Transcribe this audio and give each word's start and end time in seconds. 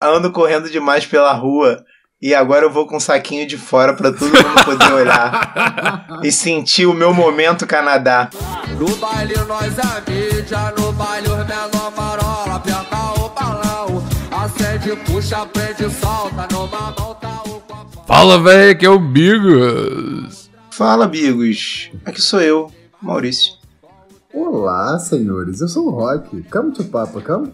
ando 0.00 0.32
correndo 0.32 0.70
demais 0.70 1.04
pela 1.04 1.32
rua 1.32 1.84
e 2.22 2.34
agora 2.34 2.64
eu 2.64 2.70
vou 2.70 2.86
com 2.86 2.96
um 2.96 3.00
saquinho 3.00 3.46
de 3.46 3.56
fora 3.58 3.94
pra 3.94 4.12
todo 4.12 4.24
mundo 4.24 4.64
poder 4.64 4.92
olhar 4.92 6.06
e 6.24 6.32
sentir 6.32 6.86
o 6.86 6.94
meu 6.94 7.12
momento 7.12 7.66
Canadá. 7.66 8.30
No 8.78 8.96
baile 8.96 9.34
nós 9.46 9.76
é 9.78 10.10
mídia, 10.10 10.74
no 10.76 10.92
baile 10.92 11.28
os 11.28 11.46
menor 11.46 11.92
marola, 11.96 12.56
aperta 12.56 12.96
o 13.20 13.28
balão, 13.28 14.04
acende, 14.30 14.96
puxa, 15.04 15.44
prende, 15.46 15.90
solta, 15.94 16.48
numa 16.50 16.94
mão 16.98 17.14
tá 17.14 17.42
o 17.46 17.60
copo. 17.60 18.04
Fala, 18.06 18.42
velho, 18.42 18.78
que 18.78 18.86
é 18.86 18.90
o 18.90 18.98
Bigos. 18.98 20.50
Fala, 20.70 21.06
Bigos. 21.06 21.90
Aqui 22.04 22.20
sou 22.20 22.40
eu, 22.40 22.72
Maurício. 23.02 23.60
Olá, 24.32 24.98
senhores. 24.98 25.60
Eu 25.60 25.68
sou 25.68 25.88
o 25.88 25.90
Rock. 25.90 26.42
Come 26.44 26.72
to 26.72 26.84
Papa, 26.84 27.20
come? 27.20 27.52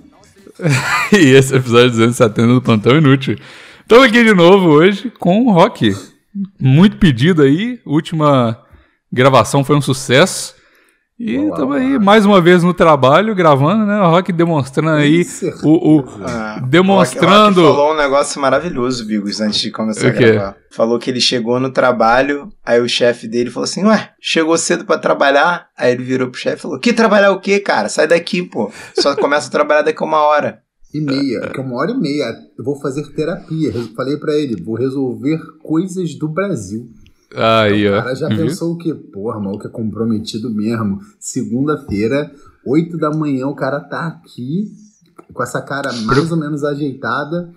e 1.13 1.35
esse 1.35 1.55
episódio 1.55 1.91
270 1.91 2.55
do 2.55 2.63
Plantão 2.63 2.97
Inútil. 2.97 3.37
Estamos 3.83 4.05
aqui 4.05 4.25
de 4.25 4.35
novo 4.35 4.69
hoje 4.71 5.11
com 5.19 5.45
o 5.45 5.53
Rock. 5.53 5.95
Muito 6.59 6.97
pedido 6.97 7.43
aí. 7.43 7.79
Última 7.85 8.59
gravação 9.13 9.63
foi 9.63 9.77
um 9.77 9.81
sucesso. 9.81 10.55
E 11.19 11.39
Olá, 11.39 11.77
aí 11.77 11.99
mais 11.99 12.27
uma 12.27 12.43
vez 12.43 12.63
no 12.63 12.75
trabalho, 12.75 13.35
gravando, 13.35 13.87
né? 13.87 13.99
O 14.03 14.11
Rock 14.11 14.31
demonstrando 14.31 14.91
aí 14.91 15.25
certeza. 15.25 15.67
o, 15.67 16.01
o- 16.01 16.05
Ah, 16.23 16.61
Demonstrando- 16.69 17.63
O 17.63 17.65
Rock 17.69 17.77
falou 17.79 17.95
um 17.95 17.97
negócio 17.97 18.39
maravilhoso, 18.39 19.07
Bigos, 19.07 19.41
antes 19.41 19.59
de 19.61 19.71
começar 19.71 20.07
O 20.07 20.11
a 20.11 20.13
quê? 20.13 20.33
gravar. 20.33 20.57
Falou 20.71 20.99
que 20.99 21.09
ele 21.09 21.21
chegou 21.21 21.59
no 21.59 21.71
trabalho, 21.71 22.51
aí 22.63 22.83
o 22.83 22.89
chefe 22.89 23.27
dele 23.27 23.49
falou 23.51 23.65
assim: 23.65 23.83
Ué, 23.85 24.11
chegou 24.21 24.59
cedo 24.59 24.85
pra 24.85 24.99
trabalhar? 24.99 25.69
Aí 25.75 25.91
ele 25.93 26.05
virou 26.05 26.29
pro 26.29 26.39
chefe 26.39 26.59
e 26.59 26.61
falou: 26.61 26.79
Que 26.79 26.93
trabalhar 26.93 27.31
o 27.33 27.41
quê, 27.41 27.61
cara? 27.61 27.89
Sai 27.89 28.07
daqui, 28.07 28.43
pô. 28.43 28.71
Só 28.95 29.17
começa 29.17 29.49
a 29.49 29.51
trabalhar 29.51 29.81
daqui 29.83 30.03
a 30.03 30.07
uma 30.07 30.19
hora. 30.21 30.61
E 30.95 31.01
meia, 31.01 31.41
que 31.53 31.59
é 31.59 31.63
uma 31.63 31.77
hora 31.77 31.91
e 31.93 31.99
meia. 31.99 32.25
Eu 32.59 32.65
vou 32.65 32.79
fazer 32.81 33.03
terapia. 33.15 33.73
Falei 33.97 34.17
pra 34.19 34.35
ele, 34.35 34.63
vou 34.63 34.77
resolver 34.77 35.39
coisas 35.63 36.15
do 36.15 36.29
Brasil. 36.29 36.89
Aí, 37.35 37.89
o 37.89 37.93
ó. 37.93 38.03
cara 38.03 38.15
já 38.15 38.29
Viu? 38.29 38.39
pensou 38.39 38.73
o 38.73 38.79
quê? 38.79 38.95
Porra, 38.95 39.41
maluco 39.41 39.67
é 39.67 39.71
comprometido 39.71 40.49
mesmo. 40.51 41.01
Segunda-feira, 41.19 42.31
8 42.67 42.97
da 42.99 43.11
manhã, 43.11 43.47
o 43.47 43.55
cara 43.55 43.81
tá 43.81 44.07
aqui 44.07 44.73
com 45.33 45.43
essa 45.43 45.61
cara 45.61 45.93
mais 45.93 46.31
ou 46.31 46.37
menos 46.39 46.65
ajeitada, 46.65 47.53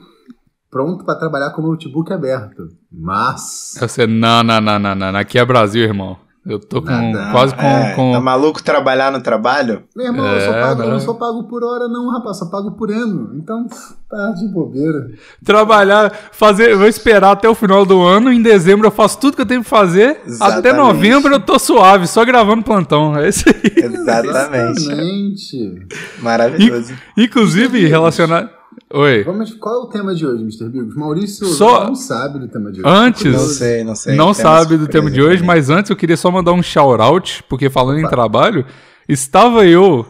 pronto 0.70 1.06
pra 1.06 1.16
trabalhar 1.16 1.52
com 1.52 1.62
o 1.62 1.68
notebook 1.68 2.12
aberto. 2.12 2.70
Mas. 2.92 3.76
Você, 3.80 4.06
não, 4.08 4.44
não, 4.44 4.60
não, 4.60 4.80
não, 4.80 4.96
não. 4.96 5.16
Aqui 5.16 5.38
é 5.40 5.46
Brasil, 5.46 5.84
irmão. 5.84 6.18
Eu 6.46 6.58
tô 6.58 6.82
com 6.82 6.90
Nada. 6.90 7.32
quase 7.32 7.54
com. 7.54 7.62
É, 7.62 7.94
com- 7.96 8.12
Tá 8.14 8.20
maluco 8.22 8.64
trabalhar 8.64 9.12
no 9.12 9.22
trabalho? 9.22 9.84
Meu 9.96 10.08
irmão, 10.08 10.26
eu, 10.26 10.40
só 10.42 10.54
É, 10.54 10.62
pago, 10.62 10.82
eu 10.84 10.90
não. 10.92 11.00
sou 11.00 11.16
pago 11.16 11.44
por 11.44 11.64
hora, 11.64 11.88
não, 11.88 12.10
rapaz, 12.10 12.38
só 12.40 12.46
pago 12.50 12.72
por 12.72 12.90
ano. 12.90 13.32
Então, 13.36 13.68
tá 14.10 14.32
de 14.32 14.48
bobeira. 14.48 15.12
trabalhar, 15.46 16.12
fazer, 16.32 16.72
eu 16.72 16.78
vou 16.80 16.88
esperar 16.88 17.32
até 17.34 17.48
o 17.48 17.54
final 17.54 17.86
do 17.86 18.02
ano, 18.02 18.32
em 18.32 18.42
dezembro 18.42 18.88
eu 18.88 18.92
faço 18.92 19.20
tudo 19.20 19.36
que 19.36 19.42
eu 19.42 19.46
tenho 19.46 19.62
que 19.64 19.70
fazer, 19.70 20.12
até 20.22 20.28
Exatamente. 20.30 20.76
novembro 20.78 21.34
eu 21.34 21.40
tô 21.40 21.60
suave, 21.60 22.08
só 22.08 22.24
gravando 22.26 22.64
plantão, 22.64 23.16
é 23.18 23.28
isso 23.30 23.44
aí. 23.48 23.84
Exatamente. 23.84 24.80
Exatamente. 24.82 25.88
Maravilhoso. 26.22 26.94
Inclusive, 27.18 27.86
relacionado... 27.86 28.50
Oi, 28.94 29.24
Vamos, 29.24 29.54
qual 29.56 29.76
é 29.76 29.78
o 29.86 29.88
tema 29.88 30.14
de 30.16 30.26
hoje, 30.26 30.42
Mr. 30.44 30.70
Bigos? 30.70 30.96
Maurício 30.96 31.46
Só- 31.48 31.86
não 31.88 31.96
sabe 31.96 32.40
do 32.40 32.48
tema 32.48 32.72
de 32.72 32.80
hoje. 32.82 32.90
Antes- 32.90 33.34
Não 33.34 33.40
sei, 33.48 33.84
não 33.84 33.96
sei. 33.96 34.16
não 34.16 34.34
sabe 34.34 34.78
do 34.78 34.88
tema 34.88 35.10
de 35.10 35.22
hoje, 35.22 35.44
mas 35.44 35.70
antes 35.70 35.90
eu 35.90 35.96
queria 35.98 36.18
só 36.18 36.30
mandar 36.32 36.54
um 36.54 36.62
shout-out, 36.62 37.44
porque 37.50 37.70
falando 37.70 37.98
em 38.00 38.04
Opa. 38.06 38.10
trabalho, 38.10 38.66
estava 39.08 39.66
eu 39.66 40.06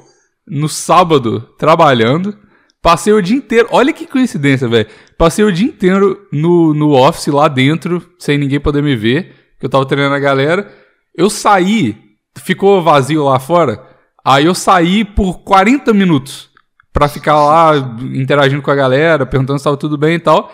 no 0.48 0.68
sábado 0.68 1.42
trabalhando, 1.58 2.36
passei 2.82 3.14
o 3.14 3.22
dia 3.22 3.38
inteiro, 3.38 3.68
olha 3.72 3.94
que 3.94 4.06
coincidência, 4.08 4.68
velho, 4.68 4.88
passei 5.18 5.44
o 5.46 5.52
dia 5.52 5.68
inteiro 5.68 6.18
no, 6.32 6.74
no 6.74 6.92
office 6.92 7.28
lá 7.28 7.48
dentro, 7.48 8.02
sem 8.18 8.38
ninguém 8.38 8.60
poder 8.60 8.82
me 8.84 8.96
ver, 8.96 9.36
que 9.60 9.66
eu 9.66 9.70
tava 9.70 9.86
treinando 9.86 10.16
a 10.16 10.20
galera, 10.20 10.70
eu 11.16 11.30
saí, 11.30 11.96
ficou 12.38 12.82
vazio 12.82 13.24
lá 13.26 13.40
fora, 13.40 13.82
aí 14.24 14.46
eu 14.46 14.56
saí 14.56 15.04
por 15.06 15.40
40 15.44 15.94
minutos 15.94 16.49
pra 16.94 17.08
ficar 17.08 17.36
lá 17.36 17.72
interagindo 18.14 18.62
com 18.62 18.72
a 18.72 18.76
galera, 18.76 19.26
perguntando 19.26 19.60
se 19.60 19.64
tava 19.64 19.78
tudo 19.78 19.98
bem 19.98 20.16
e 20.16 20.20
tal. 20.20 20.52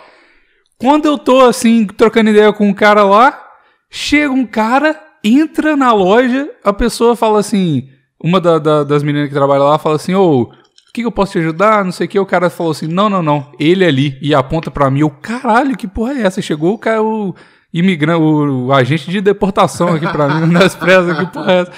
Quando 0.78 1.06
eu 1.06 1.18
tô 1.18 1.41
assim, 1.41 1.85
trocando 1.85 2.29
ideia 2.29 2.51
com 2.51 2.68
um 2.68 2.73
cara 2.73 3.03
lá, 3.03 3.41
chega 3.90 4.31
um 4.34 4.45
cara, 4.45 5.00
entra 5.24 5.75
na 5.75 5.94
loja, 5.94 6.50
a 6.63 6.74
pessoa 6.74 7.16
fala 7.16 7.40
assim, 7.40 7.88
uma 8.22 8.40
da- 8.41 8.59
da- 8.59 8.84
das 8.84 9.01
meninas 9.03 9.29
que 9.29 9.34
trabalha 9.34 9.63
lá 9.63 9.78
fala 9.79 9.95
assim, 9.95 10.13
ô, 10.13 10.41
o 10.41 10.50
que, 10.94 11.01
que 11.01 11.06
eu 11.07 11.12
posso 11.12 11.34
te 11.34 11.40
ajudar? 11.40 11.84
Não 11.84 11.91
sei 11.91 12.07
o 12.07 12.09
que. 12.09 12.19
O 12.19 12.25
cara 12.25 12.50
falou 12.50 12.72
assim, 12.72 12.88
não, 12.88 13.09
não, 13.09 13.22
não, 13.24 13.51
ele 13.59 13.85
ali, 13.85 14.18
e 14.22 14.34
aponta 14.35 14.69
pra 14.72 14.90
mim, 14.90 15.00
eu, 15.01 15.09
caralho, 15.09 15.75
que 15.78 15.88
porra 15.88 16.13
é 16.13 16.22
essa? 16.24 16.41
Chegou 16.41 16.74
o 16.74 16.78
cara, 16.78 17.01
o 17.01 17.34
imigrante, 17.74 18.22
o, 18.22 18.68
o 18.68 18.74
agente 18.74 19.09
de 19.09 19.19
deportação 19.22 19.90
aqui 19.94 20.07
pra 20.09 20.28
mim, 20.40 20.47
nas 20.51 20.75
presas, 20.75 21.18
que 21.18 21.25
porra 21.28 21.51
é 21.51 21.59
essa? 21.62 21.72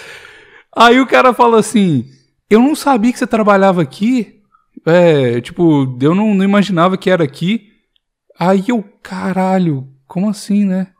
Aí 0.76 1.00
o 1.00 1.08
cara 1.08 1.34
fala 1.34 1.60
assim, 1.60 2.06
eu 2.50 2.60
não 2.60 2.76
sabia 2.76 3.12
que 3.12 3.18
você 3.20 3.26
trabalhava 3.28 3.82
aqui, 3.82 4.37
é, 4.88 5.42
tipo, 5.42 5.98
eu 6.02 6.16
não, 6.16 6.34
não 6.34 6.44
imaginava 6.44 6.98
que 6.98 7.10
era 7.10 7.24
aqui. 7.24 7.72
Aí 8.40 8.66
eu, 8.68 8.84
caralho, 9.02 9.88
como 10.08 10.30
assim, 10.30 10.66
né? 10.66 10.94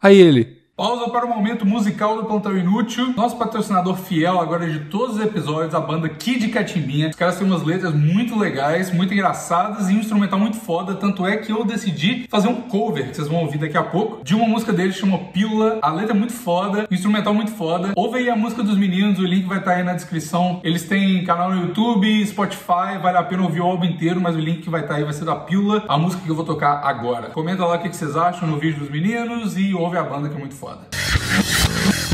Aí 0.00 0.16
ele. 0.18 0.61
Pausa 0.82 1.08
para 1.10 1.24
o 1.24 1.28
momento 1.28 1.64
musical 1.64 2.16
do 2.16 2.24
Plantão 2.24 2.58
Inútil. 2.58 3.14
Nosso 3.16 3.36
patrocinador 3.36 3.94
fiel 3.94 4.40
agora 4.40 4.68
de 4.68 4.80
todos 4.86 5.14
os 5.14 5.22
episódios, 5.22 5.76
a 5.76 5.80
banda 5.80 6.08
Kid 6.08 6.48
Catimbinha. 6.48 7.10
Os 7.10 7.14
caras 7.14 7.38
têm 7.38 7.46
umas 7.46 7.62
letras 7.62 7.94
muito 7.94 8.36
legais, 8.36 8.92
muito 8.92 9.14
engraçadas 9.14 9.88
e 9.88 9.94
um 9.94 10.00
instrumental 10.00 10.40
muito 10.40 10.56
foda. 10.56 10.96
Tanto 10.96 11.24
é 11.24 11.36
que 11.36 11.52
eu 11.52 11.64
decidi 11.64 12.26
fazer 12.28 12.48
um 12.48 12.62
cover, 12.62 13.10
que 13.10 13.14
vocês 13.14 13.28
vão 13.28 13.42
ouvir 13.42 13.58
daqui 13.58 13.76
a 13.76 13.82
pouco, 13.84 14.24
de 14.24 14.34
uma 14.34 14.44
música 14.48 14.72
deles 14.72 14.96
que 14.96 15.02
chama 15.02 15.18
Pílula. 15.18 15.78
A 15.82 15.92
letra 15.92 16.16
é 16.16 16.18
muito 16.18 16.32
foda, 16.32 16.88
o 16.90 16.92
instrumental 16.92 17.32
muito 17.32 17.52
foda. 17.52 17.92
Ouve 17.94 18.18
aí 18.18 18.28
a 18.28 18.34
música 18.34 18.64
dos 18.64 18.76
meninos, 18.76 19.20
o 19.20 19.24
link 19.24 19.46
vai 19.46 19.58
estar 19.58 19.74
aí 19.74 19.84
na 19.84 19.94
descrição. 19.94 20.60
Eles 20.64 20.82
têm 20.82 21.22
canal 21.22 21.52
no 21.52 21.62
YouTube, 21.62 22.26
Spotify, 22.26 22.98
vale 23.00 23.18
a 23.18 23.22
pena 23.22 23.44
ouvir 23.44 23.60
o 23.60 23.66
álbum 23.66 23.84
inteiro, 23.84 24.20
mas 24.20 24.34
o 24.34 24.40
link 24.40 24.62
que 24.62 24.68
vai 24.68 24.80
estar 24.80 24.96
aí 24.96 25.04
vai 25.04 25.12
ser 25.12 25.26
da 25.26 25.36
Pílula, 25.36 25.84
a 25.86 25.96
música 25.96 26.24
que 26.24 26.28
eu 26.28 26.34
vou 26.34 26.44
tocar 26.44 26.80
agora. 26.82 27.28
Comenta 27.28 27.64
lá 27.64 27.76
o 27.76 27.78
que 27.78 27.96
vocês 27.96 28.16
acham 28.16 28.48
no 28.48 28.58
vídeo 28.58 28.80
dos 28.80 28.90
meninos 28.90 29.56
e 29.56 29.72
ouve 29.72 29.96
a 29.96 30.02
banda 30.02 30.28
que 30.28 30.34
é 30.34 30.38
muito 30.40 30.56
foda. 30.56 30.71
One. 30.72 32.11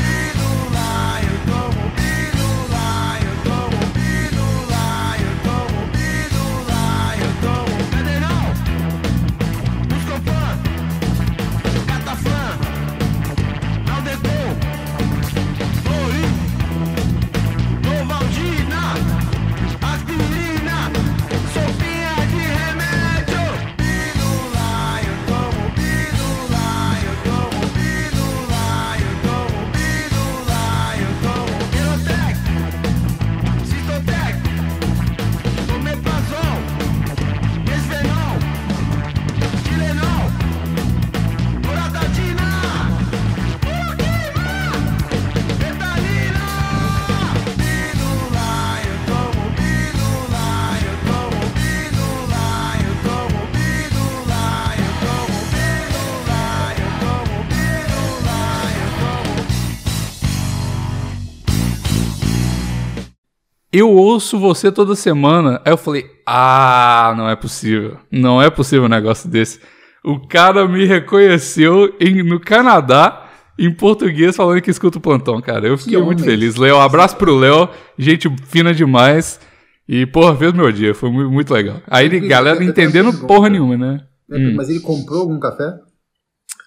Eu 63.71 63.89
ouço 63.89 64.37
você 64.39 64.71
toda 64.71 64.95
semana. 64.95 65.61
Aí 65.65 65.71
eu 65.73 65.77
falei, 65.77 66.05
ah, 66.25 67.13
não 67.17 67.29
é 67.29 67.35
possível. 67.35 67.97
Não 68.11 68.41
é 68.41 68.49
possível 68.49 68.85
um 68.85 68.89
negócio 68.89 69.29
desse. 69.29 69.59
O 70.03 70.19
cara 70.27 70.67
me 70.67 70.85
reconheceu 70.85 71.93
em- 71.99 72.23
no 72.23 72.39
Canadá, 72.39 73.25
em 73.57 73.71
português, 73.73 74.35
falando 74.35 74.61
que 74.61 74.71
escuta 74.71 74.97
o 74.97 75.01
plantão, 75.01 75.41
cara. 75.41 75.67
Eu 75.67 75.77
fiquei 75.77 75.97
Que 75.97 76.03
muito 76.03 76.21
homem. 76.21 76.31
feliz. 76.31 76.55
Léo, 76.55 76.77
abraço 76.79 77.17
pro 77.17 77.35
Léo, 77.35 77.67
gente 77.97 78.29
fina 78.45 78.73
demais. 78.73 79.39
E, 79.87 80.05
porra, 80.05 80.35
fez 80.35 80.53
meu 80.53 80.71
dia, 80.71 80.93
foi 80.93 81.09
mu- 81.11 81.29
muito 81.29 81.53
legal. 81.53 81.81
Aí, 81.87 82.13
Eu- 82.15 82.27
galera 82.27 82.57
eu 82.63 82.69
entendendo 82.69 83.11
porra 83.11 83.49
pergunta. 83.49 83.49
nenhuma, 83.49 83.77
né? 83.77 84.01
É, 84.31 84.37
Hum. 84.37 84.53
Mas 84.55 84.69
ele 84.69 84.79
comprou 84.79 85.21
algum 85.21 85.39
café? 85.39 85.73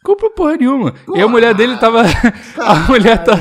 Comprou 0.02 0.30
porra 0.32 0.56
nenhuma. 0.56 0.92
E 1.14 1.20
a 1.20 1.28
mulher 1.28 1.54
dele 1.54 1.76
tava. 1.78 2.02
A 2.58 2.74
mulher 2.88 3.22
tá. 3.22 3.38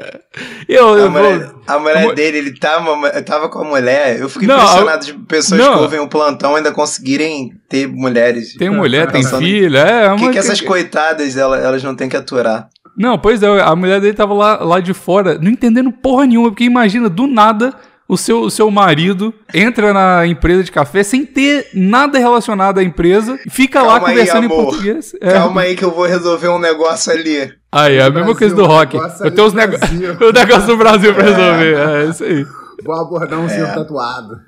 Eu, 0.68 0.94
A 0.94 0.98
eu 0.98 1.10
mulher, 1.10 1.38
vou. 1.40 1.62
a 1.66 1.78
mulher 1.78 2.02
Mu- 2.04 2.14
dele, 2.14 2.38
ele 2.38 2.58
tava, 2.58 3.10
tava 3.22 3.48
com 3.48 3.60
a 3.60 3.64
mulher. 3.64 4.20
Eu 4.20 4.28
fico 4.28 4.44
Não, 4.46 4.56
impressionado 4.56 5.04
de 5.06 5.12
pessoas 5.14 5.60
não. 5.60 5.72
que 5.74 5.82
ouvem 5.82 6.00
o 6.00 6.08
plantão 6.08 6.54
ainda 6.54 6.70
conseguirem 6.72 7.50
ter 7.68 7.88
mulheres. 7.88 8.54
Tem 8.54 8.70
mulher, 8.70 9.10
tem 9.10 9.22
Pensando- 9.22 9.40
filho, 9.42 9.76
é. 9.76 10.12
O 10.12 10.16
que, 10.16 10.30
que 10.30 10.38
essas 10.38 10.60
coitadas 10.60 11.36
elas, 11.36 11.64
elas 11.64 11.82
não 11.82 11.94
têm 11.96 12.08
que 12.08 12.16
aturar? 12.16 12.68
Não, 12.96 13.18
pois 13.18 13.42
é, 13.42 13.60
a 13.60 13.74
mulher 13.74 14.00
dele 14.00 14.14
tava 14.14 14.34
lá, 14.34 14.62
lá 14.62 14.78
de 14.80 14.92
fora, 14.94 15.38
não 15.38 15.50
entendendo 15.50 15.90
porra 15.90 16.26
nenhuma, 16.26 16.50
porque 16.50 16.64
imagina, 16.64 17.08
do 17.08 17.26
nada, 17.26 17.72
o 18.12 18.16
seu, 18.16 18.40
o 18.40 18.50
seu 18.50 18.70
marido 18.70 19.32
entra 19.54 19.92
na 19.92 20.26
empresa 20.26 20.64
de 20.64 20.72
café 20.72 21.02
sem 21.02 21.24
ter 21.24 21.68
nada 21.72 22.18
relacionado 22.18 22.78
à 22.78 22.82
empresa, 22.82 23.38
e 23.46 23.50
fica 23.50 23.80
lá 23.82 23.94
Calma 24.00 24.08
aí, 24.08 24.14
conversando 24.14 24.42
em 24.42 24.46
amor. 24.46 24.64
português. 24.64 25.12
É. 25.20 25.32
Calma 25.32 25.60
aí 25.62 25.76
que 25.76 25.84
eu 25.84 25.90
vou 25.90 26.06
resolver 26.06 26.48
um 26.48 26.58
negócio 26.58 27.12
ali. 27.12 27.52
Aí, 27.72 27.96
é 27.96 28.02
a 28.02 28.10
mesma 28.10 28.34
coisa 28.34 28.54
do 28.54 28.64
rock. 28.66 28.96
negócio 28.96 29.24
Eu 29.24 29.30
tenho 29.30 29.46
os 29.46 29.54
nego... 29.54 29.76
O 30.24 30.32
negócio 30.32 30.66
do 30.66 30.76
Brasil 30.76 31.14
pra 31.14 31.22
resolver. 31.22 31.76
É 31.76 32.10
isso 32.10 32.24
aí. 32.24 32.44
Vou 32.84 32.94
abordar 33.00 33.38
um 33.38 33.48
senhor 33.48 33.68
tatuado. 33.74 34.40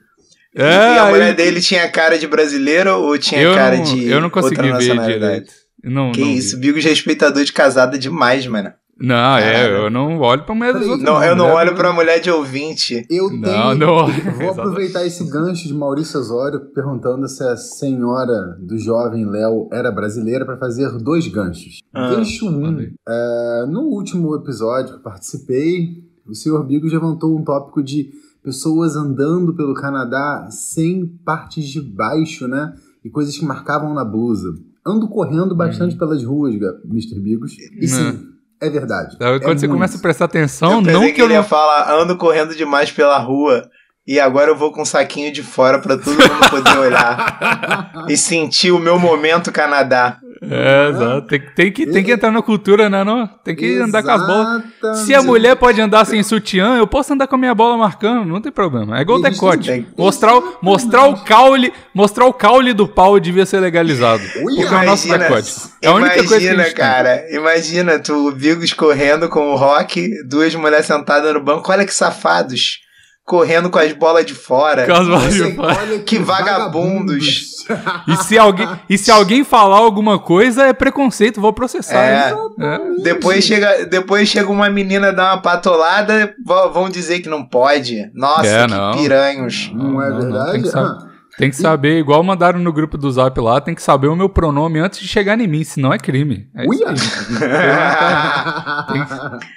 É, 0.56 0.64
e 0.64 0.98
a 0.98 1.04
aí- 1.04 1.10
mulher 1.12 1.34
dele 1.34 1.60
tinha 1.60 1.88
cara 1.88 2.18
de 2.18 2.26
brasileiro 2.26 2.90
ou 3.00 3.16
tinha 3.16 3.40
eu 3.40 3.54
cara 3.54 3.76
não, 3.76 3.84
de 3.84 4.08
eu 4.10 4.20
não 4.20 4.28
consegui 4.28 4.70
outra 4.70 4.78
ver 4.78 4.98
direito. 5.06 5.52
Não, 5.82 6.12
Que 6.12 6.20
não 6.20 6.26
vi. 6.28 6.36
isso, 6.36 6.58
Bigos 6.58 6.84
respeitador 6.84 7.42
de 7.44 7.52
casada 7.52 7.98
demais, 7.98 8.46
mano. 8.46 8.72
Não, 9.02 9.36
é, 9.38 9.84
eu 9.84 9.90
não 9.90 10.18
olho 10.20 10.44
pra 10.44 10.54
mulher 10.54 10.72
dos 10.74 10.86
outros. 10.86 11.02
Não, 11.02 11.22
eu 11.22 11.34
não 11.34 11.46
mulher 11.46 11.56
olho 11.56 11.74
pra 11.74 11.92
mulher 11.92 12.20
de 12.20 12.30
ouvinte. 12.30 13.04
Eu 13.10 13.30
Não, 13.30 13.40
tenho. 13.42 13.74
não 13.74 13.94
olho. 13.94 14.32
Vou 14.38 14.50
aproveitar 14.50 15.04
esse 15.04 15.24
gancho 15.28 15.66
de 15.66 15.74
Maurício 15.74 16.20
Osório 16.20 16.60
perguntando 16.72 17.28
se 17.28 17.42
a 17.42 17.56
senhora 17.56 18.56
do 18.60 18.78
jovem 18.78 19.24
Léo 19.28 19.68
era 19.72 19.90
brasileira 19.90 20.44
para 20.44 20.56
fazer 20.56 20.90
dois 20.98 21.26
ganchos. 21.28 21.80
Ah, 21.92 22.10
Gancho 22.14 22.48
1. 22.48 22.50
Um, 22.50 22.80
é, 23.08 23.66
no 23.68 23.80
último 23.82 24.34
episódio 24.36 24.96
que 24.96 25.02
participei, 25.02 26.04
o 26.26 26.34
senhor 26.34 26.64
Bigos 26.64 26.92
levantou 26.92 27.36
um 27.36 27.42
tópico 27.42 27.82
de 27.82 28.10
pessoas 28.42 28.96
andando 28.96 29.54
pelo 29.54 29.74
Canadá 29.74 30.46
sem 30.50 31.06
partes 31.24 31.64
de 31.66 31.80
baixo, 31.80 32.46
né? 32.48 32.72
E 33.04 33.10
coisas 33.10 33.36
que 33.36 33.44
marcavam 33.44 33.92
na 33.94 34.04
blusa. 34.04 34.54
Ando 34.86 35.08
correndo 35.08 35.54
bastante 35.54 35.96
pelas 35.96 36.24
ruas, 36.24 36.54
Mr. 36.84 37.20
Bigos. 37.20 37.56
E 37.80 37.86
sim, 37.86 38.18
é 38.66 38.70
verdade. 38.70 39.16
Quando 39.18 39.32
É 39.34 39.38
você 39.38 39.66
muito. 39.66 39.68
começa 39.68 39.96
a 39.98 40.00
prestar 40.00 40.24
atenção, 40.26 40.74
eu 40.74 40.80
não 40.80 41.00
que, 41.02 41.12
que 41.12 41.20
eu 41.20 41.26
ele 41.26 41.34
ia 41.34 41.40
não. 41.40 41.48
falar, 41.48 41.90
ando 41.92 42.16
correndo 42.16 42.54
demais 42.54 42.90
pela 42.90 43.18
rua 43.18 43.68
e 44.06 44.18
agora 44.18 44.50
eu 44.50 44.56
vou 44.56 44.72
com 44.72 44.82
um 44.82 44.84
saquinho 44.84 45.32
de 45.32 45.42
fora 45.42 45.78
pra 45.78 45.96
todo 45.96 46.10
mundo 46.10 46.50
poder 46.50 46.78
olhar 46.78 47.92
e 48.08 48.16
sentir 48.16 48.70
o 48.72 48.78
meu 48.78 48.98
momento 48.98 49.52
Canadá. 49.52 50.18
É, 50.42 50.88
exato. 50.88 51.26
Tem, 51.28 51.40
que- 51.40 51.54
tem, 51.54 51.72
que, 51.72 51.86
tem 51.86 52.02
que 52.04 52.10
entrar 52.12 52.32
na 52.32 52.42
cultura, 52.42 52.90
né? 52.90 53.04
Não? 53.04 53.26
Tem 53.44 53.54
que 53.54 53.78
andar 53.78 54.02
com 54.02 54.10
as 54.10 54.26
bolas. 54.26 54.62
Exatamente. 54.64 55.06
Se 55.06 55.14
a 55.14 55.22
mulher 55.22 55.54
pode 55.56 55.80
andar 55.80 56.04
sem 56.04 56.20
sutiã, 56.22 56.76
eu 56.76 56.86
posso 56.86 57.12
andar 57.12 57.28
com 57.28 57.36
a 57.36 57.38
minha 57.38 57.54
bola 57.54 57.76
marcando, 57.78 58.26
não 58.26 58.40
tem 58.40 58.50
problema. 58.50 58.98
É 58.98 59.02
igual 59.02 59.20
E 59.20 59.22
gente 59.22 59.34
decote. 59.34 59.68
tem- 59.68 59.86
Mostrar, 59.96 60.36
o- 60.36 60.58
mostrar 60.60 61.06
o 61.06 61.22
caule, 61.24 61.72
mostrar 61.94 62.26
o 62.26 62.32
caule 62.32 62.72
do 62.72 62.88
pau 62.88 63.20
devia 63.20 63.46
ser 63.46 63.60
legalizado. 63.60 64.22
Ui, 64.42 64.56
Porque 64.56 64.74
é 64.74 64.78
o 64.78 64.84
nosso 64.84 65.06
imagina- 65.06 65.18
decote. 65.28 65.54
É 65.80 65.88
a 65.88 65.94
única 65.94 66.14
coisa 66.14 66.26
que 66.28 66.34
a 66.34 66.38
Imagina, 66.38 66.64
gente 66.64 66.74
tem. 66.74 66.84
cara, 66.84 67.24
imagina 67.34 67.98
tu, 68.00 68.28
o 68.28 68.32
Bigos 68.32 68.72
correndo 68.72 69.28
com 69.28 69.52
o 69.52 69.56
Rock, 69.56 70.10
duas 70.28 70.52
mulheres 70.56 70.86
sentadas 70.86 71.32
no 71.32 71.40
banco, 71.40 71.70
olha 71.70 71.84
que 71.86 71.94
safados, 71.94 72.78
correndo 73.24 73.70
com 73.70 73.78
as 73.78 73.92
bolas 73.92 74.26
de 74.26 74.34
fora. 74.34 74.84
Com 74.86 74.92
as 74.92 75.06
bolas 75.08 75.32
de 75.34 75.54
fora. 75.54 75.78
Olha 75.80 75.98
Que 76.00 76.18
vagabundos. 76.18 77.50
E 78.08 78.16
se 78.24 78.36
alguém, 78.36 78.68
e 78.90 78.98
se 78.98 79.08
alguém 79.08 79.44
falar 79.44 79.76
alguma 79.76 80.18
coisa, 80.18 80.64
é 80.66 80.72
preconceito, 80.72 81.40
vou 81.40 81.52
processar. 81.52 82.04
É. 82.04 82.34
É. 82.60 82.80
Depois 83.04 83.44
chega, 83.44 83.86
depois 83.86 84.28
chega 84.28 84.50
uma 84.50 84.68
menina 84.68 85.12
dar 85.12 85.34
uma 85.34 85.40
patolada, 85.40 86.34
vão 86.44 86.90
dizer 86.90 87.20
que 87.20 87.28
não 87.28 87.44
pode. 87.44 88.10
Nossa, 88.14 88.46
É, 88.48 88.66
que 88.66 88.72
não. 88.74 88.92
piranhos. 88.98 89.70
Não 89.72 90.02
é 90.02 90.08
Não, 90.10 90.18
não, 90.18 90.20
verdade? 90.22 90.52
tem 90.52 90.62
que 90.62 90.68
saber. 90.70 90.88
Ah, 90.90 91.08
Tem 91.38 91.50
que 91.50 91.56
saber, 91.56 91.98
igual 92.00 92.22
mandaram 92.24 92.58
no 92.58 92.72
grupo 92.72 92.98
do 92.98 93.10
Zap 93.12 93.40
lá, 93.40 93.60
tem 93.60 93.74
que 93.76 93.82
saber 93.82 94.08
o 94.08 94.16
meu 94.16 94.28
pronome 94.28 94.80
antes 94.80 94.98
de 94.98 95.06
chegar 95.06 95.38
em 95.40 95.46
mim, 95.46 95.62
senão 95.62 95.92
é 95.94 95.98
crime. 95.98 96.48
É 96.56 96.66
Uia! 96.68 96.88
aí. 96.88 96.94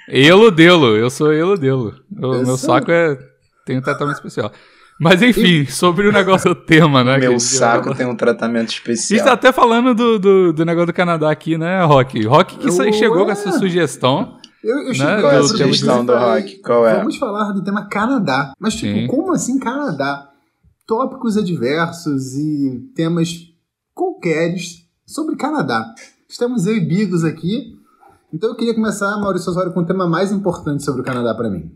Elo 0.28 0.50
delo, 0.50 0.96
eu 0.96 1.10
sou 1.10 1.32
elo 1.32 1.56
delo. 1.58 1.92
O 2.16 2.34
Eu 2.34 2.46
meu 2.46 2.56
saco 2.56 2.90
é. 2.90 3.18
Tem 3.66 3.76
um 3.78 3.82
tratamento 3.82 4.14
especial. 4.16 4.50
Mas 4.98 5.20
enfim, 5.20 5.66
sobre 5.66 6.08
o 6.08 6.12
negócio 6.12 6.54
do 6.54 6.58
tema, 6.58 7.04
né? 7.04 7.18
Meu 7.20 7.38
saco 7.38 7.94
tem 7.94 8.06
um 8.06 8.16
tratamento 8.16 8.68
A 8.68 8.72
gente 8.72 8.78
especial. 8.78 9.26
tá 9.26 9.32
até 9.32 9.52
falando 9.52 9.94
do, 9.94 10.18
do, 10.18 10.52
do 10.54 10.64
negócio 10.64 10.86
do 10.86 10.92
Canadá 10.94 11.30
aqui, 11.30 11.58
né, 11.58 11.84
Rock? 11.84 12.24
Rock 12.24 12.56
que 12.56 12.70
Ué. 12.70 12.92
chegou 12.92 13.26
com 13.26 13.30
essa 13.30 13.52
sugestão. 13.58 14.38
Eu, 14.64 14.78
eu 14.78 14.88
Né? 14.88 14.94
cheguei 14.94 15.20
Qual 15.20 15.32
é 15.32 15.34
a 15.34 15.38
Eu- 15.40 15.44
sugestão 15.44 16.06
do 16.06 16.12
eu 16.12 16.18
Rock? 16.18 16.62
Qual 16.62 16.86
é? 16.86 16.96
Vamos 16.96 17.16
falar 17.18 17.52
do 17.52 17.62
tema 17.62 17.86
Canadá. 17.88 18.52
Mas, 18.58 18.74
tipo, 18.74 18.94
Sim. 19.00 19.06
como 19.06 19.32
assim 19.32 19.58
Canadá? 19.58 20.30
Tópicos 20.86 21.36
adversos 21.36 22.34
e 22.34 22.80
temas 22.94 23.28
qualqueres 23.94 24.86
sobre 25.04 25.36
Canadá. 25.36 25.84
Estamos 26.28 26.66
eu 26.66 26.74
e 26.74 26.80
Bigos 26.80 27.22
aqui. 27.22 27.74
Então 28.32 28.50
eu 28.50 28.56
queria 28.56 28.74
começar, 28.74 29.16
Maurício 29.18 29.50
Osório, 29.50 29.72
com 29.72 29.80
o 29.80 29.86
tema 29.86 30.06
mais 30.08 30.32
importante 30.32 30.82
sobre 30.84 31.00
o 31.02 31.04
Canadá 31.04 31.34
pra 31.34 31.50
mim. 31.50 31.70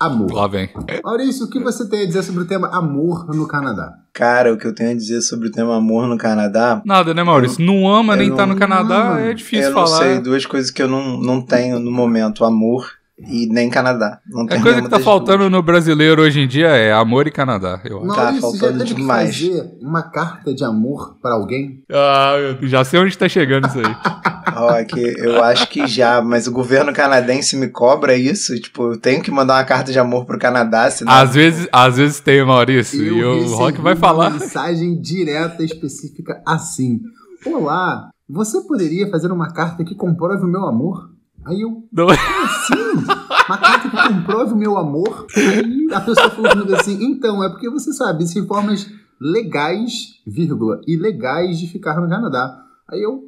Amor. 0.00 0.32
Lá 0.32 0.46
vem. 0.48 0.70
Maurício, 1.04 1.44
o 1.44 1.50
que 1.50 1.58
você 1.60 1.86
tem 1.88 2.02
a 2.04 2.06
dizer 2.06 2.22
sobre 2.22 2.42
o 2.42 2.46
tema 2.46 2.68
amor 2.68 3.26
no 3.34 3.46
Canadá? 3.46 3.92
Cara, 4.14 4.52
o 4.52 4.56
que 4.56 4.66
eu 4.66 4.74
tenho 4.74 4.92
a 4.92 4.94
dizer 4.94 5.20
sobre 5.20 5.48
o 5.48 5.52
tema 5.52 5.76
amor 5.76 6.06
no 6.08 6.16
Canadá, 6.16 6.80
Nada, 6.86 7.12
né, 7.12 7.22
Maurício? 7.22 7.62
Não 7.62 7.86
ama 7.86 8.14
eu 8.14 8.16
nem 8.18 8.28
não- 8.30 8.36
tá 8.36 8.46
no 8.46 8.56
Canadá, 8.56 9.10
não, 9.10 9.18
é 9.18 9.34
difícil 9.34 9.68
eu 9.68 9.74
não 9.74 9.86
falar. 9.86 9.98
sei, 9.98 10.18
duas 10.20 10.46
coisas 10.46 10.70
que 10.70 10.82
eu 10.82 10.88
não, 10.88 11.20
não 11.20 11.42
tenho 11.42 11.78
no 11.78 11.90
momento, 11.92 12.44
amor 12.46 12.90
e 13.28 13.46
nem 13.46 13.68
Canadá. 13.70 14.20
Não 14.28 14.44
A 14.44 14.46
tenho 14.46 14.62
coisa 14.62 14.82
que 14.82 14.88
tá 14.88 15.00
faltando 15.00 15.48
no 15.50 15.62
brasileiro 15.62 16.22
hoje 16.22 16.40
em 16.40 16.48
dia 16.48 16.68
é 16.68 16.92
amor 16.92 17.26
e 17.26 17.30
Canadá, 17.30 17.80
eu 17.84 17.98
acho. 17.98 18.08
Tá 18.08 18.22
Maurício, 18.22 18.34
já 18.34 18.40
faltando 18.40 18.78
teve 18.84 18.94
demais. 18.94 19.36
que 19.36 19.48
fazer 19.48 19.70
uma 19.80 20.02
carta 20.02 20.54
de 20.54 20.64
amor 20.64 21.16
pra 21.20 21.34
alguém? 21.34 21.82
Ah, 21.90 22.34
já 22.62 22.84
sei 22.84 23.00
onde 23.00 23.16
tá 23.16 23.28
chegando 23.28 23.66
isso 23.66 23.78
aí. 23.78 23.84
duas. 24.50 24.60
Rock, 24.60 25.00
eu 25.18 25.42
acho 25.42 25.68
que 25.68 25.86
já, 25.86 26.20
mas 26.20 26.46
o 26.46 26.52
governo 26.52 26.92
canadense 26.92 27.56
me 27.56 27.68
cobra 27.68 28.16
isso, 28.16 28.58
tipo, 28.60 28.92
eu 28.92 28.98
tenho 28.98 29.22
que 29.22 29.30
mandar 29.30 29.54
uma 29.54 29.64
carta 29.64 29.92
de 29.92 29.98
amor 29.98 30.24
pro 30.24 30.38
Canadá, 30.38 30.90
senão... 30.90 31.12
às 31.12 31.34
vezes, 31.34 31.68
às 31.72 31.96
vezes 31.96 32.20
tem, 32.20 32.44
Maurício, 32.44 33.02
e 33.02 33.22
o 33.24 33.54
Rock 33.56 33.80
vai 33.80 33.94
uma 33.94 34.00
falar. 34.00 34.30
mensagem 34.30 35.00
direta 35.00 35.62
específica 35.62 36.42
assim: 36.46 37.00
Olá, 37.46 38.10
você 38.28 38.60
poderia 38.62 39.08
fazer 39.10 39.30
uma 39.30 39.52
carta 39.52 39.84
que 39.84 39.94
comprove 39.94 40.44
o 40.44 40.48
meu 40.48 40.64
amor? 40.64 41.10
Aí 41.44 41.62
eu, 41.62 41.84
Não- 41.92 42.08
sim, 42.08 43.04
uma 43.48 43.58
carta 43.58 43.88
que 43.88 44.14
comprove 44.14 44.52
o 44.52 44.56
meu 44.56 44.76
amor? 44.76 45.26
Aí 45.36 45.88
a 45.92 46.00
pessoa 46.00 46.30
falou 46.30 46.50
comigo 46.50 46.74
assim: 46.74 47.02
então, 47.02 47.42
é 47.42 47.48
porque 47.48 47.68
você 47.70 47.92
sabe, 47.92 48.22
existem 48.22 48.46
formas 48.46 48.90
legais, 49.20 50.20
vírgula, 50.26 50.80
ilegais 50.86 51.58
de 51.58 51.66
ficar 51.66 52.00
no 52.00 52.08
Canadá. 52.08 52.62
Aí 52.88 53.02
eu, 53.02 53.24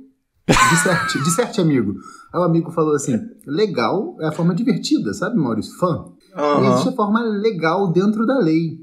disserte, 0.70 1.22
disserte, 1.22 1.60
amigo. 1.60 1.94
Aí 2.32 2.40
o 2.40 2.44
amigo 2.44 2.70
falou 2.70 2.94
assim: 2.94 3.18
legal 3.46 4.16
é 4.20 4.26
a 4.28 4.32
forma 4.32 4.54
divertida, 4.54 5.12
sabe, 5.14 5.36
Maurício? 5.36 5.76
Fã. 5.78 6.04
Aham. 6.34 6.70
Existe 6.72 6.88
a 6.90 6.92
forma 6.92 7.20
legal 7.20 7.92
dentro 7.92 8.26
da 8.26 8.38
lei. 8.38 8.80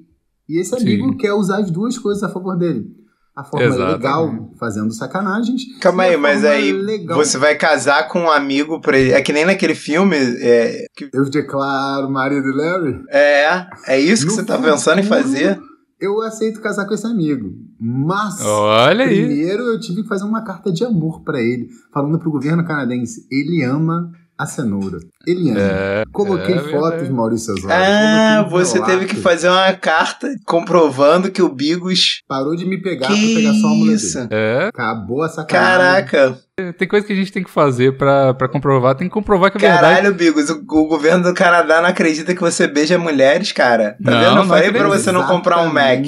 E 0.47 0.59
esse 0.59 0.75
amigo 0.75 1.09
Sim. 1.09 1.17
quer 1.17 1.33
usar 1.33 1.59
as 1.59 1.69
duas 1.69 1.97
coisas 1.97 2.23
a 2.23 2.29
favor 2.29 2.57
dele. 2.57 2.95
A 3.39 3.43
forma 3.43 3.65
Exatamente. 3.65 3.95
legal, 3.97 4.51
fazendo 4.59 4.91
sacanagens. 4.93 5.61
Calma 5.79 6.03
aí, 6.03 6.17
mas 6.17 6.43
aí 6.43 6.71
legal. 6.73 7.17
você 7.17 7.37
vai 7.37 7.55
casar 7.55 8.07
com 8.09 8.19
um 8.21 8.29
amigo 8.31 8.81
pra 8.81 8.97
ele. 8.97 9.11
É 9.13 9.21
que 9.21 9.31
nem 9.31 9.45
naquele 9.45 9.75
filme. 9.75 10.17
É, 10.17 10.85
que- 10.95 11.09
Eu 11.13 11.23
declaro 11.29 12.09
marido 12.09 12.43
de 12.43 12.51
Larry. 12.57 13.01
é, 13.09 13.65
é 13.87 13.99
isso 13.99 14.23
que 14.25 14.31
No 14.31 14.35
você 14.35 14.43
tá 14.43 14.57
pensando 14.57 14.99
em 14.99 15.03
fazer? 15.03 15.57
Eu 16.01 16.21
aceito 16.21 16.61
casar 16.61 16.85
com 16.85 16.93
esse 16.93 17.05
amigo. 17.05 17.49
Mas. 17.79 18.41
Olha 18.41 19.05
aí. 19.05 19.25
Primeiro 19.25 19.63
eu 19.63 19.79
tive 19.79 20.01
que 20.03 20.07
fazer 20.07 20.23
uma 20.23 20.43
carta 20.43 20.71
de 20.71 20.83
amor 20.85 21.23
pra 21.23 21.39
ele, 21.39 21.67
falando 21.93 22.17
pro 22.19 22.31
governo 22.31 22.65
canadense. 22.65 23.25
Ele 23.31 23.63
ama 23.63 24.09
a 24.39 24.45
cenoura. 24.45 24.99
Ele 25.27 25.51
ama. 25.51 25.59
É, 25.59 26.03
Coloquei 26.13 26.55
é 26.55 26.59
fotos, 26.59 26.91
verdade. 26.91 27.11
Maurício 27.11 27.53
Osório. 27.53 27.75
Ah, 27.75 28.47
você 28.49 28.81
teve 28.83 29.05
que 29.05 29.17
fazer 29.17 29.49
uma 29.49 29.73
carta 29.73 30.27
comprovando 30.45 31.29
que 31.29 31.41
o 31.41 31.49
Bigos. 31.49 32.21
Parou 32.25 32.55
de 32.55 32.65
me 32.65 32.81
pegar 32.81 33.07
Que 33.07 33.33
pra 33.33 33.41
pegar 33.41 33.53
só 33.55 33.67
a 33.67 33.75
mulher 33.75 33.93
isso? 33.95 34.17
dele. 34.19 34.29
É, 34.31 34.67
Acabou 34.67 35.21
a 35.23 35.27
sacanagem. 35.29 35.77
Caraca, 35.77 36.39
tem 36.77 36.87
coisa 36.87 37.05
que 37.05 37.13
a 37.13 37.15
gente 37.15 37.31
tem 37.31 37.43
que 37.43 37.49
fazer 37.49 37.97
pra, 37.97 38.33
pra 38.33 38.47
comprovar. 38.47 38.95
Tem 38.95 39.07
que 39.07 39.13
comprovar 39.13 39.51
que 39.51 39.57
é 39.57 39.61
verdade. 39.61 39.95
caralho, 39.95 40.13
Bigos. 40.13 40.49
O, 40.49 40.55
o 40.59 40.87
governo 40.87 41.23
do 41.23 41.33
Canadá 41.33 41.81
não 41.81 41.89
acredita 41.89 42.33
que 42.33 42.41
você 42.41 42.67
beija 42.67 42.97
mulheres, 42.97 43.51
cara. 43.51 43.97
Tá 44.03 44.11
Não, 44.11 44.19
vendo? 44.19 44.29
Eu 44.29 44.35
não 44.35 44.47
falei 44.47 44.71
pra 44.71 44.87
você 44.87 45.11
não 45.11 45.25
comprar 45.25 45.61
um 45.61 45.71
Mac. 45.71 45.99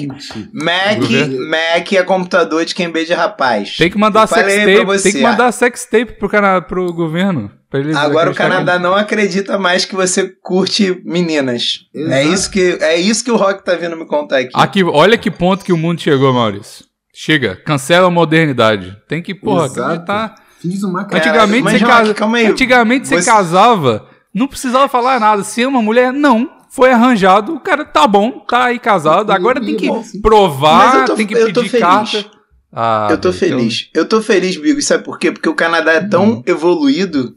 Mac, 0.52 0.98
Governo- 0.98 1.48
Mac 1.50 1.92
é 1.92 2.02
computador 2.02 2.64
de 2.64 2.74
quem 2.74 2.90
beija 2.90 3.16
rapaz. 3.16 3.76
Tem 3.76 3.90
que 3.90 3.98
mandar 3.98 4.26
sex 4.26 4.42
pra 4.42 4.64
tape, 4.64 4.84
você, 4.84 5.02
tem 5.02 5.12
que 5.12 5.22
mandar 5.26 5.52
sex 5.52 5.84
tape 5.84 6.12
pro, 6.18 6.28
cana 6.28 6.60
pro 6.60 6.92
governo. 6.92 7.50
Agora 7.96 8.30
o 8.30 8.34
Canadá 8.34 8.78
não 8.78 8.94
acredita 8.94 9.58
mais 9.58 9.84
que 9.86 9.94
você 9.94 10.28
curte 10.42 11.00
meninas. 11.04 11.86
Exato. 11.94 12.12
É 12.14 12.24
isso, 12.24 12.50
que, 12.50 12.78
é 12.82 12.96
isso 12.96 13.24
que 13.24 13.30
o 13.30 13.36
Rock 13.36 13.64
tá 13.64 13.74
vindo 13.74 13.96
me 13.96 14.04
contar 14.06 14.40
aqui. 14.40 14.50
Aqui, 14.52 14.84
olha 14.84 15.16
que 15.16 15.30
ponto 15.30 15.64
que 15.64 15.72
o 15.72 15.76
mundo 15.76 16.00
chegou, 16.00 16.32
Maurício. 16.34 16.84
Chega, 17.14 17.56
cancela 17.56 18.08
a 18.08 18.10
modernidade. 18.10 18.96
Tem 19.08 19.22
que, 19.22 19.34
porra, 19.34 19.66
acreditar. 19.66 20.34
Fiz 20.62 20.82
uma 20.84 21.04
Cara, 21.04 21.18
Antigamente, 21.18 21.62
mas, 21.64 21.78
você, 21.80 21.84
casa- 21.86 22.14
calma 22.14 22.38
aí. 22.38 22.46
Antigamente 22.46 23.08
você 23.08 23.20
Você- 23.20 23.30
casava 23.30 24.08
Não 24.34 24.48
precisava 24.48 24.88
falar 24.88 25.20
nada. 25.20 25.44
Se 25.44 25.62
é 25.62 25.68
uma 25.68 25.82
mulher, 25.82 26.10
não. 26.10 26.48
Foi 26.70 26.90
arranjado, 26.90 27.54
o 27.54 27.60
cara 27.60 27.84
tá 27.84 28.06
bom, 28.06 28.40
tá 28.48 28.64
aí 28.64 28.78
casado. 28.78 29.30
Agora 29.30 29.60
tem 29.60 29.76
que 29.76 29.90
Mas 29.90 30.18
provar, 30.22 31.00
eu 31.00 31.04
tô- 31.04 31.14
tem 31.16 31.26
que 31.26 31.34
eu 31.34 31.52
tô 31.52 31.60
pedir 31.60 31.68
feliz. 31.68 31.86
carta. 31.86 32.24
Ah, 32.72 33.08
eu 33.10 33.18
tô 33.18 33.28
então- 33.28 33.38
feliz. 33.38 33.90
Eu 33.92 34.08
tô 34.08 34.22
feliz, 34.22 34.56
Bigo. 34.56 34.80
Sabe 34.80 35.04
por 35.04 35.18
quê? 35.18 35.30
Porque 35.30 35.50
o 35.50 35.54
Canadá 35.54 35.92
é 35.92 36.00
tão 36.00 36.24
Uhum. 36.36 36.42
evoluído 36.46 37.34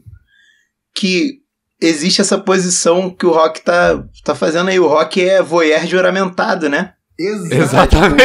que 0.94 1.40
existe 1.82 2.22
essa 2.22 2.38
posição 2.38 3.10
que 3.10 3.26
o 3.26 3.30
Rock 3.30 3.60
tá, 3.62 4.02
tá 4.24 4.34
fazendo 4.34 4.70
aí. 4.70 4.80
O 4.80 4.86
Rock 4.88 5.20
é 5.22 5.42
voyeur 5.42 5.86
juramentado, 5.86 6.70
né? 6.70 6.92
Exatamente. 7.18 8.22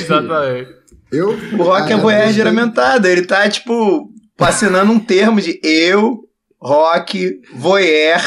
Exatamente. 0.00 0.70
Eu, 1.10 1.30
O 1.58 1.62
Rock 1.64 1.90
é 1.90 1.94
Ah, 1.94 1.98
voyeur 1.98 2.20
eu 2.20 2.26
gostei. 2.26 2.32
juramentado. 2.34 3.08
Ele 3.08 3.22
tá, 3.22 3.48
tipo, 3.48 4.08
assinando 4.38 4.92
um 4.92 4.98
termo 4.98 5.40
de 5.40 5.60
eu, 5.62 6.20
Rock, 6.60 7.40
voyeur. 7.54 8.20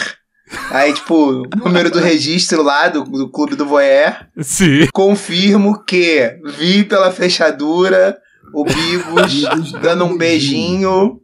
Aí, 0.71 0.93
tipo, 0.93 1.43
número 1.63 1.91
do 1.91 1.99
registro 1.99 2.63
lá 2.63 2.87
do, 2.87 3.03
do 3.03 3.29
clube 3.29 3.55
do 3.55 3.65
voyeur. 3.65 4.15
Sim. 4.41 4.87
Confirmo 4.93 5.83
que 5.83 6.39
vi 6.57 6.83
pela 6.83 7.11
fechadura 7.11 8.17
o 8.53 8.63
Bigos 8.63 9.73
dando 9.81 10.05
um 10.05 10.17
beijinho 10.17 11.19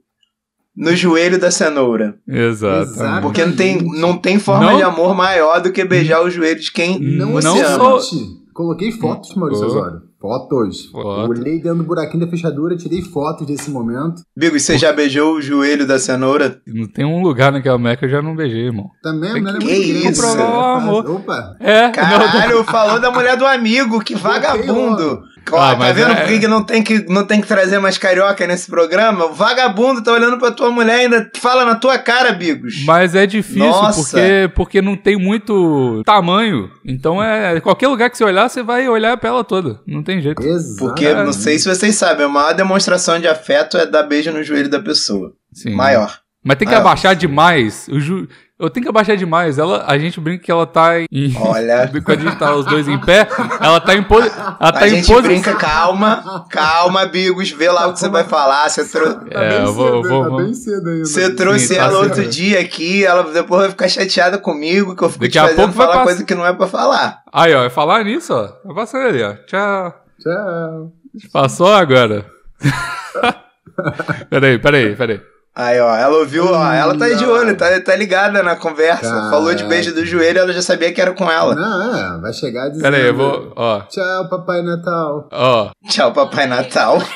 no 0.75 0.96
joelho 0.96 1.39
da 1.39 1.50
cenoura. 1.50 2.15
Exato. 2.27 2.92
Porque 3.22 3.44
não 3.46 3.56
tem, 3.56 3.82
não 3.82 4.18
tem 4.18 4.38
forma 4.38 4.70
Não- 4.72 4.77
de 4.77 4.84
amor 4.84 5.15
maior 5.15 5.60
do 5.62 5.72
que 5.72 5.84
beijar 5.86 6.22
o 6.24 6.30
joelho 6.30 6.60
de 6.60 6.72
quem 6.72 7.00
Não, 7.00 7.27
Não 7.27 7.34
você 7.34 7.48
ama. 7.63 7.75
sou- 7.77 7.98
existe. 7.98 8.46
Coloquei 8.54 8.92
fotos, 8.92 9.34
Maurício. 9.36 9.65
Osório. 9.65 10.01
Fotos. 10.25 10.86
Foto. 10.91 11.29
Olhei 11.29 11.60
dentro 11.62 11.77
do 11.79 11.84
buraquinho 11.84 12.25
da 12.25 12.29
fechadura, 12.32 12.75
tirei 12.75 13.01
fotos 13.03 13.46
desse 13.46 13.70
momento. 13.70 14.24
Bigos, 14.36 14.63
você 14.63 14.75
já 14.77 14.91
beijou 14.91 15.36
o 15.36 15.41
joelho 15.41 15.86
da 15.86 16.00
cenoura? 16.00 16.60
Não 16.65 16.88
tem 16.88 17.05
um 17.05 17.22
lugar 17.22 17.51
naquela 17.51 17.77
meca 17.77 18.00
que 18.00 18.05
eu 18.05 18.10
já 18.10 18.22
não 18.24 18.36
beijei, 18.36 18.65
irmão. 18.65 18.89
Também 19.03 19.34
Tem 19.34 19.41
não 19.44 19.50
era 19.51 19.60
que- 19.60 19.65
muito 19.65 19.82
que 19.82 19.94
grande. 19.94 20.08
isso? 20.12 20.22
né? 20.24 20.27
Comprovar 20.32 20.58
o 20.60 20.77
amor. 20.77 21.12
Opa! 21.12 21.55
É, 21.60 21.89
Caralho, 21.89 22.63
falou 22.63 23.00
da 23.00 23.12
mulher 23.12 23.38
do 23.38 23.46
amigo, 23.46 24.00
que 24.03 24.15
vagabundo. 24.15 25.22
Ó, 25.52 25.60
Ah, 25.60 25.75
tá 25.75 25.92
vendo 25.92 26.12
é- 26.12 26.16
por 26.16 26.40
que 26.40 26.48
não 26.48 26.64
tem 26.64 26.82
que 26.84 27.06
não 27.08 27.25
tem 27.25 27.40
que 27.42 27.48
trazer 27.48 27.80
mais 27.80 27.98
carioca 27.98 28.46
nesse 28.48 28.68
programa? 28.70 29.25
O 29.25 29.34
vagabundo 29.34 30.02
tá 30.04 30.12
olhando 30.12 30.38
pra 30.38 30.52
tua 30.52 30.72
mulher 30.72 30.98
e 30.98 31.02
ainda 31.04 31.30
fala 31.40 31.64
na 31.66 31.75
tua 31.75 31.98
cara, 31.98 32.32
Bigos. 32.32 32.84
Mas 32.86 33.14
é 33.16 33.25
difícil 33.28 33.60
Nossa. 33.66 34.02
porque, 34.02 34.52
porque 34.56 34.82
não 34.82 34.96
tem 34.96 35.18
muito 35.18 36.02
tamanho. 36.06 36.70
Então 36.84 37.22
é. 37.24 37.60
Qualquer 37.62 37.88
lugar 37.88 38.10
que 38.10 38.18
você 38.18 38.24
olhar, 38.24 38.50
você 38.50 38.64
vai 38.64 38.88
olhar 38.90 39.16
pra 39.18 39.30
ela 39.30 39.44
toda. 39.44 39.80
Não 39.88 40.02
tem 40.04 40.22
jeito. 40.22 40.42
Exato. 40.42 40.78
Porque, 40.80 41.14
não 41.14 41.34
sei 41.34 41.60
se 41.60 41.68
vocês 41.68 41.96
sabem, 41.96 42.25
a 42.25 42.30
maior 42.30 42.54
demonstração 42.54 43.20
de 43.20 43.28
afeto 43.28 43.78
é 43.78 43.86
dar 43.86 44.04
beijo 44.04 44.32
no 44.32 44.44
joelho 44.44 44.70
da 44.70 44.80
pessoa. 44.80 45.32
Sim. 45.54 45.75
Maior. 45.75 46.20
Mas 46.44 46.58
tem 46.58 46.68
que 46.68 46.74
Maior. 46.75 46.86
abaixar 46.86 47.16
demais. 47.16 47.88
O 47.90 48.00
ju... 48.00 48.28
Eu 48.57 48.69
tenho 48.69 48.85
que 48.85 48.89
abaixar 48.89 49.17
demais. 49.17 49.57
Ela, 49.59 49.83
a 49.85 49.97
gente 49.97 50.17
brinca 50.21 50.43
que 50.45 50.50
ela 50.51 50.65
tá 50.65 50.97
em. 51.12 51.35
Olha. 51.38 51.91
Quando 52.05 52.19
a 52.19 52.21
gente 52.24 52.38
tá 52.39 52.55
os 52.55 52.65
dois 52.65 52.88
em 52.88 52.97
pé, 52.97 53.27
ela 53.59 53.81
tá 53.81 53.93
em 53.93 54.01
pose. 54.01 54.29
Ela 54.29 54.71
tá 54.71 54.79
a 54.79 54.88
em 54.88 54.95
gente 54.95 55.07
pose. 55.07 55.21
brinca, 55.24 55.55
calma, 55.55 56.45
calma, 56.50 57.05
Bigos, 57.05 57.51
vê 57.51 57.69
lá 57.69 57.88
o 57.88 57.93
que 57.93 58.00
você 58.00 58.07
vai 58.07 58.24
falar. 58.24 58.69
Você, 58.69 58.85
trou- 58.88 59.13
Tá 59.15 59.43
É, 59.43 59.50
bem 59.50 59.65
eu 59.65 59.74
vou- 59.74 59.88
cedo, 60.03 60.09
vou- 60.09 60.24
tá 60.24 60.29
vou- 60.29 60.38
bem 60.38 60.53
cedo 60.53 60.89
ainda. 60.89 61.05
você 61.05 61.35
trouxe 61.35 61.75
tá 61.75 61.83
ela 61.83 62.00
outro 62.00 62.25
dia 62.29 62.62
aqui, 62.62 63.05
ela 63.05 63.24
depois 63.33 63.59
vai 63.62 63.69
ficar 63.71 63.89
chateada 63.89 64.38
comigo, 64.38 64.95
que 64.95 65.03
eu 65.03 65.09
fico 65.09 65.21
Daqui 65.24 65.33
te 65.33 65.39
a 65.39 65.41
fazendo 65.43 65.57
pouco 65.57 65.74
vai 65.74 65.85
falar 65.88 65.93
passar- 65.97 66.05
coisa 66.05 66.24
que 66.24 66.35
não 66.35 66.45
é 66.45 66.53
pra 66.53 66.67
falar. 66.67 67.19
Aí, 67.33 67.53
ó, 67.53 67.69
falar 67.69 68.05
nisso, 68.05 68.33
ó. 68.33 68.50
Vai 68.63 68.75
passando 68.85 69.07
ali, 69.07 69.21
ó. 69.21 69.33
Tchau. 69.45 69.93
Tchau. 70.21 70.91
Passou 71.33 71.74
agora. 71.74 72.25
peraí, 74.29 74.57
peraí, 74.59 74.95
peraí. 74.95 75.21
Aí, 75.57 75.79
ó, 75.79 75.95
ela 75.95 76.17
ouviu, 76.17 76.45
ó, 76.45 76.74
ela 76.74 76.97
tá 76.97 77.07
de 77.07 77.24
Não. 77.25 77.31
olho, 77.31 77.55
tá, 77.55 77.79
tá 77.79 77.95
ligada 77.95 78.43
na 78.43 78.57
conversa. 78.57 79.09
Caraca. 79.09 79.29
Falou 79.29 79.55
de 79.55 79.63
beijo 79.63 79.93
do 79.93 80.05
joelho, 80.05 80.39
ela 80.39 80.51
já 80.51 80.62
sabia 80.62 80.91
que 80.93 81.00
era 81.00 81.13
com 81.13 81.31
ela. 81.31 81.55
Não, 81.55 81.95
é, 82.17 82.19
vai 82.19 82.33
chegar 82.33 82.67
dizendo... 82.67 82.83
Peraí, 82.83 83.07
eu 83.07 83.15
vou. 83.15 83.53
Ó, 83.55 83.79
Tchau, 83.83 84.27
Papai 84.29 84.62
Natal. 84.62 85.29
ó. 85.31 85.71
Tchau, 85.88 86.12
Papai 86.12 86.45
Natal. 86.47 86.97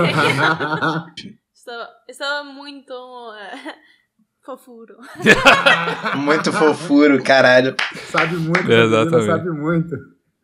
Estava, 1.54 1.88
estava 2.08 2.44
muito 2.46 2.94
eh, 2.94 3.74
fofuro. 4.44 4.96
Muito 6.18 6.52
fofuro, 6.52 7.22
caralho. 7.22 7.76
sabe 8.12 8.36
muito, 8.38 8.72
Exatamente. 8.72 9.26
sabe 9.28 9.50
muito. 9.52 9.96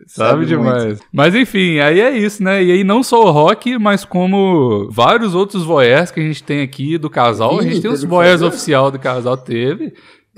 Sabe, 0.08 0.30
Sabe 0.30 0.46
demais. 0.46 1.00
Mas 1.12 1.34
enfim, 1.34 1.80
aí 1.80 2.02
é 2.02 2.12
isso, 2.18 2.44
né? 2.44 2.62
E 2.64 2.72
aí 2.72 2.84
não 2.84 3.02
só 3.02 3.24
o 3.24 3.32
Rock, 3.32 3.78
mas 3.80 4.04
como 4.04 4.90
vários 4.92 5.34
outros 5.34 5.64
voyeurs 5.64 6.12
que 6.12 6.20
a 6.20 6.24
gente 6.24 6.44
tem 6.44 6.62
aqui 6.62 6.98
do 6.98 7.10
casal. 7.10 7.60
a 7.60 7.64
gente 7.64 7.82
tem 7.82 7.90
os 7.90 8.04
voyeurs 8.04 8.42
voyeur? 8.42 8.54
oficial 8.54 8.92
do 8.92 9.00
casal, 9.00 9.38
teve. 9.38 9.94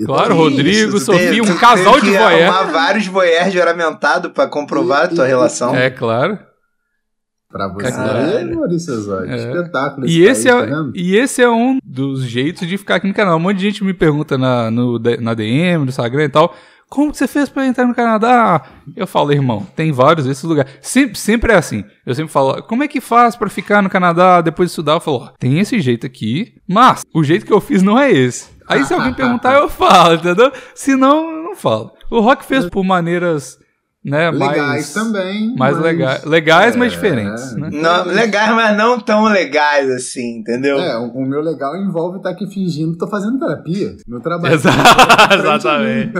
Claro, 0.06 0.28
Que 0.28 0.40
Rodrigo, 0.40 0.96
isso, 0.96 1.10
tem- 1.10 1.26
Sofia, 1.28 1.42
tu 1.42 1.50
um 1.52 1.56
casal 1.58 1.94
teve 1.94 2.06
de 2.06 2.12
que 2.12 2.18
voyeur. 2.22 2.54
arrumar 2.54 2.70
vários 2.72 3.06
voyeurs 3.08 3.52
juramentados 3.52 4.30
pra 4.32 4.46
comprovar 4.46 5.06
a 5.06 5.08
tua 5.08 5.26
relação. 5.26 5.74
É 5.74 5.90
claro. 5.90 6.38
Pra 7.50 7.66
você, 7.72 7.90
Caralho. 7.90 8.54
Maurício 8.56 8.92
Osório. 8.94 9.30
É. 9.32 9.36
Espetáculo 9.36 10.06
E 10.06 10.22
país, 10.22 10.38
esse, 10.38 10.48
tá 10.48 10.58
é, 10.58 10.66
vendo? 10.66 10.92
e 10.94 11.16
esse 11.16 11.42
é 11.42 11.48
um 11.50 11.78
dos 11.82 12.22
jeitos 12.22 12.68
de 12.68 12.76
ficar 12.76 12.96
aqui 12.96 13.08
no 13.08 13.14
canal. 13.14 13.38
Um 13.38 13.40
monte 13.40 13.56
de 13.56 13.62
gente 13.64 13.82
me 13.82 13.94
pergunta 13.94 14.36
na, 14.36 14.70
no, 14.70 14.98
na 15.20 15.32
DM, 15.34 15.78
no 15.84 15.88
Instagram 15.88 16.24
e 16.24 16.28
tal. 16.28 16.54
Como 16.88 17.12
que 17.12 17.18
você 17.18 17.28
fez 17.28 17.48
pra 17.48 17.66
entrar 17.66 17.86
no 17.86 17.94
Canadá? 17.94 18.64
Eu 18.96 19.06
falo, 19.06 19.32
irmão, 19.32 19.66
tem 19.76 19.92
vários 19.92 20.26
desses 20.26 20.42
lugares. 20.42 20.72
Sempre, 20.80 21.18
sempre 21.18 21.52
é 21.52 21.56
assim. 21.56 21.84
Eu 22.06 22.14
sempre 22.14 22.32
falo, 22.32 22.62
como 22.62 22.82
é 22.82 22.88
que 22.88 23.00
faz 23.00 23.36
pra 23.36 23.50
ficar 23.50 23.82
no 23.82 23.90
Canadá 23.90 24.40
depois 24.40 24.68
de 24.68 24.72
estudar? 24.72 24.94
Eu 24.94 25.00
falo, 25.00 25.18
ó, 25.18 25.28
tem 25.38 25.58
esse 25.58 25.80
jeito 25.80 26.06
aqui, 26.06 26.54
mas 26.66 27.02
o 27.12 27.22
jeito 27.22 27.44
que 27.44 27.52
eu 27.52 27.60
fiz 27.60 27.82
não 27.82 27.98
é 27.98 28.10
esse. 28.10 28.50
Aí 28.66 28.84
se 28.84 28.94
alguém 28.94 29.12
perguntar, 29.14 29.54
eu 29.54 29.68
falo, 29.68 30.14
entendeu? 30.14 30.50
Se 30.74 30.96
não, 30.96 31.30
eu 31.30 31.42
não 31.42 31.54
falo. 31.54 31.92
O 32.10 32.20
Rock 32.20 32.44
fez 32.44 32.68
por 32.70 32.82
maneiras, 32.82 33.58
né, 34.04 34.30
Legais 34.30 34.56
mais... 34.56 34.94
também. 34.94 35.54
Mais 35.56 35.74
mas- 35.74 35.82
legais, 35.84 36.24
legais 36.24 36.76
mas 36.76 36.92
É. 36.92 36.96
diferentes, 36.96 37.54
né? 37.56 37.68
Não, 37.72 38.04
legais, 38.06 38.54
mas 38.54 38.76
não 38.76 38.98
tão 39.00 39.24
legais 39.24 39.90
assim, 39.90 40.38
entendeu? 40.38 40.78
É, 40.78 40.96
o, 40.98 41.08
o 41.08 41.26
meu 41.26 41.40
legal 41.42 41.76
envolve 41.76 42.18
estar 42.18 42.30
aqui 42.30 42.46
fingindo 42.46 42.92
que 42.92 42.98
tô 42.98 43.08
fazendo 43.08 43.38
terapia. 43.38 43.96
Meu 44.06 44.20
trabalho. 44.20 44.54
Exa- 44.54 44.70
Exatamente. 45.34 46.12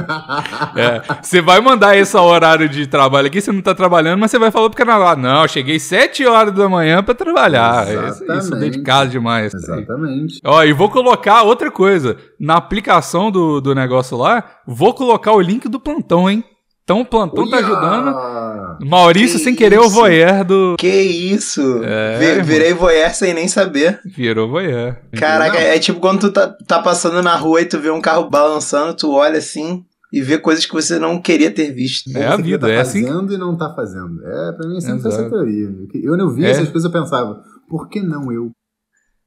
É, 0.77 1.03
Você 1.23 1.41
vai 1.41 1.61
mandar 1.61 1.97
esse 1.97 2.17
horário 2.17 2.69
de 2.69 2.87
trabalho 2.87 3.27
aqui, 3.29 3.41
você 3.41 3.53
não 3.53 3.63
tá 3.63 3.75
trabalhando, 3.75 4.19
mas 4.19 4.31
você 4.31 4.39
vai 4.39 4.51
falar 4.51 4.69
pro 4.71 4.77
Canadá, 4.85 5.17
não, 5.17 5.43
eu 5.43 5.49
cheguei 5.49 5.79
7 5.79 6.27
horas 6.27 6.53
da 6.55 6.69
manhã 6.69 7.03
pra 7.03 7.15
trabalhar. 7.15 7.85
Isso, 7.87 8.23
isso 8.25 8.33
Exatamente. 8.33 8.71
dedicado 8.71 9.11
demais. 9.11 9.55
Exatamente. 9.55 10.41
Ó, 10.45 10.63
e 10.65 10.73
vou 10.73 10.91
colocar 10.91 11.43
outra 11.43 11.71
coisa. 11.71 12.17
Na 12.39 12.57
aplicação 12.57 13.31
do, 13.31 13.61
do 13.61 13.75
negócio 13.75 14.17
lá, 14.17 14.45
vou 14.67 14.93
colocar 14.95 15.33
o 15.33 15.41
link 15.41 15.69
do 15.69 15.81
plantão, 15.81 16.29
hein? 16.29 16.45
Então 16.89 17.03
o 17.03 17.05
plantão 17.05 17.47
tá 17.51 17.59
Uia! 17.59 17.67
ajudando. 17.67 18.87
Maurício, 18.89 19.37
Que 19.37 19.45
sem 19.45 19.55
querer, 19.55 19.79
o 19.79 19.83
isso? 19.83 19.91
voyeur 19.91 20.43
do. 20.43 20.75
Que 20.79 20.89
isso? 20.89 21.85
É, 21.85 22.23
irmão. 22.31 22.45
virei 22.47 22.73
voyeur 22.73 23.15
sem 23.15 23.35
nem 23.35 23.47
saber. 23.47 24.01
Virou 24.17 24.49
voyeur. 24.49 24.97
Caraca, 25.13 25.53
Não. 25.61 25.67
é 25.67 25.79
tipo 25.79 26.01
quando 26.01 26.21
tu 26.21 26.33
tá, 26.33 26.49
tá 26.67 26.81
passando 26.81 27.23
na 27.23 27.37
rua 27.37 27.61
e 27.61 27.67
tu 27.67 27.79
vê 27.79 27.91
um 27.91 28.01
carro 28.01 28.31
balançando, 28.31 28.95
tu 28.97 29.11
olha 29.13 29.37
assim 29.37 29.85
e 30.11 30.23
vê 30.23 30.39
coisas 30.39 30.65
que 30.65 30.73
você 30.73 30.99
não 30.99 31.21
queria 31.21 31.51
ter 31.51 31.71
visto. 31.75 32.09
É 32.17 32.27
a 32.27 32.37
Você 32.37 32.43
vida, 32.43 32.67
tá 32.67 32.73
é 32.73 32.81
assim. 32.81 33.07
fazendo 33.07 33.35
e 33.35 33.37
não 33.37 33.55
tá 33.55 33.71
fazendo. 33.77 34.25
É, 34.27 34.53
pra 34.53 34.67
mim 34.67 34.81
sempre 34.81 35.03
foi 35.03 35.11
Exato. 35.11 35.25
essa 35.27 35.31
teoria. 35.31 35.69
Eu 36.03 36.17
não 36.17 36.31
vi 36.33 36.47
É. 36.47 36.51
essas 36.53 36.71
coisas, 36.71 36.85
eu 36.91 36.91
pensava, 37.03 37.39
por 37.69 37.91
que 37.91 38.01
não 38.01 38.33
eu? 38.33 38.51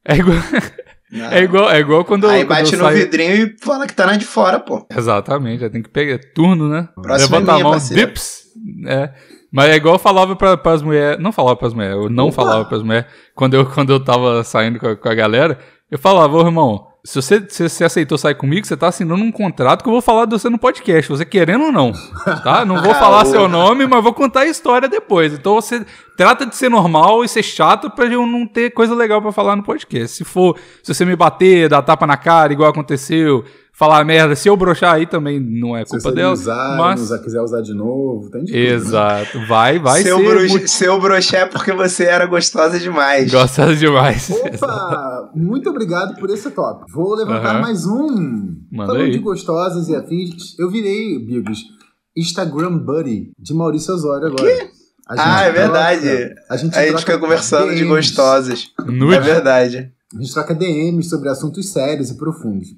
É 0.04 0.16
igual, 0.16 0.34
É 1.12 1.40
igual, 1.42 1.70
é 1.70 1.78
igual 1.78 2.04
quando, 2.04 2.26
Aí 2.26 2.44
quando 2.44 2.48
bate 2.58 2.76
no 2.76 2.84
saio- 2.84 2.96
vidrinho 2.96 3.34
e 3.34 3.56
fala 3.62 3.86
que 3.86 3.92
tá 3.94 4.06
na 4.06 4.16
de 4.16 4.24
fora, 4.24 4.58
pô. 4.58 4.86
Exatamente, 4.96 5.60
já 5.60 5.68
tem 5.70 5.82
que 5.82 5.90
pegar. 5.90 6.14
É 6.14 6.18
turno, 6.18 6.68
né? 6.68 6.88
Próxima 7.02 7.38
Levanta 7.38 7.52
é 7.52 7.60
a 7.60 7.62
mão, 7.64 7.72
parceiro. 7.72 8.06
dips. 8.06 8.42
É. 8.86 9.10
Mas 9.52 9.70
é 9.70 9.76
igual 9.76 9.96
eu 9.96 9.98
falava 9.98 10.34
pra, 10.34 10.56
pras 10.56 10.82
mulheres. 10.82 11.22
Não 11.22 11.30
falava 11.30 11.56
pras 11.56 11.74
mulheres, 11.74 11.96
eu 11.96 12.08
não 12.08 12.28
Opa! 12.28 12.36
falava 12.36 12.64
pras 12.64 12.82
mulheres. 12.82 13.06
Quando 13.34 13.54
eu, 13.54 13.66
quando 13.66 13.92
eu 13.92 14.00
tava 14.02 14.42
saindo 14.42 14.78
com 14.78 14.86
a, 14.86 14.96
com 14.96 15.08
a 15.08 15.14
galera, 15.14 15.58
eu 15.90 15.98
falava, 15.98 16.34
ô 16.36 16.40
irmão, 16.46 16.86
se 17.04 17.16
você, 17.16 17.44
se 17.48 17.68
você 17.68 17.82
aceitou 17.82 18.16
sair 18.16 18.36
comigo, 18.36 18.64
você 18.64 18.76
tá 18.76 18.86
assinando 18.86 19.24
um 19.24 19.32
contrato 19.32 19.82
que 19.82 19.88
eu 19.88 19.92
vou 19.92 20.00
falar 20.00 20.24
de 20.24 20.38
você 20.38 20.48
no 20.48 20.56
podcast, 20.56 21.10
você 21.10 21.24
querendo 21.24 21.64
ou 21.64 21.72
não. 21.72 21.92
Tá? 22.44 22.64
Não 22.64 22.80
vou 22.80 22.94
falar 22.94 23.24
seu 23.24 23.48
nome, 23.48 23.88
mas 23.88 24.04
vou 24.04 24.14
contar 24.14 24.40
a 24.40 24.46
história 24.46 24.88
depois. 24.88 25.32
Então 25.32 25.56
você 25.56 25.84
trata 26.16 26.46
de 26.46 26.54
ser 26.54 26.68
normal 26.68 27.24
e 27.24 27.28
ser 27.28 27.42
chato 27.42 27.90
pra 27.90 28.06
eu 28.06 28.24
não 28.24 28.46
ter 28.46 28.70
coisa 28.70 28.94
legal 28.94 29.20
pra 29.20 29.32
falar 29.32 29.56
no 29.56 29.64
podcast. 29.64 30.16
Se 30.16 30.24
for, 30.24 30.56
se 30.80 30.94
você 30.94 31.04
me 31.04 31.16
bater, 31.16 31.68
dar 31.68 31.82
tapa 31.82 32.06
na 32.06 32.16
cara, 32.16 32.52
igual 32.52 32.70
aconteceu, 32.70 33.44
falar 33.74 34.04
merda, 34.04 34.36
se 34.36 34.48
eu 34.48 34.56
broxar 34.56 34.94
aí 34.94 35.06
também 35.06 35.40
não 35.40 35.76
é 35.76 35.84
Se 35.84 35.90
culpa 35.90 36.08
você 36.10 36.14
dela. 36.14 36.32
usar, 36.32 36.76
mas... 36.78 37.00
usar, 37.00 37.18
quiser 37.18 37.40
usar 37.40 37.60
de 37.62 37.74
novo, 37.74 38.30
tem 38.30 38.44
de 38.44 38.52
tudo, 38.52 38.58
né? 38.60 38.68
Exato. 38.74 39.46
Vai, 39.46 39.78
vai 39.78 40.02
seu, 40.02 40.18
ser 40.18 40.24
broche, 40.28 40.48
muito 40.48 40.68
seu 40.68 41.00
broche 41.00 41.36
é 41.36 41.46
porque 41.46 41.72
você 41.72 42.04
era 42.04 42.26
gostosa 42.26 42.78
demais. 42.78 43.30
gostosa 43.32 43.74
demais. 43.74 44.30
Opa! 44.30 45.30
Muito 45.34 45.70
obrigado 45.70 46.14
por 46.20 46.30
esse 46.30 46.50
top. 46.50 46.84
Vou 46.92 47.14
levantar 47.14 47.54
Aham. 47.56 47.60
mais 47.62 47.86
um. 47.86 48.54
Manda 48.70 48.92
Falando 48.92 49.04
aí. 49.04 49.10
de 49.10 49.18
gostosas 49.18 49.88
e 49.88 49.96
afins, 49.96 50.56
eu 50.58 50.70
virei, 50.70 51.18
Bigos, 51.18 51.60
Instagram 52.16 52.78
Buddy 52.78 53.32
de 53.38 53.54
Maurício 53.54 53.94
Osório 53.94 54.26
agora. 54.28 54.70
A 55.08 55.16
gente 55.16 55.26
Ah, 55.26 55.40
é 55.42 55.44
troca- 55.52 55.60
verdade. 55.60 56.34
A 56.48 56.56
gente, 56.56 56.74
Aí 56.76 56.84
a 56.84 56.90
gente 56.92 56.96
troca 56.96 57.12
fica 57.12 57.18
conversando 57.18 57.68
de 57.70 57.76
DMs. 57.82 57.88
gostosas. 57.88 58.66
Nude. 58.86 59.14
É 59.16 59.20
verdade. 59.20 59.92
A 60.16 60.20
gente 60.22 60.32
troca 60.32 60.54
DMs 60.54 61.08
sobre 61.08 61.28
assuntos 61.28 61.70
sérios 61.72 62.10
e 62.10 62.16
profundos. 62.16 62.68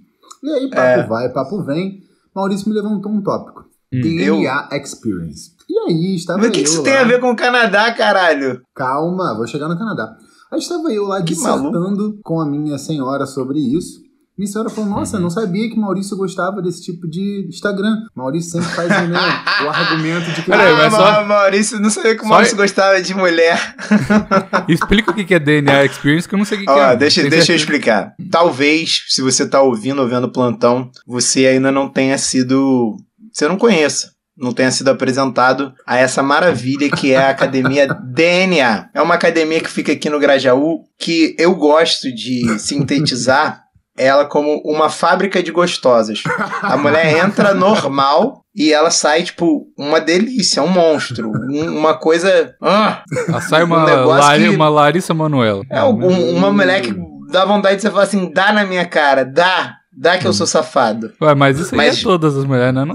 E 0.44 0.50
aí, 0.50 0.68
papo 0.68 0.80
É. 0.82 1.06
vai, 1.06 1.28
papo 1.30 1.62
vem. 1.62 2.02
Maurício 2.34 2.68
me 2.68 2.74
levantou 2.74 3.10
um 3.10 3.22
tópico. 3.22 3.64
Hum. 3.92 4.00
DNA 4.02 4.68
Experience. 4.72 5.52
E 5.68 5.78
aí, 5.78 6.14
estava 6.16 6.38
Mas 6.40 6.48
o 6.48 6.52
que, 6.52 6.58
que 6.62 6.68
eu 6.68 6.72
isso 6.72 6.78
lá. 6.78 6.84
tem 6.84 6.96
a 6.96 7.04
ver 7.04 7.20
com 7.20 7.30
o 7.30 7.36
Canadá, 7.36 7.92
caralho? 7.94 8.60
Calma, 8.74 9.34
vou 9.34 9.46
chegar 9.46 9.68
no 9.68 9.78
Canadá. 9.78 10.14
Aí 10.52 10.58
estava 10.58 10.92
eu 10.92 11.04
lá 11.06 11.18
Que 11.20 11.34
dissertando 11.34 12.18
com 12.22 12.40
a 12.40 12.46
minha 12.46 12.76
senhora 12.76 13.24
sobre 13.26 13.58
isso. 13.58 14.03
Minha 14.36 14.50
senhora 14.50 14.68
falou, 14.68 14.90
nossa, 14.90 15.16
Uhum. 15.16 15.22
não 15.22 15.30
sabia 15.30 15.70
que 15.70 15.78
Maurício 15.78 16.16
gostava 16.16 16.60
desse 16.60 16.82
tipo 16.82 17.08
de 17.08 17.46
Instagram. 17.48 17.94
Maurício 18.16 18.50
sempre 18.50 18.68
faz 18.74 18.88
né, 18.88 19.18
o 19.64 19.68
argumento 19.68 20.26
de 20.32 20.42
que... 20.42 20.50
Peraí, 20.50 20.72
ah, 20.72 20.76
mas 20.76 20.92
só- 20.92 21.24
Maurício, 21.24 21.78
não 21.80 21.88
sabia 21.90 22.14
que 22.16 22.20
o 22.20 22.24
só- 22.24 22.28
Maurício 22.30 22.56
gostava 22.56 23.00
de 23.00 23.14
mulher. 23.14 23.76
Explica 24.68 25.10
o 25.10 25.14
que 25.14 25.34
é 25.34 25.38
DNA 25.38 25.84
Experience, 25.84 26.28
que 26.28 26.34
eu 26.34 26.38
não 26.38 26.44
sei 26.44 26.56
o 26.58 26.60
que, 26.60 26.66
que 26.66 26.72
Ó, 26.72 26.90
é. 26.90 26.96
deixa, 26.96 27.22
deixa 27.28 27.52
eu 27.52 27.56
explicar. 27.56 28.12
Talvez, 28.30 29.04
se 29.08 29.22
você 29.22 29.46
tá 29.48 29.60
ouvindo 29.62 30.00
ou 30.02 30.08
vendo 30.08 30.24
o 30.24 30.32
plantão, 30.32 30.90
você 31.06 31.46
ainda 31.46 31.70
não 31.70 31.88
tenha 31.88 32.18
sido. 32.18 32.96
Você 33.32 33.46
não 33.48 33.56
conheça. 33.56 34.12
Não 34.36 34.52
tenha 34.52 34.70
sido 34.72 34.88
apresentado 34.88 35.72
a 35.86 35.96
essa 35.96 36.20
maravilha 36.20 36.90
que 36.90 37.12
é 37.12 37.18
a 37.18 37.30
academia 37.30 37.86
DNA. 38.02 38.88
É 38.92 39.00
uma 39.00 39.14
academia 39.14 39.60
que 39.60 39.70
fica 39.70 39.92
aqui 39.92 40.10
no 40.10 40.18
Grajaú 40.18 40.80
que 40.98 41.36
eu 41.38 41.54
gosto 41.54 42.12
de 42.12 42.58
sintetizar 42.58 43.62
ela 43.96 44.24
como 44.24 44.60
uma 44.64 44.88
fábrica 44.88 45.42
de 45.42 45.50
gostosas. 45.52 46.22
A 46.62 46.76
mulher 46.76 47.16
entra 47.24 47.54
normal 47.54 48.44
e 48.54 48.72
ela 48.72 48.90
sai, 48.90 49.22
tipo, 49.22 49.66
uma 49.78 50.00
delícia, 50.00 50.62
um 50.62 50.68
monstro. 50.68 51.30
um- 51.50 51.78
uma 51.78 51.94
coisa. 51.98 52.54
Ah, 52.62 53.02
Ah, 53.32 53.40
sai 53.40 53.62
uma, 53.64 53.84
um 54.04 54.06
Lari- 54.08 54.44
que- 54.48 54.48
uma 54.56 54.68
Larissa 54.68 55.14
Manoela. 55.14 55.62
é 55.70 55.82
um- 55.82 56.36
uma 56.36 56.50
mulher 56.52 56.80
que 56.82 56.94
dá 57.30 57.44
vontade 57.44 57.76
de 57.76 57.82
você 57.82 57.90
falar 57.90 58.04
assim: 58.04 58.30
dá 58.32 58.52
na 58.52 58.64
minha 58.64 58.84
cara, 58.86 59.24
dá, 59.24 59.76
dá 59.96 60.18
que 60.18 60.26
eu 60.26 60.32
sou 60.32 60.46
safado. 60.46 61.12
Ué, 61.20 61.34
mas 61.34 61.58
isso 61.58 61.74
aí 61.74 61.78
Mas- 61.78 61.98
é 62.00 62.02
todas 62.02 62.36
as 62.36 62.44
mulheres, 62.44 62.74
né? 62.74 62.84
Não? 62.84 62.94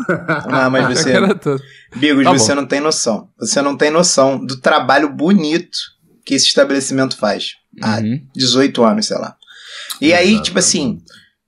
Ah, 0.49 0.69
mas 0.69 0.85
você. 0.99 1.13
Bigos, 1.95 2.23
Tá 2.23 2.31
você 2.31 2.53
não 2.53 2.65
tem 2.65 2.79
noção. 2.79 3.27
Você 3.39 3.61
não 3.61 3.75
tem 3.75 3.89
noção 3.89 4.37
do 4.37 4.59
trabalho 4.59 5.09
bonito 5.09 5.77
que 6.25 6.35
esse 6.35 6.45
estabelecimento 6.47 7.17
faz. 7.17 7.53
há 7.81 7.97
Uhum. 7.99 8.19
18 8.35 8.83
anos, 8.83 9.05
sei 9.05 9.17
lá. 9.17 9.35
E 10.01 10.13
aí, 10.13 10.41
tipo 10.41 10.59
assim, 10.59 10.99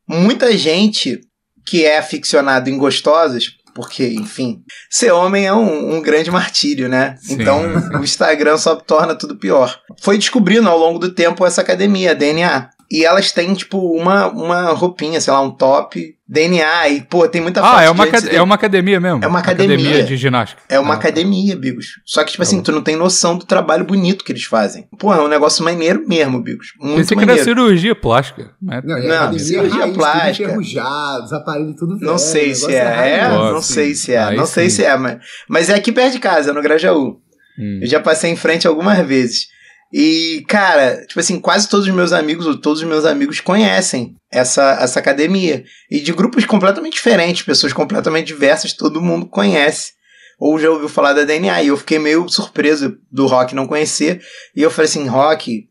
muita 0.08 0.56
gente 0.58 1.22
que 1.66 1.86
é 1.86 1.98
aficionado 1.98 2.70
em 2.70 2.78
gostosas, 2.78 3.46
porque, 3.74 4.06
enfim, 4.08 4.62
ser 4.90 5.12
homem 5.12 5.46
é 5.46 5.54
um, 5.54 5.96
um 5.96 6.02
grande 6.02 6.30
martírio, 6.30 6.90
né? 6.90 7.16
Sim. 7.22 7.36
Então, 7.36 7.62
o 8.00 8.04
Instagram 8.04 8.58
só 8.58 8.76
torna 8.76 9.16
tudo 9.16 9.38
pior. 9.38 9.80
Foi 10.02 10.18
descobrindo 10.18 10.70
ao 10.70 10.78
longo 10.78 11.00
do 11.00 11.14
tempo 11.14 11.46
essa 11.46 11.62
academia, 11.62 12.16
DNA. 12.16 12.70
E 12.92 13.06
elas 13.06 13.32
têm, 13.32 13.54
tipo, 13.54 13.78
uma, 13.96 14.28
uma 14.28 14.72
roupinha, 14.74 15.22
sei 15.22 15.32
lá, 15.32 15.40
um 15.40 15.50
top, 15.52 16.14
DNA. 16.28 16.90
E, 16.90 17.02
pô, 17.02 17.26
tem 17.28 17.40
muita 17.42 17.62
foto 17.62 17.74
Ah, 17.78 17.82
é 17.84 17.86
de 17.86 17.92
uma, 17.92 18.04
antes 18.04 18.20
acad- 18.20 18.34
e 18.34 18.36
é 18.36 18.42
uma 18.42 18.56
academia 18.56 19.00
mesmo? 19.00 19.24
É 19.24 19.28
uma 19.28 19.40
academia. 19.40 20.04
de 20.04 20.18
ginástica. 20.18 20.62
é 20.68 20.78
uma 20.78 20.94
Ah, 20.94 20.98
academia, 20.98 21.56
Bigos. 21.56 21.86
Só 22.06 22.22
que, 22.24 22.32
tipo 22.32 22.44
Tá 22.44 22.48
assim, 22.48 22.58
bom. 22.58 22.64
tu 22.64 22.72
não 22.74 22.82
tem 22.82 22.98
noção 22.98 23.38
do 23.38 23.46
trabalho 23.46 23.86
bonito 23.86 24.26
que 24.26 24.32
eles 24.34 24.44
fazem. 24.44 24.90
Pô, 25.00 25.14
é 25.14 25.22
um 25.22 25.30
negócio 25.30 25.64
maneiro 25.64 26.04
mesmo, 26.06 26.42
Bigos. 26.42 26.74
Muito 26.80 26.98
Pensei 26.98 27.16
que 27.16 27.24
era 27.24 27.32
maneiro. 27.34 27.44
cirurgia 27.50 27.96
plástica. 27.96 28.52
Né? 28.62 28.82
Não, 28.84 28.98
e 28.98 29.08
Não, 29.08 29.16
academia 29.16 29.40
cirurgia 29.40 29.80
raiz, 29.82 29.96
plástica. 29.96 30.32
tudo 30.34 30.44
enferrujado, 30.44 31.24
os 31.26 31.34
aparelhos 31.34 31.76
tudo 31.78 31.98
velho. 31.98 32.12
Não 32.12 32.18
sei 32.18 32.54
se 32.56 32.76
é, 32.76 32.78
é, 33.20 33.28
Nossa, 33.30 33.52
não 33.52 33.58
assim. 33.58 33.74
sei 33.74 33.96
se 33.96 34.14
é, 34.14 34.24
Aí 34.24 34.36
não 34.36 34.46
sei 34.46 34.70
sim. 34.70 34.76
se 34.78 34.84
é, 34.84 34.98
mas, 34.98 35.18
mas 35.48 35.70
é 35.70 35.76
aqui 35.76 35.92
perto 35.94 36.12
de 36.14 36.20
casa, 36.20 36.52
no 36.52 36.62
Grajaú. 36.62 37.20
Hum. 37.58 37.80
Eu 37.82 37.88
já 37.88 38.00
passei 38.02 38.32
em 38.32 38.36
frente 38.36 38.68
algumas 38.68 38.98
vezes. 39.08 39.48
E, 39.94 40.46
cara, 40.48 41.06
tipo 41.06 41.20
assim, 41.20 41.40
quase 41.40 41.68
todos 41.68 41.86
os 41.86 41.94
meus 41.94 42.14
amigos, 42.14 42.46
ou 42.46 42.58
todos 42.58 42.82
os 42.82 42.88
meus 42.88 43.04
amigos 43.06 43.42
conhecem 43.42 44.16
essa, 44.32 44.78
essa 44.80 45.00
academia. 45.00 45.66
E 45.90 46.00
de 46.00 46.14
grupos 46.14 46.46
completamente 46.46 46.94
diferentes, 46.94 47.44
pessoas 47.44 47.74
completamente 47.74 48.28
diversas, 48.28 48.74
todo 48.74 49.02
mundo 49.02 49.26
conhece. 49.26 49.94
Ou 50.40 50.58
já 50.58 50.70
ouviu 50.70 50.88
falar 50.88 51.14
da 51.14 51.26
DNA. 51.26 51.64
E 51.64 51.68
eu 51.68 51.78
fiquei 51.78 52.00
meio 52.00 52.28
surpreso 52.30 52.98
do 53.12 53.28
Rock 53.28 53.54
não 53.54 53.68
conhecer. 53.68 54.22
E 54.56 54.62
eu 54.62 54.72
falei 54.72 54.90
assim, 54.90 55.08
Rock, 55.08 55.68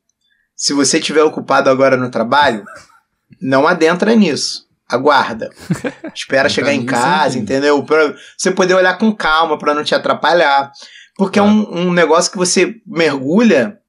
se 0.55 0.75
você 0.75 0.99
estiver 0.99 1.23
ocupado 1.23 1.71
agora 1.71 1.97
no 1.97 2.11
trabalho, 2.11 2.63
não 3.41 3.67
adentra 3.67 4.15
nisso. 4.15 4.69
Aguarda. 4.87 5.51
Espera 6.15 6.49
chegar 6.49 6.75
em 6.75 6.85
casa, 6.85 7.39
entendeu? 7.39 7.83
Pra 7.85 8.15
você 8.37 8.51
poder 8.51 8.75
olhar 8.75 8.99
com 8.99 9.15
calma, 9.15 9.57
pra 9.57 9.73
não 9.73 9.83
te 9.83 9.95
atrapalhar. 9.95 10.71
Porque 11.17 11.39
é 11.39 11.43
um, 11.43 11.87
um 11.87 11.93
negócio 11.93 12.31
que 12.31 12.37
você 12.37 12.77
mergulha 12.87 13.80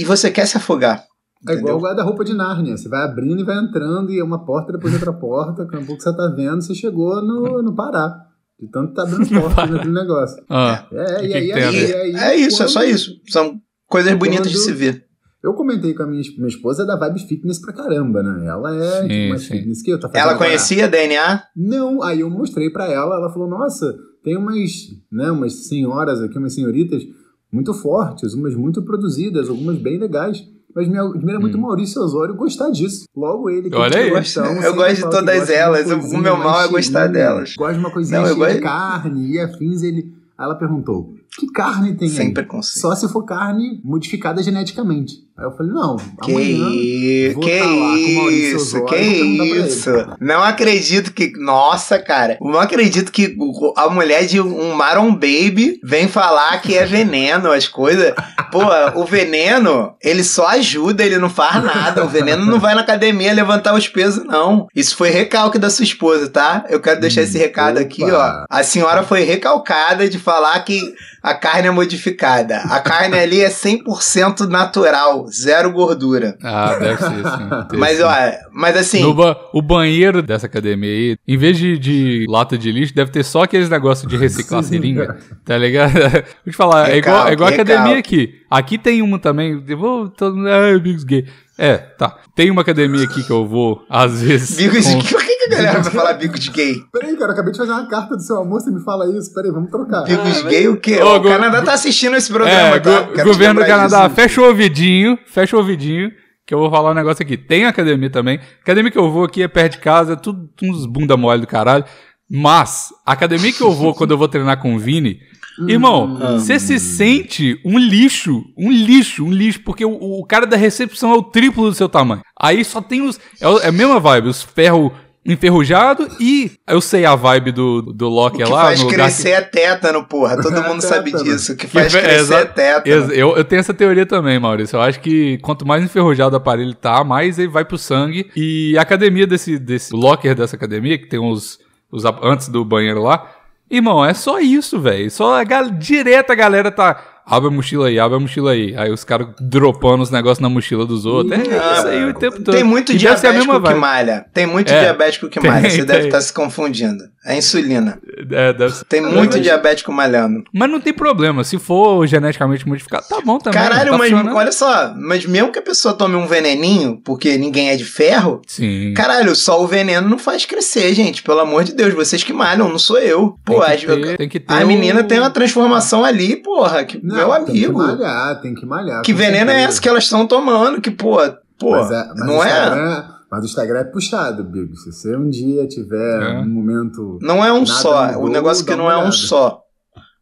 e 0.00 0.04
você 0.04 0.30
quer 0.30 0.46
se 0.46 0.56
afogar. 0.56 1.04
É 1.48 1.52
igual 1.52 1.76
o 1.76 1.80
guarda-roupa 1.80 2.24
de 2.24 2.34
Nárnia. 2.34 2.76
Você 2.76 2.88
vai 2.88 3.02
abrindo 3.04 3.40
e 3.40 3.44
vai 3.44 3.56
entrando, 3.58 4.10
e 4.10 4.18
é 4.18 4.24
uma 4.24 4.44
porta 4.44 4.72
depois 4.72 4.92
outra 4.94 5.12
porta. 5.12 5.64
Daqui 5.64 5.76
a 5.76 5.86
pouco 5.86 6.02
você 6.02 6.14
tá 6.16 6.26
vendo, 6.34 6.60
você 6.62 6.74
chegou 6.74 7.22
no, 7.22 7.62
no 7.62 7.74
Pará. 7.74 8.12
De 8.60 8.68
tanto 8.70 8.88
que 8.88 8.94
tá 8.96 9.02
abrindo 9.02 9.28
porta 9.40 9.66
naquele 9.66 9.92
negócio. 9.94 10.42
Ah, 10.50 10.84
É, 10.92 11.24
E 11.24 11.28
e, 11.28 11.34
aí, 11.34 11.52
aí, 11.52 11.94
aí, 11.94 12.14
É 12.16 12.36
isso, 12.36 12.60
é 12.62 12.66
só 12.68 12.82
isso. 12.82 13.12
São 13.28 13.60
coisas 13.86 14.12
bonitas 14.14 14.50
de 14.50 14.58
se 14.58 14.72
ver. 14.72 15.04
Eu 15.40 15.54
comentei 15.54 15.94
com 15.94 16.02
a 16.02 16.06
minha, 16.08 16.22
minha 16.36 16.48
esposa 16.48 16.82
é 16.82 16.86
da 16.86 16.96
Vibe 16.98 17.20
Fitness 17.28 17.60
pra 17.60 17.72
caramba, 17.72 18.20
né? 18.20 18.44
Ela 18.48 18.74
é 18.74 19.02
Sim, 19.02 19.08
tipo, 19.08 19.28
mais 19.28 19.42
sim. 19.42 19.48
fitness 19.58 19.82
que 19.82 19.92
eu. 19.92 20.00
Tá 20.00 20.08
fazendo 20.08 20.22
Ela 20.22 20.32
agora- 20.32 20.48
conhecia 20.48 20.84
a 20.86 20.88
DNA? 20.88 21.42
Não, 21.56 22.02
aí 22.02 22.18
eu 22.20 22.28
mostrei 22.28 22.68
pra 22.70 22.90
ela, 22.90 23.14
ela 23.14 23.32
falou, 23.32 23.48
nossa, 23.48 23.94
tem 24.24 24.36
umas, 24.36 24.72
né, 25.12 25.30
umas 25.30 25.68
senhoras 25.68 26.20
aqui, 26.20 26.36
umas 26.36 26.52
senhoritas 26.52 27.04
muito 27.52 27.72
fortes, 27.74 28.34
umas 28.34 28.54
muito 28.54 28.82
produzidas, 28.82 29.48
algumas 29.48 29.76
bem 29.78 29.98
legais. 29.98 30.46
Mas 30.74 30.86
me 30.86 30.98
admira 30.98 31.40
muito 31.40 31.56
o 31.56 31.60
Maurício 31.60 32.00
Osório 32.02 32.34
gostar 32.36 32.70
disso. 32.70 33.04
Logo 33.16 33.48
ele. 33.50 33.70
que 33.70 33.74
Olha 33.76 33.98
aí. 33.98 34.10
cristão, 34.12 34.44
Eu 34.44 34.54
sempre 34.62 34.72
gosto 34.74 34.94
de 34.96 35.00
todas 35.02 35.24
gosta 35.38 35.46
de 35.46 35.52
elas, 35.58 35.90
o- 35.90 36.18
meu 36.18 36.36
mal 36.36 36.60
é 36.62 36.68
gostar 36.68 37.06
delas. 37.08 37.54
Gosta 37.56 37.74
de 37.74 37.80
uma 37.80 37.90
coisinha 37.90 38.20
Não, 38.20 38.26
cheia 38.28 38.36
de 38.38 38.52
gosto- 38.52 38.62
carne 38.62 39.32
e 39.32 39.40
afins. 39.40 39.82
Ele... 39.82 40.12
Aí 40.36 40.44
ela 40.44 40.54
perguntou, 40.54 41.14
que 41.36 41.46
carne 41.52 41.94
tem 41.94 42.08
Sem 42.08 42.28
aí? 42.28 42.34
preconceito. 42.34 42.80
Só 42.80 42.94
se 42.94 43.08
for 43.12 43.24
carne 43.24 43.80
modificada 43.84 44.42
geneticamente. 44.42 45.26
Aí 45.38 45.44
eu 45.44 45.52
falei, 45.52 45.72
não, 45.72 45.96
Que, 46.24 46.32
amanhã... 46.32 47.32
vou 47.32 47.42
que 47.44 47.58
tá 47.58 47.64
lá 47.64 47.70
com 47.70 48.10
o 48.10 48.14
Maurício 48.16 48.56
isso, 48.56 48.84
que 48.86 48.96
isso. 48.96 49.90
Não 50.20 50.42
acredito 50.42 51.12
que. 51.12 51.32
Nossa, 51.38 51.96
cara. 52.00 52.36
Não 52.40 52.58
acredito 52.58 53.12
que 53.12 53.36
a 53.76 53.88
mulher 53.88 54.26
de 54.26 54.40
um 54.40 54.72
Maron 54.74 55.12
Baby 55.12 55.78
vem 55.84 56.08
falar 56.08 56.60
que 56.60 56.76
é 56.76 56.84
veneno, 56.84 57.52
as 57.52 57.68
coisas. 57.68 58.12
Pô, 58.50 58.60
o 58.96 59.04
veneno, 59.04 59.94
ele 60.02 60.24
só 60.24 60.48
ajuda, 60.48 61.04
ele 61.04 61.18
não 61.18 61.30
faz 61.30 61.62
nada. 61.62 62.04
O 62.04 62.08
veneno 62.08 62.44
não 62.44 62.58
vai 62.58 62.74
na 62.74 62.80
academia 62.80 63.32
levantar 63.32 63.74
os 63.76 63.86
pesos, 63.86 64.24
não. 64.24 64.66
Isso 64.74 64.96
foi 64.96 65.10
recalque 65.10 65.58
da 65.58 65.70
sua 65.70 65.84
esposa, 65.84 66.28
tá? 66.28 66.64
Eu 66.68 66.80
quero 66.80 67.00
deixar 67.00 67.22
esse 67.22 67.38
recado 67.38 67.78
aqui, 67.78 68.02
ó. 68.02 68.08
Opa. 68.08 68.44
A 68.50 68.64
senhora 68.64 69.04
foi 69.04 69.22
recalcada 69.22 70.08
de 70.08 70.18
falar 70.18 70.58
que 70.64 70.94
a 71.22 71.34
carne 71.34 71.68
é 71.68 71.70
modificada. 71.70 72.58
A 72.58 72.80
carne 72.80 73.18
ali 73.18 73.40
é 73.40 73.48
100% 73.48 74.46
natural, 74.48 75.26
zero 75.28 75.70
gordura. 75.72 76.36
ah, 76.42 76.74
deve 76.78 76.96
ser, 76.98 77.08
sim. 77.08 77.48
Deve 77.70 77.76
Mas, 77.78 78.00
ó, 78.00 78.10
mas 78.52 78.76
assim, 78.76 79.00
No 79.02 79.14
ba- 79.14 79.36
o 79.52 79.60
banheiro 79.62 80.22
dessa 80.22 80.46
academia 80.46 80.90
aí, 80.90 81.16
em 81.26 81.36
vez 81.36 81.56
de, 81.58 81.78
de 81.78 82.26
lata 82.28 82.56
de 82.56 82.70
lixo, 82.70 82.94
deve 82.94 83.10
ter 83.10 83.24
só 83.24 83.42
aqueles 83.42 83.68
negócios 83.68 84.08
de 84.08 84.16
reciclar 84.16 84.62
seringa, 84.62 85.16
tá 85.44 85.56
ligado? 85.56 85.92
Vou 86.44 86.52
te 86.52 86.56
falar, 86.56 86.90
é 86.90 86.96
igual, 86.98 87.28
é 87.28 87.32
igual 87.32 87.48
a 87.48 87.50
Recalque, 87.50 87.54
academia 87.72 87.96
recalque. 87.96 87.98
aqui. 87.98 88.38
Aqui 88.50 88.78
tem 88.78 89.02
uma 89.02 89.18
também, 89.18 89.62
eu 89.68 89.78
vou, 89.78 90.08
mundo, 90.34 90.48
ah, 90.48 90.74
amigos 90.74 91.04
gay. 91.04 91.26
É, 91.58 91.76
tá. 91.76 92.16
Tem 92.36 92.50
uma 92.50 92.62
academia 92.62 93.04
aqui 93.04 93.22
que 93.24 93.30
eu 93.32 93.46
vou, 93.46 93.84
às 93.90 94.22
vezes. 94.22 94.56
de 94.56 94.68
com- 94.68 94.74
Por 95.02 95.22
galera 95.56 95.80
vai 95.82 95.92
falar 95.92 96.12
bico 96.14 96.38
de 96.38 96.50
gay? 96.50 96.76
Peraí, 96.92 97.16
cara, 97.16 97.30
eu 97.30 97.32
acabei 97.34 97.52
de 97.52 97.58
fazer 97.58 97.72
uma 97.72 97.86
carta 97.88 98.16
do 98.16 98.22
seu 98.22 98.36
amor, 98.38 98.60
você 98.60 98.70
me 98.70 98.80
fala 98.82 99.06
isso. 99.16 99.32
Peraí, 99.34 99.50
vamos 99.50 99.70
trocar. 99.70 100.02
Bico 100.04 100.24
de 100.30 100.42
gay 100.44 100.68
o 100.68 100.76
quê? 100.80 101.00
Ô, 101.02 101.16
o 101.16 101.20
go- 101.20 101.28
Canadá 101.28 101.62
tá 101.62 101.72
assistindo 101.74 102.16
esse 102.16 102.32
programa, 102.32 102.76
É, 102.76 102.80
tá? 102.80 103.00
go- 103.02 103.24
governo 103.24 103.60
do 103.60 103.66
Canadá, 103.66 104.04
disso. 104.04 104.14
fecha 104.16 104.40
o 104.40 104.44
ouvidinho, 104.44 105.18
fecha 105.26 105.56
o 105.56 105.58
ouvidinho, 105.58 106.10
que 106.46 106.54
eu 106.54 106.58
vou 106.58 106.70
falar 106.70 106.90
um 106.92 106.94
negócio 106.94 107.22
aqui. 107.22 107.36
Tem 107.36 107.66
academia 107.66 108.10
também. 108.10 108.40
Academia 108.62 108.90
que 108.90 108.98
eu 108.98 109.10
vou 109.10 109.24
aqui 109.24 109.42
é 109.42 109.48
perto 109.48 109.72
de 109.72 109.78
casa, 109.78 110.14
é 110.14 110.16
tudo 110.16 110.48
uns 110.62 110.86
bunda 110.86 111.16
mole 111.16 111.40
do 111.40 111.46
caralho. 111.46 111.84
Mas, 112.30 112.88
a 113.06 113.12
academia 113.12 113.52
que 113.52 113.62
eu 113.62 113.72
vou 113.72 113.94
quando 113.94 114.10
eu 114.10 114.18
vou 114.18 114.28
treinar 114.28 114.60
com 114.60 114.74
o 114.74 114.78
Vini, 114.78 115.18
irmão, 115.66 116.18
você 116.38 116.58
se 116.58 116.78
sente 116.78 117.58
um 117.64 117.78
lixo, 117.78 118.42
um 118.56 118.70
lixo, 118.70 119.24
um 119.24 119.32
lixo, 119.32 119.60
porque 119.64 119.84
o, 119.84 119.90
o 120.20 120.24
cara 120.26 120.46
da 120.46 120.56
recepção 120.56 121.10
é 121.12 121.16
o 121.16 121.22
triplo 121.22 121.68
do 121.70 121.74
seu 121.74 121.88
tamanho. 121.88 122.20
Aí 122.38 122.62
só 122.64 122.80
tem 122.82 123.00
os. 123.02 123.18
É, 123.40 123.46
é 123.64 123.68
a 123.68 123.72
mesma 123.72 123.98
vibe, 123.98 124.28
os 124.28 124.42
ferros 124.42 124.92
enferrujados 125.24 126.08
e 126.20 126.52
eu 126.66 126.80
sei 126.80 127.04
a 127.04 127.14
vibe 127.14 127.52
do, 127.52 127.82
do 127.82 128.06
O 128.06 128.08
Loki 128.08 128.38
que 128.38 128.44
lá. 128.50 128.62
faz 128.64 128.80
no 128.80 128.86
lugar 128.86 128.96
que- 128.96 129.02
crescer 129.14 129.30
é 129.30 129.40
tétano, 129.40 130.04
porra. 130.04 130.40
Todo 130.40 130.60
mundo 130.64 130.80
sabe 130.80 131.12
disso. 131.12 131.52
O 131.52 131.56
que 131.56 131.66
faz 131.66 131.92
Que- 131.94 132.00
crescer 132.00 132.20
exa- 132.20 132.38
é 132.40 132.44
tétano. 132.46 133.12
Eu, 133.12 133.36
eu 133.36 133.44
tenho 133.44 133.60
essa 133.60 133.74
teoria 133.74 134.06
também, 134.06 134.38
Maurício. 134.38 134.76
Eu 134.76 134.80
acho 134.82 135.00
que 135.00 135.38
quanto 135.38 135.66
mais 135.66 135.84
enferrujado 135.84 136.34
o 136.34 136.38
aparelho 136.38 136.74
tá, 136.74 137.04
mais 137.04 137.38
ele 137.38 137.48
vai 137.48 137.64
pro 137.64 137.76
sangue. 137.78 138.30
E 138.34 138.76
a 138.78 138.82
academia 138.82 139.26
desse, 139.26 139.58
desse 139.58 139.94
o 139.94 139.98
locker 139.98 140.34
dessa 140.34 140.56
academia, 140.56 140.96
que 140.98 141.06
tem 141.06 141.18
os, 141.20 141.58
os 141.92 142.04
antes 142.22 142.48
do 142.48 142.64
banheiro 142.64 143.02
lá, 143.02 143.30
irmão, 143.70 144.04
é 144.04 144.14
só 144.14 144.38
isso, 144.40 144.80
velho. 144.80 145.10
Só 145.10 145.38
a 145.40 145.44
gal, 145.44 145.68
direto 145.70 146.30
a 146.30 146.34
galera 146.34 146.70
tá. 146.70 147.02
Abre 147.28 147.48
a 147.48 147.50
mochila 147.52 147.88
aí, 147.88 147.98
abre 147.98 148.16
a 148.16 148.20
mochila 148.20 148.52
aí. 148.52 148.74
Aí 148.76 148.90
os 148.90 149.04
caras 149.04 149.28
dropando 149.40 150.02
os 150.02 150.10
negócios 150.10 150.40
na 150.40 150.48
mochila 150.48 150.84
dos 150.86 151.04
outros. 151.06 151.38
É 151.38 151.42
isso 151.42 151.86
aí 151.88 152.04
o 152.04 152.14
tempo 152.14 152.36
todo. 152.42 152.54
Tem 152.54 152.64
muito 152.64 152.92
E 152.92 152.96
diabético 152.96 153.60
que 153.62 153.74
malha. 153.74 154.26
Tem 154.32 154.46
muito 154.46 154.72
É. 154.72 154.80
diabético 154.80 155.28
que 155.28 155.40
Tem, 155.40 155.50
malha. 155.50 155.68
Você 155.70 155.84
deve 155.84 155.98
tem. 156.00 156.08
estar 156.08 156.20
se 156.20 156.32
confundindo. 156.32 157.04
É 157.24 157.36
insulina. 157.36 157.98
É, 158.30 158.52
deve 158.52 158.74
ser. 158.74 158.84
Tem 158.86 159.02
muito 159.02 159.38
diabético 159.38 159.92
malhando. 159.92 160.44
Mas 160.52 160.70
não 160.70 160.80
tem 160.80 160.92
problema. 160.94 161.44
Se 161.44 161.58
for 161.58 162.06
geneticamente 162.06 162.66
modificado, 162.66 163.06
tá 163.08 163.20
bom 163.22 163.38
também. 163.38 163.60
Caralho, 163.60 163.90
tá 163.92 163.98
mas 163.98 164.12
olha 164.12 164.52
só, 164.52 164.94
mas 164.96 165.26
mesmo 165.26 165.52
que 165.52 165.58
a 165.58 165.62
pessoa 165.62 165.92
tome 165.94 166.14
um 166.16 166.26
veneninho, 166.26 167.00
porque 167.04 167.36
ninguém 167.36 167.68
é 167.70 167.76
de 167.76 167.84
ferro, 167.84 168.40
Sim. 168.46 168.94
caralho, 168.94 169.34
só 169.36 169.62
o 169.62 169.66
veneno 169.66 170.08
não 170.08 170.18
faz 170.18 170.46
crescer, 170.46 170.94
gente. 170.94 171.22
Pelo 171.22 171.40
amor 171.40 171.64
de 171.64 171.74
Deus, 171.74 171.92
vocês 171.92 172.22
que 172.24 172.32
malham, 172.32 172.68
não 172.68 172.78
sou 172.78 172.98
eu. 172.98 173.36
Pô, 173.44 173.60
tem, 173.62 173.76
que 173.76 173.86
ter, 173.86 174.16
tem 174.16 174.28
que 174.28 174.40
ter 174.40 174.54
a 174.54 174.64
o- 174.64 174.66
menina 174.66 175.04
tem 175.04 175.18
uma 175.18 175.30
transformação 175.30 176.04
ali, 176.04 176.36
porra, 176.36 176.84
que 176.84 176.98
Não, 177.02 177.17
meu 177.26 177.44
Tem 177.44 177.44
que 177.54 177.64
amigo. 177.64 177.78
malhar, 177.78 178.40
tem 178.40 178.54
que 178.54 178.66
malhar. 178.66 179.02
Que 179.02 179.12
veneno 179.12 179.50
é 179.50 179.54
certeza. 179.54 179.68
esse 179.70 179.80
que 179.80 179.88
elas 179.88 180.04
estão 180.04 180.26
tomando? 180.26 180.80
Que, 180.80 180.90
pô, 180.90 181.16
pô, 181.58 181.70
Mas, 181.72 181.90
é, 181.90 182.08
mas 182.08 182.26
não 182.26 182.44
é. 182.44 183.08
Mas 183.30 183.42
o 183.42 183.46
Instagram 183.46 183.80
é 183.80 183.84
puxado, 183.84 184.42
Bigo. 184.42 184.74
Se 184.76 184.90
você 184.92 185.14
um 185.14 185.28
dia 185.28 185.66
tiver 185.68 186.22
É. 186.22 186.38
um 186.38 186.48
momento. 186.48 187.18
Não 187.20 187.44
é 187.44 187.52
um 187.52 187.66
só. 187.66 188.06
mudou, 188.06 188.24
o 188.24 188.28
negócio 188.28 188.64
que 188.64 188.74
não 188.74 188.90
é 188.90 188.96
um 188.96 189.12
só. 189.12 189.60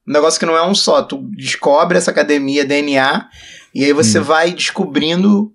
O 0.06 0.10
negócio 0.12 0.38
que 0.40 0.46
não 0.46 0.56
é 0.56 0.66
um 0.66 0.74
só. 0.74 1.02
Tu 1.02 1.16
descobre 1.36 1.96
essa 1.98 2.10
academia 2.10 2.64
DNA 2.64 3.28
e 3.74 3.84
aí 3.84 3.92
você 3.92 4.18
Hum. 4.18 4.22
vai 4.24 4.50
descobrindo 4.52 5.52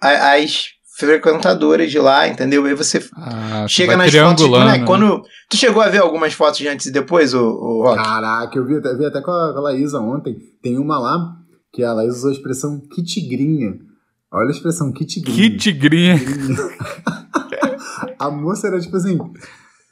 as 0.00 0.75
frequentadoras 0.98 1.90
de 1.90 1.98
lá, 1.98 2.28
entendeu? 2.28 2.64
Aí 2.64 2.74
você 2.74 3.04
Ah, 3.16 3.66
chega 3.68 3.96
nas 3.96 4.12
fotos. 4.12 4.36
triangulando, 4.36 4.64
Moleque, 4.64 4.80
né? 4.80 4.86
quando 4.86 5.22
tu 5.50 5.56
chegou 5.56 5.82
a 5.82 5.88
ver 5.88 5.98
algumas 5.98 6.32
fotos 6.32 6.58
de 6.58 6.68
antes 6.68 6.86
e 6.86 6.92
depois, 6.92 7.34
o, 7.34 7.42
o 7.44 7.82
Rock? 7.82 8.02
Caraca, 8.02 8.58
eu 8.58 8.64
vi, 8.66 8.76
até- 8.76 8.94
vi 8.96 9.04
até 9.04 9.20
com 9.20 9.30
a, 9.30 9.52
com 9.52 9.58
a 9.58 9.62
Laísa 9.62 10.00
ontem. 10.00 10.36
Tem 10.62 10.78
uma 10.78 10.98
lá 10.98 11.18
que 11.72 11.82
a 11.84 11.92
Laísa 11.92 12.16
usou 12.16 12.30
a 12.30 12.32
expressão 12.32 12.80
que 12.92 13.02
tigrinha. 13.02 13.74
Olha 14.32 14.48
a 14.48 14.50
expressão 14.50 14.92
que 14.92 15.04
tigrinha. 15.04 15.50
Que 15.50 15.56
tigrinha. 15.56 16.16
A 18.18 18.30
moça 18.30 18.66
era 18.66 18.80
tipo 18.80 18.96
assim, 18.96 19.18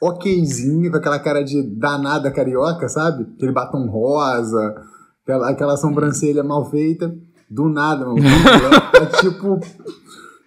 okzinha, 0.01 0.91
com 0.91 0.97
aquela 0.97 1.19
cara 1.19 1.43
de 1.43 1.61
danada 1.77 2.31
carioca, 2.31 2.87
sabe? 2.89 3.25
Aquele 3.35 3.51
batom 3.51 3.87
rosa, 3.87 4.75
aquela, 5.23 5.49
aquela 5.49 5.77
sobrancelha 5.77 6.43
mal 6.43 6.69
feita. 6.69 7.13
Do 7.49 7.69
nada, 7.69 8.05
mano. 8.05 8.17
Ela 8.19 8.81
tá 8.81 9.05
tipo 9.19 9.59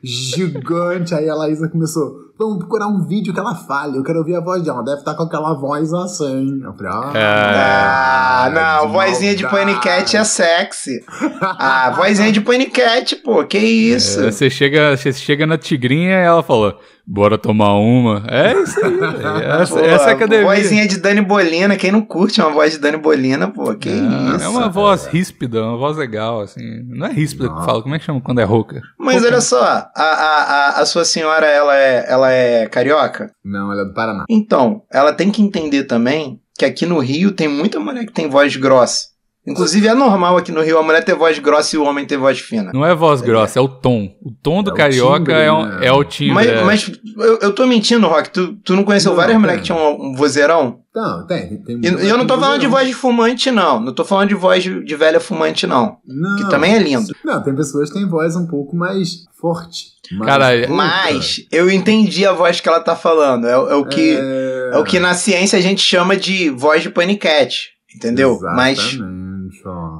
gigante. 0.02 1.14
Aí 1.14 1.28
a 1.28 1.34
Laísa 1.34 1.68
começou, 1.68 2.32
vamos 2.38 2.58
procurar 2.58 2.87
um 2.87 3.06
vídeo 3.06 3.32
que 3.32 3.40
ela 3.40 3.54
fale. 3.54 3.96
Eu 3.96 4.04
quero 4.04 4.18
ouvir 4.18 4.34
a 4.37 4.40
voz 4.40 4.62
dela. 4.62 4.82
Deve 4.84 4.98
estar 4.98 5.14
com 5.14 5.24
aquela 5.24 5.54
voz 5.54 5.92
assim. 5.92 6.61
Eu 6.62 6.72
falei, 6.74 6.92
ah, 6.92 8.44
Ah, 8.44 8.50
não, 8.50 8.87
de 8.87 8.92
vozinha 8.92 9.34
de 9.34 9.48
paniquete 9.48 10.16
é 10.16 10.24
sexy. 10.24 11.04
Ah, 11.40 11.90
vozinha 11.96 12.32
de 12.32 12.40
paniquete, 12.40 13.16
pô, 13.16 13.44
que 13.44 13.58
isso? 13.58 14.20
É, 14.20 14.30
você, 14.30 14.48
chega, 14.48 14.96
você 14.96 15.12
chega 15.12 15.46
na 15.46 15.58
tigrinha 15.58 16.20
e 16.20 16.24
ela 16.24 16.42
fala, 16.42 16.76
bora 17.09 17.38
tomar 17.38 17.73
uma. 17.75 18.23
É 18.29 18.53
isso 18.53 18.79
aí. 18.85 18.99
Essa, 19.62 19.75
Pô, 19.75 19.81
essa 19.81 20.05
é 20.05 20.11
a 20.11 20.12
academia. 20.12 20.44
Vozinha 20.44 20.87
de 20.87 20.99
Dani 20.99 21.23
Bolina, 21.23 21.77
quem 21.77 21.90
não 21.90 22.03
curte 22.03 22.40
uma 22.40 22.51
voz 22.51 22.73
de 22.73 22.79
Dani 22.79 22.99
Bolina, 22.99 23.49
pô, 23.49 23.75
que 23.75 23.88
é, 23.88 23.92
isso? 23.92 24.44
é 24.44 24.49
uma 24.49 24.68
voz 24.68 25.07
ríspida, 25.07 25.62
uma 25.62 25.77
voz 25.77 25.97
legal, 25.97 26.40
assim. 26.40 26.83
Não 26.87 27.07
é 27.07 27.12
ríspida 27.12 27.49
que 27.49 27.55
Não. 27.55 27.64
fala, 27.64 27.83
como 27.83 27.94
é 27.94 27.99
que 27.99 28.05
chama 28.05 28.21
quando 28.21 28.40
é 28.40 28.44
rouca? 28.44 28.83
Mas 28.99 29.25
olha 29.25 29.40
só, 29.40 29.62
a, 29.62 29.90
a, 29.94 30.03
a, 30.05 30.81
a 30.81 30.87
sua 30.87 31.05
senhora, 31.05 31.47
ela 31.47 31.77
é, 31.77 32.05
ela 32.09 32.31
é 32.31 32.66
carioca? 32.66 33.33
Não, 33.44 33.73
ela 33.73 33.83
é 33.83 33.85
do 33.87 33.94
Paraná. 33.94 34.25
Então, 34.29 34.83
ela 34.92 35.12
tem 35.12 35.31
que 35.31 35.42
entender 35.42 35.85
também 35.85 36.40
que 36.59 36.64
aqui 36.64 36.85
no 36.85 36.99
Rio 36.99 37.33
tem 37.33 37.49
muita 37.49 37.81
mulher 37.81 38.05
que 38.05 38.12
tem 38.12 38.29
voz 38.29 38.55
grossa. 38.57 39.07
Inclusive 39.50 39.88
é 39.88 39.94
normal 39.94 40.37
aqui 40.37 40.52
no 40.52 40.62
Rio 40.62 40.78
a 40.78 40.82
mulher 40.82 41.04
ter 41.04 41.14
voz 41.14 41.38
grossa 41.38 41.76
e 41.76 41.78
o 41.78 41.84
homem 41.84 42.04
ter 42.06 42.16
voz 42.16 42.38
fina. 42.38 42.70
Não 42.72 42.84
é 42.84 42.94
voz 42.94 43.20
grossa, 43.20 43.58
é 43.58 43.62
o 43.62 43.68
tom. 43.68 44.11
O 44.22 44.30
tom 44.42 44.62
do 44.62 44.70
É 44.70 44.72
o 44.72 44.76
carioca 44.76 45.18
timbre, 45.18 45.32
é, 45.34 45.52
um- 45.52 45.64
né? 45.66 45.87
é 45.87 45.92
o 45.92 46.04
timbre. 46.04 46.34
Mas, 46.34 46.46
é. 46.48 46.64
mas 46.64 46.92
eu, 47.16 47.38
eu 47.40 47.52
tô 47.54 47.66
mentindo, 47.66 48.06
Rock. 48.06 48.30
Tu, 48.30 48.54
tu 48.64 48.74
não 48.76 48.84
conheceu 48.84 49.11
Não, 49.12 49.16
várias 49.16 49.34
tem. 49.34 49.40
mulheres 49.40 49.61
que 49.62 49.66
tinham 49.66 49.96
um 50.00 50.14
vozeirão? 50.14 50.80
Não, 50.94 51.26
tem. 51.26 51.62
tem 51.62 51.80
E, 51.82 52.08
eu 52.08 52.18
não 52.18 52.26
tô 52.26 52.37
falando 52.38 52.61
de 52.61 52.66
voz 52.66 52.87
de 52.88 52.94
fumante, 52.94 53.50
não. 53.50 53.78
Não 53.80 53.92
tô 53.92 54.04
falando 54.04 54.28
de 54.28 54.34
voz 54.34 54.62
de, 54.64 54.82
de 54.84 54.96
velha 54.96 55.20
fumante, 55.20 55.66
não. 55.66 55.96
Não. 56.06 56.37
Que 56.37 56.50
também 56.50 56.74
é 56.74 56.78
lindo. 56.78 57.12
Não, 57.24 57.42
tem 57.42 57.54
pessoas 57.54 57.88
que 57.90 57.94
têm 57.98 58.08
voz 58.08 58.34
um 58.34 58.46
pouco 58.46 58.74
mais 58.76 59.24
forte. 59.40 59.84
mais 60.12 60.26
Caralho, 60.30 60.61
rouca. 60.66 60.74
Mas 60.74 61.46
eu 61.52 61.70
entendi 61.70 62.26
a 62.26 62.32
voz 62.32 62.61
que 62.61 62.68
ela 62.68 62.80
tá 62.80 62.96
falando. 62.96 63.46
É, 63.46 63.56
o- 63.56 63.68
é 63.70 63.74
o 63.76 63.84
que. 63.84 64.18
É, 64.20 64.70
É 64.74 64.78
o 64.78 64.84
que 64.84 64.98
na 64.98 65.14
ciência 65.14 65.58
a 65.58 65.62
gente 65.62 65.80
chama 65.80 66.14
de 66.16 66.50
voz 66.50 66.82
de 66.82 66.90
paniquete, 66.90 67.68
entendeu? 67.96 68.38
Mas 68.54 68.98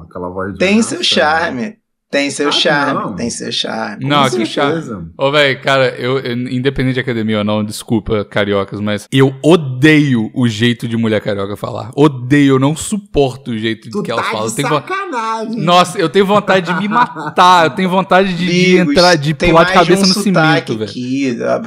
Aquela 0.09 0.29
voz 0.29 0.53
de 0.53 0.59
tem 0.59 0.81
seu 0.81 1.03
charme. 1.03 1.77
Tem 2.11 2.31
seu 2.31 2.47
Ah, 2.49 2.51
charme, 2.51 2.93
não. 3.03 3.15
tem 3.15 3.29
seu 3.29 3.51
charme. 3.51 4.03
Não, 4.03 4.23
Com 4.27 4.37
que 4.37 4.43
certeza. 4.47 5.05
Ô, 5.15 5.29
velho, 5.31 5.61
cara, 5.61 5.89
eu, 5.95 6.17
eu- 6.17 6.33
independente 6.49 6.95
de 6.95 6.99
academia 7.01 7.37
ou 7.37 7.43
não, 7.43 7.63
desculpa, 7.63 8.25
cariocas, 8.25 8.79
mas 8.79 9.07
eu 9.11 9.31
odeio 9.43 10.31
o 10.33 10.47
jeito 10.47 10.87
de 10.87 10.97
mulher 10.97 11.21
carioca 11.21 11.55
falar. 11.55 11.91
Odeio, 11.95 12.55
eu 12.55 12.59
não 12.59 12.75
suporto 12.75 13.51
o 13.51 13.57
jeito 13.59 13.91
Tu 13.91 14.01
que 14.01 14.09
elas 14.11 14.25
tá 14.25 14.31
falam. 14.31 14.45
Eu 14.47 14.49
de 14.49 14.55
tenho 14.55 14.69
vo- 14.69 14.75
sacanagem. 14.77 15.61
Nossa, 15.61 15.99
eu 15.99 16.09
tenho 16.09 16.25
vontade 16.25 16.73
de 16.73 16.79
me 16.79 16.87
matar. 16.89 17.65
Eu 17.67 17.69
tenho 17.75 17.89
vontade 17.91 18.29
de, 18.33 18.37
de 18.43 18.45
Bigos, 18.77 18.89
entrar, 18.91 19.15
de 19.15 19.33
pular 19.35 19.63
de 19.65 19.73
cabeça 19.73 20.03
um 20.03 20.07
no 20.07 20.13
cimento, 20.15 20.77
velho. 20.79 20.91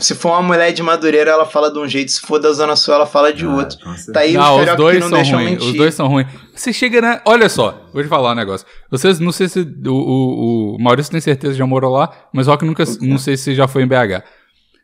Se 0.00 0.14
for 0.16 0.30
uma 0.30 0.42
mulher 0.42 0.72
de 0.72 0.82
Madureira, 0.82 1.30
ela 1.30 1.46
fala 1.46 1.70
de 1.72 1.78
um 1.78 1.86
jeito. 1.86 2.10
Se 2.10 2.20
for 2.20 2.40
da 2.40 2.52
Zona 2.52 2.74
Sul, 2.74 2.92
ela 2.94 3.06
fala 3.06 3.32
de 3.32 3.44
Ah, 3.46 3.54
outro. 3.54 3.78
Tá 4.12 4.18
aí 4.18 4.32
Não, 4.32 4.42
os 4.42 4.48
os 4.48 4.56
carioca 4.56 4.70
que 4.72 4.76
dois 4.82 4.98
não 5.00 5.08
são 5.08 5.18
deixam 5.18 5.38
ruins. 5.38 5.50
mentir. 5.52 5.68
Os 5.68 5.74
dois 5.76 5.94
são 5.94 6.08
ruins. 6.08 6.26
Você 6.54 6.72
chega 6.72 7.00
na. 7.00 7.20
Olha 7.24 7.48
só, 7.48 7.86
vou 7.92 8.02
te 8.02 8.08
falar 8.08 8.32
um 8.32 8.34
negócio. 8.34 8.66
Vocês, 8.90 9.18
não 9.18 9.32
sei 9.32 9.48
se 9.48 9.60
o, 9.60 9.90
o, 9.90 10.76
o 10.76 10.82
Maurício 10.82 11.10
tem 11.12 11.20
certeza 11.20 11.52
que 11.54 11.58
já 11.58 11.66
morou 11.66 11.92
lá, 11.92 12.10
mas 12.32 12.46
que 12.58 12.64
nunca. 12.64 12.84
Não 13.00 13.18
sei 13.18 13.36
se 13.36 13.54
já 13.54 13.66
foi 13.66 13.82
em 13.82 13.86
BH. 13.88 14.22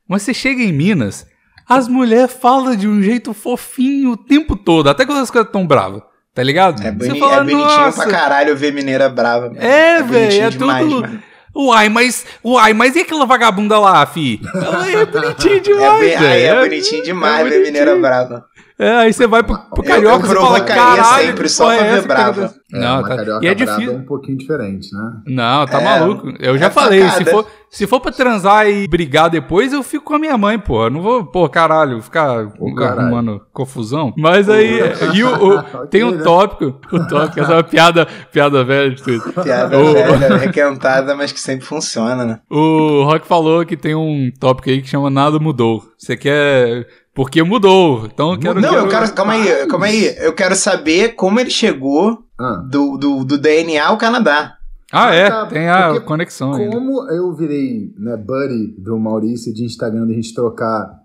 Mas 0.09 0.23
você 0.23 0.33
chega 0.33 0.63
em 0.63 0.73
Minas, 0.73 1.27
as 1.69 1.87
mulheres 1.87 2.33
falam 2.33 2.75
de 2.75 2.89
um 2.89 3.03
jeito 3.03 3.35
fofinho 3.35 4.13
o 4.13 4.17
tempo 4.17 4.57
todo, 4.57 4.89
até 4.89 5.05
quando 5.05 5.19
as 5.21 5.31
coisas 5.31 5.51
tão 5.53 5.67
bravas. 5.67 6.03
Tá 6.35 6.43
ligado? 6.43 6.81
É, 6.83 6.93
boni 6.93 7.19
fala, 7.19 7.35
é 7.35 7.39
bonitinho 7.41 7.59
"Nossa, 7.65 8.03
pra 8.03 8.11
caralho 8.13 8.57
ver 8.57 8.73
mineira 8.73 9.09
brava. 9.09 9.49
mano. 9.49 9.61
É, 9.61 10.03
velho, 10.03 10.09
bonitinho 10.09 10.45
é 10.47 10.51
demais, 10.51 10.87
tudo. 10.89 11.01
mano. 11.03 11.23
Uai, 11.57 11.89
mas. 11.89 12.25
Uai, 12.45 12.73
mas 12.73 12.95
e 12.95 13.01
aquela 13.01 13.27
vagabunda 13.27 13.79
lá, 13.79 14.07
fi? 14.07 14.41
Ela 14.55 14.91
é 14.91 15.05
bonitinha 15.07 15.57
É, 15.57 15.61
demais, 15.61 16.03
aí 16.23 16.43
é 16.43 16.55
velho. 16.55 16.61
bonitinho 16.63 17.03
demais 17.03 17.35
é 17.41 17.45
ver 17.45 17.51
bonitinho. 17.51 17.67
mineira 17.67 17.97
brava. 17.99 18.45
É, 18.79 18.91
aí 18.99 19.13
você 19.13 19.27
vai 19.27 19.43
pro, 19.43 19.59
pro 19.75 19.83
carioca 19.83 20.25
e 20.25 20.35
fala, 20.35 20.61
caralho, 20.61 21.27
sempre 21.27 21.49
só 21.49 21.65
porra 21.65 21.77
pra 21.79 21.87
é 21.87 21.95
ver 22.01 22.07
brava. 22.07 22.31
acontecendo?" 22.45 22.59
É, 22.73 22.79
Não, 22.79 23.03
tá. 23.03 23.09
carioca 23.17 23.45
E 23.45 23.49
é 23.49 23.55
brava 23.55 23.71
difícil. 23.73 23.93
é 23.99 24.01
um 24.01 24.05
pouquinho 24.07 24.39
diferente, 24.39 24.89
né? 24.95 25.13
Não, 25.27 25.67
tá 25.67 25.81
É, 25.81 25.85
maluco. 25.85 26.33
Eu 26.39 26.57
já 26.59 26.67
é 26.67 26.71
falei, 26.71 27.09
se 27.09 27.25
for, 27.25 27.47
se 27.71 27.87
for 27.87 27.99
pra 27.99 28.13
transar 28.13 28.69
e 28.69 28.87
brigar 28.87 29.31
depois, 29.31 29.73
eu 29.73 29.83
fico 29.83 30.05
com 30.05 30.15
a 30.15 30.19
minha 30.19 30.39
mãe, 30.39 30.59
pô. 30.59 30.85
Eu 30.85 30.91
não 30.91 31.01
vou, 31.03 31.25
pô, 31.25 31.49
caralho, 31.49 32.01
ficar 32.03 32.47
Ô, 32.59 32.73
caralho. 32.75 33.01
arrumando 33.01 33.41
confusão. 33.53 34.13
Mas 34.17 34.49
aí, 34.49 34.79
e 35.15 35.25
o, 35.25 35.57
o- 35.57 35.63
tem 35.89 36.05
um 36.05 36.13
né? 36.13 36.23
tópico, 36.23 36.79
o 36.93 37.07
tópico, 37.09 37.41
essa 37.41 37.53
é 37.53 37.57
uma 37.57 37.65
piada, 37.65 38.07
piada 38.31 38.63
velha 38.65 38.95
de 38.95 39.03
tudo. 39.03 39.33
Piada 39.43 39.77
velha, 39.77 40.37
requentada, 40.37 41.17
mas 41.17 41.33
que 41.33 41.41
sempre 41.41 41.67
funciona, 41.67 42.25
né? 42.25 42.41
O 42.51 43.03
Rock 43.03 43.27
falou 43.27 43.65
que 43.67 43.77
tem 43.77 43.95
um 43.97 44.31
tópico 44.39 44.71
aí 44.71 44.81
que 44.83 44.89
chama 44.89 45.11
Nada 45.11 45.39
Mudou. 45.41 45.83
Você 45.99 46.17
quer. 46.17 46.87
Porque 47.19 47.43
mudou. 47.43 48.07
Então 48.07 48.35
eu 48.35 48.39
quero. 48.39 48.61
Não, 48.61 48.75
eu 48.77 48.87
quero. 48.89 49.13
Calma 49.13 49.33
aí, 49.33 49.67
calma 49.67 49.87
aí. 49.87 50.15
Eu 50.19 50.33
quero 50.33 50.55
saber 50.55 51.17
como 51.17 51.41
ele 51.41 51.51
chegou 51.51 52.23
Ah, 52.39 52.65
do, 52.71 52.97
do, 52.97 53.25
do 53.25 53.37
DNA 53.37 53.85
ao 53.85 53.99
Canadá. 53.99 54.57
Ah, 54.93 55.13
é, 55.13 55.29
Tá, 55.29 55.47
tem 55.47 55.69
a 55.69 56.01
conexão 56.01 56.53
ainda. 56.55 56.71
como 56.77 57.11
eu 57.11 57.35
virei 57.35 57.93
né, 57.99 58.17
buddy 58.17 58.69
do 58.79 58.97
Maurício 59.01 59.53
de 59.53 59.65
Instagram, 59.65 60.07
da 60.07 60.13
gente 60.13 60.33
trocar 60.33 60.97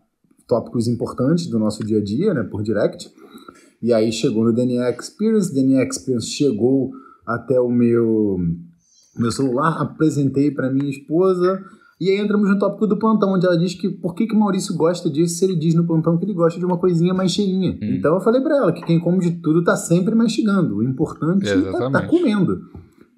tópicos 0.47 0.87
importantes 0.87 1.47
do 1.47 1.57
nosso 1.57 1.83
dia 1.83 1.97
a 1.97 2.03
dia, 2.03 2.31
né, 2.31 2.43
por 2.43 2.61
direct. 2.61 3.09
E 3.81 3.91
aí 3.91 4.11
chegou 4.11 4.43
no 4.43 4.53
DNA 4.53 4.91
Experience, 4.91 5.51
DNA 5.51 5.83
Experience 5.83 6.27
chegou 6.27 6.91
até 7.25 7.59
o 7.59 7.69
meu, 7.69 8.37
meu 9.17 9.31
celular, 9.31 9.81
apresentei 9.81 10.51
para 10.51 10.71
minha 10.71 10.91
esposa. 10.91 11.59
E 12.03 12.09
aí 12.09 12.17
entramos 12.19 12.49
no 12.49 12.59
tópico 12.59 12.85
do 12.85 12.99
plantão, 12.99 13.33
onde 13.33 13.45
ela 13.45 13.57
diz 13.57 13.73
que 13.75 13.87
por 13.87 14.13
que, 14.13 14.27
que 14.27 14.35
Maurício 14.35 14.75
gosta 14.75 15.09
disso 15.09 15.35
se 15.35 15.45
ele 15.45 15.55
diz 15.55 15.73
no 15.73 15.87
plantão 15.87 16.17
que 16.17 16.25
ele 16.25 16.33
gosta 16.33 16.59
de 16.59 16.65
uma 16.65 16.77
coisinha 16.77 17.13
mais 17.13 17.31
cheinha. 17.31 17.77
Então 17.81 18.15
eu 18.15 18.19
falei 18.19 18.41
pra 18.41 18.57
ela 18.57 18.73
que 18.73 18.81
quem 18.81 18.99
come 18.99 19.19
de 19.19 19.31
tudo 19.41 19.63
tá 19.63 19.77
sempre 19.77 20.13
mastigando. 20.13 20.79
O 20.79 20.83
importante 20.83 21.47
é 21.47 21.61
tá, 21.71 21.89
tá 21.89 22.01
comendo. 22.05 22.59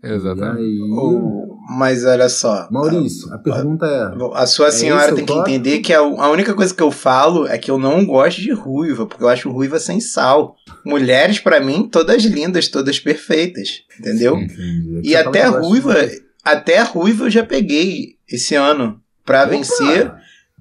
Exatamente. 0.04 0.62
E 0.62 0.84
aí, 0.84 0.92
Ou- 0.92 1.58
mas 1.80 2.06
olha 2.06 2.30
só. 2.30 2.68
Maurício, 2.70 3.34
a 3.34 3.40
pergunta 3.40 3.88
é. 3.88 4.14
A 4.36 4.46
sua 4.46 4.70
senhora 4.70 5.08
esse 5.08 5.16
tem 5.16 5.26
que 5.26 5.34
entender 5.34 5.80
que 5.80 5.92
a, 5.92 6.02
a 6.02 6.30
única 6.30 6.54
coisa 6.54 6.72
que 6.72 6.84
eu 6.84 6.92
falo 6.92 7.48
é 7.48 7.58
que 7.58 7.72
eu 7.72 7.80
não 7.80 8.06
gosto 8.06 8.40
de 8.40 8.52
ruiva, 8.52 9.08
porque 9.08 9.24
eu 9.24 9.30
acho 9.30 9.50
ruiva 9.50 9.80
sem 9.80 10.00
sal. 10.00 10.56
Mulheres, 10.86 11.40
pra 11.40 11.60
mim, 11.60 11.90
todas 11.92 12.24
lindas, 12.24 12.68
todas 12.68 13.00
perfeitas. 13.00 13.82
Entendeu? 14.00 14.38
Entendi. 14.38 15.02
E 15.04 15.10
Você 15.10 15.16
até 15.16 15.48
ruiva, 15.48 15.96
até 16.44 16.84
ruiva 16.84 17.26
eu 17.26 17.32
já 17.32 17.44
peguei 17.44 18.15
esse 18.30 18.56
ano 18.56 19.00
pra 19.26 19.42
Opa! 19.42 19.50
vencer 19.52 20.14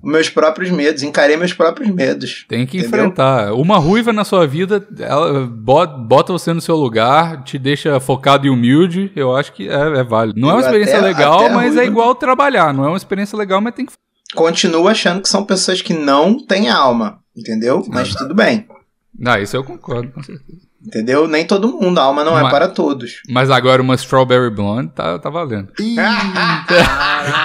meus 0.02 0.28
próprios 0.28 0.70
medos, 0.70 1.02
encarei 1.02 1.34
meus 1.36 1.54
próprios 1.54 1.88
medos. 1.90 2.44
Tem 2.46 2.66
que 2.66 2.76
Entendeu? 2.78 2.98
enfrentar. 3.00 3.54
Uma 3.54 3.78
ruiva 3.78 4.12
na 4.12 4.22
sua 4.22 4.46
vida, 4.46 4.86
ela 4.98 5.46
bo- 5.46 5.86
bota 5.86 6.30
você 6.32 6.52
no 6.52 6.60
seu 6.60 6.76
lugar, 6.76 7.42
te 7.42 7.58
deixa 7.58 7.98
focado 8.00 8.46
e 8.46 8.50
humilde. 8.50 9.10
Eu 9.16 9.34
acho 9.34 9.52
que 9.54 9.66
é, 9.68 9.72
é 10.00 10.02
válido. 10.04 10.38
Não 10.38 10.50
é 10.50 10.54
uma 10.54 10.60
experiência 10.60 10.98
até- 10.98 11.06
legal, 11.06 11.38
até 11.46 11.54
mas 11.54 11.74
é 11.76 11.84
igual 11.86 12.14
trabalhar. 12.14 12.74
Não 12.74 12.84
é 12.84 12.88
uma 12.88 12.96
experiência 12.98 13.36
legal, 13.38 13.60
mas 13.62 13.74
tem 13.74 13.86
que. 13.86 13.92
Continuo 14.34 14.88
achando 14.88 15.22
que 15.22 15.28
são 15.28 15.44
pessoas 15.44 15.80
que 15.80 15.94
não 15.94 16.44
têm 16.44 16.68
alma, 16.68 17.20
entendeu? 17.34 17.82
Mas 17.88 18.14
tudo 18.14 18.34
bem, 18.34 18.66
Ah, 19.24 19.38
isso 19.40 19.56
eu 19.56 19.62
concordo, 19.64 20.10
com 20.12 20.22
certeza. 20.22 20.58
Entendeu? 20.86 21.26
Nem 21.28 21.46
todo 21.46 21.68
mundo, 21.80 21.98
a 21.98 22.02
alma 22.02 22.22
não 22.24 22.38
é 22.38 22.42
Mas- 22.42 22.50
para 22.52 22.68
todos. 22.68 23.20
Mas 23.28 23.50
agora 23.50 23.80
uma 23.82 23.94
Strawberry 23.94 24.50
Blonde 24.50 24.92
tá, 24.94 25.18
tá 25.18 25.30
valendo. 25.30 25.68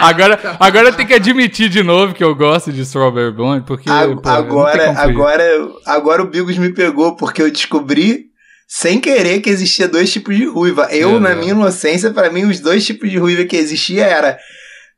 Agora, 0.02 0.58
agora 0.60 0.91
tem 0.91 1.06
que 1.08 1.13
admitir 1.13 1.69
de 1.69 1.82
novo 1.84 2.13
que 2.13 2.23
eu 2.23 2.36
gosto 2.36 2.71
de 2.71 2.82
Strawberry 2.82 3.32
Blonde, 3.32 3.65
porque. 3.65 3.89
A- 3.89 4.08
pô, 4.08 4.28
agora, 4.30 4.91
agora, 4.99 5.43
agora 5.86 6.21
o 6.23 6.28
Bigos 6.28 6.58
me 6.58 6.73
pegou, 6.73 7.15
porque 7.15 7.41
eu 7.41 7.49
descobri 7.52 8.25
sem 8.67 8.99
querer 8.99 9.39
que 9.41 9.49
existia 9.49 9.88
dois 9.88 10.12
tipos 10.12 10.36
de 10.36 10.45
ruiva. 10.45 10.88
Eu, 10.91 11.15
É, 11.17 11.19
na 11.19 11.36
minha 11.36 11.52
inocência, 11.52 12.12
pra 12.12 12.30
mim, 12.30 12.43
os 12.45 12.60
dois 12.60 12.86
tipos 12.86 13.10
de 13.10 13.17
ruiva 13.17 13.45
que 13.45 13.56
existia 13.56 14.06
era 14.06 14.38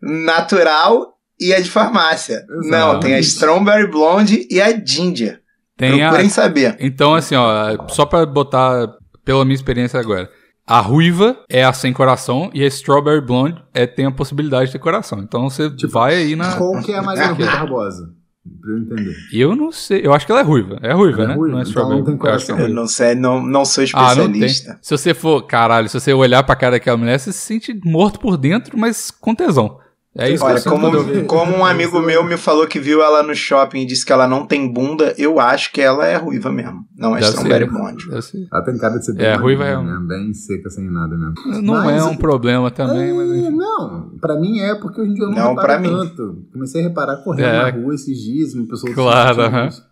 natural 0.01 1.13
e 1.39 1.53
a 1.53 1.59
de 1.59 1.69
farmácia. 1.69 2.43
Não, 2.63 2.99
tem 2.99 3.13
a 3.15 3.19
Strawberry 3.19 3.87
Blonde 3.89 4.47
e 4.49 4.59
a 4.61 4.69
Ginger. 4.83 5.40
Tem 5.89 6.03
a, 6.03 6.07
Procurem 6.09 6.29
saber. 6.29 6.77
Então, 6.79 7.13
assim, 7.15 7.35
ó, 7.35 7.87
só 7.89 8.05
pra 8.05 8.25
botar 8.25 8.87
pela 9.25 9.43
minha 9.43 9.55
experiência 9.55 9.99
agora. 9.99 10.29
A 10.65 10.79
ruiva 10.79 11.37
é 11.49 11.63
a 11.63 11.73
sem 11.73 11.91
coração 11.91 12.49
e 12.53 12.63
a 12.63 12.67
Strawberry 12.67 13.19
Blonde 13.19 13.61
é, 13.73 13.85
tem 13.87 14.05
a 14.05 14.11
possibilidade 14.11 14.67
de 14.67 14.71
ter 14.73 14.79
coração. 14.79 15.19
Então 15.19 15.49
você 15.49 15.69
Tipo, 15.69 15.91
vai 15.93 16.15
aí 16.15 16.35
na. 16.35 16.55
Qual 16.55 16.81
que 16.81 16.91
é 16.93 16.97
a 16.97 17.01
Mariana 17.01 17.33
Rui 17.33 17.45
Barbosa? 17.45 18.09
Pra 18.61 18.71
eu 18.71 18.77
entender. 18.79 19.15
Eu 19.33 19.55
não 19.55 19.71
sei. 19.71 20.01
Eu 20.03 20.13
acho 20.13 20.25
que 20.25 20.31
ela 20.31 20.41
é 20.41 20.43
ruiva. 20.43 20.79
É 20.81 20.93
ruiva, 20.93 21.23
Ela 21.23 21.25
é 21.25 21.27
né? 21.27 21.33
ruiva, 21.35 21.51
Não 21.53 21.59
é 21.59 21.61
então 21.61 21.69
Strawberry. 21.69 21.99
não 21.99 22.05
tem 22.05 22.13
Eu 22.29 22.35
acho 22.35 22.45
que 22.45 22.51
é 22.51 22.55
coração. 22.55 22.55
Eu 22.55 22.61
ruiva. 22.65 22.81
não 22.81 22.87
sei, 22.87 23.15
não, 23.15 23.41
não 23.45 23.65
sou 23.65 23.83
Ah, 23.93 24.15
não 24.15 24.31
tem. 24.31 24.41
especialista. 24.43 24.79
Se 24.81 24.97
você 24.97 25.13
for, 25.13 25.41
caralho, 25.43 25.89
se 25.89 25.99
você 25.99 26.13
olhar 26.13 26.41
pra 26.43 26.55
cara 26.55 26.71
daquela 26.73 26.97
mulher, 26.97 27.19
você 27.19 27.31
se 27.33 27.39
sente 27.39 27.79
morto 27.83 28.19
por 28.19 28.37
dentro, 28.37 28.77
mas 28.79 29.11
com 29.11 29.35
tesão. 29.35 29.77
É 30.13 30.29
isso 30.29 30.43
Olha, 30.43 30.61
como, 30.63 30.91
como 31.25 31.55
um 31.55 31.63
amigo 31.65 31.97
é- 31.99 32.05
meu 32.05 32.21
me 32.25 32.35
falou 32.35 32.67
que 32.67 32.79
viu 32.81 33.01
ela 33.01 33.23
no 33.23 33.33
shopping 33.33 33.83
e 33.83 33.85
disse 33.85 34.05
que 34.05 34.11
ela 34.11 34.27
não 34.27 34.45
tem 34.45 34.67
bunda, 34.71 35.15
eu 35.17 35.39
acho 35.39 35.71
que 35.71 35.79
ela 35.79 36.05
é 36.05 36.17
ruiva 36.17 36.51
mesmo. 36.51 36.83
Não 36.97 37.15
é 37.15 37.21
Strawberry. 37.21 37.65
Blonde. 37.65 38.05
Ela 38.51 38.61
tem 38.65 38.77
cara 38.77 38.97
de 38.97 39.05
ser 39.05 39.13
bem 39.13 39.25
É, 39.25 39.35
ruiva 39.35 39.63
é 39.65 39.77
um-? 39.77 40.05
Bem 40.05 40.33
seca, 40.33 40.69
sem 40.69 40.91
nada 40.91 41.17
mesmo. 41.17 41.33
Não 41.63 41.75
Mas- 41.75 42.01
é 42.01 42.03
um 42.03 42.17
problema 42.17 42.69
também, 42.69 43.13
mas 43.13 43.31
É, 43.31 43.37
enfim. 43.37 43.55
não, 43.55 44.11
pra 44.19 44.37
mim 44.37 44.59
é 44.59 44.75
porque 44.75 44.99
hoje 44.99 45.11
em 45.11 45.13
dia 45.13 45.23
eu 45.23 45.29
não, 45.29 45.37
Não, 45.37 45.55
reparo 45.55 45.81
tanto. 45.81 46.45
Comecei 46.51 46.81
a 46.81 46.87
reparar 46.89 47.15
correndo 47.23 47.45
É. 47.47 47.71
na 47.71 47.77
rua 47.81 47.95
esses 47.95 48.17
dias, 48.21 48.53
uma 48.53 48.67
pessoa 48.67 48.93
Claro, 48.93 49.41
aham. 49.43 49.63
motivos. 49.63 49.83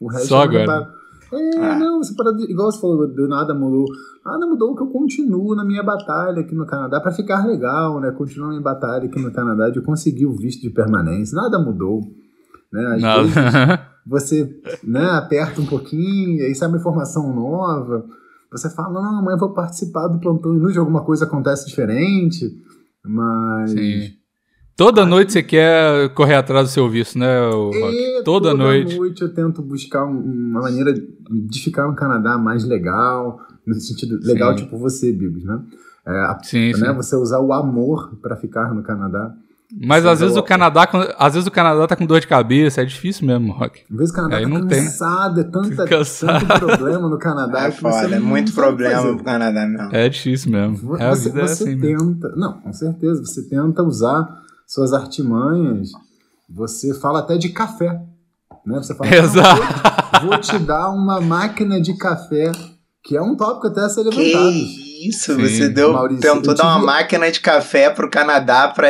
O 0.00 0.08
resto 0.10 0.26
Só 0.26 0.42
agora. 0.42 0.58
reparo. 0.60 0.86
É, 1.32 1.58
Ah. 1.58 1.78
não, 1.78 2.02
você 2.02 2.14
parou 2.14 2.36
de, 2.36 2.44
igual 2.50 2.70
você 2.70 2.80
falou, 2.80 3.08
do 3.08 3.26
nada 3.26 3.54
mudou. 3.54 3.86
Nada 4.24 4.46
mudou 4.46 4.74
que 4.76 4.82
eu 4.82 4.88
continuo 4.88 5.54
na 5.54 5.64
minha 5.64 5.82
batalha 5.82 6.40
aqui 6.40 6.54
no 6.54 6.66
Canadá 6.66 7.00
pra 7.00 7.10
ficar 7.10 7.46
legal, 7.46 8.00
né? 8.00 8.10
Continuo 8.12 8.46
na 8.46 8.52
minha 8.52 8.62
batalha 8.62 9.04
aqui 9.06 9.20
no 9.20 9.32
Canadá 9.32 9.70
de 9.70 9.80
conseguir 9.80 10.26
o 10.26 10.36
visto 10.36 10.60
de 10.60 10.70
permanência. 10.70 11.34
Nada 11.34 11.58
mudou. 11.58 12.00
Né? 12.72 12.84
Às 12.86 13.02
vezes 13.02 13.34
você 14.06 14.60
né, 14.84 15.04
aperta 15.10 15.60
um 15.60 15.66
pouquinho, 15.66 16.44
aí 16.44 16.54
sai 16.54 16.68
uma 16.68 16.78
informação 16.78 17.34
nova. 17.34 18.04
Você 18.50 18.68
fala, 18.68 19.00
não, 19.00 19.18
amanhã 19.18 19.36
eu 19.36 19.40
vou 19.40 19.54
participar 19.54 20.08
do 20.08 20.20
plantão 20.20 20.54
inútil, 20.54 20.80
alguma 20.80 21.02
coisa 21.04 21.24
acontece 21.24 21.66
diferente. 21.66 22.50
Mas. 23.04 23.70
Sim. 23.70 24.21
Toda 24.76 25.04
noite 25.04 25.32
você 25.32 25.42
quer 25.42 26.08
correr 26.14 26.34
atrás 26.34 26.68
do 26.68 26.72
seu 26.72 26.88
visto, 26.88 27.18
né, 27.18 27.46
Rock? 27.50 27.76
E 27.94 28.22
Toda 28.24 28.54
noite. 28.54 28.98
eu 29.20 29.32
tento 29.34 29.60
buscar 29.62 30.04
um- 30.04 30.18
uma 30.50 30.62
maneira 30.62 30.92
de 30.94 31.62
ficar 31.62 31.86
no 31.86 31.94
Canadá 31.94 32.38
mais 32.38 32.64
legal, 32.64 33.38
no 33.66 33.74
sentido 33.74 34.18
legal, 34.22 34.56
Sim. 34.56 34.64
tipo 34.64 34.78
você, 34.78 35.12
Bigos, 35.12 35.44
né? 35.44 35.60
É, 36.06 36.10
a- 36.10 36.38
Sim, 36.42 36.72
sim. 36.74 36.80
né? 36.80 36.92
Você 36.94 37.14
usar 37.14 37.38
o 37.38 37.52
amor 37.52 38.16
pra 38.20 38.34
ficar 38.36 38.74
no 38.74 38.82
Canadá. 38.82 39.32
Mas 39.86 40.02
Sim, 40.02 40.08
às 40.10 40.20
vezes 40.20 40.36
o 40.36 40.42
Canadá, 40.42 40.86
às 41.18 41.32
vezes 41.34 41.46
o 41.46 41.50
Canadá 41.50 41.86
tá 41.86 41.96
com 41.96 42.04
dor 42.04 42.20
de 42.20 42.26
cabeça, 42.26 42.82
é 42.82 42.84
difícil 42.84 43.26
mesmo, 43.26 43.52
Rock. 43.52 43.82
Às 43.90 43.96
vezes 43.96 44.12
o 44.12 44.16
Canadá 44.16 44.36
Aí 44.36 44.42
tá 44.42 44.48
não 44.48 44.66
tem. 44.66 44.84
cansado, 44.84 45.40
é 45.40 45.44
tanta, 45.44 45.84
Cansado. 45.86 46.46
tanto 46.46 46.66
problema 46.66 47.08
no 47.08 47.18
Canadá 47.18 47.66
É 47.66 47.70
que 47.70 47.80
você 47.80 48.02
foda, 48.02 48.16
é 48.16 48.18
não 48.18 48.26
muito 48.26 48.52
problema 48.52 49.00
fazer. 49.02 49.14
pro 49.14 49.24
Canadá 49.24 49.66
mesmo. 49.66 49.88
É 49.94 50.08
difícil 50.10 50.50
mesmo. 50.50 50.96
É, 50.96 51.06
a 51.06 51.10
você, 51.14 51.28
vida 51.30 51.40
é 51.42 51.46
você 51.46 51.62
assim 51.64 51.76
mesmo. 51.76 52.14
tenta. 52.14 52.34
Não, 52.36 52.52
com 52.54 52.72
certeza. 52.72 53.24
Você 53.24 53.42
tenta 53.48 53.82
usar 53.82 54.42
suas 54.72 54.92
artimanhas. 54.92 55.90
Você 56.48 56.94
fala 56.94 57.18
até 57.20 57.36
de 57.36 57.50
café. 57.50 58.00
Né? 58.64 58.78
Você 58.78 58.94
fala, 58.94 59.14
Exato. 59.14 59.60
"Não, 59.60 60.20
vou, 60.20 60.30
vou 60.30 60.38
te 60.38 60.58
dar 60.58 60.90
uma 60.90 61.20
máquina 61.20 61.80
de 61.80 61.96
café, 61.96 62.50
que 63.02 63.16
é 63.16 63.20
um 63.22 63.36
tópico 63.36 63.66
até 63.66 63.80
a 63.80 63.88
ser 63.88 64.02
levantado. 64.04 64.52
Que 64.52 65.08
isso, 65.08 65.34
Sim. 65.34 65.42
você 65.42 65.68
deu, 65.68 65.92
Maurício, 65.92 66.22
tentou 66.22 66.54
dar 66.54 66.64
uma 66.64 66.74
tive- 66.74 66.86
máquina 66.86 67.30
de 67.30 67.40
café 67.40 67.90
pro 67.90 68.08
Canadá 68.10 68.68
pra 68.68 68.88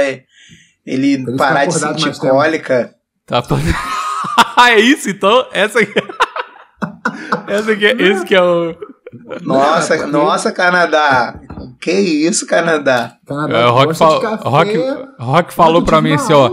ele 0.86 1.18
ficar 1.18 1.36
parar 1.36 1.64
de 1.66 1.74
sentir. 1.74 2.12
Tá 2.18 2.30
cólica. 2.30 2.94
pra... 3.26 3.56
é 4.68 4.78
isso, 4.78 5.08
então? 5.10 5.46
Essa 5.52 5.80
aqui. 5.80 5.92
Essa 7.48 7.72
aqui 7.72 7.86
é, 7.86 7.92
esse 8.02 8.24
que 8.24 8.34
é 8.34 8.42
o. 8.42 8.74
Nossa, 9.42 9.96
porque- 9.96 10.10
nossa, 10.10 10.52
Canadá. 10.52 11.38
Que 11.80 11.90
isso, 11.92 12.46
Canadá. 12.46 13.16
Canadá 13.26 13.58
É, 13.58 13.66
o 13.66 13.70
Rock, 13.72 13.94
fal... 13.94 14.20
café. 14.20 14.48
Rock, 14.48 14.78
Rock 15.18 15.54
falou 15.54 15.82
tive 15.82 16.00
mim 16.00 16.12
assim, 16.14 16.32
ó. 16.32 16.50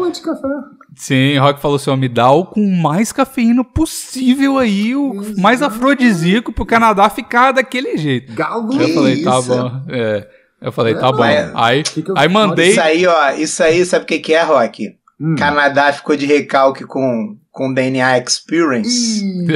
Sim, 0.96 1.38
Rock 1.38 1.62
falou 1.62 1.76
assim, 1.78 1.90
ó, 1.92 1.96
me 1.96 2.10
dá 2.10 2.30
o 2.32 2.46
com 2.46 2.66
mais 2.82 3.12
cafeína 3.12 3.64
possível 3.64 4.58
aí, 4.58 4.96
o 4.96 5.14
Exato. 5.22 5.40
mais 5.42 5.62
afrodisíaco 5.62 6.52
pro 6.52 6.66
Canadá 6.66 7.10
ficar 7.10 7.52
daquele 7.54 7.96
jeito. 7.98 8.34
Galo. 8.34 8.74
Eu 8.82 8.94
falei, 8.94 9.24
tá 9.24 9.40
isso? 9.40 9.48
bom. 9.48 9.72
É. 9.90 10.28
Eu 10.62 10.72
falei, 10.74 10.94
tá 10.96 11.08
É, 11.08 11.12
bom. 11.14 11.58
Aí, 11.58 11.84
Que 11.84 12.02
que 12.02 12.12
eu- 12.12 12.18
aí 12.18 12.28
mandei. 12.28 12.72
Isso 12.72 12.82
aí, 12.82 13.08
ó, 13.08 13.30
isso 13.32 13.64
aí, 13.64 13.86
sabe 13.86 14.04
o 14.04 14.08
que, 14.08 14.20
que 14.20 14.34
é, 14.34 14.42
Rock? 14.44 14.98
Hum. 15.22 15.36
Canadá 15.38 15.92
ficou 15.92 16.16
de 16.16 16.26
recalque 16.26 16.86
com, 16.86 17.36
com 17.52 17.74
DNA 17.74 18.18
Experience. 18.20 19.22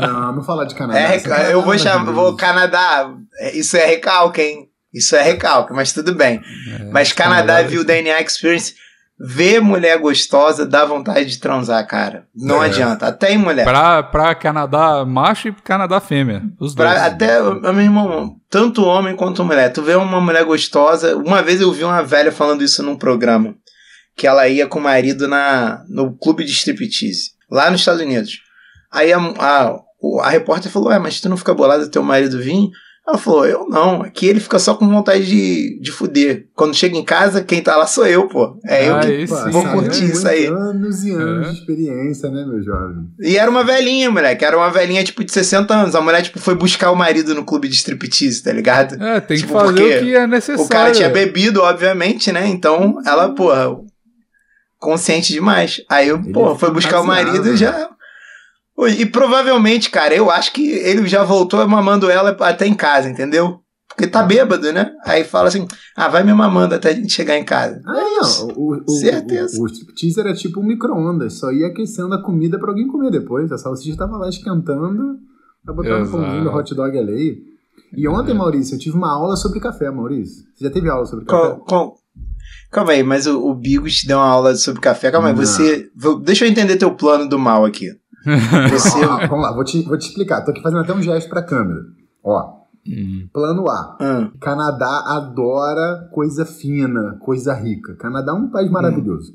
Não, 0.00 0.32
não 0.36 0.42
falar 0.42 0.64
de 0.64 0.74
Canadá. 0.74 0.98
É, 0.98 1.52
eu 1.52 1.62
vou 1.62 1.78
chamar, 1.78 2.10
vou 2.12 2.34
Canadá. 2.36 3.08
é, 3.38 3.56
Isso 3.56 3.76
é 3.76 3.84
recalque, 3.86 4.40
hein? 4.42 4.68
Isso 4.92 5.14
é 5.14 5.22
recalque, 5.22 5.72
mas 5.72 5.92
tudo 5.92 6.14
bem. 6.14 6.40
É, 6.80 6.84
mas 6.90 7.12
Canadá 7.12 7.54
Canadá- 7.54 7.68
viu 7.68 7.84
DNA 7.84 8.20
Experience. 8.20 8.74
Ver 9.18 9.60
mulher 9.62 9.98
gostosa 9.98 10.66
dá 10.66 10.84
vontade 10.84 11.24
de 11.24 11.38
transar, 11.38 11.86
cara. 11.86 12.26
Não 12.34 12.62
É. 12.62 12.66
adianta. 12.66 13.06
Até 13.06 13.32
em 13.32 13.38
mulher. 13.38 13.64
Pra, 13.64 14.02
pra 14.02 14.34
Canadá 14.34 15.06
macho 15.06 15.48
e 15.48 15.52
Canadá 15.52 16.00
fêmea. 16.00 16.42
Os 16.60 16.74
dois. 16.74 16.90
Pra, 16.90 17.06
até, 17.06 17.40
meu 17.40 17.80
irmão, 17.80 18.36
tanto 18.50 18.84
homem 18.84 19.16
quanto 19.16 19.42
mulher. 19.42 19.72
Tu 19.72 19.82
vê 19.82 19.94
uma 19.94 20.20
mulher 20.20 20.44
gostosa. 20.44 21.16
Uma 21.16 21.40
vez 21.42 21.62
eu 21.62 21.72
vi 21.72 21.82
uma 21.82 22.02
velha 22.02 22.30
falando 22.30 22.62
isso 22.62 22.82
num 22.82 22.94
programa. 22.94 23.54
Que 24.16 24.26
ela 24.26 24.48
ia 24.48 24.66
com 24.66 24.78
o 24.78 24.82
marido 24.82 25.28
na, 25.28 25.84
no 25.88 26.16
clube 26.16 26.44
de 26.44 26.52
striptease. 26.52 27.32
Lá 27.50 27.70
nos 27.70 27.80
Estados 27.80 28.00
Unidos. 28.02 28.40
Aí 28.90 29.12
a, 29.12 29.18
a, 29.18 29.76
a 30.22 30.30
repórter 30.30 30.70
falou: 30.70 30.88
Ué, 30.88 30.98
mas 30.98 31.20
tu 31.20 31.28
não 31.28 31.36
fica 31.36 31.52
bolado 31.54 31.88
teu 31.90 32.02
marido 32.02 32.38
vir? 32.38 32.70
Ela 33.06 33.18
falou: 33.18 33.46
Eu 33.46 33.68
não. 33.68 34.02
Aqui 34.02 34.26
ele 34.26 34.40
fica 34.40 34.58
só 34.58 34.74
com 34.74 34.88
vontade 34.88 35.24
de, 35.26 35.78
de 35.80 35.92
fuder. 35.92 36.48
Quando 36.56 36.74
chega 36.74 36.96
em 36.96 37.04
casa, 37.04 37.44
quem 37.44 37.62
tá 37.62 37.76
lá 37.76 37.86
sou 37.86 38.04
eu, 38.04 38.26
pô. 38.26 38.58
É 38.66 38.88
eu 38.88 38.96
Ah, 38.96 39.00
que. 39.00 39.26
Pô, 39.28 39.36
sim. 39.36 39.50
Vou 39.50 39.64
curtir 39.68 40.02
é 40.02 40.06
isso 40.06 40.26
aí. 40.26 40.46
Anos 40.46 41.04
e 41.04 41.12
anos 41.12 41.46
É. 41.46 41.50
de 41.52 41.58
experiência, 41.58 42.30
né, 42.30 42.44
meu 42.44 42.60
jovem? 42.64 43.06
E 43.20 43.36
era 43.36 43.48
uma 43.48 43.62
velhinha, 43.62 44.10
moleque. 44.10 44.44
Era 44.44 44.56
uma 44.56 44.70
velhinha, 44.70 45.04
tipo, 45.04 45.22
de 45.22 45.30
60 45.30 45.72
anos. 45.72 45.94
A 45.94 46.00
mulher, 46.00 46.22
tipo, 46.22 46.40
foi 46.40 46.56
buscar 46.56 46.90
o 46.90 46.96
marido 46.96 47.32
no 47.32 47.44
clube 47.44 47.68
de 47.68 47.76
striptease, 47.76 48.42
tá 48.42 48.50
ligado? 48.52 49.00
É, 49.00 49.20
tem 49.20 49.36
Tipo, 49.36 49.52
que 49.52 49.60
fazer 49.60 49.72
o 49.98 50.04
que 50.04 50.14
é 50.16 50.26
necessário. 50.26 50.64
O 50.64 50.68
cara 50.68 50.90
tinha 50.90 51.06
é. 51.08 51.12
bebido, 51.12 51.62
obviamente, 51.62 52.32
né? 52.32 52.48
Então, 52.48 52.96
ela, 53.06 53.28
porra, 53.34 53.68
consciente 54.86 55.32
demais. 55.32 55.82
Aí, 55.90 56.08
eu, 56.08 56.16
Ele 56.18 56.32
porra, 56.32 56.56
foi 56.56 56.70
buscar 56.70 57.00
o 57.00 57.06
marido 57.06 57.48
e 57.48 57.56
já. 57.56 57.90
Oi, 58.78 58.92
E 58.92 59.06
provavelmente, 59.06 59.90
cara, 59.90 60.14
eu 60.14 60.30
acho 60.30 60.52
que 60.52 60.68
ele 60.70 61.06
já 61.06 61.24
voltou 61.24 61.66
mamando 61.66 62.10
ela 62.10 62.30
até 62.40 62.66
em 62.66 62.74
casa, 62.74 63.08
entendeu? 63.08 63.60
Porque 63.88 64.06
tá 64.06 64.22
bêbado, 64.22 64.70
né? 64.72 64.92
Aí 65.06 65.24
fala 65.24 65.48
assim: 65.48 65.66
ah, 65.96 66.08
vai 66.08 66.22
me 66.22 66.34
mamando 66.34 66.74
até 66.74 66.90
a 66.90 66.92
gente 66.94 67.10
chegar 67.12 67.36
em 67.38 67.44
casa. 67.44 67.80
Ah, 67.86 67.94
não. 67.94 68.48
O, 68.54 68.76
o, 68.86 68.90
Certeza. 68.90 69.58
O, 69.58 69.64
o 69.64 69.66
striptease 69.66 70.20
era 70.20 70.34
tipo 70.34 70.60
um 70.60 70.64
micro-ondas, 70.66 71.38
só 71.38 71.50
ia 71.50 71.68
aquecendo 71.68 72.12
a 72.14 72.22
comida 72.22 72.58
pra 72.58 72.68
alguém 72.68 72.86
comer 72.86 73.10
depois. 73.10 73.50
A 73.50 73.56
salsicha 73.56 73.96
tava 73.96 74.18
lá 74.18 74.28
esquentando, 74.28 75.16
tá 75.64 75.72
botando 75.72 76.02
Exato. 76.02 76.10
pãozinho 76.22 76.54
hot 76.54 76.74
dog 76.74 76.98
alheio. 76.98 77.36
E 77.96 78.06
ontem, 78.06 78.32
É. 78.32 78.34
Maurício, 78.34 78.74
eu 78.74 78.78
tive 78.78 78.96
uma 78.96 79.10
aula 79.10 79.36
sobre 79.36 79.58
café, 79.60 79.90
Maurício. 79.90 80.44
Você 80.54 80.64
já 80.64 80.70
teve 80.70 80.90
aula 80.90 81.06
sobre 81.06 81.24
café? 81.24 81.40
Qual- 81.40 81.64
qual- 81.64 81.94
Calma 82.76 82.92
aí, 82.92 83.02
mas 83.02 83.26
o, 83.26 83.40
o 83.42 83.54
Bigos 83.54 83.96
te 83.96 84.06
deu 84.06 84.18
uma 84.18 84.26
aula 84.26 84.54
sobre 84.54 84.82
café. 84.82 85.10
Calma 85.10 85.28
aí, 85.28 85.34
Não. 85.34 85.40
você. 85.40 85.90
vou- 85.96 86.20
Deixa 86.20 86.44
eu 86.44 86.50
entender 86.50 86.76
teu 86.76 86.94
plano 86.94 87.26
do 87.26 87.38
mal 87.38 87.64
aqui. 87.64 87.90
Você. 88.70 89.02
Ó, 89.02 89.26
vamos 89.28 89.44
lá, 89.46 89.52
vou 89.54 89.64
te, 89.64 89.80
vou 89.82 89.96
te 89.96 90.08
explicar. 90.08 90.42
Tô 90.42 90.50
aqui 90.50 90.60
fazendo 90.60 90.80
até 90.82 90.92
um 90.92 91.00
gesto 91.00 91.28
pra 91.30 91.42
câmera. 91.42 91.80
Ó, 92.22 92.54
Hum, 92.86 93.26
plano 93.32 93.66
A. 93.70 93.96
Hum, 94.00 94.30
Canadá 94.38 95.04
adora 95.06 96.06
coisa 96.12 96.44
fina, 96.44 97.16
coisa 97.20 97.54
rica. 97.54 97.94
Canadá 97.96 98.32
é 98.32 98.34
um 98.34 98.50
país 98.50 98.70
maravilhoso. 98.70 99.34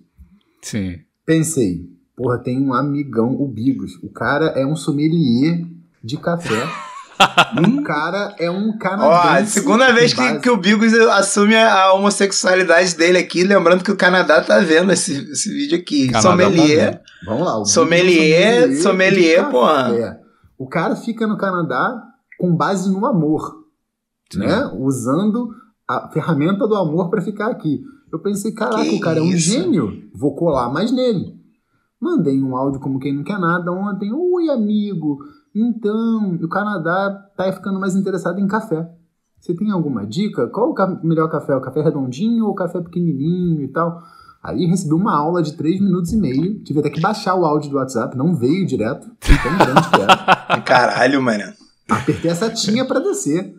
sim. 0.62 0.98
Pensei, 1.26 1.90
Porra, 2.16 2.38
tem 2.38 2.62
um 2.62 2.74
amigão, 2.74 3.32
o 3.42 3.48
Bigos. 3.48 3.94
O 4.04 4.10
cara 4.10 4.48
é 4.50 4.64
um 4.66 4.76
sommelier 4.76 5.66
de 6.04 6.18
café. 6.18 6.62
o 7.78 7.84
cara 7.84 8.36
é 8.40 8.50
um 8.50 8.70
Ó, 8.70 8.78
canadense. 8.78 9.52
segunda 9.52 9.92
vez 9.94 10.14
que, 10.14 10.40
que 10.40 10.50
o 10.50 10.58
Bigos 10.58 10.94
assume 10.94 11.56
a 11.56 11.94
homossexualidade 11.94 12.96
dele 12.96 13.18
aqui, 13.18 13.44
lembrando 13.44 13.84
que 13.84 13.92
o 13.92 13.98
Canadá 13.98 14.42
tá 14.42 14.60
vendo 14.60 14.92
esse, 14.92 15.14
esse 15.32 15.50
vídeo 15.54 15.78
aqui. 15.78 16.08
Canadá 16.08 16.22
tá 16.22 16.30
Sommelier. 16.44 17.02
Vamos 17.26 17.46
lá. 17.46 17.58
o 17.60 17.66
Sommelier, 17.66 18.64
é 18.64 18.68
um 18.68 18.76
sommelier, 18.76 19.46
de 19.46 19.52
porra. 19.52 19.84
café. 19.84 20.20
O 20.58 20.68
cara 20.68 20.96
fica 20.96 21.26
no 21.28 21.38
Canadá 21.38 22.02
com 22.40 22.56
base 22.56 22.90
no 22.92 23.06
amor, 23.06 23.64
né? 24.36 24.70
Usando 24.78 25.50
a 25.88 26.10
ferramenta 26.10 26.68
do 26.68 26.76
amor 26.76 27.10
pra 27.10 27.22
ficar 27.22 27.48
aqui. 27.48 27.82
Eu 28.12 28.20
pensei, 28.20 28.52
caraca, 28.52 28.84
Que 28.84 28.96
o 28.96 29.00
cara 29.00 29.20
é 29.20 29.22
um 29.22 29.28
isso? 29.28 29.52
gênio. 29.52 30.10
Vou 30.14 30.36
colar 30.36 30.70
mais 30.72 30.92
nele. 30.92 31.40
Mandei 32.00 32.42
um 32.42 32.56
áudio 32.56 32.80
como 32.80 33.00
quem 33.00 33.14
não 33.16 33.24
quer 33.24 33.38
nada 33.40 33.72
ontem. 33.72 34.12
Oi, 34.12 34.50
amigo. 34.50 35.20
Então, 35.56 36.36
o 36.42 36.48
Canadá 36.48 37.12
tá 37.36 37.52
ficando 37.52 37.80
mais 37.80 37.96
interessado 37.96 38.40
em 38.40 38.48
café. 38.48 38.90
Você 39.40 39.54
tem 39.56 39.72
alguma 39.72 40.06
dica? 40.06 40.48
Qual 40.48 40.70
o 40.70 40.74
ca- 40.74 41.00
melhor 41.04 41.28
café? 41.30 41.56
O 41.56 41.62
café 41.62 41.82
redondinho 41.82 42.46
ou 42.46 42.52
o 42.52 42.56
café 42.56 42.80
pequenininho 42.80 43.62
e 43.64 43.68
tal? 43.68 44.02
Aí 44.44 44.66
recebi 44.66 44.94
uma 44.94 45.16
aula 45.16 45.42
de 45.42 45.54
3 45.54 45.82
minutos 45.82 46.14
e 46.14 46.18
meio. 46.18 46.60
Tive 46.64 46.80
até 46.80 46.90
que 46.90 47.02
baixar 47.02 47.36
o 47.36 47.46
áudio 47.46 47.70
do 47.70 47.78
WhatsApp. 47.78 48.16
Não 48.18 48.36
veio 48.36 48.66
direto. 48.66 49.08
Tão 49.20 49.58
grande 49.58 49.90
que 49.90 50.02
era. 50.02 50.62
Caralho, 50.66 51.22
mano. 51.22 51.44
Apertei 51.90 52.32
a 52.32 52.36
setinha 52.36 52.86
pra 52.86 53.00
descer. 53.00 53.54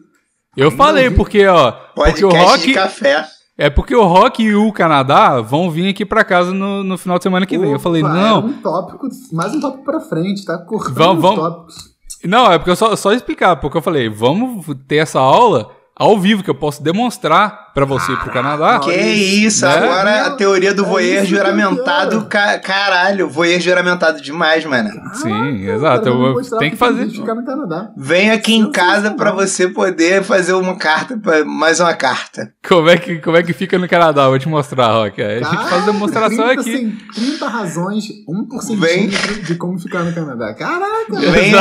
Eu 0.57 0.71
falei 0.71 1.09
vi. 1.09 1.17
porque, 1.17 1.47
ó, 1.47 1.73
porque 1.95 2.25
o 2.25 2.29
Rock 2.31 2.63
de 2.69 2.75
café. 2.75 3.27
É 3.59 3.69
porque 3.71 3.95
o 3.95 4.05
Rock 4.05 4.43
e 4.43 4.55
o 4.55 4.73
Canadá 4.73 5.41
vão 5.41 5.71
vir 5.71 5.89
aqui 5.91 6.05
pra 6.07 6.25
casa 6.25 6.53
no, 6.53 6.83
no 6.83 6.97
final 6.99 7.19
de 7.19 7.23
semana 7.25 7.47
que 7.47 7.59
vem. 7.59 7.71
Eu 7.73 7.79
falei, 7.81 8.03
Opa, 8.03 8.13
não, 8.13 8.37
era 8.39 8.47
um 8.47 8.53
tópico, 8.61 9.09
mais 9.33 9.55
um 9.55 9.61
tópico 9.61 9.85
pra 9.85 10.01
frente, 10.01 10.45
tá 10.45 10.59
cortando 10.59 10.95
Vamos- 10.95 11.17
os 11.17 11.23
vamos- 11.23 11.39
tópicos. 11.41 11.93
Não, 12.25 12.53
é 12.53 12.57
porque 12.59 12.71
eu 12.71 12.77
só, 12.77 12.95
só 12.95 13.13
explicar, 13.13 13.57
porque 13.57 13.77
eu 13.77 13.83
falei, 13.83 14.09
vamos 14.09 14.65
ter 14.87 14.97
essa 14.97 15.19
aula 15.19 15.71
ao 15.95 16.19
vivo, 16.19 16.43
que 16.43 16.51
eu 16.51 16.55
posso 16.55 16.83
demonstrar 16.83 17.71
pra 17.75 17.85
você 17.85 18.13
e 18.13 18.17
pro 18.17 18.31
Canadá. 18.31 18.79
Que 18.81 18.91
isso, 18.93 19.65
Né? 19.65 19.73
agora 19.75 20.27
a 20.27 20.31
teoria 20.33 20.75
do 20.75 20.85
É 20.85 20.87
voyeur 20.89 21.25
juramentado, 21.25 22.27
ca- 22.27 22.59
caralho, 22.59 23.29
voyeur 23.29 23.61
juramentado 23.61 24.21
demais, 24.21 24.65
mano. 24.65 24.91
Sim, 25.15 25.33
Ah, 25.33 25.75
exato. 25.75 26.09
Eu, 26.09 26.35
tenho 26.59 26.71
que 26.73 26.77
fazer. 26.77 27.05
gente 27.05 27.21
ficar 27.21 27.35
no 27.35 27.45
Canadá. 27.45 27.91
Vem 27.97 28.31
aqui 28.31 28.55
em 28.55 28.71
casa 28.71 29.13
pra 29.13 29.33
você 29.33 29.69
poder 29.69 30.23
fazer 30.23 30.53
uma 30.55 30.77
carta, 30.77 31.17
pra- 31.17 31.45
mais 31.45 31.79
uma 31.81 31.95
carta. 31.95 32.53
Como 32.67 32.89
é, 32.91 32.97
que, 32.97 33.19
como 33.21 33.37
é 33.37 33.43
que 33.43 33.53
fica 33.53 33.79
no 33.79 33.89
Canadá? 33.89 34.29
Vou 34.29 34.39
te 34.39 34.49
mostrar, 34.49 34.89
Rock. 34.93 35.23
A 35.23 35.39
gente 35.43 35.69
faz 35.69 35.85
demonstração 35.87 36.47
30, 36.47 36.61
aqui. 36.61 36.73
cen- 36.73 36.97
30 37.15 37.49
razões, 37.49 38.05
1 38.29 38.45
por 38.49 38.63
Vem. 38.77 39.11
centímetro 39.11 39.43
de 39.45 39.55
como 39.55 39.79
ficar 39.79 40.03
no 40.03 40.13
Canadá. 40.13 40.53
Caraca! 40.55 41.15
Vem, 41.31 41.53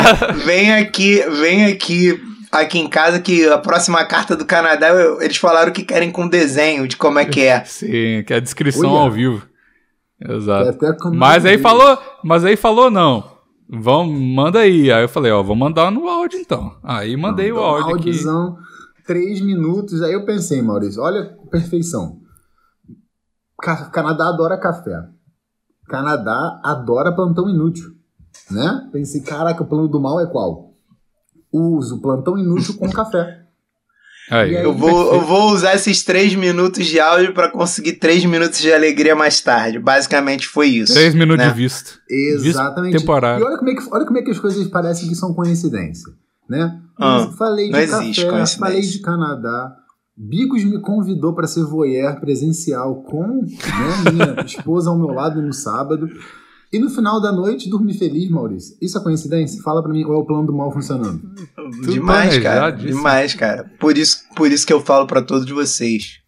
vem 0.45 0.73
aqui, 0.73 1.23
vem 1.39 1.65
aqui, 1.65 2.19
aqui 2.51 2.79
em 2.79 2.89
casa 2.89 3.19
que 3.19 3.47
a 3.47 3.57
próxima 3.57 4.03
carta 4.05 4.35
do 4.35 4.45
Canadá, 4.45 4.89
eu- 4.89 5.21
eles 5.21 5.37
falaram 5.37 5.71
que 5.71 5.83
querem 5.83 6.11
com 6.11 6.27
desenho 6.27 6.87
de 6.87 6.97
como 6.97 7.17
é 7.19 7.25
que 7.25 7.41
é. 7.41 7.63
Sim, 7.65 8.23
que 8.25 8.33
é 8.33 8.37
a 8.37 8.39
descrição 8.41 8.91
Olha. 8.91 9.01
ao 9.03 9.11
vivo. 9.11 9.47
Exato. 10.23 10.85
É 10.85 11.09
Mas 11.15 11.45
aí 11.45 11.57
falou, 11.57 11.97
mas 12.23 12.45
aí 12.45 12.55
falou 12.55 12.91
não. 12.91 13.23
Vamos, 13.67 14.19
manda 14.19 14.59
aí. 14.59 14.91
Aí 14.91 15.01
eu 15.03 15.09
falei, 15.09 15.31
ó, 15.31 15.41
vou 15.41 15.55
mandar 15.55 15.89
no 15.91 16.07
áudio 16.07 16.39
então. 16.39 16.75
Aí 16.83 17.15
mandei 17.17 17.51
o 17.51 17.55
Então, 17.55 17.63
áudio 17.65 17.95
aqui. 17.95 18.09
Audiozão, 18.09 18.57
3 19.07 19.41
minutos. 19.41 20.01
Aí 20.03 20.13
eu 20.13 20.25
pensei, 20.25 20.61
Maurício, 20.61 21.01
olha 21.01 21.37
a 21.43 21.49
perfeição. 21.49 22.19
Ca- 23.59 23.85
Canadá 23.89 24.27
adora 24.27 24.57
café. 24.59 25.05
Canadá 25.87 26.59
adora 26.63 27.11
plantão 27.15 27.49
inútil. 27.49 27.91
Né? 28.49 28.89
Pensei, 28.91 29.21
caraca, 29.21 29.63
o 29.63 29.65
plano 29.65 29.87
do 29.87 29.99
mal 29.99 30.19
é 30.19 30.27
qual? 30.27 30.70
Uso 31.51 32.01
plantão 32.01 32.37
inútil 32.37 32.75
com 32.75 32.89
café. 32.89 33.41
Aí, 34.29 34.55
aí? 34.55 34.63
Eu 34.63 34.73
vou, 34.73 35.13
eu 35.13 35.21
vou 35.21 35.51
usar 35.51 35.75
esses 35.75 36.03
três 36.03 36.33
minutos 36.35 36.85
de 36.85 36.99
áudio 36.99 37.33
pra 37.33 37.49
conseguir 37.49 37.93
três 37.93 38.23
minutos 38.23 38.59
de 38.59 38.71
alegria 38.71 39.13
mais 39.15 39.41
tarde. 39.41 39.77
Basicamente 39.77 40.47
foi 40.47 40.67
isso. 40.67 40.93
Três 40.93 41.13
minutos 41.13 41.45
né? 41.45 41.51
de 41.51 41.57
visto. 41.57 41.99
Exatamente. 42.09 42.97
temporário. 42.97 43.43
E 43.43 43.45
olha 43.45 43.57
como, 43.57 43.69
é 43.69 43.75
que, 43.75 43.81
olha 43.91 44.05
como 44.05 44.17
é 44.19 44.21
que 44.21 44.31
as 44.31 44.39
coisas 44.39 44.65
parecem 44.67 45.09
que 45.09 45.15
são 45.15 45.33
coincidência. 45.33 46.13
Né? 46.49 46.79
Ah, 46.97 47.25
Eu 47.25 47.31
falei 47.33 47.71
de 47.71 47.87
café, 47.87 48.45
falei 48.57 48.81
de 48.81 48.99
Canadá. 48.99 49.75
Bigos 50.15 50.63
me 50.63 50.79
convidou 50.79 51.33
para 51.33 51.47
ser 51.47 51.63
voyeur 51.63 52.19
presencial 52.19 53.03
com 53.03 53.41
né, 53.41 54.11
minha 54.11 54.35
esposa 54.45 54.89
ao 54.89 54.97
meu 54.97 55.07
lado 55.07 55.41
no 55.41 55.51
sábado. 55.51 56.07
E 56.71 56.79
no 56.79 56.89
final 56.89 57.19
da 57.21 57.33
noite, 57.33 57.69
dormi 57.69 57.93
feliz, 57.93 58.29
Maurício. 58.29 58.77
Isso 58.81 58.97
é 58.97 59.03
coincidência? 59.03 59.61
Fala 59.61 59.83
pra 59.83 59.91
mim 59.91 60.03
qual 60.03 60.19
é 60.19 60.21
o 60.21 60.25
plano 60.25 60.47
do 60.47 60.53
mal 60.53 60.71
funcionando. 60.71 61.21
Demais, 61.83 62.37
cara. 62.37 62.71
Demais, 62.71 63.33
cara. 63.33 63.69
Por 63.77 63.97
isso, 63.97 64.23
por 64.35 64.49
isso 64.49 64.65
que 64.65 64.71
eu 64.71 64.79
falo 64.79 65.05
pra 65.05 65.21
todos 65.21 65.49
vocês. 65.49 66.19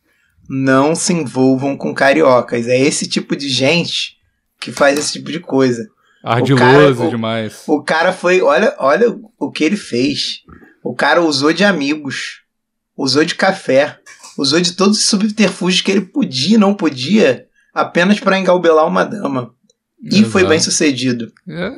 Não 0.50 0.96
se 0.96 1.14
envolvam 1.14 1.78
com 1.78 1.94
cariocas. 1.94 2.68
É 2.68 2.78
esse 2.78 3.08
tipo 3.08 3.38
de 3.38 3.48
gente 3.48 4.18
que 4.60 4.72
faz 4.72 5.00
esse 5.00 5.14
tipo 5.14 5.32
de 5.32 5.40
coisa. 5.40 5.88
Ardiloso 6.24 7.10
demais. 7.10 7.64
O 7.68 7.82
cara 7.82 8.12
foi. 8.12 8.42
Olha, 8.42 8.76
olha 8.80 9.18
o 9.40 9.50
que 9.50 9.64
ele 9.64 9.78
fez. 9.78 10.42
O 10.84 10.94
cara 10.94 11.22
usou 11.22 11.54
de 11.54 11.64
amigos. 11.64 12.42
Usou 12.98 13.24
de 13.24 13.36
café. 13.36 13.98
Usou 14.38 14.60
de 14.60 14.74
todos 14.74 14.98
os 14.98 15.06
subterfúgios 15.06 15.82
que 15.82 15.92
ele 15.92 16.02
podia 16.02 16.56
e 16.56 16.60
não 16.60 16.74
podia. 16.74 17.46
Apenas 17.74 18.20
pra 18.20 18.38
engalbelar 18.38 18.88
uma 18.88 19.04
dama. 19.04 19.54
E 20.04 20.24
foi 20.26 20.42
Exato. 20.42 20.48
bem 20.50 20.60
sucedido. 20.60 21.32
É. 21.48 21.70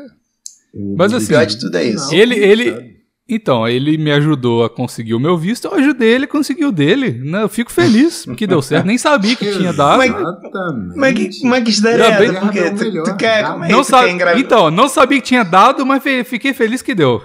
O 0.74 0.96
Mas 0.98 1.14
O 1.14 1.18
assim, 1.18 1.28
pior 1.28 1.46
de 1.46 1.60
tudo 1.60 1.76
é 1.78 1.84
isso. 1.86 2.14
Ele- 2.14 2.36
ele-? 2.36 2.96
Então, 3.28 3.68
ele 3.68 3.98
me 3.98 4.12
ajudou 4.12 4.64
a 4.64 4.70
conseguir 4.70 5.16
o 5.16 5.20
meu 5.20 5.36
visto, 5.36 5.66
eu 5.66 5.74
ajudei 5.74 6.10
ele 6.14 6.26
a 6.26 6.28
conseguir 6.28 6.66
o 6.66 6.72
dele. 6.72 7.12
Né? 7.12 7.42
Eu 7.42 7.50
fico 7.50 7.72
feliz 7.72 8.24
que 8.38 8.46
deu 8.46 8.62
certo. 8.62 8.86
Nem 8.86 8.98
sabia 9.00 9.36
que 9.36 9.52
tinha 9.52 9.74
dado. 9.74 9.98
Mas- 9.98 10.12
Exatamente. 10.12 10.94
Como 10.94 11.06
é 11.06 11.14
que, 11.14 11.24
é 11.26 11.62
que 11.62 11.72
Já 11.72 12.18
bem- 12.20 12.30
essa? 12.30 12.40
Porque 12.42 12.60
É 12.60 12.72
o 12.72 12.76
tu, 12.76 13.04
tu 13.12 13.18
quer, 13.18 13.44
é 13.46 13.72
Não 13.72 13.82
tu 13.82 13.84
sabe, 13.84 14.12
então, 14.38 14.70
não 14.70 14.88
sabia 14.88 15.20
que 15.20 15.26
tinha 15.28 15.44
dado, 15.44 15.84
mas 15.86 16.04
fiquei 16.28 16.54
feliz 16.54 16.82
que 16.84 16.94
deu. 16.94 17.20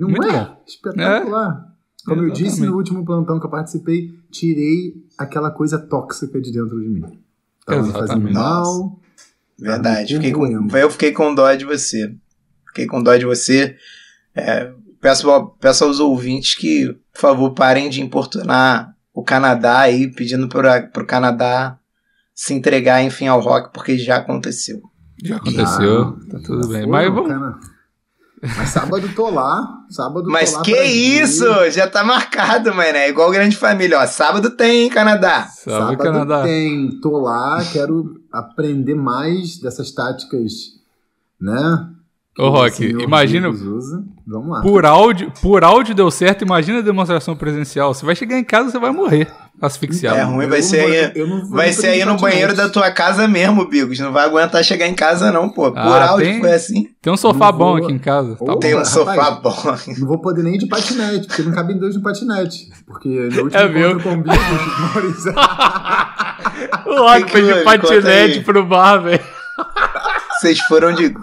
Não 0.00 0.08
Muito 0.08 0.26
é? 0.26 0.32
bom. 0.32 0.62
Espetacular. 0.66 1.64
Como 2.04 2.22
eu 2.22 2.30
disse 2.30 2.44
Exatamente. 2.46 2.70
no 2.70 2.76
último 2.76 3.04
plantão 3.04 3.38
que 3.40 3.46
eu 3.46 3.50
participei, 3.50 4.10
tirei 4.30 4.94
aquela 5.18 5.50
coisa 5.50 5.78
tóxica 5.78 6.40
de 6.40 6.52
dentro 6.52 6.80
de 6.80 6.88
mim. 6.88 7.02
Tava 7.66 7.82
me 7.82 7.92
fazendo 7.92 8.04
Exatamente. 8.28 8.34
mal. 8.34 9.00
Verdade. 9.58 10.14
Tá 10.14 10.20
me 10.20 10.26
Fiquei 10.26 10.32
com, 10.32 10.76
eu 10.76 10.90
fiquei 10.90 11.12
com 11.12 11.34
dó 11.34 11.52
de 11.54 11.64
você. 11.64 12.14
Fiquei 12.68 12.86
com 12.86 13.02
dó 13.02 13.16
de 13.16 13.24
você. 13.24 13.76
É, 14.34 14.70
peço, 15.00 15.46
peço 15.60 15.84
aos 15.84 16.00
ouvintes 16.00 16.54
que, 16.54 16.92
por 17.12 17.20
favor, 17.20 17.50
parem 17.52 17.88
de 17.88 18.02
importunar 18.02 18.94
o 19.14 19.22
Canadá 19.22 19.80
aí, 19.80 20.10
pedindo 20.12 20.48
para 20.48 20.90
o 20.94 21.06
Canadá 21.06 21.78
se 22.34 22.52
entregar, 22.52 23.02
enfim, 23.02 23.26
ao 23.26 23.40
rock, 23.40 23.72
porque 23.72 23.96
já 23.96 24.16
aconteceu. 24.16 24.82
Já 25.24 25.36
aconteceu, 25.36 26.18
tá 26.30 26.38
tudo 26.44 26.68
bem. 26.68 26.86
Mas 26.86 27.12
vamos. 27.12 27.75
Mas 28.42 28.68
sábado 28.68 29.08
tô 29.14 29.30
lá. 29.30 29.84
Sábado 29.88 30.28
Mas 30.28 30.52
tô 30.52 30.58
lá 30.58 30.64
que 30.64 30.82
isso? 30.82 31.70
Já 31.70 31.88
tá 31.88 32.04
marcado, 32.04 32.74
mano. 32.74 32.96
É 32.96 33.08
igual 33.08 33.30
grande 33.30 33.56
família, 33.56 33.98
ó. 33.98 34.06
Sábado 34.06 34.50
tem, 34.50 34.82
hein, 34.84 34.90
Canadá. 34.90 35.44
Sabe, 35.44 35.76
Sábado 35.76 35.98
Canadá. 35.98 36.42
tem. 36.42 37.00
Tô 37.00 37.18
lá, 37.18 37.64
quero 37.72 38.20
aprender 38.30 38.94
mais 38.94 39.58
dessas 39.58 39.90
táticas, 39.90 40.52
né? 41.40 41.88
Ô, 42.38 42.46
o 42.46 42.50
Rock, 42.50 42.84
imagina-. 42.84 43.50
Vamos 44.28 44.48
lá. 44.50 44.60
Por 44.60 44.84
áudio, 44.84 45.32
por 45.40 45.62
áudio 45.64 45.94
deu 45.94 46.10
certo, 46.10 46.42
imagina 46.44 46.80
a 46.80 46.82
demonstração 46.82 47.36
presencial. 47.36 47.94
Você 47.94 48.04
vai 48.04 48.14
chegar 48.16 48.36
em 48.38 48.44
casa, 48.44 48.70
você 48.70 48.78
vai 48.78 48.90
morrer 48.90 49.28
asfixiado. 49.62 50.16
É 50.18 50.22
ruim, 50.22 50.44
Eu 50.44 50.50
vai 50.50 50.58
não 50.60 50.66
ser 50.66 50.80
aí. 50.80 51.12
eu 51.14 51.28
vou 51.28 51.46
Vai 51.50 51.72
ser 51.72 51.86
aí 51.86 52.04
no 52.04 52.16
banheiro 52.18 52.54
da 52.54 52.68
tua 52.68 52.90
casa 52.90 53.26
mesmo, 53.28 53.66
Bigos. 53.68 53.98
Não 54.00 54.12
vai 54.12 54.24
aguentar 54.26 54.62
chegar 54.64 54.86
em 54.88 54.94
casa, 54.94 55.30
não, 55.32 55.48
pô. 55.48 55.70
Por 55.70 55.78
Ah, 55.78 56.10
áudio 56.10 56.26
tem- 56.26 56.40
foi 56.40 56.52
assim. 56.52 56.88
Tem 57.00 57.12
um 57.12 57.16
sofá 57.16 57.52
Não 57.52 57.58
bom 57.58 57.76
vou- 57.76 57.84
aqui 57.84 57.92
em 57.94 57.98
casa. 57.98 58.30
Tá 58.36 58.44
Ô, 58.44 58.46
bom. 58.48 58.58
Tem 58.58 58.74
um 58.74 58.78
rapaz, 58.78 58.92
sofá 58.92 59.30
bom. 59.30 59.76
Não 59.98 60.06
vou 60.08 60.18
poder 60.20 60.42
nem 60.42 60.56
ir 60.56 60.58
de 60.58 60.66
patinete, 60.66 61.26
porque 61.28 61.42
não 61.42 61.52
cabem 61.52 61.78
dois 61.78 61.94
no 61.94 62.02
patinete. 62.02 62.68
Porque 62.86 63.08
no 63.08 63.42
último 63.44 63.60
É 63.62 63.68
meu. 63.68 64.00
com 64.00 64.12
o 64.12 64.16
Bigos, 64.16 64.38
Maurício. 64.94 65.32
O 66.86 66.96
Rock 67.00 67.30
foi 67.30 67.42
de 67.42 67.62
patinete 67.64 68.40
pro 68.40 68.64
bar, 68.64 68.98
velho. 68.98 69.20
Vocês 70.40 70.58
foram 70.60 70.92
de. 70.92 71.14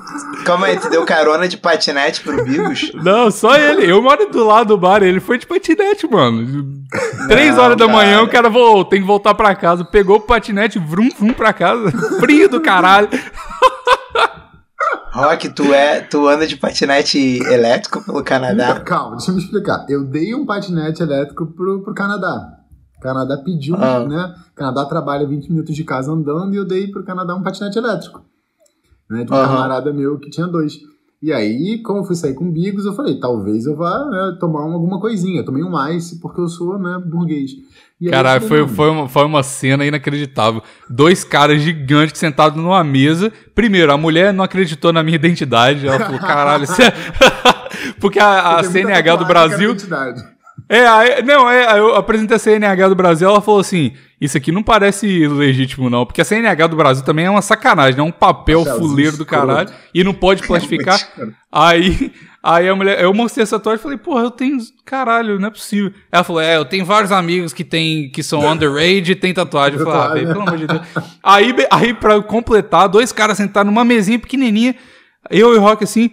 Calma 0.46 0.68
aí, 0.68 0.80
tu 0.80 0.90
deu 0.90 1.06
carona 1.06 1.48
de 1.48 1.58
patinete 1.58 2.22
pro 2.22 2.44
Bigos? 2.44 2.92
Não, 2.96 3.30
só 3.30 3.56
ele. 3.56 3.90
Eu 3.90 4.02
moro 4.02 4.28
do 4.30 4.44
lado 4.44 4.70
do 4.70 4.78
bar, 4.78 5.04
ele 5.04 5.20
foi 5.20 5.38
de 5.38 5.46
patinete, 5.46 6.08
mano. 6.10 6.84
Três 7.28 7.58
horas 7.58 7.78
da 7.78 7.86
cara. 7.86 7.98
manhã, 7.98 8.22
o 8.24 8.30
cara 8.30 8.50
voltou, 8.50 8.86
tem 8.86 9.02
que 9.02 9.08
voltar 9.08 9.34
pra 9.36 9.54
casa. 9.56 9.86
Pegou 9.86 10.18
o 10.18 10.22
patinete, 10.22 10.80
vrum, 10.80 11.10
vrum 11.18 11.34
pra 11.34 11.54
casa. 11.54 11.92
Frio 12.20 12.50
do 12.50 12.60
caralho. 12.62 13.08
Rock, 15.14 15.50
tu, 15.50 15.72
é, 15.74 16.02
tu 16.02 16.28
anda 16.28 16.48
de 16.48 16.58
patinete 16.58 17.38
elétrico 17.46 18.04
pelo 18.04 18.24
Canadá? 18.24 18.80
Calma, 18.80 19.18
deixa 19.18 19.30
eu 19.30 19.36
me 19.36 19.42
explicar. 19.44 19.86
Eu 19.88 20.04
dei 20.04 20.34
um 20.34 20.44
patinete 20.46 21.04
elétrico 21.04 21.46
pro, 21.46 21.84
pro 21.84 21.94
Canadá. 21.94 22.58
O 22.98 23.02
Canadá 23.02 23.38
pediu, 23.38 23.76
Ah. 23.76 24.00
né? 24.00 24.34
O 24.52 24.56
Canadá 24.56 24.86
trabalha 24.86 25.28
20 25.28 25.50
minutos 25.52 25.76
de 25.76 25.84
casa 25.84 26.12
andando 26.12 26.54
e 26.54 26.58
eu 26.58 26.66
dei 26.66 26.88
pro 26.88 27.04
Canadá 27.04 27.36
um 27.36 27.44
patinete 27.44 27.78
elétrico. 27.78 28.24
Né? 29.10 29.24
De 29.24 29.32
um 29.32 29.36
Aham. 29.36 29.48
camarada 29.48 29.94
meu 29.94 30.18
que 30.20 30.30
tinha 30.30 30.48
dois. 30.48 30.74
E 31.22 31.32
aí, 31.32 31.82
como 31.82 32.00
eu 32.00 32.04
fui 32.04 32.18
sair 32.18 32.34
com 32.34 32.52
bigos, 32.52 32.86
eu 32.86 32.94
falei, 32.94 33.18
talvez 33.18 33.66
eu 33.66 33.78
vá 33.78 33.98
né, 34.10 34.38
tomar 34.42 34.66
um- 34.66 34.74
alguma 34.74 35.00
coisinha. 35.00 35.40
Eu 35.40 35.46
tomei 35.46 35.64
um 35.64 35.88
ice 35.92 36.20
porque 36.20 36.42
eu 36.42 36.50
sou, 36.50 36.78
né, 36.78 37.02
burguês. 37.06 37.52
E 38.02 38.10
Caralho, 38.10 38.42
foi, 38.42 38.68
foi, 38.68 38.90
uma, 38.90 39.08
foi 39.08 39.24
uma 39.24 39.42
cena 39.42 39.86
inacreditável. 39.86 40.62
Dois 40.90 41.24
caras 41.24 41.62
gigantes 41.62 42.20
sentados 42.20 42.62
numa 42.62 42.84
mesa. 42.84 43.32
Primeiro, 43.56 43.94
a 43.94 43.98
mulher 43.98 44.34
não 44.34 44.44
acreditou 44.44 44.92
na 44.92 45.02
minha 45.02 45.16
identidade. 45.16 45.88
Ela 45.88 46.00
falou, 46.02 46.20
caralho, 46.20 46.66
é... 46.66 46.94
Porque 48.02 48.20
a, 48.20 48.58
a 48.58 48.64
CNH 48.64 49.16
do 49.16 49.26
Brasil... 49.26 49.74
É, 50.70 50.86
aí- 50.88 51.22
não, 51.24 51.50
é, 51.50 51.78
eu 51.78 51.96
apresentei 51.96 52.36
a 52.36 52.40
CNH 52.40 52.88
do 52.90 52.96
Brasil, 52.96 53.28
ela 53.30 53.42
falou 53.42 53.60
assim, 53.60 53.94
isso 54.20 54.38
aqui 54.38 54.52
não 54.52 54.64
parece 54.64 55.28
legítimo 55.28 55.90
não, 55.90 56.06
porque 56.06 56.22
a 56.22 56.26
CNH 56.26 56.68
do 56.68 56.76
Brasil 56.76 57.04
também 57.04 57.26
é 57.26 57.30
uma 57.30 57.42
sacanagem, 57.42 58.00
é 58.00 58.04
um 58.04 58.12
papel 58.12 58.60
Papelzinho 58.64 58.90
fuleiro 58.90 59.18
do 59.18 59.26
caralho, 59.26 59.70
e 59.94 60.04
não 60.04 60.14
pode 60.14 60.44
plastificar. 60.48 61.00
Aí, 61.52 62.12
aí 62.42 62.68
a 62.68 62.76
mulher, 62.76 63.02
eu 63.02 63.14
mostrei 63.14 63.44
essa 63.44 63.58
tatuagem 63.60 63.80
e 63.80 63.84
falei, 63.84 63.98
porra, 63.98 64.24
eu 64.24 64.32
tenho, 64.32 64.58
caralho, 64.86 65.40
não 65.40 65.48
é 65.48 65.52
possível. 65.52 65.92
Ela 66.12 66.24
falou, 66.24 66.42
é, 66.42 66.58
eu 66.58 66.66
tenho 66.66 66.86
vários 66.86 67.12
amigos 67.12 67.54
que 67.54 67.64
tem, 67.64 68.10
que 68.10 68.24
são 68.24 68.40
underage 68.52 69.12
e 69.12 69.16
tem 69.16 69.34
tatuagem. 69.34 69.78
Eu 69.80 69.86
falei, 69.86 70.00
ah, 70.24 70.28
pelo 70.34 70.42
amor 70.42 70.58
de 70.58 70.68
Deus. 70.68 70.82
Aí, 71.22 71.54
aí 71.70 71.94
pra 71.94 72.22
completar, 72.22 72.88
dois 72.90 73.12
caras 73.12 73.38
sentados 73.38 73.72
numa 73.72 73.86
mesinha 73.86 74.18
pequenininha, 74.18 74.76
eu 75.30 75.54
e 75.54 75.58
o 75.58 75.62
Rock 75.62 75.84
assim, 75.84 76.10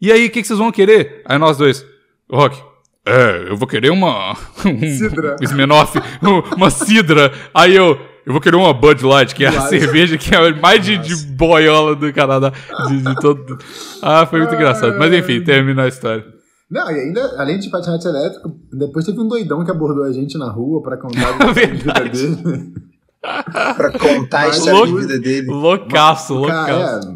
e 0.00 0.10
aí, 0.12 0.26
o 0.26 0.30
que, 0.30 0.40
que 0.40 0.46
vocês 0.46 0.58
vão 0.58 0.70
querer? 0.70 1.22
Aí 1.24 1.36
nós 1.38 1.56
dois, 1.58 1.84
Rock, 2.30 2.62
é, 3.08 3.50
eu 3.50 3.56
vou 3.56 3.66
querer 3.66 3.90
uma. 3.90 4.36
Um, 4.66 4.80
Cidra. 4.80 5.36
um 5.40 5.44
Smirnoff, 5.44 5.98
um- 6.22 6.56
uma 6.56 6.70
cidra. 6.70 7.32
Aí 7.54 7.74
eu. 7.76 7.98
Eu 8.26 8.32
vou 8.32 8.42
querer 8.42 8.56
uma 8.56 8.74
Bud 8.74 9.02
Light, 9.06 9.34
que 9.34 9.42
é 9.42 9.48
a 9.48 9.52
Light. 9.52 9.68
cerveja 9.70 10.18
que 10.18 10.34
é 10.34 10.52
mais 10.52 10.84
de, 10.84 10.98
de 10.98 11.16
boiola 11.32 11.96
do 11.96 12.12
Canadá. 12.12 12.52
De, 12.88 13.00
de 13.00 13.14
todo... 13.22 13.56
Ah, 14.02 14.26
foi 14.26 14.40
muito 14.40 14.54
engraçado. 14.54 14.98
Mas 14.98 15.10
enfim, 15.14 15.40
termina 15.42 15.84
a 15.84 15.88
história. 15.88 16.26
Não, 16.70 16.90
e 16.90 17.00
ainda, 17.00 17.22
além 17.40 17.58
de 17.58 17.70
patinete 17.70 18.06
elétrico, 18.06 18.52
depois 18.70 19.06
teve 19.06 19.18
um 19.18 19.26
doidão 19.26 19.64
que 19.64 19.70
abordou 19.70 20.04
a 20.04 20.12
gente 20.12 20.36
na 20.36 20.50
rua 20.52 20.82
pra 20.82 20.98
contar 20.98 21.36
a 21.42 21.52
vida 21.52 21.92
dele. 21.94 22.72
Pra 23.76 23.92
contar 23.98 24.48
a 24.48 24.50
vida 24.84 25.18
dele. 25.18 25.46
Loucaço, 25.48 26.42
cara, 26.42 26.76
loucaço. 26.76 27.08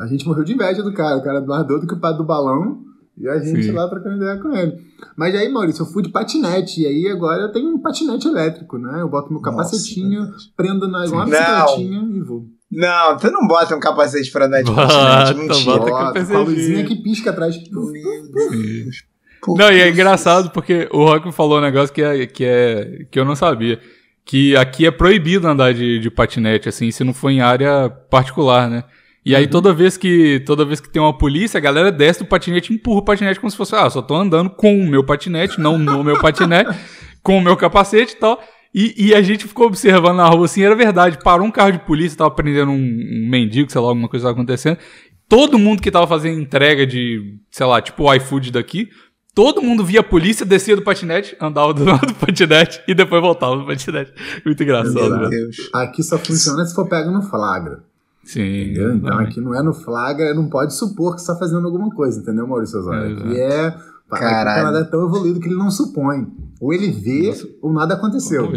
é, 0.00 0.02
a 0.02 0.06
gente 0.08 0.26
morreu 0.26 0.42
de 0.42 0.52
inveja 0.52 0.82
do 0.82 0.92
cara. 0.92 1.16
O 1.18 1.22
cara 1.22 1.38
é 1.38 1.46
mais 1.46 1.64
doido 1.66 1.86
que 1.86 1.94
o 1.94 2.00
padre 2.00 2.18
do 2.18 2.24
balão. 2.26 2.78
E 3.18 3.26
a 3.28 3.38
gente 3.38 3.62
Sim. 3.64 3.72
lá 3.72 3.88
trocando 3.88 4.16
ideia 4.16 4.38
com 4.38 4.54
ele. 4.54 4.76
Mas 5.16 5.34
aí, 5.34 5.48
Maurício, 5.48 5.82
eu 5.82 5.86
fui 5.86 6.02
de 6.02 6.10
patinete. 6.10 6.82
E 6.82 6.86
aí 6.86 7.08
agora 7.08 7.42
eu 7.42 7.52
tenho 7.52 7.74
um 7.74 7.80
patinete 7.80 8.28
elétrico, 8.28 8.76
né? 8.76 9.00
Eu 9.00 9.08
boto 9.08 9.32
meu 9.32 9.40
Nossa, 9.40 9.56
capacetinho, 9.56 10.26
Deus. 10.26 10.52
prendo 10.54 10.86
na 10.86 11.06
igual 11.06 11.26
uma 11.26 11.30
bicicletinha 11.30 12.08
e 12.14 12.20
vou. 12.20 12.46
Não, 12.70 13.16
tu 13.16 13.30
não 13.30 13.46
bota 13.46 13.74
um 13.74 13.80
capacete 13.80 14.30
pra 14.30 14.46
andar 14.46 14.62
de 14.62 14.70
Bota, 14.70 14.86
patinete. 14.86 15.48
Mentira. 15.48 15.78
bota. 15.78 16.24
Com 16.26 16.36
a 16.36 16.40
luzinha 16.40 16.84
que 16.84 16.96
pisca 16.96 17.30
atrás. 17.30 17.56
Meu 17.70 17.90
Deus. 17.92 19.04
Por 19.40 19.56
Não, 19.56 19.70
e 19.72 19.80
é 19.80 19.88
engraçado 19.88 20.50
porque 20.50 20.88
o 20.92 21.04
Rock 21.04 21.30
falou 21.32 21.58
um 21.58 21.62
negócio 21.62 21.94
que, 21.94 22.02
é, 22.02 22.26
que, 22.26 22.44
é, 22.44 23.06
que 23.10 23.18
eu 23.18 23.24
não 23.24 23.36
sabia. 23.36 23.80
Que 24.24 24.56
aqui 24.56 24.84
é 24.84 24.90
proibido 24.90 25.46
andar 25.46 25.72
de, 25.72 26.00
de 26.00 26.10
patinete, 26.10 26.68
assim, 26.68 26.90
se 26.90 27.04
não 27.04 27.14
for 27.14 27.30
em 27.30 27.40
área 27.40 27.88
particular, 27.88 28.68
né? 28.68 28.82
E 29.26 29.34
aí 29.34 29.48
toda 29.48 29.72
vez 29.72 29.96
que 29.96 30.40
toda 30.46 30.64
vez 30.64 30.78
que 30.78 30.88
tem 30.88 31.02
uma 31.02 31.18
polícia, 31.18 31.58
a 31.58 31.60
galera 31.60 31.90
desce 31.90 32.20
do 32.20 32.26
patinete 32.26 32.72
e 32.72 32.76
empurra 32.76 33.00
o 33.00 33.04
patinete 33.04 33.40
como 33.40 33.50
se 33.50 33.56
fosse, 33.56 33.74
ah, 33.74 33.90
só 33.90 34.00
tô 34.00 34.14
andando 34.14 34.48
com 34.48 34.78
o 34.78 34.86
meu 34.86 35.02
patinete, 35.02 35.60
não 35.60 35.76
no 35.76 36.04
meu 36.04 36.20
patinete, 36.20 36.70
com 37.24 37.38
o 37.38 37.40
meu 37.40 37.56
capacete 37.56 38.14
e 38.14 38.16
tal. 38.16 38.40
E, 38.72 39.08
e 39.08 39.14
a 39.14 39.22
gente 39.22 39.48
ficou 39.48 39.66
observando 39.66 40.18
na 40.18 40.28
rua 40.28 40.44
assim, 40.44 40.62
era 40.62 40.76
verdade, 40.76 41.18
parou 41.24 41.44
um 41.44 41.50
carro 41.50 41.72
de 41.72 41.80
polícia, 41.80 42.18
tava 42.18 42.30
prendendo 42.30 42.70
um, 42.70 42.76
um 42.76 43.28
mendigo, 43.28 43.68
sei 43.72 43.80
lá, 43.80 43.88
alguma 43.88 44.08
coisa 44.08 44.26
tava 44.26 44.34
acontecendo. 44.34 44.78
Todo 45.28 45.58
mundo 45.58 45.82
que 45.82 45.90
tava 45.90 46.06
fazendo 46.06 46.38
entrega 46.38 46.86
de, 46.86 47.40
sei 47.50 47.66
lá, 47.66 47.82
tipo 47.82 48.04
o 48.04 48.14
iFood 48.14 48.52
daqui, 48.52 48.90
todo 49.34 49.60
mundo 49.60 49.84
via 49.84 50.00
a 50.00 50.04
polícia, 50.04 50.46
descia 50.46 50.76
do 50.76 50.82
patinete, 50.82 51.36
andava 51.40 51.74
do 51.74 51.82
lado 51.84 52.06
do 52.06 52.14
patinete 52.14 52.80
e 52.86 52.94
depois 52.94 53.20
voltava 53.20 53.56
do 53.56 53.66
patinete. 53.66 54.12
Muito 54.44 54.62
engraçado, 54.62 54.94
Meu 54.94 55.18
velho. 55.18 55.30
Deus. 55.30 55.56
Aqui 55.74 56.00
só 56.04 56.16
funciona 56.16 56.64
se 56.64 56.76
for 56.76 56.88
pego 56.88 57.10
no 57.10 57.22
flagra. 57.22 57.82
Sim. 58.26 58.62
Entendeu? 58.64 58.94
Então 58.96 59.18
aqui 59.18 59.40
não 59.40 59.54
é 59.54 59.62
no 59.62 59.72
flagra, 59.72 60.34
não 60.34 60.48
pode 60.48 60.74
supor 60.74 61.14
que 61.14 61.22
você 61.22 61.28
tá 61.32 61.38
fazendo 61.38 61.64
alguma 61.66 61.90
coisa, 61.90 62.20
entendeu, 62.20 62.46
Maurício 62.46 62.78
Osório? 62.80 63.02
É, 63.02 63.12
Aqui 63.12 63.40
é. 63.40 63.76
O. 64.08 64.10
Canadá 64.10 64.78
é 64.80 64.84
tão 64.84 65.04
evoluído 65.06 65.40
que 65.40 65.48
ele 65.48 65.56
não 65.56 65.70
supõe. 65.70 66.26
Ou 66.60 66.72
ele 66.72 66.90
vê, 66.92 67.32
ou 67.60 67.72
nada 67.72 67.94
aconteceu. 67.94 68.52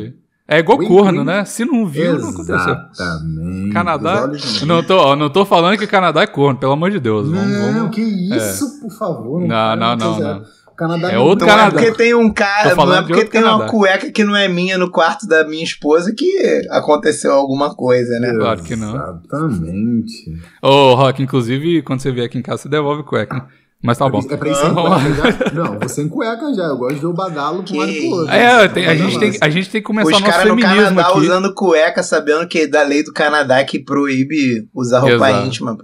É 0.48 0.60
igual 0.60 0.80
corno, 0.80 1.24
né? 1.24 1.46
Se 1.46 1.64
não 1.64 1.86
viu, 1.88 2.18
não 2.20 2.30
aconteceu. 2.30 2.56
Exatamente. 2.56 3.70
Canadá. 3.74 4.30
Não 4.66 4.84
tô, 4.84 4.98
ó, 4.98 5.16
não 5.16 5.30
tô 5.30 5.46
falando 5.46 5.78
que 5.78 5.86
o 5.86 5.88
Canadá 5.88 6.22
é 6.24 6.28
corno, 6.28 6.60
pelo 6.60 6.72
amor 6.74 6.90
de 6.92 7.00
Deus. 7.00 7.30
Vamos, 7.30 7.52
Não, 7.52 7.74
vamos- 7.74 7.96
que 7.96 8.02
isso, 8.02 8.80
por 8.82 8.92
favor. 8.92 9.42
Não, 9.42 9.76
não, 9.76 9.96
não, 9.96 10.14
coisa- 10.16 10.34
não. 10.36 10.44
Canadá 10.80 11.12
É 11.12 11.16
não- 11.16 11.24
outro 11.24 11.46
Não 11.46 11.54
é 11.54 11.58
Canadá. 11.58 11.72
porque 11.82 11.92
tem 11.98 12.14
um 12.16 12.32
cara, 12.34 12.74
não 12.76 12.94
é 12.96 13.02
de 13.02 13.08
porque 13.08 13.26
tem 13.26 13.42
uma 13.44 13.52
Canadá. 13.52 13.72
cueca 13.72 14.12
que 14.12 14.24
não 14.24 14.36
é 14.36 14.48
minha 14.48 14.78
no 14.78 14.90
quarto 14.90 15.28
da 15.28 15.44
minha 15.48 15.64
esposa 15.64 16.14
que 16.16 16.62
aconteceu 16.72 17.34
alguma 17.34 17.76
coisa, 17.76 18.18
né? 18.20 18.34
Claro 18.34 18.64
que 18.64 18.76
não. 18.76 18.96
Exatamente. 18.96 20.34
Ô, 20.62 20.96
Rock, 20.96 21.22
inclusive, 21.22 21.82
quando 21.82 22.00
você 22.02 22.12
vier 22.12 22.26
aqui 22.26 22.38
em 22.38 22.42
casa, 22.42 22.64
você 22.64 22.70
devolve 22.70 23.04
cueca. 23.04 23.36
né? 23.36 23.46
Mas 23.82 23.98
tá 23.98 24.10
bom. 24.10 24.20
É 24.30 24.36
pra 24.36 24.50
ir 24.50 24.56
sem 24.56 24.74
cueca 24.74 25.00
já? 25.14 25.52
Não, 25.54 25.80
você 25.80 26.02
em 26.04 26.10
cueca 26.10 26.54
já. 26.54 26.64
Eu 26.64 26.78
gosto 26.78 26.96
de 26.96 27.00
ver 27.02 27.08
o 27.08 27.14
badalo 27.14 27.64
pra 27.64 27.74
um 27.74 27.78
lado 27.80 27.92
e 27.92 28.00
pro 28.02 28.10
outro. 28.18 28.34
É, 28.34 28.68
tem- 28.68 28.86
a, 28.88 28.96
gente 28.96 29.20
tem, 29.20 29.38
a 29.40 29.50
gente 29.50 29.70
tem 29.70 29.82
que 29.82 29.88
começar 29.88 30.08
Os 30.08 30.20
nosso 30.20 30.26
caras 30.26 30.50
no 30.50 30.56
feminismo 30.58 30.84
Canadá 30.84 31.08
aqui. 31.08 31.20
usando 31.20 31.54
cueca, 31.54 32.04
sabendo 32.04 32.46
que 32.48 32.60
é 32.60 32.68
da 32.68 32.84
lei 32.84 33.04
do 33.04 33.14
Canadá 33.14 33.64
que 33.64 33.80
proíbe 33.80 34.68
usar 34.74 35.00
roupa 35.00 35.30
Exato. 35.30 35.48
íntima. 35.48 35.78
pô. 35.78 35.84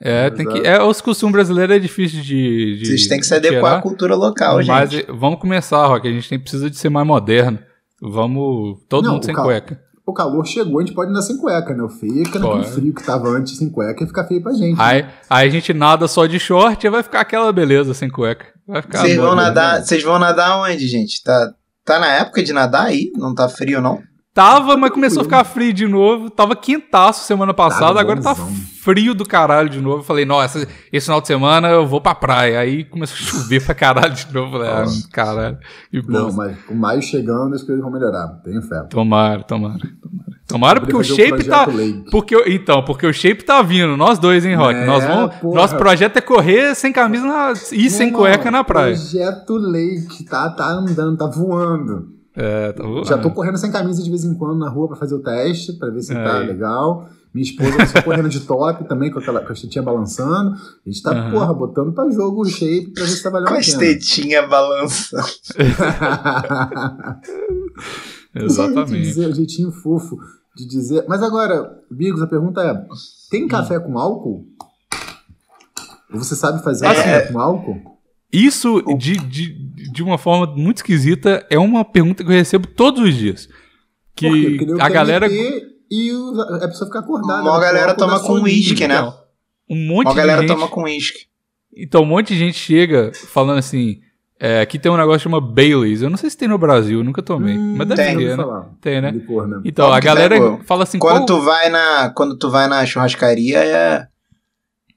É, 0.00 0.28
tem 0.30 0.46
que, 0.46 0.58
Exato. 0.58 0.66
é, 0.68 0.82
os 0.82 1.00
costumes 1.00 1.32
brasileiros 1.32 1.74
é 1.76 1.78
difícil 1.78 2.20
de. 2.22 2.76
de 2.78 2.86
Vocês 2.86 3.06
têm 3.06 3.18
que 3.18 3.26
se 3.26 3.34
adequar 3.34 3.60
tirar, 3.62 3.78
à 3.78 3.82
cultura 3.82 4.14
local, 4.14 4.56
Mas 4.56 4.90
gente. 4.90 5.06
eh, 5.08 5.12
vamos 5.12 5.40
começar, 5.40 5.86
Rock. 5.86 6.06
A 6.06 6.12
gente 6.12 6.28
tem, 6.28 6.38
precisa 6.38 6.68
de 6.68 6.76
ser 6.76 6.90
mais 6.90 7.06
moderno. 7.06 7.58
Vamos. 8.02 8.78
Todo 8.88 9.06
Não, 9.06 9.14
mundo 9.14 9.24
sem 9.24 9.34
cal- 9.34 9.44
cueca. 9.44 9.80
O 10.06 10.12
calor 10.12 10.46
chegou, 10.46 10.78
a 10.78 10.82
gente 10.84 10.94
pode 10.94 11.10
andar 11.10 11.22
sem 11.22 11.36
cueca, 11.36 11.74
né? 11.74 11.82
O 11.82 11.86
é 11.88 12.30
que 12.30 12.38
naquele 12.38 12.64
frio 12.64 12.94
que 12.94 13.02
tava 13.02 13.28
antes 13.28 13.56
sem 13.56 13.68
cueca 13.68 14.02
ia 14.02 14.06
ficar 14.06 14.24
feio 14.24 14.40
pra 14.40 14.52
gente. 14.52 14.80
Aí, 14.80 15.04
aí 15.28 15.48
a 15.48 15.50
gente 15.50 15.72
nada 15.74 16.06
só 16.06 16.26
de 16.26 16.38
short 16.38 16.86
e 16.86 16.90
vai 16.90 17.02
ficar 17.02 17.20
aquela 17.22 17.50
beleza 17.52 17.92
sem 17.92 18.08
cueca. 18.08 18.46
Vai 18.68 18.82
ficar. 18.82 19.00
Vocês 19.00 19.16
vão 19.16 19.26
doido. 19.34 19.36
nadar, 19.38 19.82
vocês 19.82 20.02
vão 20.04 20.18
nadar 20.18 20.58
onde, 20.60 20.86
gente? 20.86 21.24
Tá, 21.24 21.52
tá 21.84 21.98
na 21.98 22.06
época 22.18 22.40
de 22.42 22.52
nadar 22.52 22.86
aí? 22.86 23.10
Não 23.16 23.34
tá 23.34 23.48
frio, 23.48 23.80
não? 23.80 24.00
Tava, 24.36 24.76
mas 24.76 24.90
começou 24.90 25.22
a 25.22 25.24
ficar 25.24 25.44
frio 25.44 25.72
de 25.72 25.88
novo. 25.88 26.28
Tava 26.28 26.54
quintaço 26.54 27.24
semana 27.24 27.54
passada, 27.54 27.98
agora 27.98 28.20
tá 28.20 28.34
frio 28.34 29.14
do 29.14 29.24
caralho 29.24 29.70
de 29.70 29.80
novo. 29.80 30.00
Eu 30.00 30.02
Falei, 30.04 30.26
nossa, 30.26 30.68
esse 30.92 31.06
final 31.06 31.22
de 31.22 31.26
semana 31.26 31.68
eu 31.70 31.86
vou 31.86 32.02
pra 32.02 32.14
praia. 32.14 32.60
Aí 32.60 32.84
começou 32.84 33.14
a 33.16 33.18
chover 33.18 33.64
pra 33.64 33.74
caralho 33.74 34.12
de 34.12 34.30
novo. 34.34 34.52
Falei, 34.52 34.68
ah, 34.68 34.84
caralho. 35.10 35.58
Não, 36.06 36.30
mas 36.34 36.54
com 36.64 36.74
maio 36.74 37.00
chegando 37.00 37.54
as 37.54 37.62
coisas 37.62 37.82
vão 37.82 37.90
melhorar. 37.90 38.28
Tenho 38.44 38.60
fé. 38.60 38.82
Tomara, 38.90 39.42
tomara, 39.42 39.78
tomara. 39.78 40.36
Tomara 40.46 40.80
porque 40.82 40.94
o 40.94 41.02
shape 41.02 41.42
tá. 41.44 41.64
Lake. 41.64 42.04
Porque, 42.10 42.36
então, 42.46 42.82
porque 42.84 43.06
o 43.06 43.12
shape 43.14 43.42
tá 43.42 43.62
vindo. 43.62 43.96
Nós 43.96 44.18
dois, 44.18 44.44
hein, 44.44 44.54
Rock? 44.54 44.74
É, 44.74 44.84
Nós 44.84 45.02
vamos, 45.02 45.34
porra. 45.36 45.60
nosso 45.62 45.76
projeto 45.76 46.18
é 46.18 46.20
correr 46.20 46.74
sem 46.74 46.92
camisa 46.92 47.26
na- 47.26 47.52
e 47.72 47.88
sem 47.88 48.10
Meu 48.10 48.18
cueca 48.18 48.50
na 48.50 48.62
praia. 48.62 48.94
Projeto 48.94 49.54
Lake, 49.56 50.24
tá, 50.26 50.50
tá 50.50 50.68
andando, 50.68 51.16
tá 51.16 51.26
voando. 51.26 52.14
É, 52.36 52.72
tá. 52.72 52.84
Já 53.04 53.16
tô 53.18 53.30
correndo 53.30 53.56
sem 53.56 53.72
camisa 53.72 54.02
de 54.02 54.10
vez 54.10 54.24
em 54.24 54.34
quando 54.34 54.58
na 54.58 54.68
rua 54.68 54.88
pra 54.88 54.96
fazer 54.96 55.14
o 55.14 55.20
teste, 55.22 55.72
pra 55.72 55.88
ver 55.90 56.02
se 56.02 56.12
tá 56.12 56.38
Aí. 56.40 56.46
legal. 56.46 57.08
Minha 57.32 57.44
esposa 57.44 57.76
tá 57.92 58.02
correndo 58.02 58.28
de 58.30 58.40
top 58.40 58.84
também, 58.88 59.10
com, 59.10 59.18
aquela, 59.18 59.40
com 59.40 59.52
a 59.52 59.54
tetinha 59.54 59.82
balançando. 59.82 60.50
A 60.54 60.88
gente 60.88 61.02
tá, 61.02 61.10
Aham. 61.12 61.30
porra, 61.32 61.52
botando 61.54 61.92
pra 61.92 62.08
jogo 62.10 62.42
o 62.42 62.44
shape 62.46 62.92
pra 62.94 63.04
ver 63.04 63.10
se 63.10 63.22
tá 63.22 63.28
valendo 63.30 63.48
Com 63.48 63.54
a 63.54 63.60
pena. 63.60 63.78
tetinhas 63.78 64.48
balançando. 64.48 65.26
De 68.34 68.44
Exatamente. 68.44 69.00
dizer, 69.02 69.28
o 69.28 69.34
jeitinho 69.34 69.70
fofo 69.72 70.16
de 70.54 70.66
dizer. 70.66 71.04
Mas 71.08 71.22
agora, 71.22 71.78
Bigos, 71.90 72.20
a 72.22 72.26
pergunta 72.26 72.60
é: 72.62 72.84
tem 73.30 73.46
café 73.48 73.78
com 73.78 73.98
álcool? 73.98 74.46
Ou 76.12 76.18
Você 76.18 76.36
sabe 76.36 76.62
fazer 76.62 76.86
É. 76.86 76.94
café 76.94 77.32
com 77.32 77.38
álcool? 77.40 77.95
Isso, 78.32 78.82
de, 78.98 79.16
de, 79.16 79.92
de 79.92 80.02
uma 80.02 80.18
forma 80.18 80.46
muito 80.54 80.78
esquisita, 80.78 81.46
é 81.48 81.58
uma 81.58 81.84
pergunta 81.84 82.22
que 82.24 82.30
eu 82.30 82.34
recebo 82.34 82.66
todos 82.66 83.02
os 83.02 83.14
dias. 83.14 83.48
Que 84.14 84.58
eu 84.68 84.80
a 84.80 84.88
galera. 84.88 85.28
E 85.30 86.12
o- 86.12 86.40
a 86.40 86.68
pessoa 86.68 86.86
fica 86.88 86.98
acordada. 86.98 87.42
Uma 87.42 87.58
né? 87.58 87.64
galera 87.66 87.94
toma 87.94 88.18
com 88.20 88.40
uísque, 88.42 88.86
né? 88.88 88.96
Então, 88.96 89.14
um 89.70 89.86
monte 89.86 90.06
Uma 90.06 90.10
de 90.12 90.16
galera 90.16 90.40
gente. 90.42 90.48
toma 90.50 90.68
com 90.68 90.82
uísque. 90.82 91.18
Então, 91.76 92.02
um 92.02 92.06
monte 92.06 92.28
de 92.28 92.38
gente 92.38 92.58
chega 92.58 93.12
falando 93.14 93.58
assim. 93.58 94.00
é, 94.40 94.60
aqui 94.60 94.78
tem 94.78 94.90
um 94.92 94.96
negócio 94.96 95.18
que 95.20 95.22
chama 95.24 95.40
Baileys. 95.40 96.02
Eu 96.02 96.10
não 96.10 96.16
sei 96.18 96.28
se 96.28 96.36
tem 96.36 96.48
no 96.48 96.58
Brasil, 96.58 96.98
eu 96.98 97.04
nunca 97.04 97.22
tomei. 97.22 97.56
Hum, 97.56 97.74
mas 97.76 97.88
deve 97.88 98.02
tem. 98.04 98.18
ter, 98.18 98.28
né? 98.30 98.36
falar. 98.36 98.70
Tem, 98.82 99.00
né? 99.00 99.10
Licor, 99.12 99.46
né? 99.48 99.60
Então, 99.64 99.90
a 99.92 100.00
galera 100.00 100.58
fala 100.64 100.82
assim. 100.82 100.98
Quando 100.98 101.18
qual- 101.18 101.26
tu 101.26 101.40
vai 101.40 101.68
na, 101.70 102.10
quando 102.10 102.36
tu 102.36 102.50
vai 102.50 102.68
na 102.68 102.84
churrascaria 102.84 103.58
é 103.64 104.06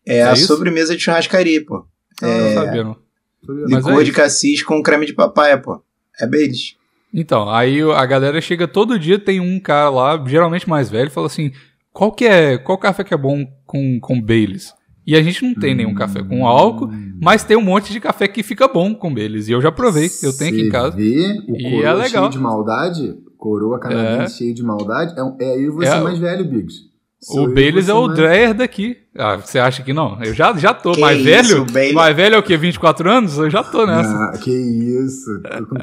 é, 0.07 0.17
É 0.17 0.23
a 0.23 0.33
isso? 0.33 0.47
sobremesa 0.47 0.95
de 0.95 1.01
churrascaria, 1.03 1.63
pô. 1.65 1.85
Eu 2.21 2.27
não 2.27 2.33
É, 2.35 2.53
sabia, 2.53 2.83
não. 2.83 2.93
Sabia 2.93 2.95
Mas 2.95 3.08
licor 3.47 4.01
é 4.01 4.03
de 4.03 4.11
cassis 4.11 4.63
com 4.63 4.81
creme 4.81 5.05
de 5.05 5.13
papaya, 5.13 5.57
pô. 5.57 5.81
É 6.19 6.27
Baileys. 6.27 6.75
Então, 7.13 7.49
aí 7.49 7.81
a 7.81 8.05
galera 8.05 8.39
chega 8.39 8.67
todo 8.67 8.99
dia, 8.99 9.17
tem 9.17 9.39
um 9.39 9.59
cara 9.59 9.89
lá, 9.89 10.23
geralmente 10.27 10.69
mais 10.69 10.89
velho, 10.89 11.09
fala 11.09 11.27
assim: 11.27 11.51
qual 11.91 12.11
que 12.11 12.25
é. 12.25 12.57
Qual 12.57 12.77
café 12.77 13.03
que 13.03 13.13
é 13.13 13.17
bom 13.17 13.45
com, 13.65 13.99
com 13.99 14.21
Baileys? 14.21 14.73
E 15.07 15.15
a 15.15 15.23
gente 15.23 15.43
não 15.43 15.55
tem 15.55 15.73
nenhum 15.73 15.95
café 15.95 16.21
com 16.21 16.45
álcool, 16.45 16.91
mas 17.19 17.43
tem 17.43 17.57
um 17.57 17.63
monte 17.63 17.91
de 17.91 17.99
café 17.99 18.27
que 18.27 18.43
fica 18.43 18.67
bom 18.67 18.93
com 18.93 19.11
Baileys. 19.11 19.47
E 19.47 19.51
eu 19.51 19.59
já 19.59 19.71
provei, 19.71 20.07
eu 20.21 20.31
tenho 20.37 20.51
aqui 20.51 20.67
em 20.67 20.69
casa. 20.69 20.95
Vê 20.95 21.39
o 21.47 21.55
E 21.55 21.63
coroa 21.63 21.83
é 21.83 21.93
legal. 21.93 22.09
cheio 22.09 22.29
de 22.29 22.37
maldade, 22.37 23.17
coroa 23.35 23.79
canadense 23.79 24.37
cheio 24.37 24.53
de 24.53 24.61
maldade, 24.61 25.15
é, 25.17 25.45
é 25.45 25.55
eu 25.55 25.61
e 25.61 25.69
você 25.71 25.87
É, 25.87 25.99
mais 25.99 26.19
velho, 26.19 26.45
Biggs. 26.45 26.88
Sou 27.21 27.45
O 27.45 27.53
Baileys 27.53 27.85
você 27.87 27.91
é 27.91 27.93
o 27.95 28.07
Dreyer 28.07 28.53
daqui. 28.53 28.95
Ah, 29.17 29.35
você 29.35 29.59
acha 29.59 29.83
que 29.83 29.91
não? 29.91 30.17
Eu 30.23 30.33
já, 30.33 30.53
já 30.55 30.73
tô. 30.73 30.93
Que 30.93 31.01
mais 31.01 31.17
isso, 31.19 31.25
velho? 31.25 31.61
o 31.63 31.65
Bailey- 31.65 31.93
Mais 31.93 32.15
velho 32.15 32.35
é 32.35 32.37
o 32.37 32.43
quê? 32.43 32.55
24 32.55 33.09
anos? 33.11 33.37
Eu 33.37 33.49
já 33.49 33.61
tô 33.61 33.85
nessa. 33.85 34.09
Ah, 34.09 34.37
que 34.37 34.49
isso. 34.49 35.29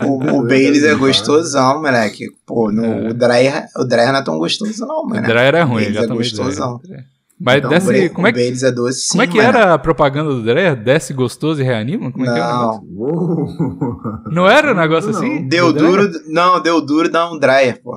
O, 0.06 0.18
32 0.18 0.32
o 0.32 0.42
Baileys 0.44 0.84
é 0.84 0.94
gostosão, 0.94 1.82
moleque. 1.82 2.24
Pô, 2.46 2.72
no, 2.72 2.84
É. 2.84 3.10
o, 3.10 3.14
Dreyer, 3.14 3.66
o 3.76 3.84
Dreyer 3.84 4.12
não 4.12 4.20
é 4.20 4.24
tão 4.24 4.38
gostoso, 4.38 4.86
não, 4.86 5.02
O 5.02 5.08
mano. 5.08 5.26
Dreyer 5.26 5.54
é 5.56 5.62
ruim, 5.62 5.92
já 5.92 6.02
é 6.04 6.06
gostosão. 6.06 6.80
Dreyer. 6.82 7.04
Mas 7.38 7.58
Então, 7.58 7.68
desce. 7.68 7.86
Bre- 7.86 8.08
como 8.08 8.26
é 8.26 8.30
o 8.30 8.32
que, 8.32 8.38
Baileys 8.40 8.62
é 8.62 8.72
doce 8.72 9.00
sim, 9.02 9.08
como 9.10 9.22
é 9.22 9.26
que 9.26 9.36
mano. 9.36 9.48
era 9.50 9.74
a 9.74 9.78
propaganda 9.78 10.30
do 10.30 10.42
Dreyer? 10.42 10.74
Desce 10.74 11.12
gostoso 11.12 11.60
e 11.60 11.64
reanima? 11.64 12.10
Como 12.10 12.24
é 12.24 12.32
que 12.32 12.38
era? 12.40 12.70
o? 12.70 12.80
Não. 12.82 14.22
Não 14.32 14.48
era 14.48 14.72
um 14.72 14.74
negócio 14.74 15.12
Não. 15.12 15.18
assim? 15.18 15.46
deu 15.46 15.70
duro, 15.70 16.10
não, 16.28 16.62
deu 16.62 16.80
duro, 16.80 17.10
dá 17.10 17.30
um 17.30 17.38
Dreyer, 17.38 17.78
pô. 17.82 17.94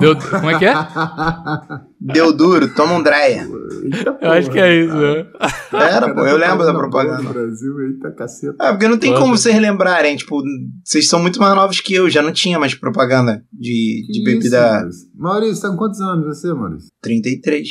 Deu- 0.00 0.16
como 0.16 0.50
é 0.50 0.58
que 0.58 0.64
é? 0.64 0.74
Deu 2.00 2.32
duro, 2.32 2.72
toma 2.74 2.94
um 2.94 3.02
Dreyer. 3.02 3.46
Eita 3.84 4.18
Eu 4.20 4.30
acho 4.32 4.50
que 4.50 4.58
é 4.58 4.84
isso, 4.84 4.94
né? 4.94 5.26
Era, 5.72 6.14
pô, 6.14 6.26
eu 6.26 6.38
lembro 6.38 6.64
da 6.64 6.72
boa 6.72 6.78
propaganda. 6.84 7.22
no 7.22 7.32
Brasil, 7.32 7.80
eita 7.82 8.10
caceta. 8.12 8.56
É, 8.64 8.70
porque 8.70 8.88
não 8.88 8.96
tem 8.98 9.14
como 9.14 9.36
vocês 9.36 9.60
lembrarem, 9.60 10.16
tipo, 10.16 10.42
vocês 10.82 11.06
são 11.08 11.20
muito 11.20 11.38
mais 11.38 11.54
novos 11.54 11.80
que 11.80 11.94
eu, 11.94 12.08
já 12.08 12.22
não 12.22 12.32
tinha 12.32 12.58
mais 12.58 12.74
propaganda 12.74 13.44
de, 13.52 14.06
de 14.10 14.24
bebida 14.24 14.46
isso, 14.46 14.72
Maurício? 14.74 15.10
Maurício, 15.16 15.62
tá 15.62 15.68
com 15.70 15.76
quantos 15.76 16.00
anos 16.00 16.24
você, 16.26 16.52
Maurício? 16.54 16.88
33. 17.02 17.68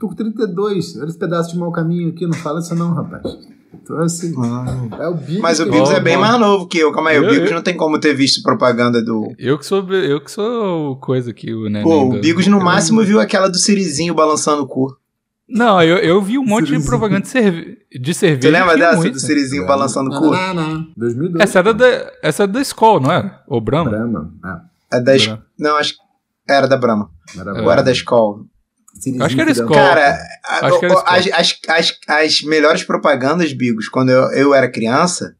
Tô 0.00 0.08
com 0.08 0.14
32. 0.14 0.96
Olha 0.96 1.06
esse 1.08 1.18
pedaço 1.18 1.52
de 1.52 1.58
mau 1.58 1.70
caminho 1.70 2.10
aqui, 2.10 2.26
não 2.26 2.34
fala 2.34 2.58
isso 2.60 2.74
não, 2.74 2.92
rapaz. 2.92 3.22
Então, 3.82 3.98
assim, 4.00 4.32
é 4.98 5.08
o 5.08 5.14
Biggs. 5.14 5.40
Mas 5.40 5.60
o 5.60 5.64
que- 5.64 5.70
Bigos 5.70 5.88
Bom, 5.90 5.94
é 5.96 6.00
bem 6.00 6.16
mais 6.16 6.38
novo 6.40 6.66
que 6.66 6.78
eu, 6.78 6.92
calma 6.92 7.10
aí, 7.10 7.18
o 7.20 7.24
Eu- 7.24 7.30
Bigos 7.30 7.50
eu- 7.50 7.54
não 7.56 7.62
tem 7.62 7.76
como 7.76 7.98
ter 7.98 8.14
visto 8.14 8.42
propaganda 8.42 9.02
do... 9.02 9.32
Eu 9.38 9.58
que 9.58 9.66
sou, 9.66 9.86
eu 9.92 10.20
que 10.20 10.30
sou 10.30 10.92
o 10.92 10.96
coisa 10.96 11.30
aqui, 11.30 11.52
o 11.52 11.64
neném. 11.64 11.82
Pô, 11.82 12.04
o 12.14 12.20
Bigos 12.20 12.46
no 12.46 12.58
eu- 12.58 12.64
máximo 12.64 13.02
viu 13.04 13.20
aquela 13.20 13.48
do 13.48 13.58
Sirizinho 13.58 14.14
balançando 14.14 14.62
o 14.62 14.66
cu. 14.66 14.96
Não, 15.48 15.80
eu, 15.80 15.98
eu 15.98 16.20
vi 16.20 16.36
um 16.38 16.44
monte 16.44 16.76
de 16.76 16.84
propaganda 16.84 17.20
de, 17.22 17.28
cerve... 17.28 17.78
de 17.92 18.14
cerveja. 18.14 18.42
Você 18.42 18.50
lembra 18.50 18.76
dessa 18.76 18.96
muito. 18.96 19.12
do 19.12 19.20
Sirizinho 19.20 19.62
É. 19.62 19.66
balançando 19.66 20.10
o 20.10 20.18
cu? 20.18 20.30
não, 20.32 20.54
não. 20.54 20.86
2002. 20.96 21.40
Essa 21.44 21.58
era 21.60 21.72
da, 21.72 22.12
essa 22.20 22.42
era 22.42 22.52
da 22.52 22.60
Skol, 22.62 22.98
não 23.00 23.12
era? 23.12 23.42
Ou 23.46 23.60
Brahma? 23.60 23.90
Brahma. 23.90 24.32
É, 24.92 24.96
É 24.96 25.00
da 25.00 25.14
Brahma. 25.16 25.46
Não, 25.56 25.76
acho 25.76 25.92
que 25.94 25.98
era 26.48 26.66
da 26.66 26.76
Brahma. 26.76 27.10
era 27.38 27.62
Ou 27.62 27.70
era 27.70 27.82
da 27.82 27.92
escola. 27.92 28.40
Acho 29.20 29.34
que 29.34 29.40
era 29.40 29.50
Skol. 29.52 29.74
Cara, 29.76 30.18
a- 30.44 30.66
Acho 30.66 30.78
que 30.80 30.84
era 30.86 30.94
as, 31.06 31.26
as, 31.32 31.58
as, 31.68 31.98
as 32.08 32.42
melhores 32.42 32.82
propagandas, 32.84 33.52
Bigos, 33.52 33.88
quando 33.88 34.10
eu, 34.10 34.22
eu 34.32 34.54
era 34.54 34.70
criança, 34.70 35.34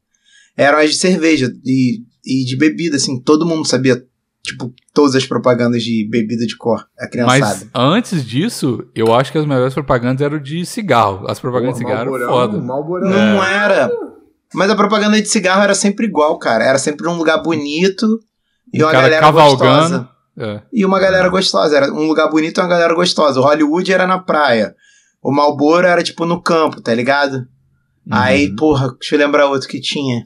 eram 0.56 0.78
as 0.78 0.90
de 0.90 0.96
cerveja 0.96 1.50
e, 1.64 2.00
e 2.24 2.44
de 2.44 2.56
bebida, 2.56 2.96
assim. 2.96 3.20
Todo 3.22 3.46
mundo 3.46 3.64
sabia, 3.66 4.02
tipo, 4.44 4.72
todas 4.94 5.14
as 5.14 5.26
propagandas 5.26 5.82
de 5.82 6.06
bebida 6.10 6.46
de 6.46 6.56
cor. 6.56 6.86
A 6.98 7.06
criançada. 7.08 7.40
Mas 7.40 7.66
antes 7.74 8.24
disso, 8.24 8.84
eu 8.94 9.14
acho 9.14 9.32
que 9.32 9.38
as 9.38 9.46
melhores 9.46 9.74
propagandas 9.74 10.20
eram 10.22 10.38
de 10.40 10.64
cigarro. 10.66 11.26
As 11.28 11.38
propagandas 11.40 11.74
de 11.76 11.80
cigarro 11.86 12.00
eram 12.02 12.10
Malborão, 12.12 12.28
foda. 12.28 12.58
Malborão. 12.62 13.10
Não 13.10 13.44
era. 13.44 13.90
Mas 14.54 14.70
a 14.70 14.76
propaganda 14.76 15.20
de 15.20 15.28
cigarro 15.28 15.62
era 15.62 15.74
sempre 15.74 16.06
igual, 16.06 16.38
cara. 16.38 16.64
Era 16.64 16.78
sempre 16.78 17.06
um 17.08 17.14
lugar 17.16 17.42
bonito 17.42 18.06
e 18.72 18.80
Um 18.82 18.86
uma 18.86 18.92
cara 18.92 19.02
galera 19.04 19.20
cavalgando. 19.26 19.80
gostosa. 19.98 20.15
É. 20.38 20.60
E 20.72 20.84
uma 20.84 20.98
galera 21.00 21.28
gostosa. 21.28 21.76
Era 21.76 21.92
um 21.92 22.06
lugar 22.06 22.28
bonito 22.28 22.58
e 22.58 22.60
uma 22.62 22.68
galera 22.68 22.94
gostosa. 22.94 23.40
O 23.40 23.42
Hollywood 23.42 23.92
era 23.92 24.06
na 24.06 24.18
praia. 24.18 24.74
O 25.22 25.32
Malboro 25.32 25.86
era, 25.86 26.02
tipo, 26.02 26.24
no 26.26 26.40
campo, 26.42 26.80
tá 26.80 26.94
ligado? 26.94 27.46
Aí, 28.10 28.48
Uhum. 28.50 28.56
porra, 28.56 28.94
deixa 29.00 29.14
eu 29.14 29.18
lembrar 29.18 29.46
outro 29.46 29.68
que 29.68 29.80
tinha. 29.80 30.24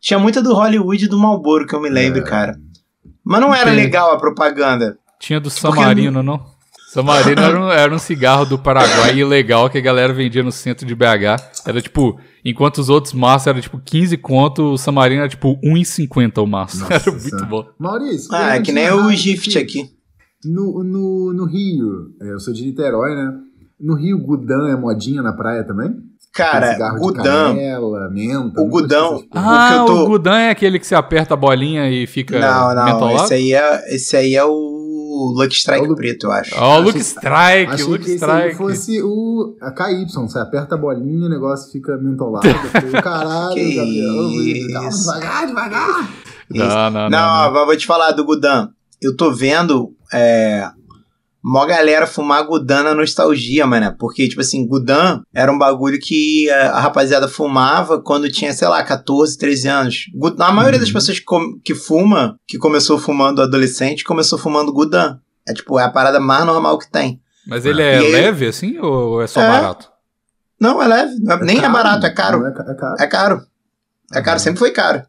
Tinha 0.00 0.18
muita 0.18 0.40
do 0.42 0.54
Hollywood 0.54 1.04
e 1.04 1.08
do 1.08 1.18
Malboro, 1.18 1.66
que 1.66 1.74
eu 1.74 1.80
me 1.80 1.88
lembro, 1.88 2.20
É. 2.20 2.22
cara. 2.22 2.56
Mas 3.24 3.40
não 3.40 3.52
era 3.54 3.70
legal 3.72 4.12
a 4.12 4.18
propaganda. 4.18 4.96
Tinha 5.18 5.40
do 5.40 5.50
Samarino, 5.50 6.22
não? 6.22 6.40
Samarino 6.86 7.42
era 7.42 7.60
um, 7.60 7.70
era 7.70 7.94
um 7.94 7.98
cigarro 7.98 8.46
do 8.46 8.58
Paraguai 8.58 9.16
ilegal 9.18 9.68
que 9.68 9.76
a 9.76 9.80
galera 9.80 10.12
vendia 10.12 10.42
no 10.42 10.52
centro 10.52 10.86
de 10.86 10.94
BH. 10.94 11.64
Era 11.66 11.82
tipo, 11.82 12.18
enquanto 12.44 12.78
os 12.78 12.88
outros 12.88 13.12
maços 13.12 13.48
era 13.48 13.60
tipo 13.60 13.78
15 13.84 14.16
conto, 14.18 14.72
o 14.72 14.78
Samarino 14.78 15.20
era 15.20 15.28
tipo 15.28 15.58
1,50 15.62 16.42
o 16.42 16.46
maço. 16.46 16.78
Nossa 16.88 16.94
Era 16.94 17.10
muito 17.12 17.46
bom. 17.46 17.66
Maurício. 17.78 18.28
Ah, 18.32 18.56
é 18.56 18.60
que 18.62 18.72
nem 18.72 18.90
o 18.92 19.10
Gift 19.10 19.58
aqui. 19.58 19.90
No, 20.44 20.84
no, 20.84 21.32
no 21.32 21.44
Rio, 21.44 22.10
é, 22.22 22.32
eu 22.32 22.38
sou 22.38 22.54
de 22.54 22.64
Niterói, 22.64 23.14
né? 23.16 23.32
No 23.80 23.94
Rio, 23.94 24.18
Gudan 24.18 24.68
é 24.70 24.76
modinha 24.76 25.22
na 25.22 25.32
praia 25.32 25.64
também? 25.64 25.90
Cara, 26.32 26.76
canela, 27.14 28.10
menta. 28.10 28.60
O 28.60 28.78
assim. 29.16 29.28
Ah, 29.34 29.76
eu 29.78 29.86
tô- 29.86 30.02
o 30.04 30.06
Gudan 30.06 30.36
é 30.38 30.50
aquele 30.50 30.78
que 30.78 30.86
você 30.86 30.94
aperta 30.94 31.32
a 31.34 31.36
bolinha 31.36 31.90
e 31.90 32.06
fica 32.06 32.38
Não, 32.38 32.74
não. 32.74 32.84
mentolado? 32.84 33.24
Esse 33.24 33.34
aí, 33.34 33.52
é, 33.54 33.94
esse 33.94 34.16
aí 34.16 34.34
é 34.36 34.44
o 34.44 34.75
Lucky 35.36 35.54
Strike 35.56 35.80
É 35.84 35.86
o 35.86 35.90
Lu- 35.90 35.96
preto, 35.96 36.26
eu 36.26 36.32
acho. 36.32 36.54
Ó, 36.56 36.76
o 36.76 36.80
Luke 36.80 36.90
Achei- 36.90 37.00
Strike, 37.02 37.72
Achei 37.72 37.84
Luke 37.86 38.04
que 38.04 38.10
Strike. 38.14 38.54
fosse 38.56 39.02
o 39.02 39.56
a 39.60 39.70
KY. 39.70 40.06
Você 40.14 40.38
aperta 40.38 40.74
a 40.74 40.78
bolinha 40.78 41.24
e 41.24 41.26
o 41.26 41.28
negócio 41.28 41.70
fica 41.72 41.96
mentolado. 41.98 42.46
Falei, 42.72 43.02
Caralho, 43.02 43.54
Que 43.54 43.74
Gabriel. 43.74 44.72
Calma, 44.72 44.90
devagar, 44.90 45.46
devagar. 45.46 46.10
Não, 46.50 46.90
não, 46.90 47.10
Não, 47.10 47.52
não. 47.52 47.66
vou 47.66 47.76
te 47.76 47.86
falar 47.86 48.12
do 48.12 48.24
Gudan. 48.24 48.68
Eu 49.02 49.16
tô 49.16 49.32
vendo 49.32 49.92
é, 50.12 50.68
mó 51.48 51.64
galera 51.64 52.06
fumar 52.08 52.44
Gudan 52.44 52.82
na 52.82 52.94
nostalgia, 52.94 53.64
mano. 53.66 53.94
Porque, 53.98 54.28
tipo 54.28 54.40
assim, 54.40 54.66
Gudan 54.66 55.22
era 55.32 55.52
um 55.52 55.56
bagulho 55.58 55.98
que 56.00 56.50
a, 56.50 56.70
a 56.72 56.80
rapaziada 56.80 57.28
fumava 57.28 58.00
quando 58.02 58.28
tinha, 58.30 58.52
sei 58.52 58.66
lá, 58.66 58.82
14, 58.82 59.38
13 59.38 59.68
anos. 59.68 59.96
A 60.40 60.50
maioria 60.52 60.78
Uhum. 60.78 60.84
das 60.84 60.92
pessoas 60.92 61.20
que, 61.20 61.26
que 61.64 61.74
fuma, 61.74 62.36
que 62.48 62.58
começou 62.58 62.98
fumando 62.98 63.40
adolescente, 63.40 64.02
começou 64.02 64.36
fumando 64.38 64.72
Gudan. 64.72 65.18
É 65.48 65.54
tipo, 65.54 65.78
é 65.78 65.84
a 65.84 65.88
parada 65.90 66.18
mais 66.18 66.44
normal 66.44 66.78
que 66.78 66.90
tem. 66.90 67.20
Mas 67.46 67.64
ele 67.64 67.80
é 67.80 68.02
E 68.02 68.10
leve 68.10 68.46
assim 68.48 68.76
ou 68.80 69.22
é 69.22 69.28
só 69.28 69.40
É. 69.40 69.48
barato? 69.48 69.88
Não, 70.60 70.82
é 70.82 70.86
leve. 70.88 71.14
não 71.20 71.36
é- 71.36 71.44
nem 71.44 71.64
é 71.64 71.68
barato, 71.68 72.04
é 72.06 72.10
caro. 72.10 72.40
Não, 72.40 72.46
É, 72.48 72.50
é 72.50 72.74
caro. 72.74 72.96
É 72.98 73.06
caro. 73.06 73.40
É 74.14 74.20
caro, 74.20 74.38
Uhum. 74.38 74.42
sempre 74.42 74.58
foi 74.58 74.70
caro. 74.72 75.02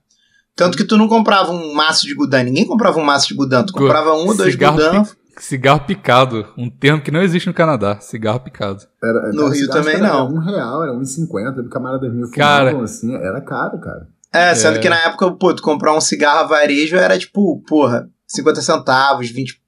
Tanto 0.56 0.78
que 0.78 0.84
tu 0.84 0.98
não 0.98 1.08
comprava 1.08 1.52
um 1.52 1.74
maço 1.74 2.06
de 2.06 2.14
Gudan. 2.14 2.44
Ninguém 2.44 2.66
comprava 2.66 3.00
um 3.00 3.04
maço 3.04 3.28
de 3.28 3.34
Gudan. 3.34 3.64
Tu 3.64 3.74
comprava 3.74 4.14
um 4.14 4.28
ou 4.28 4.36
dois 4.38 4.52
cigarro 4.54 4.76
Gudan. 4.78 5.04
Cigarro 5.40 5.86
picado, 5.86 6.52
um 6.58 6.70
termo 6.70 7.02
que 7.02 7.12
não 7.12 7.22
existe 7.22 7.48
no 7.48 7.54
Canadá. 7.54 8.00
Cigarro 8.00 8.40
picado. 8.40 8.84
Era, 9.04 9.32
No 9.32 9.48
Rio 9.50 9.68
também 9.70 9.96
era 9.96 10.08
não. 10.08 10.30
um 10.34 10.40
real, 10.40 10.84
era 10.84 10.94
um 10.94 11.02
e 11.02 11.06
cinquenta. 11.06 11.62
O 11.62 11.70
camarada 11.70 12.10
meu 12.10 12.30
Cara. 12.32 12.68
fumavam 12.72 12.84
assim, 12.84 13.14
era 13.16 13.40
caro, 13.42 13.80
cara. 13.80 14.08
É, 14.34 14.54
sendo 14.56 14.78
É. 14.78 14.80
que 14.80 14.90
na 14.90 14.98
época, 15.06 15.32
pô, 15.32 15.54
tu 15.54 15.62
comprar 15.62 15.96
um 15.96 16.02
cigarro 16.02 16.40
a 16.40 16.44
varejo 16.44 16.96
era 16.96 17.18
tipo, 17.18 17.62
porra, 17.68 18.10
50 18.28 18.62
centavos, 18.62 19.30
20. 19.30 19.62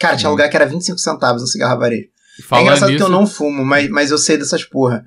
Cara, 0.00 0.16
tinha 0.16 0.28
Sim. 0.28 0.32
lugar 0.32 0.48
que 0.48 0.56
era 0.56 0.66
25 0.66 0.98
centavos 0.98 1.42
um 1.42 1.46
cigarro 1.46 1.74
a 1.74 1.78
varejo. 1.78 2.08
É 2.50 2.60
engraçado 2.62 2.88
nisso, 2.90 3.04
que 3.04 3.10
eu 3.10 3.14
não 3.14 3.26
fumo, 3.26 3.64
mas, 3.64 3.88
mas 3.90 4.10
eu 4.10 4.18
sei 4.18 4.36
dessas 4.38 4.64
porra. 4.64 5.04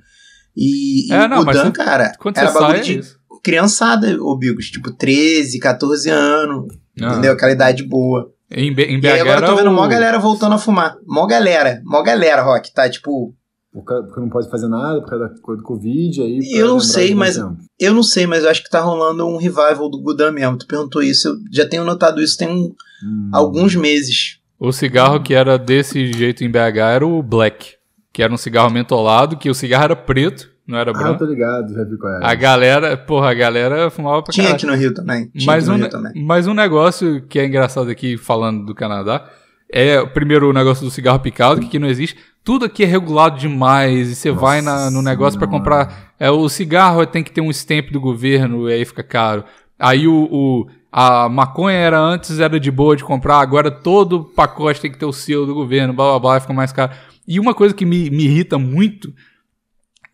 E, 0.56 1.08
e 1.10 1.12
É, 1.12 1.28
não, 1.28 1.40
o 1.40 1.44
Dan, 1.44 1.64
você- 1.64 1.70
cara, 1.72 2.12
era 2.34 2.50
bagulho 2.52 2.78
é 2.78 2.80
de 2.80 2.98
isso. 3.00 3.18
criançada, 3.44 4.16
ô 4.22 4.36
Bigos. 4.38 4.66
Tipo, 4.70 4.90
13, 4.92 5.58
14 5.58 6.08
anos, 6.08 6.72
Ah. 7.02 7.08
entendeu? 7.12 7.32
Aquela 7.32 7.52
idade 7.52 7.82
boa. 7.82 8.32
Em, 8.50 8.72
B- 8.72 8.84
em 8.84 9.00
BH 9.00 9.04
E 9.04 9.08
aí 9.08 9.20
agora 9.20 9.40
eu 9.46 9.50
tô 9.50 9.56
vendo 9.56 9.70
o... 9.70 9.72
mó 9.74 9.86
galera 9.88 10.18
voltando 10.18 10.54
a 10.54 10.58
fumar. 10.58 10.96
Mó 11.06 11.26
galera, 11.26 11.80
mó 11.84 12.02
galera, 12.02 12.42
Rock, 12.42 12.72
tá? 12.72 12.88
Tipo, 12.88 13.34
Porque 13.72 14.20
não 14.20 14.28
pode 14.30 14.48
fazer 14.48 14.68
nada, 14.68 15.00
por 15.00 15.10
causa 15.10 15.28
da 15.28 15.40
coisa 15.40 15.60
do 15.60 15.66
Covid. 15.66 16.22
Aí, 16.22 16.38
Eu 16.52 16.68
não 16.68 16.80
sei, 16.80 17.14
mas- 17.14 17.36
eu 17.78 17.92
não 17.92 18.02
sei, 18.02 18.26
mas 18.26 18.44
eu 18.44 18.50
acho 18.50 18.62
que 18.62 18.70
tá 18.70 18.80
rolando 18.80 19.26
um 19.26 19.36
revival 19.36 19.90
do 19.90 20.00
Gudan 20.00 20.32
mesmo. 20.32 20.56
Tu 20.58 20.66
perguntou 20.66 21.02
isso, 21.02 21.28
eu 21.28 21.34
já 21.52 21.68
tenho 21.68 21.84
notado 21.84 22.22
isso 22.22 22.38
tem 22.38 22.48
um- 22.48 22.72
Hum. 23.04 23.30
alguns 23.32 23.74
meses. 23.74 24.38
O 24.58 24.72
cigarro 24.72 25.22
que 25.22 25.34
era 25.34 25.58
desse 25.58 26.10
jeito 26.12 26.42
em 26.42 26.50
BH 26.50 26.78
era 26.94 27.06
o 27.06 27.22
Black, 27.22 27.74
que 28.12 28.22
era 28.22 28.32
um 28.32 28.38
cigarro 28.38 28.70
mentolado, 28.70 29.36
que 29.36 29.50
o 29.50 29.54
cigarro 29.54 29.84
era 29.84 29.96
preto, 29.96 30.48
não 30.66 30.78
era 30.78 30.90
Ah, 30.90 30.94
eu 30.94 30.98
branco. 30.98 31.18
tô 31.18 31.24
ligado, 31.26 31.72
já 31.74 31.84
vi 31.84 31.96
qual 31.96 32.12
é. 32.14 32.20
A 32.24 32.34
galera, 32.34 32.96
porra, 32.96 33.30
a 33.30 33.34
galera 33.34 33.90
fumava 33.90 34.22
pra 34.22 34.32
Tinha 34.32 34.46
caralho. 34.46 34.56
aqui 34.56 34.66
no 34.66 34.74
Rio 34.74 34.94
também. 34.94 35.28
Tinha 35.28 35.46
Mas 35.46 35.64
aqui 35.68 35.70
no 35.70 35.74
um, 35.74 35.88
Rio 35.88 35.90
também. 35.90 36.24
mas 36.24 36.46
um 36.46 36.54
negócio 36.54 37.22
que 37.28 37.38
é 37.38 37.46
engraçado 37.46 37.90
aqui, 37.90 38.16
falando 38.16 38.64
do 38.66 38.74
Canadá, 38.74 39.24
é 39.72 40.04
primeiro 40.06 40.48
o 40.48 40.52
negócio 40.52 40.84
do 40.84 40.90
cigarro 40.90 41.20
picado, 41.20 41.60
que 41.60 41.66
aqui 41.66 41.78
não 41.78 41.88
existe. 41.88 42.16
Tudo 42.44 42.64
aqui 42.64 42.84
é 42.84 42.86
regulado 42.86 43.38
demais, 43.38 44.08
e 44.10 44.14
você 44.14 44.28
Nossa 44.30 44.40
vai 44.40 44.60
na- 44.62 44.90
no 44.90 45.02
negócio 45.02 45.38
pra 45.38 45.48
Senhora. 45.48 45.58
comprar. 45.64 46.12
É, 46.18 46.30
o 46.30 46.48
cigarro 46.48 47.04
tem 47.06 47.22
que 47.24 47.32
ter 47.32 47.40
um 47.40 47.50
stamp 47.50 47.90
do 47.90 48.00
governo, 48.00 48.70
e 48.70 48.72
aí 48.74 48.84
fica 48.84 49.02
caro. 49.02 49.44
Aí 49.78 50.06
o, 50.06 50.28
o- 50.30 50.66
a 50.92 51.28
maconha 51.28 51.76
era 51.76 51.98
antes 52.00 52.38
era 52.38 52.58
de 52.58 52.70
boa 52.70 52.96
de 52.96 53.04
comprar, 53.04 53.38
agora 53.40 53.70
todo 53.70 54.24
pacote 54.24 54.80
tem 54.80 54.90
que 54.90 54.96
ter 54.98 55.04
o 55.04 55.12
selo 55.12 55.44
do 55.44 55.52
governo, 55.54 55.92
blá 55.92 56.10
blá 56.12 56.18
blá, 56.20 56.40
fica 56.40 56.52
mais 56.54 56.72
caro. 56.72 56.92
E 57.28 57.38
uma 57.40 57.52
coisa 57.52 57.74
que 57.74 57.84
me, 57.84 58.08
me 58.08 58.24
irrita 58.24 58.56
muito 58.56 59.12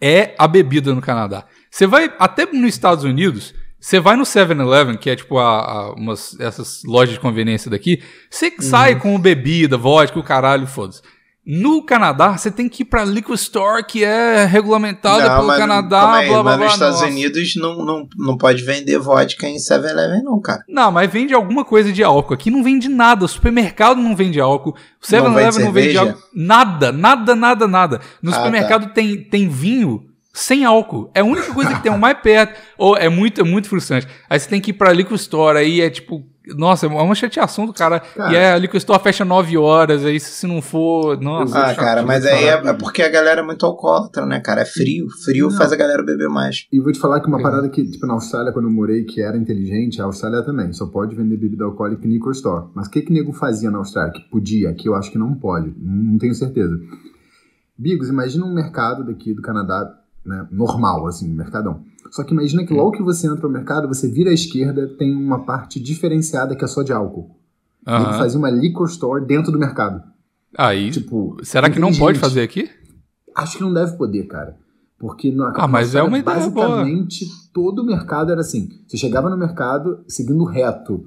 é 0.02 0.34
a 0.36 0.48
bebida 0.48 0.92
no 0.94 1.00
Canadá. 1.00 1.44
Você 1.70 1.86
vai 1.86 2.12
até 2.18 2.44
nos 2.46 2.68
Estados 2.74 3.04
Unidos, 3.04 3.54
você 3.80 3.98
vai 4.00 4.16
no 4.16 4.24
7-Eleven, 4.24 4.96
que 4.96 5.08
é 5.08 5.16
tipo 5.16 5.38
a, 5.38 5.58
a- 5.60 5.92
umas, 5.94 6.38
essas 6.40 6.82
lojas 6.84 7.14
de 7.14 7.20
conveniência 7.20 7.70
daqui, 7.70 8.02
você 8.28 8.52
sai 8.60 8.98
com 8.98 9.18
bebida, 9.18 9.76
vodka, 9.78 10.18
o 10.18 10.22
caralho, 10.22 10.66
foda-se. 10.66 11.00
No 11.44 11.82
Canadá, 11.82 12.38
você 12.38 12.52
tem 12.52 12.68
que 12.68 12.82
ir 12.82 12.86
pra 12.86 13.04
liquor 13.04 13.34
store, 13.34 13.82
que 13.84 14.04
é 14.04 14.44
regulamentada 14.44 15.28
Não, 15.28 15.34
pelo 15.36 15.46
mas- 15.48 15.58
Canadá, 15.58 16.12
aí, 16.14 16.28
blá 16.28 16.40
blá 16.40 16.44
mas 16.44 16.56
blá. 16.56 16.64
nos 16.66 16.74
Estados 16.74 17.00
nossa. 17.00 17.10
Unidos 17.12 17.56
não, 17.56 17.84
não, 17.84 18.08
não 18.16 18.36
pode 18.38 18.62
vender 18.62 18.96
vodka 19.00 19.48
em 19.48 19.56
7-Eleven, 19.56 20.22
não, 20.22 20.40
cara. 20.40 20.62
Não, 20.68 20.92
mas 20.92 21.10
vende 21.10 21.34
alguma 21.34 21.64
coisa 21.64 21.92
de 21.92 22.02
álcool. 22.04 22.34
Aqui 22.34 22.48
não 22.48 22.62
vende 22.62 22.88
nada. 22.88 23.24
O 23.24 23.28
supermercado 23.28 24.00
não 24.00 24.14
vende 24.14 24.40
álcool. 24.40 24.70
O 25.02 25.04
7-Eleven 25.04 25.64
não, 25.64 25.72
vende 25.72 25.92
cerveja? 25.92 26.00
álcool. 26.00 26.18
Nada, 26.32 26.92
nada, 26.92 27.34
nada, 27.34 27.66
nada. 27.66 28.00
No 28.22 28.30
Ah, 28.30 28.34
supermercado 28.34 28.92
tem, 28.94 29.24
tem 29.24 29.48
vinho 29.48 30.04
sem 30.32 30.64
álcool. 30.64 31.10
É 31.14 31.20
a 31.20 31.24
única 31.24 31.52
coisa 31.52 31.74
que 31.74 31.82
tem 31.82 31.92
o 31.92 31.98
mais 31.98 32.18
perto. 32.20 32.58
Ou 32.78 32.96
é 32.96 33.08
muito, 33.08 33.40
é 33.40 33.44
muito 33.44 33.68
frustrante. 33.68 34.06
Aí 34.30 34.38
você 34.40 34.48
tem 34.48 34.60
que 34.60 34.70
ir 34.70 34.74
pra 34.74 34.92
liquor 34.92 35.14
store, 35.16 35.58
aí 35.58 35.80
é 35.80 35.90
tipo. 35.90 36.24
Nossa, 36.56 36.86
é 36.86 36.88
uma 36.88 37.14
chateação 37.14 37.66
do 37.66 37.72
cara. 37.72 38.00
Cara. 38.00 38.32
E 38.32 38.36
aí 38.36 38.46
a 38.46 38.58
liquor 38.58 38.76
store 38.78 39.00
fecha 39.00 39.24
9 39.24 39.56
horas, 39.56 40.04
aí 40.04 40.18
se 40.18 40.44
não 40.44 40.60
for. 40.60 41.16
Nossa, 41.20 41.56
Ah, 41.56 41.68
chato. 41.68 41.76
cara, 41.76 42.02
mas 42.02 42.26
aí 42.26 42.46
é, 42.46 42.54
é 42.54 42.72
porque 42.72 43.00
a 43.00 43.08
galera 43.08 43.42
é 43.42 43.44
muito 43.44 43.64
alcoólatra, 43.64 44.26
né, 44.26 44.40
cara? 44.40 44.62
É 44.62 44.64
frio. 44.64 45.06
Frio 45.24 45.48
Não. 45.50 45.56
faz 45.56 45.70
a 45.72 45.76
galera 45.76 46.02
beber 46.02 46.28
mais. 46.28 46.66
E 46.72 46.80
vou 46.80 46.90
te 46.90 46.98
falar 46.98 47.20
que 47.20 47.28
uma 47.28 47.38
É. 47.38 47.42
parada 47.44 47.68
que, 47.68 47.88
tipo, 47.88 48.04
na 48.08 48.14
Austrália, 48.14 48.50
quando 48.52 48.64
eu 48.66 48.72
morei, 48.72 49.04
que 49.04 49.22
era 49.22 49.36
inteligente, 49.38 50.02
a 50.02 50.04
Austrália 50.06 50.42
também, 50.42 50.72
só 50.72 50.86
pode 50.86 51.14
vender 51.14 51.36
bebida 51.36 51.62
alcoólica 51.64 52.04
em 52.08 52.10
liquor 52.10 52.32
store. 52.32 52.70
Mas 52.74 52.88
o 52.88 52.90
que 52.90 53.02
que 53.02 53.12
nego 53.12 53.32
fazia 53.32 53.70
na 53.70 53.78
Austrália? 53.78 54.12
Que 54.12 54.28
podia, 54.28 54.70
aqui 54.70 54.88
eu 54.88 54.96
acho 54.96 55.12
que 55.12 55.18
não 55.18 55.34
pode, 55.34 55.72
não 55.78 56.18
tenho 56.18 56.34
certeza. 56.34 56.76
Bigos, 57.78 58.08
imagina 58.08 58.44
um 58.44 58.52
mercado 58.52 59.04
daqui 59.04 59.32
do 59.32 59.42
Canadá, 59.42 59.88
né, 60.24 60.46
normal, 60.50 61.06
assim, 61.06 61.30
um 61.30 61.34
mercadão. 61.34 61.82
Só 62.10 62.22
que 62.24 62.32
imagina 62.32 62.64
que 62.66 62.74
logo 62.74 62.92
que 62.92 63.02
você 63.02 63.26
entra 63.26 63.42
no 63.46 63.48
mercado, 63.52 63.88
você 63.88 64.08
vira 64.08 64.30
à 64.30 64.34
esquerda, 64.34 64.86
tem 64.98 65.14
uma 65.14 65.44
parte 65.44 65.80
diferenciada 65.80 66.54
que 66.54 66.64
é 66.64 66.68
só 66.68 66.82
de 66.82 66.92
álcool. 66.92 67.36
Nego 67.86 68.04
Aham. 68.04 68.18
fazia 68.18 68.38
uma 68.38 68.50
liquor 68.50 68.86
store 68.88 69.24
dentro 69.24 69.50
do 69.50 69.58
mercado. 69.58 70.02
Aí. 70.56 70.90
Tipo, 70.90 71.36
será 71.42 71.70
que 71.70 71.78
não 71.80 71.92
pode 71.92 72.18
fazer 72.18 72.42
aqui? 72.42 72.68
Acho 73.34 73.56
que 73.56 73.62
não 73.64 73.72
deve 73.72 73.96
poder, 73.96 74.24
cara. 74.26 74.56
Porque 74.98 75.32
no, 75.32 75.44
Ah, 75.56 75.66
mas 75.66 75.94
é 75.94 76.02
uma 76.02 76.18
ideia 76.18 76.48
boa. 76.50 76.68
basicamente 76.68 77.26
todo 77.52 77.80
o 77.80 77.84
mercado 77.86 78.30
era 78.30 78.40
assim. 78.42 78.68
Você 78.86 78.96
chegava 78.96 79.28
no 79.30 79.36
mercado 79.36 80.04
seguindo 80.06 80.44
reto. 80.44 81.04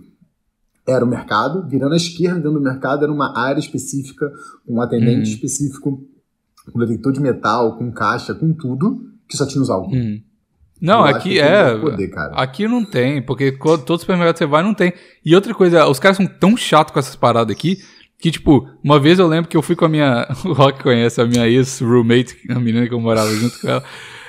Era 0.88 1.06
o 1.06 1.08
mercado, 1.08 1.66
virando 1.68 1.94
à 1.94 1.98
esquerda 1.98 2.36
dentro 2.36 2.54
do 2.54 2.62
mercado 2.62 3.04
era 3.04 3.12
uma 3.14 3.38
área 3.40 3.60
específica, 3.60 4.32
um 4.68 4.82
atendente 4.82 5.30
Hum. 5.30 5.34
específico, 5.34 6.04
com 6.72 6.80
detector 6.80 7.12
de 7.14 7.20
metal, 7.20 7.78
com 7.78 7.92
caixa, 7.92 8.34
com 8.34 8.54
tudo, 8.54 9.02
que 9.28 9.36
só 9.38 9.46
tinha 9.46 9.62
os 9.62 9.70
álcool. 9.70 9.96
Hum. 9.96 10.22
Não, 10.82 11.00
Eu 11.08 11.16
aqui 11.16 11.40
é. 11.40 11.78
poder. 11.78 12.12
Aqui 12.34 12.68
não 12.68 12.84
tem, 12.84 13.22
porque 13.22 13.52
todo 13.54 13.98
supermercado 14.00 14.34
que 14.34 14.40
você 14.40 14.46
vai 14.46 14.62
não 14.62 14.74
tem. 14.74 14.94
E 15.26 15.34
outra 15.34 15.54
coisa, 15.54 15.88
os 15.88 16.00
caras 16.00 16.18
são 16.18 16.28
tão 16.28 16.56
chatos 16.58 16.94
com 16.94 17.00
essas 17.00 17.16
paradas 17.16 17.56
aqui, 17.56 17.78
que, 18.20 18.30
tipo, 18.30 18.68
uma 18.84 19.00
vez 19.00 19.18
eu 19.18 19.28
lembro 19.28 19.50
que 19.50 19.56
eu 19.56 19.62
fui 19.62 19.76
com 19.76 19.86
a 19.86 19.90
minha. 19.90 20.28
O 20.46 20.52
Rock 20.54 20.84
conhece 20.84 21.22
a 21.22 21.26
minha 21.26 21.48
ex-roommate, 21.48 22.36
a 22.50 22.60
menina 22.60 22.88
que 22.88 22.94
eu 22.94 23.00
morava 23.00 23.30
junto 23.34 23.60
com 23.62 23.68
ela. 23.70 23.84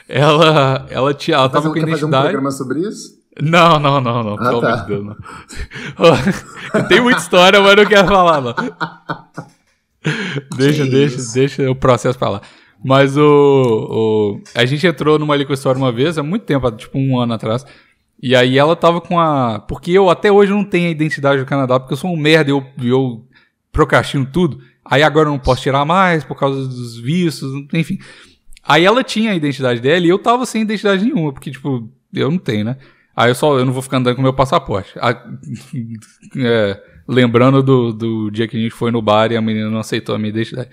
Ela, 0.09 0.87
ela, 0.89 1.13
tinha, 1.15 1.37
ela 1.37 1.49
tava 1.49 1.63
Fazer- 1.65 1.69
com 1.69 1.75
quer 1.75 1.81
fazer 1.81 2.05
um 2.05 2.09
identidade. 2.09 2.23
programa 2.25 2.51
sobre 2.53 2.81
isso? 2.81 3.17
Não, 3.43 3.79
não, 3.81 4.01
não, 4.01 4.23
não. 4.23 4.35
Ah, 4.35 4.49
Pelo 4.49 4.61
tá. 4.61 4.73
amor 4.73 4.81
de 4.83 4.87
Deus, 4.87 5.05
não. 5.05 5.17
Tem 6.89 7.01
muita 7.01 7.21
história, 7.21 7.61
mas 7.61 7.77
não 7.77 7.85
quero 7.87 8.07
falar, 8.09 8.41
não. 8.41 8.55
Deixa, 10.57 10.85
Que 10.85 10.91
deixa, 10.91 11.17
isso. 11.17 11.35
deixa 11.35 11.71
o 11.71 11.75
processo 11.75 12.19
pra 12.19 12.29
lá. 12.29 12.41
Mas 12.85 13.17
o, 13.17 13.23
o- 13.23 14.41
A 14.55 14.65
gente 14.65 14.87
entrou 14.87 15.19
numa 15.19 15.35
liquor 15.37 15.55
store 15.55 15.79
uma 15.79 15.91
vez, 15.91 16.19
há 16.19 16.23
muito 16.23 16.45
tempo, 16.45 16.71
tipo 16.73 16.99
um 16.99 17.19
ano 17.19 17.33
atrás. 17.35 17.65
E 18.23 18.35
aí 18.35 18.57
ela 18.59 18.75
tava 18.77 19.01
com 19.01 19.19
a. 19.21 19.59
Porque 19.59 19.91
eu 19.93 20.09
até 20.09 20.31
hoje 20.31 20.51
não 20.53 20.65
tenho 20.65 20.89
a 20.89 20.91
identidade 20.91 21.41
do 21.41 21.47
Canadá, 21.47 21.79
porque 21.81 21.93
eu 21.95 21.99
sou 21.99 22.11
um 22.13 22.17
merda 22.17 22.51
e 22.51 22.53
eu, 22.53 22.65
eu 22.83 23.25
procrastino 23.73 24.25
tudo. 24.27 24.59
Aí 24.85 25.03
agora 25.03 25.29
eu 25.29 25.33
não 25.33 25.39
posso 25.39 25.63
tirar 25.63 25.85
mais 25.85 26.23
por 26.25 26.37
causa 26.39 26.67
dos 26.67 26.97
vistos, 26.99 27.51
enfim. 27.75 27.99
Aí 28.63 28.85
ela 28.85 29.03
tinha 29.05 29.33
a 29.33 29.35
identidade 29.35 29.81
dela 29.81 30.05
e 30.05 30.09
eu 30.09 30.19
tava 30.19 30.47
sem 30.47 30.63
identidade 30.63 31.05
nenhuma, 31.05 31.33
porque, 31.33 31.51
tipo, 31.51 31.89
eu 32.15 32.31
não 32.31 32.39
tenho, 32.39 32.65
né? 32.65 32.77
Aí 33.15 33.31
eu 33.31 33.35
só 33.35 33.59
eu 33.59 33.65
não 33.65 33.73
vou 33.73 33.83
ficar 33.83 33.99
andando 33.99 34.17
com 34.17 34.23
meu 34.23 34.33
passaporte. 34.35 34.93
A- 34.99 35.25
é, 36.37 36.81
lembrando 37.07 37.63
do, 37.63 37.93
do 37.93 38.31
dia 38.31 38.49
que 38.49 38.57
a 38.57 38.61
gente 38.61 38.73
foi 38.73 38.91
no 38.91 39.03
bar 39.03 39.31
e 39.31 39.37
a 39.37 39.41
menina 39.41 39.71
não 39.71 39.79
aceitou 39.79 40.15
a 40.15 40.19
minha 40.19 40.31
identidade. 40.31 40.69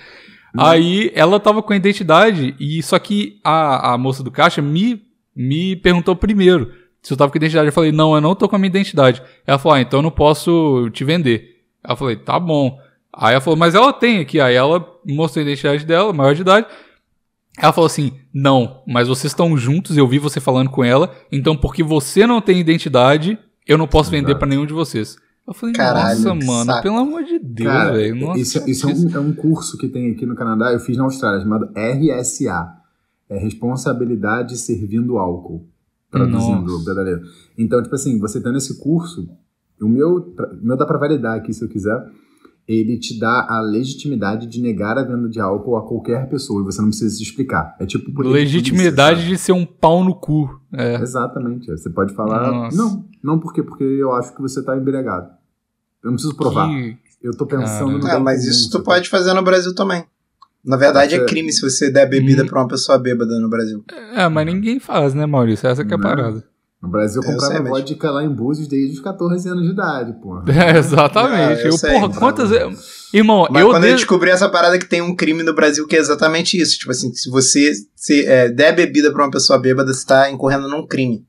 Aí 0.57 1.11
ela 1.15 1.39
tava 1.39 1.63
com 1.63 1.73
a 1.73 1.75
identidade, 1.75 2.55
e 2.59 2.81
só 2.83 2.99
que 2.99 3.39
a, 3.43 3.93
a 3.93 3.97
moça 3.97 4.23
do 4.23 4.29
caixa 4.29 4.61
me, 4.61 5.01
me 5.35 5.75
perguntou 5.75 6.15
primeiro 6.15 6.71
se 7.01 7.11
eu 7.11 7.17
tava 7.17 7.31
com 7.31 7.37
a 7.37 7.39
identidade. 7.39 7.67
Eu 7.67 7.73
falei, 7.73 7.91
não, 7.91 8.13
eu 8.13 8.21
não 8.21 8.35
tô 8.35 8.47
com 8.47 8.55
a 8.55 8.59
minha 8.59 8.69
identidade. 8.69 9.21
Ela 9.47 9.57
falou, 9.57 9.77
ah, 9.77 9.81
então 9.81 9.99
eu 9.99 10.03
não 10.03 10.11
posso 10.11 10.89
te 10.91 11.03
vender. 11.03 11.57
Aí 11.83 11.91
eu 11.91 11.97
falei, 11.97 12.15
tá 12.15 12.39
bom. 12.39 12.79
Aí 13.11 13.33
ela 13.33 13.41
falou, 13.41 13.57
mas 13.57 13.73
ela 13.75 13.91
tem 13.91 14.19
aqui. 14.19 14.39
Aí 14.39 14.55
ela 14.55 14.85
mostrou 15.05 15.41
a 15.41 15.47
identidade 15.47 15.85
dela, 15.85 16.13
maior 16.13 16.35
de 16.35 16.41
idade. 16.41 16.67
Ela 17.57 17.71
falou 17.71 17.85
assim: 17.85 18.13
Não, 18.33 18.81
mas 18.87 19.07
vocês 19.07 19.31
estão 19.31 19.55
juntos, 19.55 19.95
eu 19.95 20.07
vi 20.07 20.17
você 20.17 20.39
falando 20.39 20.69
com 20.69 20.83
ela, 20.83 21.15
então 21.31 21.55
porque 21.55 21.83
você 21.83 22.25
não 22.25 22.41
tem 22.41 22.59
identidade, 22.59 23.37
eu 23.67 23.77
não 23.77 23.87
posso 23.87 24.09
vender 24.09 24.31
Exato. 24.31 24.39
pra 24.39 24.47
nenhum 24.47 24.65
de 24.65 24.73
vocês. 24.73 25.17
Eu 25.45 25.53
falei, 25.53 25.75
Caralho, 25.75 26.19
nossa, 26.21 26.45
mano, 26.45 26.65
saco. 26.65 26.83
pelo 26.83 26.97
amor 26.97 27.23
de 27.23 27.37
Deus, 27.37 27.91
velho. 27.91 28.35
Isso, 28.37 28.69
isso 28.69 28.89
é, 28.89 28.93
um, 28.93 29.15
é 29.15 29.19
um 29.19 29.33
curso 29.33 29.77
que 29.77 29.89
tem 29.89 30.11
aqui 30.11 30.25
no 30.25 30.35
Canadá, 30.35 30.71
eu 30.71 30.79
fiz 30.79 30.95
na 30.97 31.03
Austrália, 31.03 31.41
chamado 31.41 31.69
RSA. 31.75 32.77
É 33.29 33.37
Responsabilidade 33.37 34.57
Servindo 34.57 35.17
Álcool. 35.17 35.67
Traduzindo 36.09 36.75
o 36.75 36.83
verdadeiro. 36.83 37.21
Então, 37.57 37.81
tipo 37.81 37.95
assim, 37.95 38.19
você 38.19 38.39
tendo 38.39 38.57
esse 38.57 38.79
curso, 38.79 39.27
o 39.81 39.87
meu, 39.87 40.33
meu 40.61 40.77
dá 40.77 40.85
pra 40.85 40.97
validar 40.97 41.37
aqui 41.37 41.51
se 41.51 41.63
eu 41.63 41.67
quiser, 41.67 42.07
ele 42.67 42.97
te 42.97 43.19
dá 43.19 43.45
a 43.49 43.59
legitimidade 43.61 44.47
de 44.47 44.61
negar 44.61 44.97
a 44.97 45.03
venda 45.03 45.27
de 45.27 45.39
álcool 45.39 45.75
a 45.75 45.85
qualquer 45.87 46.29
pessoa 46.29 46.61
e 46.61 46.65
você 46.65 46.81
não 46.81 46.89
precisa 46.89 47.15
se 47.15 47.21
explicar. 47.23 47.75
É 47.79 47.85
tipo 47.85 48.21
legitimidade 48.21 49.27
de 49.27 49.37
ser 49.37 49.51
um 49.51 49.65
pau 49.65 50.03
no 50.03 50.15
cu. 50.15 50.49
É. 50.71 50.95
Exatamente. 50.95 51.67
Você 51.67 51.89
pode 51.89 52.13
falar, 52.13 52.51
Nossa. 52.51 52.77
não, 52.77 53.05
não 53.23 53.39
por 53.39 53.53
quê? 53.53 53.61
Porque 53.63 53.83
eu 53.83 54.13
acho 54.13 54.33
que 54.35 54.41
você 54.41 54.63
tá 54.63 54.77
embriagado. 54.77 55.27
Eu 56.03 56.07
não 56.11 56.13
preciso 56.13 56.35
provar. 56.35 56.67
Que- 56.69 56.97
Eu 57.21 57.31
tô 57.35 57.45
pensando 57.45 57.99
Cara. 58.01 58.13
no 58.15 58.19
É, 58.19 58.23
mas 58.23 58.45
isso 58.45 58.67
tu 58.69 58.73
sabe? 58.73 58.85
pode 58.85 59.07
fazer 59.09 59.33
no 59.33 59.41
Brasil 59.41 59.73
também. 59.73 60.03
Na 60.65 60.75
verdade, 60.77 61.15
é 61.15 61.25
crime 61.25 61.51
se 61.51 61.61
você 61.61 61.89
der 61.91 62.05
bebida 62.09 62.43
Hum. 62.43 62.47
pra 62.47 62.61
uma 62.61 62.67
pessoa 62.67 62.97
bêbada 62.97 63.37
no 63.39 63.49
Brasil. 63.49 63.83
É, 64.15 64.27
mas 64.29 64.45
ninguém 64.45 64.79
faz, 64.79 65.13
né, 65.13 65.25
Maurício? 65.25 65.67
Essa 65.67 65.83
que 65.85 65.91
é 65.91 65.95
a 65.95 65.97
Não. 65.97 66.03
parada. 66.03 66.43
No 66.83 66.89
Brasil 66.89 67.21
eu 67.23 67.29
Eu 67.29 67.33
comprava 67.37 67.61
mas- 67.63 67.69
vodka 67.71 68.11
lá 68.11 68.23
em 68.25 68.29
Búzios 68.29 68.67
desde 68.67 68.97
os 68.97 68.99
14 68.99 69.47
anos 69.47 69.63
de 69.63 69.71
idade, 69.71 70.13
pô. 70.21 70.41
É, 70.51 70.77
exatamente. 70.77 71.61
Ah, 71.61 71.63
eu 71.63 71.65
eu, 71.67 71.77
sei, 71.77 71.91
porra, 71.93 72.07
bravo. 72.09 72.19
quantas 72.19 72.49
vezes. 72.49 73.03
Irmão, 73.13 73.47
Mas 73.49 73.61
eu. 73.61 73.69
quando 73.69 73.83
de- 73.83 73.89
eu 73.89 73.95
descobri 73.95 74.29
essa 74.29 74.49
parada 74.49 74.77
que 74.77 74.85
tem 74.85 75.01
um 75.01 75.15
crime 75.15 75.43
no 75.43 75.53
Brasil 75.55 75.87
que 75.87 75.95
é 75.95 75.99
exatamente 75.99 76.59
isso. 76.61 76.77
Tipo 76.77 76.91
assim, 76.91 77.13
se 77.13 77.29
você 77.29 77.71
se, 77.95 78.25
é, 78.25 78.49
der 78.49 78.75
bebida 78.75 79.13
pra 79.13 79.23
uma 79.23 79.31
pessoa 79.31 79.57
bêbada, 79.57 79.93
você 79.93 80.05
tá 80.05 80.29
incorrendo 80.29 80.67
num 80.67 80.85
crime. 80.85 81.23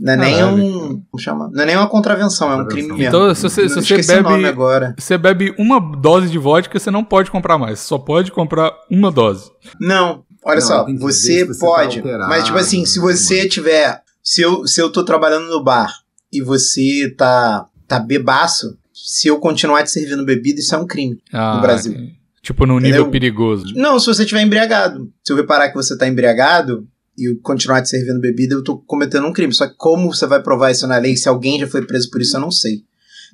Não 0.00 0.12
é 0.12 0.16
nem 0.16 0.34
Caralho. 0.36 0.56
um. 0.56 1.02
Como 1.10 1.18
chama? 1.22 1.50
Não 1.52 1.62
é 1.62 1.66
nem 1.66 1.76
uma 1.76 1.88
contravenção, 1.88 2.50
é 2.52 2.56
um 2.56 2.66
crime 2.66 2.88
mesmo. 2.88 3.02
Então, 3.02 3.34
se 3.34 3.42
você, 3.42 3.68
se 3.68 3.78
Eu 3.78 4.02
você 4.02 4.22
bebe. 4.22 4.46
agora. 4.46 4.94
Você 4.98 5.18
bebe 5.18 5.52
uma 5.58 5.80
dose 5.80 6.30
de 6.30 6.38
vodka, 6.38 6.78
você 6.78 6.90
não 6.92 7.02
pode 7.04 7.30
comprar 7.30 7.58
mais. 7.58 7.80
Só 7.80 7.98
pode 7.98 8.30
comprar 8.32 8.72
uma 8.90 9.10
dose. 9.10 9.50
Não, 9.80 10.22
olha 10.44 10.60
Não, 10.60 10.66
só, 10.66 10.86
você, 10.98 11.44
você 11.44 11.60
tá 11.60 11.66
pode. 11.66 11.98
alterado, 11.98 12.28
mas, 12.30 12.44
tipo 12.44 12.56
assim, 12.56 12.86
se 12.86 12.94
tudo 13.00 13.12
você 13.12 13.48
tiver. 13.48 14.00
Se 14.22 14.42
eu, 14.42 14.66
se 14.66 14.80
eu 14.80 14.90
tô 14.90 15.04
trabalhando 15.04 15.48
no 15.48 15.62
bar 15.62 15.92
e 16.32 16.40
você 16.40 17.12
tá, 17.16 17.66
tá 17.88 17.98
bebaço, 17.98 18.78
se 18.92 19.28
eu 19.28 19.38
continuar 19.38 19.82
te 19.82 19.90
servindo 19.90 20.24
bebida, 20.24 20.60
isso 20.60 20.74
é 20.74 20.78
um 20.78 20.86
crime. 20.86 21.20
Ah, 21.32 21.60
Brasil. 21.60 21.96
Tipo, 22.42 22.66
num 22.66 22.78
nível 22.78 23.10
perigoso. 23.10 23.72
Não, 23.74 23.98
se 23.98 24.06
você 24.06 24.22
estiver 24.22 24.42
embriagado. 24.42 25.12
Se 25.24 25.32
eu 25.32 25.36
reparar 25.36 25.68
que 25.68 25.74
você 25.74 25.96
tá 25.96 26.08
embriagado 26.08 26.86
e 27.16 27.30
eu 27.30 27.38
continuar 27.40 27.82
te 27.82 27.88
servindo 27.88 28.20
bebida, 28.20 28.54
eu 28.54 28.64
tô 28.64 28.78
cometendo 28.78 29.26
um 29.26 29.32
crime. 29.32 29.54
Só 29.54 29.66
que 29.66 29.74
como 29.76 30.12
você 30.12 30.26
vai 30.26 30.42
provar 30.42 30.70
isso 30.70 30.86
na 30.86 30.98
lei? 30.98 31.16
Se 31.16 31.28
alguém 31.28 31.60
já 31.60 31.66
foi 31.66 31.86
preso 31.86 32.10
por 32.10 32.20
isso, 32.20 32.36
eu 32.36 32.40
não 32.40 32.50
sei. 32.50 32.84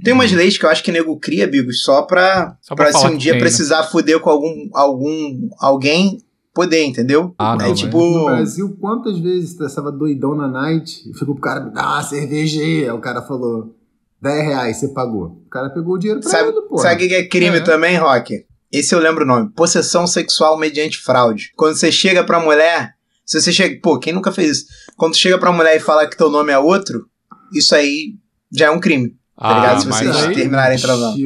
Tem 0.03 0.13
umas 0.13 0.31
leis 0.31 0.57
que 0.57 0.65
eu 0.65 0.71
acho 0.71 0.83
que 0.83 0.93
nego 0.93 1.19
cria, 1.19 1.47
Bigos, 1.47 1.83
só 1.83 2.03
pra. 2.03 2.57
Só 2.61 2.75
pra 2.75 2.91
pra 2.91 2.99
se 2.99 3.07
um 3.07 3.17
dia 3.17 3.33
tem, 3.33 3.41
né? 3.41 3.47
precisar 3.47 3.83
fuder 3.85 4.21
com 4.21 4.31
algum, 4.31 4.69
algum 4.73 5.49
alguém, 5.59 6.19
poder, 6.59 6.85
entendeu? 6.85 7.35
Ah, 7.39 7.57
é 7.61 7.69
não, 7.69 7.75
tipo. 7.75 7.99
No 7.99 8.25
Brasil, 8.27 8.77
quantas 8.81 9.19
vezes 9.19 9.55
você 9.57 9.65
estava 9.67 9.93
doidão 9.93 10.35
na 10.35 10.49
night 10.49 11.09
e 11.09 11.13
ficou 11.17 11.35
pro 11.35 11.43
cara, 11.43 11.61
me 11.65 11.73
dá 11.73 11.83
uma 11.87 12.03
cerveja 12.03 12.61
aí. 12.61 12.85
Aí 12.85 12.91
o 12.91 12.99
cara 13.01 13.23
falou, 13.23 13.77
10 14.21 14.45
reais, 14.45 14.77
você 14.79 14.89
pagou. 14.89 15.41
O 15.47 15.49
cara 15.51 15.71
pegou 15.71 15.95
o 15.95 15.99
dinheiro 15.99 16.21
pra 16.21 16.29
Sabe, 16.31 16.49
ele, 16.49 16.63
pô. 16.63 16.79
sabe 16.79 17.05
o 17.05 17.09
que 17.09 17.15
é 17.15 17.29
crime 17.29 17.59
É. 17.59 17.61
também, 17.61 17.97
Rock? 17.97 18.45
Esse 18.73 18.95
eu 18.95 18.99
lembro 18.99 19.25
o 19.25 19.27
nome. 19.27 19.51
Possessão 19.55 20.07
sexual 20.07 20.59
mediante 20.59 20.99
fraude. 20.99 21.53
Quando 21.57 21.77
você 21.77 21.91
chega 21.93 22.25
pra 22.25 22.41
mulher, 22.41 22.93
se 23.25 23.41
você 23.41 23.53
chega. 23.53 23.79
Pô, 23.83 23.99
quem 23.99 24.13
nunca 24.13 24.33
fez 24.33 24.51
isso? 24.59 24.65
Quando 24.97 25.13
tu 25.13 25.19
chega 25.19 25.39
pra 25.39 25.53
mulher 25.53 25.77
e 25.77 25.81
fala 25.81 26.07
que 26.07 26.17
teu 26.17 26.29
nome 26.29 26.53
é 26.53 26.59
outro, 26.59 27.07
isso 27.55 27.75
aí 27.75 28.15
já 28.53 28.67
é 28.67 28.71
um 28.71 28.81
crime. 28.81 29.17
Ah, 29.41 29.55
ligado? 29.55 29.81
Se 29.83 29.87
vocês 29.87 30.17
aí- 30.17 30.35
terminarem 30.35 30.77
transando. 30.79 31.17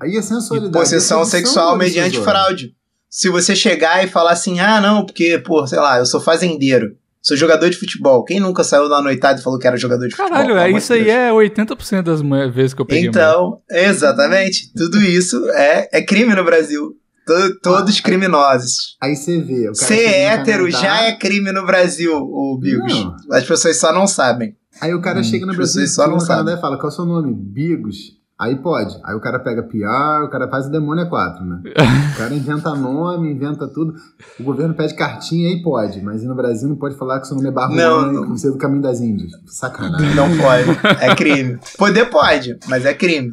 Aí 0.00 0.16
é 0.16 0.22
sensualidade. 0.22 0.72
Possessão 0.72 1.22
é 1.22 1.24
sexual 1.24 1.76
mediante 1.76 2.20
fraude. 2.20 2.74
Se 3.08 3.28
você 3.28 3.54
chegar 3.56 4.04
e 4.04 4.08
falar 4.08 4.32
assim, 4.32 4.58
ah, 4.60 4.80
não, 4.80 5.04
porque, 5.06 5.38
pô, 5.38 5.66
sei 5.66 5.78
lá, 5.78 5.98
eu 5.98 6.06
sou 6.06 6.20
fazendeiro, 6.20 6.96
sou 7.22 7.36
jogador 7.36 7.70
de 7.70 7.76
futebol. 7.78 8.24
Quem 8.24 8.38
nunca 8.40 8.62
saiu 8.62 8.88
da 8.88 9.00
noitada 9.00 9.40
e 9.40 9.42
falou 9.42 9.58
que 9.58 9.66
era 9.66 9.76
jogador 9.76 10.06
de 10.08 10.14
Caralho, 10.16 10.36
futebol? 10.36 10.56
é, 10.58 10.60
Pelo 10.64 10.68
amor 10.68 10.78
isso 10.78 10.92
de 10.92 10.98
aí 10.98 11.04
Deus. 11.04 11.16
é 11.16 11.30
80% 11.32 12.02
das 12.02 12.54
vezes 12.54 12.74
que 12.74 12.82
eu 12.82 12.86
peguei. 12.86 13.08
Então, 13.08 13.60
exatamente. 13.70 14.72
Tudo 14.74 15.00
isso 15.02 15.48
é, 15.50 15.88
é 15.92 16.02
crime 16.02 16.34
no 16.34 16.44
Brasil. 16.44 16.94
To- 17.26 17.58
todos 17.60 17.98
criminosos. 18.00 18.96
Aí 19.02 19.16
você 19.16 19.40
vê. 19.40 19.62
O 19.68 19.72
cara 19.72 19.74
Ser 19.74 20.06
hétero 20.06 20.70
já 20.70 21.02
é 21.06 21.16
crime 21.16 21.50
no 21.50 21.66
Brasil, 21.66 22.12
ô 22.16 22.56
Bigos. 22.60 22.92
Não. 22.92 23.16
As 23.32 23.42
pessoas 23.44 23.76
só 23.78 23.92
não 23.92 24.06
sabem. 24.06 24.54
Aí 24.80 24.94
o 24.94 25.00
cara 25.00 25.22
chega 25.24 25.44
no 25.44 25.50
as 25.50 25.56
Brasil, 25.56 25.80
pessoas 25.82 25.94
só 25.94 26.08
não 26.08 26.20
sabem. 26.20 26.54
e 26.54 26.60
fala, 26.60 26.76
qual 26.76 26.88
é 26.90 26.92
o 26.92 26.94
seu 26.94 27.04
nome? 27.04 27.34
Bigos. 27.34 27.96
Aí 28.38 28.54
pode. 28.56 28.94
Aí 29.02 29.14
o 29.14 29.20
cara 29.20 29.38
pega 29.38 29.62
PR, 29.62 30.24
o 30.24 30.28
cara 30.28 30.46
faz 30.48 30.66
o 30.66 30.70
demônio 30.70 31.04
a 31.04 31.08
quatro, 31.08 31.42
né? 31.44 31.60
O 32.14 32.18
cara 32.18 32.34
inventa 32.34 32.74
nome, 32.74 33.30
inventa 33.30 33.66
tudo. 33.68 33.94
O 34.38 34.42
governo 34.42 34.74
pede 34.74 34.94
cartinha, 34.94 35.48
aí 35.48 35.62
pode. 35.62 36.02
Mas 36.02 36.22
no 36.22 36.34
Brasil 36.34 36.68
não 36.68 36.76
pode 36.76 36.96
falar 36.96 37.20
que 37.20 37.26
seu 37.26 37.36
nome 37.36 37.48
é 37.48 37.50
Não, 37.50 37.54
Barruana 37.54 38.12
e 38.12 38.14
não. 38.14 38.28
você 38.28 38.48
é 38.48 38.50
do 38.50 38.58
caminho 38.58 38.82
das 38.82 39.00
Índias. 39.00 39.32
Sacanagem. 39.46 40.14
Não 40.14 40.28
pode. 40.36 40.70
É 41.02 41.14
crime. 41.14 41.58
Poder 41.78 42.06
pode, 42.06 42.58
mas 42.68 42.84
é 42.84 42.92
crime. 42.94 43.32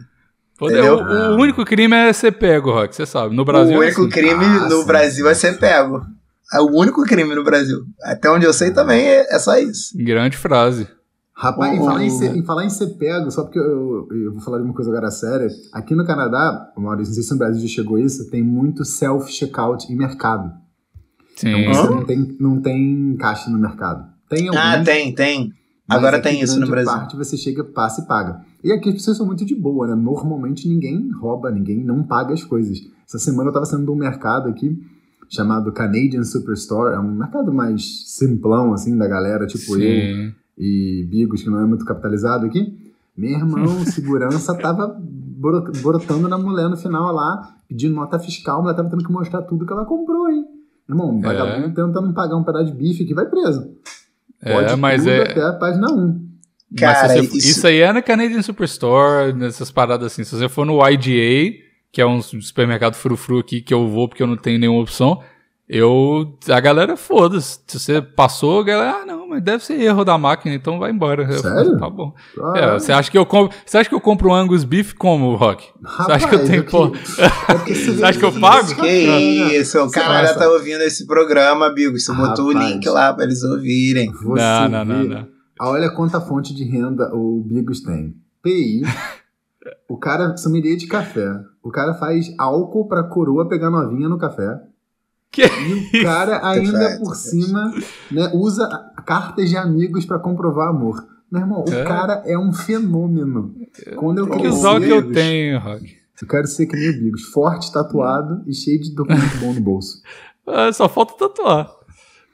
Poder- 0.58 0.82
o, 0.84 1.34
o 1.34 1.36
único 1.36 1.66
crime 1.66 1.96
é 1.96 2.14
ser 2.14 2.32
pego, 2.34 2.72
Rock, 2.72 2.96
você 2.96 3.06
sabe. 3.06 3.36
No 3.36 3.44
Brasil. 3.44 3.78
o 3.78 3.84
é 3.84 3.86
único 3.88 4.02
assim. 4.02 4.10
crime 4.10 4.46
Ah, 4.46 4.70
no 4.70 4.82
sim, 4.82 4.86
Brasil 4.88 5.26
sim, 5.26 5.32
é 5.32 5.34
ser 5.34 5.60
pego. 5.60 6.02
É 6.54 6.60
o 6.62 6.68
único 6.72 7.04
crime 7.04 7.34
no 7.36 7.44
Brasil. 7.44 7.80
Até 8.04 8.30
onde 8.30 8.46
eu 8.46 8.54
sei 8.54 8.72
também 8.72 9.02
é, 9.06 9.36
é 9.36 9.40
só 9.40 9.58
isso. 9.58 9.92
Grande 9.98 10.38
frase. 10.38 10.88
Rapaz, 11.44 11.76
em 11.76 11.80
O- 11.82 11.86
falar 11.86 12.04
em, 12.06 12.10
ser, 12.10 12.36
em 12.38 12.44
falar 12.44 12.66
em 12.66 12.70
ser 12.70 12.88
pego, 12.98 13.30
só 13.32 13.44
porque 13.44 13.60
eu, 13.60 14.08
eu 14.12 14.32
vou 14.34 14.42
falar 14.42 14.60
de 14.60 14.64
uma 14.64 14.74
coisa 14.74 14.90
agora 14.90 15.12
séria. 15.12 15.48
Aqui 15.74 15.94
no 15.94 16.06
Canadá, 16.06 16.72
Maurício, 16.78 17.10
não 17.12 17.16
sei 17.16 17.24
se 17.24 17.32
no 17.32 17.38
Brasil 17.38 17.62
já 17.62 17.68
chegou 17.68 18.00
isso, 18.00 18.30
tem 18.30 18.42
muito 18.42 18.86
self-checkout 18.86 19.92
em 19.92 19.96
mercado. 19.96 20.52
Sim. 21.36 21.50
Então 21.50 21.74
você 21.74 21.90
não 21.96 22.06
tem, 22.06 22.38
não 22.40 22.62
tem 22.62 23.16
caixa 23.18 23.50
no 23.50 23.58
mercado. 23.58 24.08
Tem 24.30 24.48
alguns, 24.48 24.64
Ah, 24.64 24.84
tem, 24.84 25.14
tem. 25.14 25.52
Agora 25.90 26.22
tem 26.22 26.42
isso 26.42 26.60
no 26.60 26.68
Brasil. 26.68 26.92
parte 26.92 27.16
você 27.18 27.36
chega, 27.36 27.64
passa 27.64 28.02
e 28.02 28.06
paga. 28.08 28.42
E 28.64 28.72
aqui 28.72 28.88
as 28.90 28.96
pessoas 28.96 29.18
são 29.18 29.26
muito 29.26 29.44
de 29.44 29.54
boa, 29.54 29.86
né? 29.88 29.96
Normalmente 29.96 30.68
ninguém 30.68 31.12
rouba, 31.12 31.52
ninguém 31.52 31.84
não 31.84 32.04
paga 32.04 32.34
as 32.34 32.44
coisas. 32.44 32.80
Essa 33.06 33.20
semana 33.20 33.50
eu 33.50 33.54
tava 33.54 33.66
saindo 33.66 33.86
de 33.86 33.92
um 33.92 33.96
mercado 33.96 34.48
aqui 34.48 34.80
chamado 35.30 35.72
Canadian 35.74 36.24
Superstore. 36.24 36.96
É 36.96 37.00
um 37.00 37.14
mercado 37.16 37.54
mais 37.54 38.04
simplão, 38.16 38.74
assim, 38.74 38.98
da 38.98 39.08
galera, 39.08 39.46
tipo 39.46 39.76
eu 39.78 39.80
Sim. 40.30 40.34
E 40.58 41.06
Bigos, 41.10 41.44
que 41.44 41.50
não 41.50 41.60
é 41.60 41.66
muito 41.66 41.86
capitalizado 41.86 42.46
aqui. 42.46 42.94
Meu 43.16 43.32
irmão, 43.32 43.80
segurança 43.86 44.56
tava 44.58 44.96
brotando 45.82 46.28
na 46.28 46.38
mulher 46.38 46.70
no 46.70 46.78
final 46.78 47.14
lá, 47.14 47.56
pedindo 47.68 47.96
nota 47.96 48.18
fiscal, 48.18 48.60
a 48.60 48.62
mulher 48.62 48.76
tava 48.76 48.90
tendo 48.90 49.04
que 49.04 49.12
mostrar 49.12 49.42
tudo 49.42 49.66
que 49.66 49.74
ela 49.74 49.86
comprou, 49.86 50.30
hein? 50.30 50.46
Irmão, 50.88 51.12
um 51.12 51.22
vagabundo 51.22 51.70
tentando 51.70 52.14
pagar 52.14 52.36
um 52.36 52.44
pedaço 52.44 52.66
de 52.66 52.74
bife 52.74 53.04
aqui 53.04 53.14
vai 53.14 53.26
preso. 53.26 53.72
É, 54.42 54.76
mas 54.76 55.04
tudo 55.04 55.12
é. 55.12 55.22
até 55.22 55.42
a 55.42 55.54
página 55.54 55.88
1. 55.92 56.24
Cara, 56.78 57.08
mas 57.08 57.12
você- 57.30 57.38
isso- 57.38 57.50
isso... 57.50 57.68
aí 57.68 57.80
é 57.80 57.94
na 57.94 58.02
Canadian 58.02 58.42
Superstore, 58.42 59.34
nessas 59.34 59.72
paradas 59.72 60.12
assim. 60.12 60.24
Se 60.24 60.36
você 60.36 60.50
for 60.50 60.66
no 60.66 60.80
IGA, 60.88 61.56
que 61.92 62.02
é 62.02 62.06
um 62.06 62.22
supermercado 62.22 62.96
frufru 62.96 63.40
aqui 63.40 63.62
que 63.62 63.74
eu 63.74 63.88
vou 63.88 64.10
porque 64.10 64.24
eu 64.24 64.28
não 64.28 64.36
tenho 64.36 64.60
nenhuma 64.60 64.82
opção, 64.82 65.22
eu. 65.68 66.38
A 66.50 66.60
galera 66.60 66.96
foda-se. 66.98 67.60
Se 67.68 67.80
você 67.80 68.02
passou, 68.02 68.60
a 68.60 68.64
galera, 68.64 68.98
ah, 69.02 69.06
não, 69.06 69.28
mas 69.28 69.42
deve 69.44 69.64
ser 69.64 69.80
erro 69.80 70.04
da 70.04 70.18
máquina, 70.18 70.54
então 70.54 70.78
vai 70.80 70.92
embora. 70.92 71.32
Sério? 71.38 71.78
tá 71.78 71.90
bom. 71.90 72.14
Ah, 72.40 72.54
É, 72.58 72.74
você 72.74 72.92
acha 72.92 73.10
que 73.10 73.18
eu 73.18 73.26
compro. 73.26 73.56
Você 73.66 73.78
acha 73.78 73.90
que 73.90 73.96
eu 73.96 74.02
compro 74.02 74.30
um 74.30 74.34
Angus 74.34 74.64
Beef 74.64 74.94
como, 74.94 75.36
Rock? 75.36 75.68
Você 75.82 76.12
acha 76.12 76.28
que 76.30 76.36
eu 76.36 76.46
tenho. 76.46 76.66
pô, 76.66 76.90
Você 76.90 77.22
acha 78.04 78.20
que 78.20 78.26
eu 78.26 78.40
pago? 78.40 78.76
Que 78.76 78.88
isso, 79.58 79.82
o 79.84 79.90
cara 79.92 80.26
já 80.28 80.36
tá 80.36 80.50
ouvindo 80.50 80.82
esse 80.82 81.08
programa, 81.08 81.70
Bigos. 81.74 82.06
Você 82.06 82.14
botou 82.14 82.46
o 82.50 82.54
Rapaz. 82.54 82.72
link 82.74 82.88
lá 82.90 83.14
pra 83.14 83.24
eles 83.26 83.44
ouvirem. 83.44 84.12
Você 84.12 84.42
Não, 84.42 84.70
não, 84.70 84.86
não, 84.86 85.04
não. 85.04 85.28
Ah, 85.60 85.70
Olha 85.70 85.90
quanta 85.92 86.20
fonte 86.20 86.54
de 86.54 86.64
renda 86.66 87.10
o 87.14 87.44
Bigos 87.48 87.82
tem. 87.82 88.14
PI. 88.42 88.82
o 89.88 89.98
cara 89.98 90.36
sommelier 90.38 90.76
de 90.76 90.88
café. 90.88 91.30
O 91.64 91.72
cara 91.72 91.94
faz 91.94 92.34
álcool 92.38 92.88
pra 92.88 93.04
coroa 93.04 93.48
pegar 93.48 93.70
novinha 93.70 94.10
no 94.10 94.18
café. 94.18 94.60
Que 95.34 95.42
E 95.42 96.00
o 96.00 96.04
cara 96.04 96.48
ainda 96.48 96.78
Perfeito, 96.78 97.04
por 97.04 97.16
cima 97.16 97.74
né, 98.12 98.32
usa 98.36 98.70
cartas 99.04 99.50
de 99.50 99.58
amigos 99.58 100.06
pra 100.06 100.20
comprovar 100.20 100.70
amor. 100.70 101.04
Meu 101.32 101.42
irmão, 101.42 101.66
É. 101.68 101.82
o 101.82 101.88
cara 101.88 102.22
é 102.26 102.38
um 102.38 102.54
fenômeno. 102.54 103.56
Quando 103.98 104.20
eu 104.20 104.28
Que 104.28 104.48
o 104.48 104.80
que 104.80 104.90
eu 104.90 105.12
tenho, 105.12 105.60
Rock. 105.60 105.98
Eu 106.22 106.28
quero 106.28 106.46
ser 106.48 106.68
que 106.68 106.76
nem 106.76 106.90
o 106.92 107.00
Bigos. 107.00 107.24
Forte, 107.24 107.74
tatuado 107.74 108.44
e 108.46 108.54
cheio 108.54 108.80
de 108.80 108.94
documento 108.94 109.38
bom 109.40 109.52
no 109.54 109.60
bolso. 109.62 110.02
Ah, 110.46 110.72
só 110.74 110.90
falta 110.90 111.14
tatuar. 111.18 111.72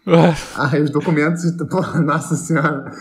Ah, 0.08 0.72
os 0.84 0.90
documentos. 0.90 1.44
Nossa 2.04 2.36
senhora. 2.36 2.92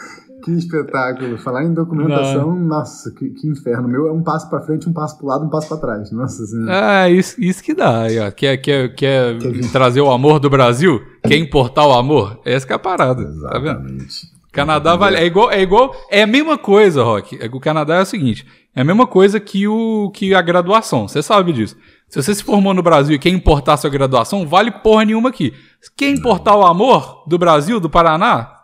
Que 0.42 0.52
espetáculo. 0.52 1.36
Falar 1.38 1.64
em 1.64 1.74
documentação, 1.74 2.54
nossa, 2.54 3.10
que, 3.10 3.30
que 3.30 3.48
inferno. 3.48 3.88
Meu 3.88 4.06
é 4.06 4.12
um 4.12 4.22
passo 4.22 4.48
pra 4.48 4.60
frente, 4.60 4.88
um 4.88 4.92
passo 4.92 5.18
pro 5.18 5.26
lado, 5.26 5.44
um 5.44 5.48
passo 5.48 5.68
pra 5.68 5.76
trás. 5.76 6.10
Nossa 6.12 6.44
senhora. 6.46 7.06
É, 7.06 7.10
isso, 7.10 7.40
isso 7.40 7.62
que 7.62 7.74
dá. 7.74 8.02
aí, 8.02 8.18
ó. 8.18 8.30
Quer, 8.30 8.56
quer, 8.58 8.94
quer 8.94 9.36
trazer 9.72 10.00
o 10.00 10.10
amor 10.10 10.38
do 10.38 10.48
Brasil? 10.48 11.00
Quer 11.22 11.36
importar 11.36 11.86
o 11.86 11.92
amor? 11.92 12.40
Essa 12.44 12.66
que 12.66 12.72
é 12.72 12.76
a 12.76 12.78
parada. 12.78 13.24
Tá? 13.24 13.30
Exatamente. 13.30 14.38
Canadá 14.52 14.96
vale. 14.96 15.16
É 15.16 15.24
igual, 15.24 15.50
é 15.50 15.60
igual. 15.60 15.94
É 16.10 16.22
a 16.22 16.26
mesma 16.26 16.56
coisa, 16.56 17.02
Rock. 17.02 17.38
É 17.40 17.46
o 17.46 17.60
Canadá 17.60 17.96
é 17.96 18.02
o 18.02 18.06
seguinte: 18.06 18.46
é 18.74 18.80
a 18.80 18.84
mesma 18.84 19.06
coisa 19.06 19.38
que, 19.38 19.68
o, 19.68 20.10
que 20.14 20.34
a 20.34 20.42
graduação. 20.42 21.06
Você 21.06 21.22
sabe 21.22 21.52
disso. 21.52 21.76
Se 22.08 22.22
você 22.22 22.34
se 22.34 22.42
formou 22.42 22.72
no 22.72 22.82
Brasil 22.82 23.14
e 23.14 23.18
quer 23.18 23.28
importar 23.28 23.76
sua 23.76 23.90
graduação, 23.90 24.46
vale 24.46 24.70
porra 24.70 25.04
nenhuma 25.04 25.28
aqui. 25.28 25.52
Quer 25.96 26.10
importar 26.10 26.56
o 26.56 26.64
amor 26.64 27.24
do 27.26 27.36
Brasil, 27.38 27.78
do 27.78 27.90
Paraná? 27.90 28.57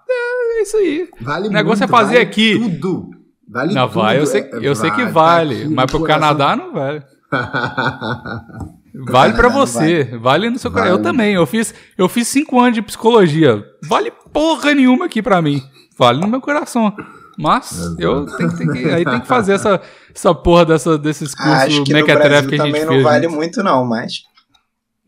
É, 0.55 0.59
é 0.59 0.63
isso 0.63 0.77
aí. 0.77 1.09
Vale 1.21 1.49
O 1.49 1.51
negócio 1.51 1.81
muito, 1.81 1.95
é 1.95 1.97
fazer 1.99 2.15
vale 2.15 2.27
aqui. 2.27 2.59
Tudo. 2.59 3.11
Vale 3.49 3.75
Não, 3.75 3.89
tudo. 3.89 4.01
vai, 4.01 4.19
eu 4.19 4.27
sei, 4.27 4.41
É- 4.43 4.51
eu 4.63 4.75
sei 4.75 4.91
que 4.91 5.05
tá 5.05 5.11
vale. 5.11 5.63
aqui 5.63 5.69
mas 5.75 5.87
pro 5.91 6.01
coração. 6.01 6.21
Canadá 6.21 6.57
não 6.57 6.73
vale. 6.73 7.03
Vale 9.07 9.33
não 9.43 9.51
você, 9.51 10.05
vale. 10.21 10.49
no 10.51 10.59
seu 10.59 10.71
Vale. 10.71 10.91
Eu 10.91 11.03
também, 11.03 11.35
eu 11.35 11.45
fiz, 11.47 11.75
eu 11.99 12.09
fiz 12.09 12.29
cinco 12.29 12.61
anos 12.61 12.75
de 12.75 12.83
psicologia. 12.83 13.65
Vale 13.89 14.13
porra 14.33 14.73
nenhuma 14.73 15.07
aqui 15.07 15.21
pra 15.21 15.43
mim. 15.43 15.61
Vale 15.99 16.21
no 16.21 16.29
meu 16.29 16.41
coração. 16.41 16.95
Mas 17.37 17.73
eu 17.99 18.25
tenho, 18.37 18.57
tenho 18.57 18.73
que, 18.73 18.85
aí 18.91 19.05
tem 19.05 19.21
que 19.21 19.27
fazer 19.27 19.55
essa, 19.55 19.81
essa 20.15 20.33
porra 20.33 20.65
dessa, 20.67 20.97
desses 20.97 21.35
cursos 21.35 21.53
Acho 21.55 21.83
que 21.83 21.93
no 21.93 22.05
Brasil 22.07 22.31
que 22.31 22.37
a 22.37 22.41
gente 22.41 22.57
também 22.59 22.87
fez. 22.87 22.87
não 22.87 23.03
vale 23.03 23.27
né? 23.27 23.35
muito, 23.35 23.63
não, 23.65 23.85
mas 23.85 24.23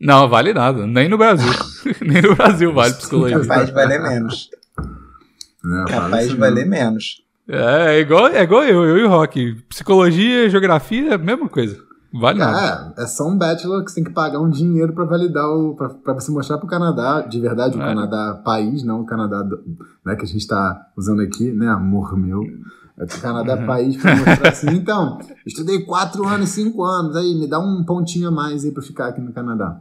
Não, 0.01 0.27
vale 0.27 0.53
nada. 0.53 0.85
Nem 0.85 1.07
no 1.07 1.17
Brasil. 1.17 1.49
Nem 2.05 2.21
no 2.21 2.35
Brasil 2.35 2.73
vale 2.73 2.93
psicologia. 2.93 3.39
capaz 3.39 3.67
de 3.67 3.71
valer 3.71 4.01
menos. 4.01 4.49
Fala 5.67 5.85
Capaz 5.85 6.29
não. 6.31 6.37
valer 6.37 6.65
menos. 6.65 7.23
É, 7.49 7.95
é 7.95 7.99
igual, 7.99 8.27
é 8.27 8.41
igual 8.43 8.63
eu, 8.63 8.83
eu 8.85 8.97
e 8.97 9.03
o 9.03 9.09
Rock. 9.09 9.55
Psicologia, 9.69 10.49
geografia 10.49 11.11
é 11.11 11.13
a 11.13 11.17
mesma 11.17 11.47
coisa. 11.47 11.77
Vale 12.13 12.39
nada. 12.39 12.93
É, 12.97 13.03
é 13.03 13.07
só 13.07 13.27
um 13.27 13.37
bachelor 13.37 13.83
que 13.83 13.91
você 13.91 13.95
tem 13.95 14.03
que 14.03 14.11
pagar 14.11 14.39
um 14.39 14.49
dinheiro 14.49 14.93
pra 14.93 15.05
validar 15.05 15.45
o. 15.49 15.75
Pra, 15.75 15.89
pra 15.89 16.13
você 16.13 16.31
mostrar 16.31 16.57
pro 16.57 16.67
Canadá, 16.67 17.21
de 17.21 17.39
verdade, 17.39 17.77
o 17.77 17.81
É. 17.81 17.85
Canadá 17.85 18.41
país, 18.43 18.83
não 18.83 19.01
o 19.01 19.05
Canadá 19.05 19.41
do- 19.43 19.59
né, 20.05 20.15
que 20.15 20.23
a 20.23 20.27
gente 20.27 20.47
tá 20.47 20.87
usando 20.97 21.21
aqui, 21.21 21.51
né, 21.51 21.67
amor 21.67 22.17
meu. 22.17 22.41
É 22.97 23.03
o 23.03 23.21
Canadá 23.21 23.55
Uhum. 23.55 23.65
país 23.67 23.95
pra 23.97 24.15
mostrar 24.15 24.49
assim. 24.49 24.69
Então, 24.71 25.19
estudei 25.45 25.81
quatro 25.83 26.25
anos, 26.27 26.49
cinco 26.49 26.83
anos, 26.83 27.15
aí 27.15 27.35
me 27.35 27.45
dá 27.47 27.59
um 27.59 27.83
pontinho 27.83 28.29
a 28.29 28.31
mais 28.31 28.63
aí 28.65 28.71
pra 28.71 28.81
ficar 28.81 29.07
aqui 29.07 29.21
no 29.21 29.31
Canadá. 29.31 29.77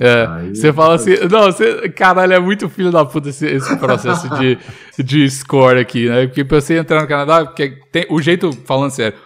É, 0.00 0.26
Aí- 0.30 0.56
você 0.56 0.72
fala 0.72 0.94
assim, 0.94 1.10
não, 1.30 1.42
você, 1.42 1.88
caralho, 1.90 2.32
é 2.32 2.38
muito 2.40 2.68
filho 2.70 2.90
da 2.90 3.04
puta 3.04 3.28
esse, 3.28 3.46
esse 3.46 3.76
processo 3.76 4.30
de, 4.38 4.58
de 5.04 5.30
score 5.30 5.78
aqui, 5.78 6.08
né? 6.08 6.26
Porque 6.26 6.42
pra 6.42 6.58
você 6.60 6.78
entrar 6.78 7.02
no 7.02 7.06
Canadá, 7.06 7.44
porque 7.44 7.76
tem, 7.92 8.06
o 8.08 8.20
jeito, 8.22 8.50
falando 8.64 8.90
sério, 8.90 9.18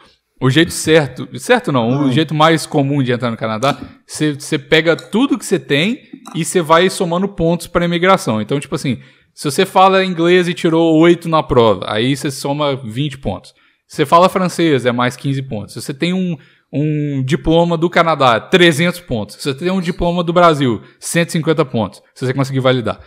o 0.43 0.51
jeito 0.51 0.72
certo, 0.72 1.29
certo 1.39 1.70
não, 1.70 2.07
o 2.07 2.12
jeito 2.12 2.35
mais 2.35 2.66
comum 2.66 3.03
de 3.05 3.12
entrar 3.12 3.31
no 3.31 3.37
Canadá, 3.37 3.79
você, 4.05 4.35
você 4.35 4.59
pega 4.59 4.97
tudo 4.97 5.39
que 5.39 5.47
você 5.47 5.61
tem 5.61 6.01
e 6.35 6.45
você 6.45 6.61
vai 6.61 6.91
somando 6.91 7.29
pontos 7.29 7.68
para 7.68 7.85
imigração. 7.85 8.43
Então, 8.43 8.59
tipo 8.59 8.75
assim, 8.75 8.99
se 9.33 9.49
você 9.51 9.64
fala 9.64 10.05
inglês 10.05 10.49
e 10.49 10.55
tirou 10.55 10.97
8 10.99 11.29
na 11.29 11.43
prova, 11.43 11.85
aí 11.89 12.16
você 12.16 12.31
soma 12.33 12.75
20 12.75 13.18
pontos. 13.18 13.55
Se 13.87 13.97
você 13.97 14.07
fala 14.07 14.29
francês, 14.29 14.85
é 14.85 14.93
mais 14.93 15.16
15 15.16 15.41
pontos. 15.43 15.75
Se 15.75 15.81
você 15.81 15.95
tem 15.95 16.12
um, 16.12 16.37
um 16.75 17.22
diploma 17.22 17.77
do 17.79 17.89
Canadá, 17.89 18.41
300 18.41 18.99
pontos. 19.01 19.37
Se 19.37 19.43
você 19.45 19.55
tem 19.55 19.70
um 19.70 19.81
diploma 19.81 20.25
do 20.25 20.33
Brasil, 20.33 20.83
150 20.99 21.64
pontos. 21.64 22.03
Se 22.14 22.27
você 22.27 22.35
conseguir 22.35 22.59
validar. 22.61 23.01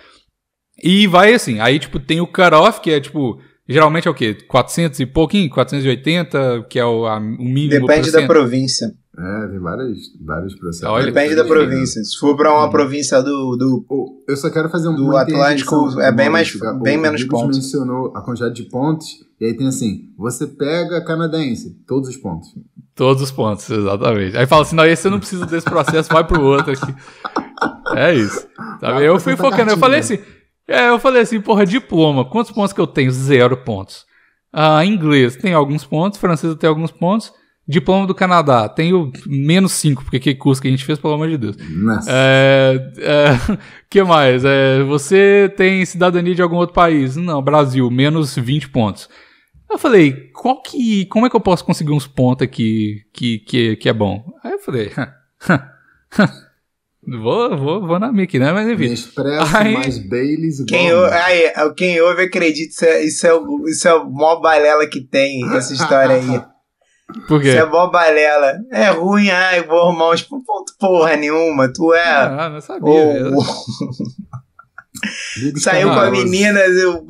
E 0.81 1.05
vai 1.07 1.33
assim, 1.33 1.59
aí 1.59 1.77
tipo 1.79 1.99
tem 1.99 2.21
o 2.21 2.27
cutoff, 2.27 2.79
que 2.81 2.91
é 2.91 2.99
tipo, 3.01 3.39
geralmente 3.67 4.07
é 4.07 4.11
o 4.11 4.13
quê? 4.13 4.35
400 4.47 4.99
e 4.99 5.05
pouquinho? 5.05 5.49
480, 5.49 6.65
que 6.69 6.79
é 6.79 6.85
o, 6.85 7.05
a- 7.05 7.17
o 7.17 7.21
mínimo 7.21 7.87
Depende 7.87 8.11
da 8.11 8.27
província. 8.27 8.87
É, 9.19 9.47
tem 9.47 9.59
vários, 9.59 9.97
vários 10.23 10.53
processos. 10.55 10.87
Olha, 10.87 11.05
Depende 11.07 11.35
da 11.35 11.43
província. 11.43 12.03
Se 12.03 12.17
for 12.19 12.35
pra 12.37 12.53
uma 12.53 12.69
província 12.69 13.19
do, 13.23 13.55
do 13.57 14.23
Eu 14.27 14.37
só 14.37 14.47
quero 14.51 14.69
fazer 14.69 14.89
um 14.89 14.95
Do 14.95 15.17
Atlântico 15.17 15.99
é 15.99 16.11
bem 16.11 16.29
mais- 16.29 16.53
bem 16.83 16.97
O 16.97 17.01
menos 17.01 17.23
pontos. 17.23 17.57
mencionou 17.57 18.11
a 18.15 18.21
quantidade 18.21 18.53
de 18.53 18.69
pontos, 18.69 19.07
e 19.41 19.45
aí 19.45 19.57
tem 19.57 19.67
assim, 19.67 20.09
você 20.17 20.45
pega 20.45 21.03
canadense, 21.03 21.75
todos 21.87 22.09
os 22.09 22.15
pontos. 22.17 22.49
Todos 22.93 23.23
os 23.23 23.31
pontos, 23.31 23.67
exatamente. 23.69 24.37
Aí 24.37 24.45
fala 24.45 24.61
assim, 24.61 24.75
não, 24.75 24.85
esse 24.85 25.01
você 25.03 25.09
não 25.09 25.19
precisa 25.19 25.45
desse 25.47 25.65
processo, 25.65 26.09
vai 26.13 26.23
pro 26.23 26.41
outro 26.41 26.71
aqui. 26.73 26.93
É 27.95 28.13
isso. 28.13 28.47
Sabe? 28.79 28.93
Vai 28.93 29.07
Eu 29.07 29.19
fui 29.19 29.35
Santa 29.35 29.49
focando, 29.49 29.71
eu 29.71 29.77
falei 29.77 29.99
assim, 29.99 30.19
é, 30.67 30.89
eu 30.89 30.99
falei 30.99 31.21
assim, 31.23 31.41
porra, 31.41 31.65
diploma, 31.65 32.23
quantos 32.29 32.51
pontos 32.51 32.71
que 32.73 32.81
eu 32.81 32.87
tenho? 32.87 33.11
Zero 33.11 33.57
pontos. 33.57 34.05
Ah, 34.53 34.85
inglês 34.85 35.35
tem 35.35 35.53
alguns 35.53 35.83
pontos, 35.83 36.19
francês 36.19 36.53
tem 36.55 36.67
alguns 36.69 36.91
pontos, 36.91 37.31
Diploma 37.67 38.07
do 38.07 38.15
Canadá. 38.15 38.69
Tenho 38.69 39.11
menos 39.25 39.73
5, 39.73 40.03
porque 40.03 40.19
que 40.19 40.33
curso 40.35 40.61
que 40.61 40.67
a 40.69 40.71
gente 40.71 40.85
fez, 40.85 40.97
pelo 40.97 41.13
amor 41.15 41.27
de 41.29 41.37
Deus. 41.37 41.57
Nossa. 41.69 42.09
É, 42.11 42.91
é, 42.99 43.57
que 43.89 44.01
mais? 44.03 44.45
É, 44.45 44.81
você 44.83 45.51
tem 45.57 45.83
cidadania 45.85 46.33
de 46.33 46.41
algum 46.41 46.55
outro 46.55 46.73
país? 46.73 47.15
Não, 47.17 47.41
Brasil, 47.41 47.89
menos 47.91 48.35
20 48.35 48.69
pontos. 48.69 49.09
Eu 49.69 49.77
falei, 49.77 50.29
qual 50.33 50.61
que, 50.61 51.05
como 51.07 51.25
é 51.25 51.29
que 51.29 51.35
eu 51.35 51.41
posso 51.41 51.65
conseguir 51.65 51.91
uns 51.91 52.07
pontos 52.07 52.43
aqui 52.45 53.01
que, 53.13 53.39
que, 53.39 53.75
que 53.75 53.89
é 53.89 53.93
bom? 53.93 54.23
Aí 54.41 54.53
eu 54.53 54.59
falei, 54.59 54.89
vou, 57.05 57.57
vou, 57.57 57.85
vou 57.87 57.99
na 57.99 58.11
mic, 58.11 58.39
né? 58.39 58.51
Mas 58.53 58.67
enfim. 58.69 58.89
Nespresso 58.89 59.57
Aí- 59.57 59.73
mais 59.73 59.97
Baileys. 59.99 60.63
Quem, 60.65 60.93
ou- 60.93 61.05
aí, 61.05 61.51
quem 61.75 61.99
ouve 62.01 62.23
acredita, 62.23 62.69
isso 62.69 62.85
é, 62.85 63.03
isso 63.03 63.27
é, 63.27 63.33
o- 63.33 63.67
isso 63.67 63.87
é 63.87 63.93
o 63.93 64.09
maior 64.09 64.39
balela 64.39 64.87
que 64.87 65.01
tem, 65.01 65.45
essa 65.55 65.73
história 65.73 66.15
aí. 66.15 66.41
Por 67.27 67.41
quê? 67.41 67.49
Isso 67.49 67.57
é 67.57 67.65
mó 67.65 67.87
balela. 67.87 68.59
É 68.71 68.89
ruim, 68.89 69.29
ai, 69.29 69.63
vou 69.63 69.79
arrumar 69.81 70.11
uns 70.11 70.21
ponto 70.23 70.73
porra 70.79 71.15
nenhuma. 71.15 71.71
Tu 71.71 71.93
é. 71.93 72.03
Ah, 72.05 72.49
não 72.51 72.59
sabia. 72.61 72.89
o- 72.91 73.17
eu- 73.17 73.31
Bigos 75.37 75.61
saiu 75.61 75.89
com 75.89 75.95
a 75.99 76.09
menina. 76.11 76.59
eu- 76.59 77.05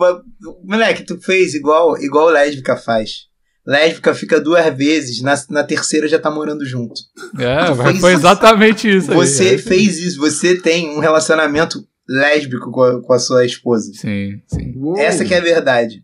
moleque, 0.64 1.04
tu 1.06 1.20
fez 1.20 1.54
igual, 1.54 1.98
igual 1.98 2.30
lésbica 2.30 2.76
faz. 2.76 3.28
Lésbica 3.66 4.14
fica 4.14 4.40
duas 4.40 4.66
vezes, 4.76 5.22
na, 5.22 5.36
na 5.50 5.64
terceira 5.64 6.08
já 6.08 6.18
tá 6.20 6.32
morando 6.32 6.66
junto. 6.66 7.02
É, 7.38 7.76
fez 7.84 8.00
foi 8.00 8.14
exatamente 8.14 8.90
isso 8.90 9.12
aí. 9.12 9.18
Você 9.18 9.56
é. 9.56 9.58
fez 9.58 9.98
isso, 9.98 10.20
você 10.20 10.56
tem 10.62 10.90
um 10.96 11.00
relacionamento 11.00 11.84
lésbico 12.08 12.72
com 12.72 12.82
a, 12.82 13.02
com 13.02 13.14
a 13.14 13.20
sua 13.20 13.46
esposa. 13.46 13.92
Sim, 13.94 14.42
sim. 14.48 14.74
Uou. 14.78 14.98
Essa 14.98 15.26
que 15.26 15.34
é 15.34 15.38
a 15.40 15.42
verdade. 15.42 16.02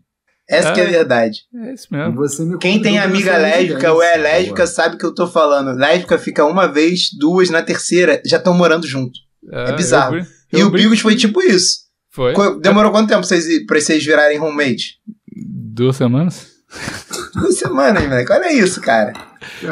Essa 0.48 0.72
que 0.72 0.80
é 0.80 0.84
a 0.84 0.88
É. 0.88 0.90
verdade. 0.90 1.38
É 1.64 1.72
isso 1.72 1.86
mesmo. 1.90 2.14
você 2.16 2.44
me 2.44 2.58
Quem 2.58 2.80
tem 2.82 2.98
amiga 2.98 3.36
lésbica 3.38 3.92
ou 3.92 4.02
é 4.02 4.14
evidência, 4.14 4.32
lésbica 4.38 4.66
sabe 4.66 4.96
o 4.96 4.98
que 4.98 5.06
eu 5.06 5.14
tô 5.14 5.26
falando. 5.26 5.76
Lésbica 5.78 6.18
fica 6.18 6.44
uma 6.44 6.66
vez, 6.66 7.08
duas, 7.18 7.48
na 7.50 7.62
terceira 7.62 8.20
já 8.26 8.36
estão 8.36 8.52
morando 8.54 8.86
junto. 8.86 9.18
É, 9.52 9.72
bizarro. 9.72 10.16
eu 10.16 10.20
brin- 10.22 10.30
e 10.52 10.60
eu 10.60 10.66
o 10.66 10.70
Bigos 10.70 11.00
foi 11.00 11.16
tipo 11.16 11.42
isso. 11.42 11.84
Foi. 12.10 12.32
Demorou 12.60 12.92
quanto 12.92 13.08
tempo 13.08 13.20
pra 13.20 13.28
vocês, 13.28 13.66
pra 13.66 13.80
vocês 13.80 14.04
virarem 14.04 14.38
roommate? 14.38 14.98
Duas 15.36 15.96
semanas? 15.96 16.52
Duas 17.34 17.58
semanas, 17.58 18.02
moleque. 18.04 18.32
Olha 18.32 18.52
isso, 18.52 18.80
cara. 18.80 19.12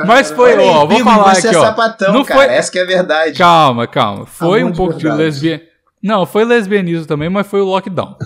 Mas 0.07 0.31
foi, 0.31 0.53
Olha 0.55 0.61
aí, 0.63 0.69
ó, 0.69 0.79
vou 0.87 0.89
Bigos, 0.89 1.05
falar 1.13 1.35
você 1.35 1.49
aqui, 1.49 1.57
é 1.57 1.59
ó. 1.59 1.63
sapatão, 1.65 2.13
Não 2.15 2.25
cara. 2.25 2.41
foi- 2.45 2.55
Essa 2.55 2.73
que 2.73 2.79
é 2.79 2.83
a 2.83 2.87
verdade. 2.87 3.39
Calma, 3.39 3.87
calma. 3.87 4.27
Foi 4.27 4.61
Amor 4.61 4.69
um 4.69 4.73
de 4.73 4.77
pouco 4.77 4.95
de 4.95 5.03
verdade. 5.05 5.23
lesbian... 5.23 5.61
Não, 6.03 6.27
foi 6.27 6.45
lesbianismo 6.45 7.07
também, 7.07 7.31
mas 7.31 7.47
foi 7.47 7.61
o 7.61 7.65
lockdown. 7.65 8.17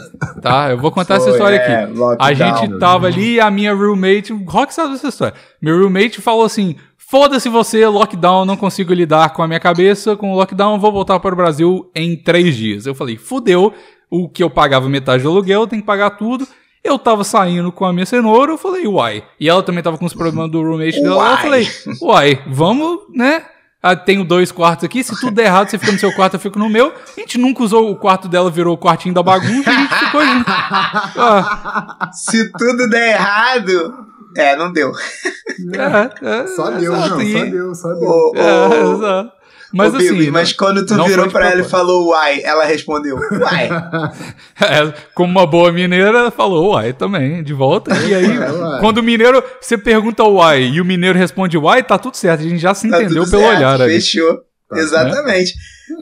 Tá? 0.40 0.70
Eu 0.70 0.78
vou 0.78 0.90
contar 0.90 1.16
essa 1.16 1.24
Foi, 1.24 1.32
história 1.32 1.56
é, 1.56 1.84
aqui. 1.84 1.92
lockdown. 1.92 2.16
A 2.26 2.32
gente 2.32 2.78
tava 2.78 3.06
ali 3.06 3.34
e 3.34 3.40
a 3.40 3.50
minha 3.50 3.74
roommate. 3.74 4.32
Rock 4.46 4.72
sabe 4.72 4.92
dessa 4.92 5.08
história. 5.08 5.34
Meu 5.60 5.78
roommate 5.78 6.20
falou 6.22 6.44
assim: 6.44 6.76
foda-se 6.96 7.48
você, 7.48 7.86
lockdown, 7.86 8.46
não 8.46 8.56
consigo 8.56 8.94
lidar 8.94 9.30
com 9.34 9.42
a 9.42 9.46
minha 9.46 9.60
cabeça. 9.60 10.16
Com 10.16 10.32
o 10.32 10.36
lockdown, 10.36 10.78
vou 10.78 10.90
voltar 10.90 11.20
para 11.20 11.34
o 11.34 11.36
Brasil 11.36 11.90
em 11.94 12.16
três 12.16 12.56
dias. 12.56 12.86
Eu 12.86 12.94
falei: 12.94 13.16
fudeu, 13.18 13.74
o 14.10 14.28
que 14.28 14.42
eu 14.42 14.48
pagava 14.48 14.88
metade 14.88 15.22
do 15.22 15.28
aluguel, 15.28 15.62
eu 15.62 15.66
tenho 15.66 15.82
que 15.82 15.86
pagar 15.86 16.10
tudo. 16.10 16.46
Eu 16.82 16.98
tava 16.98 17.24
saindo 17.24 17.72
com 17.72 17.84
a 17.84 17.92
minha 17.92 18.06
cenoura, 18.06 18.52
eu 18.52 18.58
falei, 18.58 18.86
uai. 18.86 19.24
E 19.40 19.48
ela 19.48 19.60
também 19.60 19.82
tava 19.82 19.98
com 19.98 20.04
os 20.04 20.14
problemas 20.14 20.48
do 20.50 20.62
roommate 20.62 21.02
dela. 21.02 21.32
Eu 21.32 21.36
falei, 21.38 21.66
uai, 22.00 22.40
vamos, 22.46 23.00
né? 23.12 23.42
Ah, 23.88 23.96
tenho 23.96 24.24
dois 24.24 24.50
quartos 24.50 24.84
aqui, 24.84 25.04
se 25.04 25.18
tudo 25.20 25.32
der 25.32 25.44
errado, 25.46 25.68
você 25.70 25.78
fica 25.78 25.92
no 25.92 25.98
seu 25.98 26.12
quarto, 26.12 26.34
eu 26.34 26.40
fico 26.40 26.58
no 26.58 26.68
meu. 26.68 26.92
A 27.16 27.20
gente 27.20 27.38
nunca 27.38 27.62
usou 27.62 27.90
o 27.90 27.96
quarto 27.96 28.26
dela, 28.28 28.50
virou 28.50 28.74
o 28.74 28.78
quartinho 28.78 29.14
da 29.14 29.22
bagunça, 29.22 29.70
a 29.70 29.72
gente 29.74 29.94
ficou 29.94 30.24
junto. 30.26 30.50
Ah, 30.50 32.10
Se 32.12 32.50
tudo 32.52 32.88
der 32.88 33.12
errado. 33.14 34.06
É, 34.36 34.54
não 34.54 34.70
deu. 34.70 34.92
é, 34.92 36.42
é, 36.42 36.46
Só 36.48 36.70
deu, 36.72 36.92
não, 36.94 37.22
e- 37.22 37.32
só 37.32 37.44
deu, 37.46 37.74
só 37.74 37.88
deu. 37.94 38.08
Ô, 38.08 38.32
É, 38.36 38.92
exato. 38.92 39.32
Mas 39.72 39.92
ô, 39.92 39.96
assim, 39.96 40.12
Bigos, 40.14 40.28
mas 40.32 40.52
quando 40.52 40.86
tu 40.86 40.94
virou 41.04 41.28
pra 41.28 41.50
ela 41.50 41.60
e 41.60 41.64
falou 41.64 42.08
uai, 42.10 42.40
ela 42.44 42.64
respondeu 42.64 43.16
uai. 43.16 43.68
é, 44.60 44.92
como 45.14 45.30
uma 45.30 45.46
boa 45.46 45.72
mineira, 45.72 46.18
ela 46.18 46.30
falou 46.30 46.72
uai 46.72 46.92
também, 46.92 47.42
de 47.42 47.52
volta. 47.52 47.94
E 47.96 48.14
aí, 48.14 48.24
É, 48.24 48.50
uai. 48.50 48.80
quando 48.80 48.98
o 48.98 49.02
mineiro, 49.02 49.42
você 49.60 49.76
pergunta 49.76 50.22
uai 50.24 50.62
e 50.64 50.80
o 50.80 50.84
mineiro 50.84 51.18
responde 51.18 51.58
uai, 51.58 51.82
tá 51.82 51.98
tudo 51.98 52.16
certo. 52.16 52.40
A 52.40 52.44
gente 52.48 52.58
já 52.58 52.74
se 52.74 52.88
Tá 52.88 52.98
entendeu 53.02 53.24
pelo 53.28 53.42
certo, 53.42 53.56
olhar 53.56 53.80
ali. 53.80 53.94
Fechou. 53.94 54.38
Tá, 54.68 54.78
Exatamente. 54.78 55.54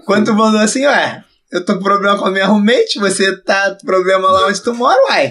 Quando 0.07 0.27
tu 0.27 0.35
mandou 0.35 0.61
assim, 0.61 0.87
ué, 0.87 1.23
eu 1.53 1.65
tô 1.65 1.75
com 1.77 1.83
problema 1.83 2.17
com 2.19 2.27
a 2.27 2.31
minha 2.31 2.47
roommate, 2.47 2.99
você 2.99 3.37
tá 3.43 3.77
com 3.81 3.87
problema 3.87 4.31
lá 4.31 4.47
onde 4.47 4.63
tu 4.63 4.75
mora, 4.75 4.99
uai. 5.11 5.27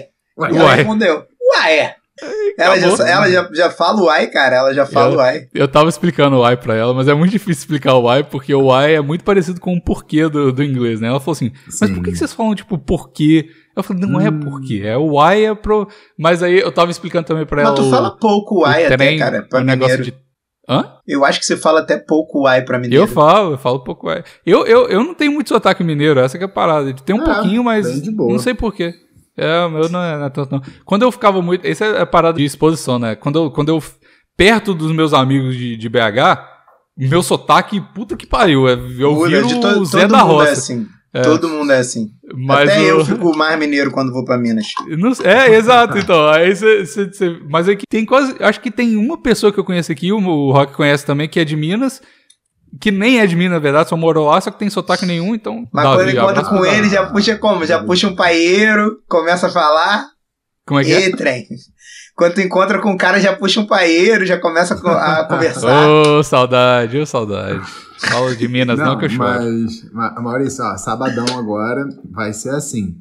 E 0.51 0.55
ela 0.55 0.63
Uai. 0.65 0.75
respondeu, 0.77 1.23
uai, 1.55 1.93
é. 2.21 2.63
Ela, 2.63 2.79
já, 2.79 3.07
ela 3.09 3.29
já, 3.31 3.49
já 3.53 3.69
fala 3.71 4.01
uai, 4.03 4.27
cara, 4.27 4.55
ela 4.57 4.73
já 4.73 4.85
fala 4.85 5.13
Eu- 5.13 5.17
uai. 5.19 5.47
Eu 5.53 5.67
tava 5.67 5.89
explicando 5.89 6.35
o 6.37 6.45
why 6.47 6.55
pra 6.57 6.75
ela, 6.75 6.93
mas 6.93 7.07
é 7.07 7.13
muito 7.13 7.31
difícil 7.31 7.61
explicar 7.61 7.93
o 7.95 8.07
why, 8.09 8.23
porque 8.23 8.53
o 8.53 8.67
why 8.71 8.93
é 8.93 9.01
muito 9.01 9.23
parecido 9.23 9.59
com 9.59 9.73
o 9.73 9.81
porquê 9.83 10.27
do, 10.29 10.51
do 10.51 10.63
inglês, 10.63 10.99
né? 11.01 11.07
Ela 11.07 11.19
falou 11.19 11.33
assim, 11.33 11.51
mas 11.81 11.89
por 11.91 12.03
que 12.03 12.11
que 12.11 12.17
vocês 12.17 12.33
falam, 12.33 12.53
tipo, 12.55 12.77
porquê? 12.77 13.47
Eu 13.75 13.81
falei, 13.81 14.05
não 14.05 14.21
é 14.21 14.29
Hum. 14.29 14.39
porquê, 14.41 14.81
é 14.85 14.95
o 14.95 15.19
why 15.19 15.45
é 15.45 15.55
pro... 15.55 15.87
Mas 16.19 16.43
aí 16.43 16.59
eu 16.59 16.71
tava 16.71 16.91
explicando 16.91 17.25
também 17.25 17.45
pra 17.45 17.57
Mas 17.63 17.65
ela 17.67 17.75
tu 17.75 17.87
o, 17.87 17.89
fala 17.89 18.15
pouco 18.17 18.55
o 18.55 18.61
uai 18.61 18.85
até, 18.85 18.97
trem, 18.97 19.17
cara, 19.17 19.41
pra 19.49 19.61
o 19.61 19.63
negócio 19.63 19.97
mineiro. 19.97 20.17
de... 20.17 20.23
Hã? 20.69 20.93
Eu 21.05 21.25
acho 21.25 21.39
que 21.39 21.45
você 21.45 21.57
fala 21.57 21.79
até 21.81 21.97
pouco 21.97 22.43
uai 22.43 22.61
pra 22.61 22.79
mineiro. 22.79 23.03
Eu 23.03 23.07
falo, 23.07 23.53
eu 23.53 23.57
falo 23.57 23.83
pouco 23.83 24.07
why. 24.09 24.23
Eu, 24.45 24.65
eu, 24.65 24.87
eu 24.87 25.03
não 25.03 25.13
tenho 25.13 25.31
muito 25.33 25.49
sotaque 25.49 25.83
mineiro, 25.83 26.19
essa 26.21 26.37
que 26.37 26.43
é 26.43 26.47
a 26.47 26.49
parada. 26.49 26.93
Tem 26.93 27.13
um 27.15 27.21
É, 27.21 27.25
pouquinho, 27.25 27.63
mas 27.63 28.01
não 28.07 28.39
sei 28.39 28.53
porquê. 28.53 28.93
É, 29.37 29.65
o 29.65 29.69
meu 29.69 29.89
não 29.89 30.01
é, 30.03 30.17
não 30.17 30.25
é 30.25 30.29
tanto 30.29 30.51
não. 30.51 30.61
Quando 30.85 31.01
eu 31.03 31.11
ficava 31.11 31.41
muito... 31.41 31.65
Essa 31.65 31.85
é 31.85 32.01
a 32.01 32.05
parada 32.05 32.37
de 32.37 32.45
exposição, 32.45 32.99
né? 32.99 33.15
Quando 33.15 33.39
eu... 33.39 33.51
Quando 33.51 33.69
eu 33.69 33.81
perto 34.35 34.73
dos 34.73 34.91
meus 34.91 35.13
amigos 35.13 35.55
de, 35.55 35.77
de 35.77 35.89
BH, 35.89 36.39
meu 36.97 37.21
sotaque, 37.21 37.79
puta 37.93 38.15
que 38.17 38.25
pariu. 38.25 38.67
é- 38.67 38.73
Eu 38.99 39.13
Muda, 39.13 39.29
viro 39.29 39.47
de 39.47 39.59
to- 39.61 39.79
o 39.79 39.85
Zé 39.85 40.01
todo 40.01 40.11
da 40.11 40.25
mundo 40.25 40.33
Roça. 40.33 40.49
é 40.49 40.51
assim. 40.51 40.87
Todo 41.23 41.47
mundo 41.47 41.71
é 41.71 41.77
assim. 41.77 42.07
Mas 42.35 42.67
até 42.71 42.79
o- 42.81 42.99
eu 42.99 43.05
fico 43.05 43.37
mais 43.37 43.59
mineiro 43.59 43.91
quando 43.91 44.11
vou 44.11 44.25
pra 44.25 44.35
Minas. 44.35 44.65
Não 44.97 45.11
é, 45.23 45.53
exato, 45.55 45.99
então. 45.99 46.27
Aí 46.29 46.55
cê, 46.55 46.83
cê- 46.87 47.13
cê- 47.13 47.39
mas 47.47 47.69
aqui 47.69 47.83
tem 47.87 48.03
quase. 48.03 48.35
Acho 48.39 48.59
que 48.59 48.71
tem 48.71 48.95
uma 48.97 49.21
pessoa 49.21 49.53
que 49.53 49.59
eu 49.59 49.63
conheço 49.63 49.91
aqui, 49.91 50.11
o, 50.11 50.17
o 50.17 50.51
Rock 50.51 50.73
conhece 50.73 51.05
também, 51.05 51.29
que 51.29 51.39
é 51.39 51.45
de 51.45 51.55
Minas. 51.55 52.01
Que 52.81 52.89
nem 52.91 53.19
é 53.19 53.27
de 53.27 53.35
Minas, 53.35 53.53
na 53.53 53.59
verdade, 53.59 53.89
só 53.89 53.95
morou 53.97 54.27
lá, 54.29 54.41
só 54.41 54.49
que 54.49 54.57
tem 54.59 54.69
sotaque 54.69 55.05
nenhum, 55.05 55.35
então. 55.35 55.67
Mas 55.71 55.83
Davi, 55.85 55.95
quando 55.97 56.09
encontra 56.17 56.43
com 56.45 56.65
ele, 56.65 56.89
já 56.89 57.05
puxa 57.05 57.37
como? 57.37 57.65
Já 57.65 57.83
puxa 57.83 58.07
um 58.07 58.15
paieiro, 58.15 58.99
começa 59.07 59.47
a 59.47 59.49
falar. 59.51 60.07
Como 60.65 60.79
é 60.79 60.83
que 60.83 60.91
é? 60.93 61.09
E 61.09 61.15
trem. 61.15 61.45
Quando 62.15 62.33
tu 62.35 62.41
encontra 62.41 62.79
com 62.79 62.91
o 62.93 62.97
cara, 62.97 63.19
já 63.19 63.35
puxa 63.35 63.59
um 63.59 63.65
paieiro, 63.67 64.25
já 64.25 64.39
começa 64.39 64.73
a 64.73 64.77
co- 64.81 64.87
a 64.89 65.25
conversar. 65.27 65.87
Ô, 65.89 66.23
saudade, 66.23 66.97
ô, 66.97 67.05
saudade. 67.05 67.61
Fala 67.99 68.35
de 68.35 68.47
Minas, 68.47 68.77
não, 68.79 68.97
que 68.97 69.05
eu 69.05 69.09
choro. 69.09 69.23
mas, 69.23 69.91
Ma- 69.91 70.19
Maurício, 70.21 70.63
ó, 70.63 70.75
sabadão 70.77 71.25
agora 71.37 71.85
vai 72.11 72.33
ser 72.33 72.49
assim. 72.55 72.95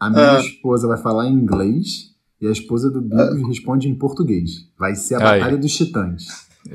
A 0.00 0.10
minha 0.10 0.32
Ah. 0.36 0.40
esposa 0.40 0.88
vai 0.88 0.96
falar 0.98 1.26
em 1.26 1.32
inglês 1.32 2.10
e 2.40 2.46
a 2.48 2.50
esposa 2.50 2.90
do 2.90 3.00
Bigos 3.00 3.48
responde 3.48 3.88
em 3.88 3.94
português. 3.94 4.50
Vai 4.78 4.94
ser 4.94 5.16
a 5.16 5.30
Aí. 5.32 5.40
Batalha 5.40 5.56
dos 5.58 5.72
Titãs. 5.72 6.24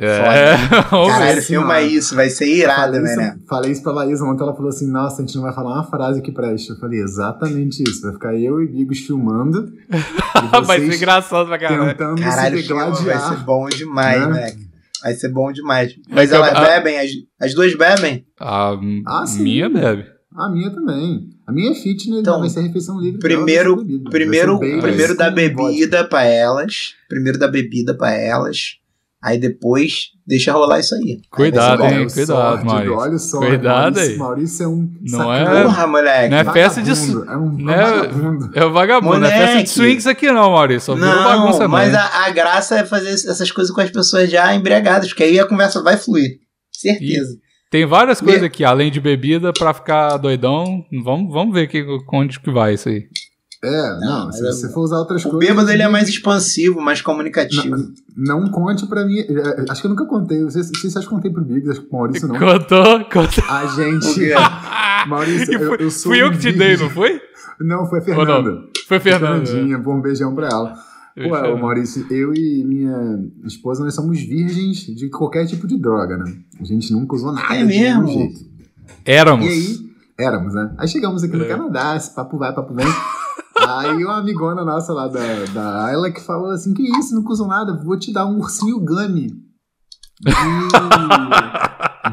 É, 0.02 0.56
ver. 0.56 0.84
Caralho, 0.90 1.38
assim, 1.40 1.48
filma 1.48 1.82
isso, 1.82 2.16
vai 2.16 2.30
ser 2.30 2.48
irado, 2.48 2.94
falei, 2.94 3.02
né, 3.02 3.10
isso, 3.12 3.18
né? 3.20 3.36
falei 3.48 3.72
isso 3.72 3.84
pra 3.84 3.92
Laísa 3.92 4.24
ontem, 4.26 4.44
ela 4.44 4.54
falou 4.56 4.70
assim, 4.70 4.90
nossa, 4.90 5.22
a 5.22 5.26
gente 5.26 5.36
não 5.36 5.44
vai 5.44 5.54
falar 5.54 5.74
uma 5.76 5.84
frase 5.90 6.22
que 6.22 6.32
preste. 6.32 6.70
Eu 6.70 6.78
falei, 6.78 7.00
exatamente 7.02 7.84
isso. 7.84 8.02
Vai 8.04 8.14
ficar 8.14 8.36
eu 8.36 8.62
e 8.62 8.68
Bigos 8.68 9.00
filmando. 9.00 9.72
e 9.92 10.62
Vai 10.66 10.80
ser 10.80 10.96
engraçado 10.96 11.48
pra 11.48 11.58
caralho. 11.60 11.86
tentando 11.92 12.22
Caralho, 12.22 12.58
se 12.58 12.64
filma, 12.68 12.90
vai 12.92 13.20
ser 13.20 13.38
bom 13.44 13.68
demais, 13.70 14.20
Né? 14.22 14.26
moleque. 14.28 14.70
Vai 15.02 15.14
ser 15.14 15.30
bom 15.30 15.52
demais. 15.52 15.94
Mas 16.10 16.32
elas 16.32 16.54
a- 16.54 16.62
bebem, 16.62 17.00
as, 17.00 17.10
as 17.42 17.54
duas 17.54 17.74
bebem? 17.76 18.26
A 18.40 18.78
Ah, 19.08 19.26
sim. 19.26 19.44
minha 19.44 19.70
bebe. 19.70 20.06
A 20.36 20.50
minha 20.50 20.70
também. 20.70 21.22
A 21.48 21.52
minha 21.52 21.72
é 21.72 21.74
fitness, 21.76 22.20
Então, 22.20 22.40
vai 22.40 22.50
ser 22.50 22.62
refeição 22.62 23.00
livre. 23.00 23.20
Primeiro, 23.20 23.78
primeiro, 24.10 24.60
primeiro 24.60 25.16
dá 25.18 25.30
com 25.30 25.36
bebida 25.36 26.04
pra 26.08 26.24
elas. 26.24 26.94
Primeiro 27.10 27.40
dá 27.40 27.48
bebida 27.48 27.96
pra 27.98 28.12
elas. 28.12 28.76
Aí 29.22 29.38
depois 29.38 30.12
deixa 30.26 30.54
rolar 30.54 30.80
isso 30.80 30.96
aí. 30.96 31.20
Cuidado, 31.30 31.84
Aí 31.84 31.94
hein? 31.94 32.00
Olha 32.00 32.10
cuidado, 32.14 32.66
Maurício. 32.66 32.98
Olha 32.98 33.18
só. 33.18 33.40
Cuidado 33.40 33.96
Maurício, 33.96 34.12
aí. 34.12 34.18
Maurício 34.18 34.64
é 34.64 34.68
um 34.70 34.90
Não 35.02 35.34
é-. 35.34 35.64
Porra, 35.64 35.88
moleque. 35.88 36.30
Não 36.30 36.38
é 36.38 36.46
festa 36.54 36.82
de 36.82 36.94
Vagabundo, 36.94 37.30
É 37.32 37.38
um 37.38 37.52
né? 37.66 37.76
vagabundo. 37.76 38.50
É 38.56 38.66
o 38.66 38.72
vagabundo, 38.74 39.20
não 39.20 39.28
é 39.28 39.32
festa 39.32 39.46
de 39.46 39.52
Moleque. 39.54 39.70
swings 39.70 40.08
aqui 40.08 40.32
não, 40.32 40.52
Maurício. 40.52 40.82
Só 40.82 40.96
virou 40.96 41.14
bagunça 41.24 41.60
Não, 41.64 41.68
mas 41.70 41.92
não. 41.92 42.00
a, 42.00 42.26
a 42.28 42.30
graça 42.30 42.80
é 42.80 42.86
fazer 42.86 43.10
essas 43.10 43.52
coisas 43.52 43.74
com 43.76 43.82
as 43.82 43.92
pessoas 43.92 44.32
já 44.32 44.56
embriagadas, 44.56 45.10
porque 45.10 45.24
aí 45.24 45.38
a 45.38 45.46
conversa 45.48 45.84
vai 45.84 45.98
fluir. 45.98 46.38
Certeza. 46.72 47.36
Tem 47.70 47.86
várias 47.86 48.20
coisas 48.22 48.42
aqui, 48.42 48.64
além 48.64 48.90
de 48.90 49.00
bebida, 49.02 49.52
pra 49.54 49.74
ficar 49.74 50.16
doidão. 50.18 50.84
Vamos, 51.04 51.32
vamos 51.32 51.54
ver 51.54 51.68
que, 51.68 51.86
onde 52.12 52.40
que 52.40 52.50
vai 52.50 52.74
isso 52.76 52.88
aí. 52.90 53.04
É, 53.62 54.00
não, 54.00 54.28
mas 54.28 54.38
se 54.38 54.48
é- 54.48 54.52
você 54.52 54.70
for 54.70 54.82
usar 54.82 54.98
outras 55.00 55.26
O 55.26 55.30
coisas. 55.32 55.50
bêbado 55.50 55.70
ele 55.70 55.82
é 55.84 55.88
mais 55.90 56.08
expansivo, 56.08 56.80
mais 56.80 57.02
comunicativo. 57.02 57.76
Não, 58.16 58.40
não 58.42 58.50
conte 58.52 58.88
pra 58.88 59.06
mim. 59.06 59.20
é, 59.20 59.66
Acho 59.70 59.82
que 59.82 59.88
eu 59.88 59.90
nunca 59.90 60.06
contei. 60.06 60.40
Não 60.42 60.50
sei 60.50 60.64
se 60.64 60.72
que 60.72 61.06
contei 61.06 61.30
pro 61.30 61.44
Biggs, 61.44 61.70
acho 61.72 61.82
que 61.82 61.88
pro 61.88 61.98
Maurício 61.98 62.28
não. 62.28 62.40
Contou, 62.40 63.00
contou. 63.06 63.44
A 63.50 63.66
O 63.66 63.68
gente. 63.76 64.32
Maurício, 65.08 65.54
eu, 65.54 65.68
fui, 65.68 65.78
eu 65.86 65.92
sou 65.92 66.12
fui 66.12 66.22
eu 66.22 66.28
um 66.28 66.32
que 66.32 66.38
te 66.40 66.52
dei, 66.54 66.78
não 66.78 66.90
foi? 66.90 67.20
Não, 67.60 67.86
foi 67.86 68.00
a 68.00 68.02
Ou 68.02 68.08
não? 68.08 68.26
Fernanda. 68.26 68.62
Foi 68.88 69.00
Fernando. 69.00 69.46
Fernandinha, 69.46 69.78
bom 69.78 70.00
beijão 70.02 70.34
pra 70.34 70.48
ela. 70.48 70.74
Eu 71.18 71.30
ô, 71.34 71.58
Maurício, 71.58 72.06
eu 72.10 72.34
e 72.34 72.64
minha 72.64 73.20
esposa, 73.46 73.84
nós 73.84 73.94
somos 73.94 74.18
virgens 74.22 74.78
de 74.96 75.10
qualquer 75.10 75.46
tipo 75.46 75.68
de 75.68 75.78
droga, 75.78 76.16
né? 76.18 76.34
A 76.62 76.64
gente 76.64 76.94
nunca 76.94 77.14
usou 77.16 77.34
nada 77.34 77.56
É 77.58 77.64
mesmo? 77.66 78.08
jeito. 78.08 78.40
Éramos. 79.04 79.46
E 79.46 79.50
aí, 79.50 79.78
éramos, 80.18 80.54
né? 80.54 80.74
Aí 80.78 80.88
chegamos 80.88 81.24
aqui 81.24 81.36
no 81.36 81.44
É. 81.44 81.48
Canadá, 81.50 81.98
esse 81.98 82.16
papo 82.16 82.38
vai, 82.38 82.54
papo 82.56 82.74
vem. 82.74 82.86
Aí 83.78 84.04
uma 84.04 84.18
amigona 84.20 84.64
nossa 84.66 84.94
lá 84.94 85.08
da, 85.08 85.20
da 85.54 85.86
Ayla 85.86 86.12
que 86.12 86.22
falou 86.22 86.52
assim, 86.52 86.74
que 86.74 86.84
isso, 87.00 87.14
nunca 87.16 87.32
usou 87.32 87.48
nada, 87.48 87.80
vou 87.84 87.98
te 87.98 88.12
dar 88.12 88.26
um 88.26 88.38
ursinho 88.40 88.80
gummy. 88.80 89.28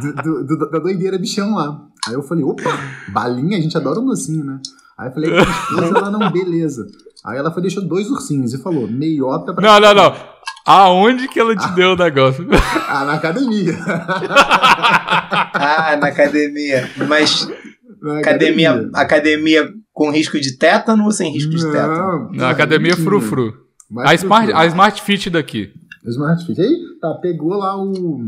Do- 0.01 0.15
do- 0.15 0.45
do- 0.47 0.71
da 0.71 0.79
doideira 0.79 1.19
bichão 1.19 1.55
lá. 1.55 1.81
Aí 2.07 2.15
eu 2.15 2.23
falei, 2.23 2.45
opa, 2.45 2.71
balinha, 3.13 3.57
a 3.59 3.61
gente 3.61 3.77
adora 3.77 3.99
um 4.01 4.05
docinho, 4.07 4.45
né? 4.45 4.61
Aí 4.99 5.09
eu 5.09 5.13
falei, 5.13 5.31
com 5.31 5.37
a 5.37 5.43
esposa, 5.43 5.99
ela 5.99 6.11
não, 6.11 6.31
beleza. 6.31 6.87
Aí 7.25 7.39
ela 7.39 7.51
foi, 7.53 7.63
deixou 7.63 7.83
dois 7.87 8.09
ursinhos 8.11 8.53
e 8.55 8.63
falou, 8.63 8.87
meiota 8.89 9.53
pra 9.55 9.67
Não, 9.67 9.81
não, 9.81 9.95
não. 9.95 10.15
Aonde 10.67 11.29
que 11.29 11.39
ela 11.41 11.55
te 11.57 11.69
deu 11.73 11.93
o 11.93 11.97
negócio? 11.97 12.47
Ah, 12.89 13.05
na 13.05 13.15
academia. 13.15 13.75
Ah, 15.55 15.97
na 16.01 16.07
academia. 16.09 16.89
Mas 17.09 17.49
Na 18.01 18.19
academia, 18.21 18.89
academia 18.95 19.73
com 19.97 20.11
risco 20.11 20.39
de 20.39 20.59
tétano 20.59 21.05
ou 21.05 21.11
sem 21.11 21.33
risco 21.33 21.53
de 21.53 21.65
tétano? 21.73 22.25
Não, 22.27 22.33
Na 22.35 22.51
academia 22.51 22.91
mentira. 22.95 23.03
frufru. 23.11 23.55
A 24.05 24.15
Smart, 24.15 24.53
a 24.53 24.67
Smart 24.67 25.01
Fit 25.03 25.31
daqui. 25.31 25.73
Smart 26.05 26.45
Fit. 26.45 26.61
Aí, 26.61 26.77
tá, 27.01 27.15
pegou 27.15 27.55
lá 27.55 27.83
o, 27.83 28.21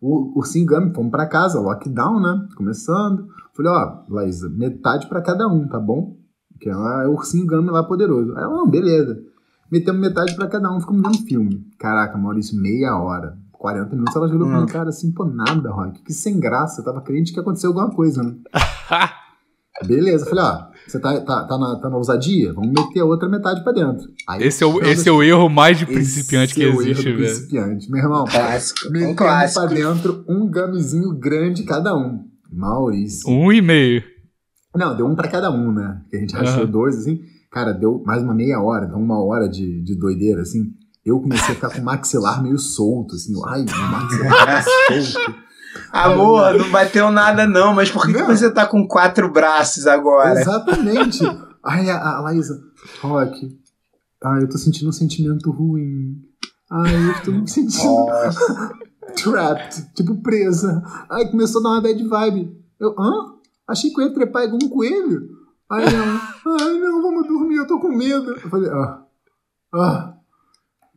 o 0.00 0.38
ursinho 0.38 0.64
Gummy, 0.64 0.94
fomos 0.94 1.10
pra 1.10 1.26
casa, 1.26 1.58
lockdown, 1.60 2.20
né? 2.20 2.46
Começando. 2.56 3.26
Falei, 3.52 3.72
ó, 3.72 4.02
Laísa, 4.08 4.48
metade 4.48 5.08
pra 5.08 5.20
cada 5.20 5.48
um, 5.48 5.66
tá 5.66 5.80
bom? 5.80 6.16
Que 6.60 6.70
ela 6.70 7.02
é 7.02 7.08
o 7.08 7.14
ursinho 7.14 7.46
Gummy 7.48 7.70
lá 7.70 7.82
poderoso. 7.82 8.30
Aí, 8.36 8.44
ela, 8.44 8.54
não, 8.54 8.70
beleza. 8.70 9.20
Metemos 9.72 10.00
metade 10.00 10.36
pra 10.36 10.46
cada 10.46 10.70
um, 10.72 10.78
ficamos 10.80 11.02
vendo 11.02 11.26
filme. 11.26 11.66
Caraca, 11.80 12.16
Maurício, 12.16 12.56
meia 12.60 12.96
hora. 12.96 13.36
40 13.50 13.90
minutos, 13.96 14.14
ela 14.14 14.28
pra 14.28 14.36
Hum. 14.38 14.48
minha 14.48 14.66
cara 14.66 14.90
assim, 14.90 15.10
pô, 15.12 15.24
nada, 15.24 15.70
Rock. 15.70 16.00
Que 16.02 16.12
sem 16.12 16.38
graça. 16.38 16.80
Eu 16.80 16.84
tava 16.84 17.00
crente 17.00 17.32
que 17.32 17.40
aconteceu 17.40 17.70
alguma 17.70 17.90
coisa, 17.90 18.22
né? 18.22 18.34
Beleza, 19.86 20.26
falei, 20.26 20.44
ó, 20.44 20.66
você 20.86 20.98
tá, 20.98 21.20
tá, 21.20 21.44
tá, 21.44 21.58
na, 21.58 21.76
tá 21.80 21.88
na 21.90 21.96
ousadia? 21.96 22.52
Vamos 22.52 22.70
meter 22.72 23.00
a 23.00 23.04
outra 23.04 23.28
metade 23.28 23.62
pra 23.62 23.72
dentro. 23.72 24.08
Aí, 24.28 24.42
Esse 24.44 24.62
é 24.62 24.66
o, 24.66 24.80
esse 24.82 25.08
é 25.08 25.12
o 25.12 25.22
erro 25.22 25.48
mais 25.48 25.78
de 25.78 25.84
esse 25.84 25.92
principiante 25.94 26.54
que 26.54 26.62
é 26.62 26.66
o 26.66 26.70
erro 26.72 26.82
existe, 26.82 27.10
do 27.12 27.16
velho. 27.18 27.28
Principiante. 27.34 27.90
Meu 27.90 28.02
irmão, 28.02 28.24
Clássico. 28.24 28.88
Um 28.88 28.92
metemos 28.92 29.16
clássico. 29.16 29.66
pra 29.66 29.74
dentro 29.74 30.24
um 30.28 30.50
gamezinho 30.50 31.12
grande 31.18 31.62
cada 31.64 31.96
um. 31.96 32.24
Maurício. 32.52 33.30
Um 33.30 33.50
e 33.52 33.62
meio. 33.62 34.02
Não, 34.74 34.96
deu 34.96 35.06
um 35.06 35.14
pra 35.14 35.28
cada 35.28 35.50
um, 35.50 35.72
né? 35.72 36.00
Que 36.10 36.16
a 36.16 36.20
gente 36.20 36.36
achou 36.36 36.62
Aham. 36.62 36.70
dois, 36.70 36.96
assim. 36.98 37.20
Cara, 37.50 37.72
deu 37.72 38.02
mais 38.06 38.22
uma 38.22 38.34
meia 38.34 38.60
hora, 38.60 38.86
então 38.86 38.98
uma 39.00 39.22
hora 39.22 39.48
de, 39.48 39.82
de 39.82 39.94
doideira, 39.94 40.42
assim. 40.42 40.72
Eu 41.04 41.20
comecei 41.20 41.52
a 41.52 41.54
ficar 41.54 41.70
com 41.70 41.80
o 41.80 41.84
maxilar 41.84 42.42
meio 42.42 42.58
solto, 42.58 43.14
assim. 43.14 43.32
Ai, 43.46 43.64
meu 43.64 43.76
maxilar 43.88 44.46
tá 44.46 44.62
solto. 45.12 45.34
Amor, 45.92 46.58
não 46.58 46.70
bateu 46.70 47.10
nada 47.10 47.46
não, 47.46 47.74
mas 47.74 47.90
por 47.90 48.06
que, 48.06 48.12
que 48.12 48.22
você 48.22 48.50
tá 48.50 48.66
com 48.66 48.86
quatro 48.86 49.30
braços 49.30 49.86
agora? 49.86 50.40
Exatamente. 50.40 51.24
Ai, 51.64 51.88
a, 51.88 52.16
a 52.16 52.20
Laísa, 52.20 52.60
Rock, 53.00 53.58
ai, 54.24 54.42
eu 54.42 54.48
tô 54.48 54.58
sentindo 54.58 54.88
um 54.88 54.92
sentimento 54.92 55.50
ruim. 55.50 56.20
Ai, 56.70 57.10
eu 57.10 57.22
tô 57.22 57.32
me 57.32 57.48
sentindo 57.48 58.06
Nossa. 58.06 58.72
trapped, 59.22 59.94
tipo 59.94 60.16
presa. 60.22 60.82
Ai, 61.10 61.30
começou 61.30 61.60
a 61.60 61.64
dar 61.64 61.70
uma 61.70 61.80
bad 61.80 62.02
vibe. 62.08 62.56
Eu, 62.80 62.94
hã? 62.98 63.34
Achei 63.68 63.90
que 63.90 64.00
eu 64.00 64.06
ia 64.06 64.14
trepar 64.14 64.44
igual 64.44 64.58
um 64.62 64.68
coelho. 64.68 65.30
Ai, 65.70 65.84
não. 65.84 66.56
Ai, 66.60 66.78
não, 66.78 67.02
vamos 67.02 67.26
dormir, 67.26 67.56
eu 67.56 67.66
tô 67.66 67.78
com 67.78 67.88
medo. 67.88 68.32
Eu 68.32 68.50
falei, 68.50 68.70
ah. 68.70 69.02
Ah. 69.74 70.11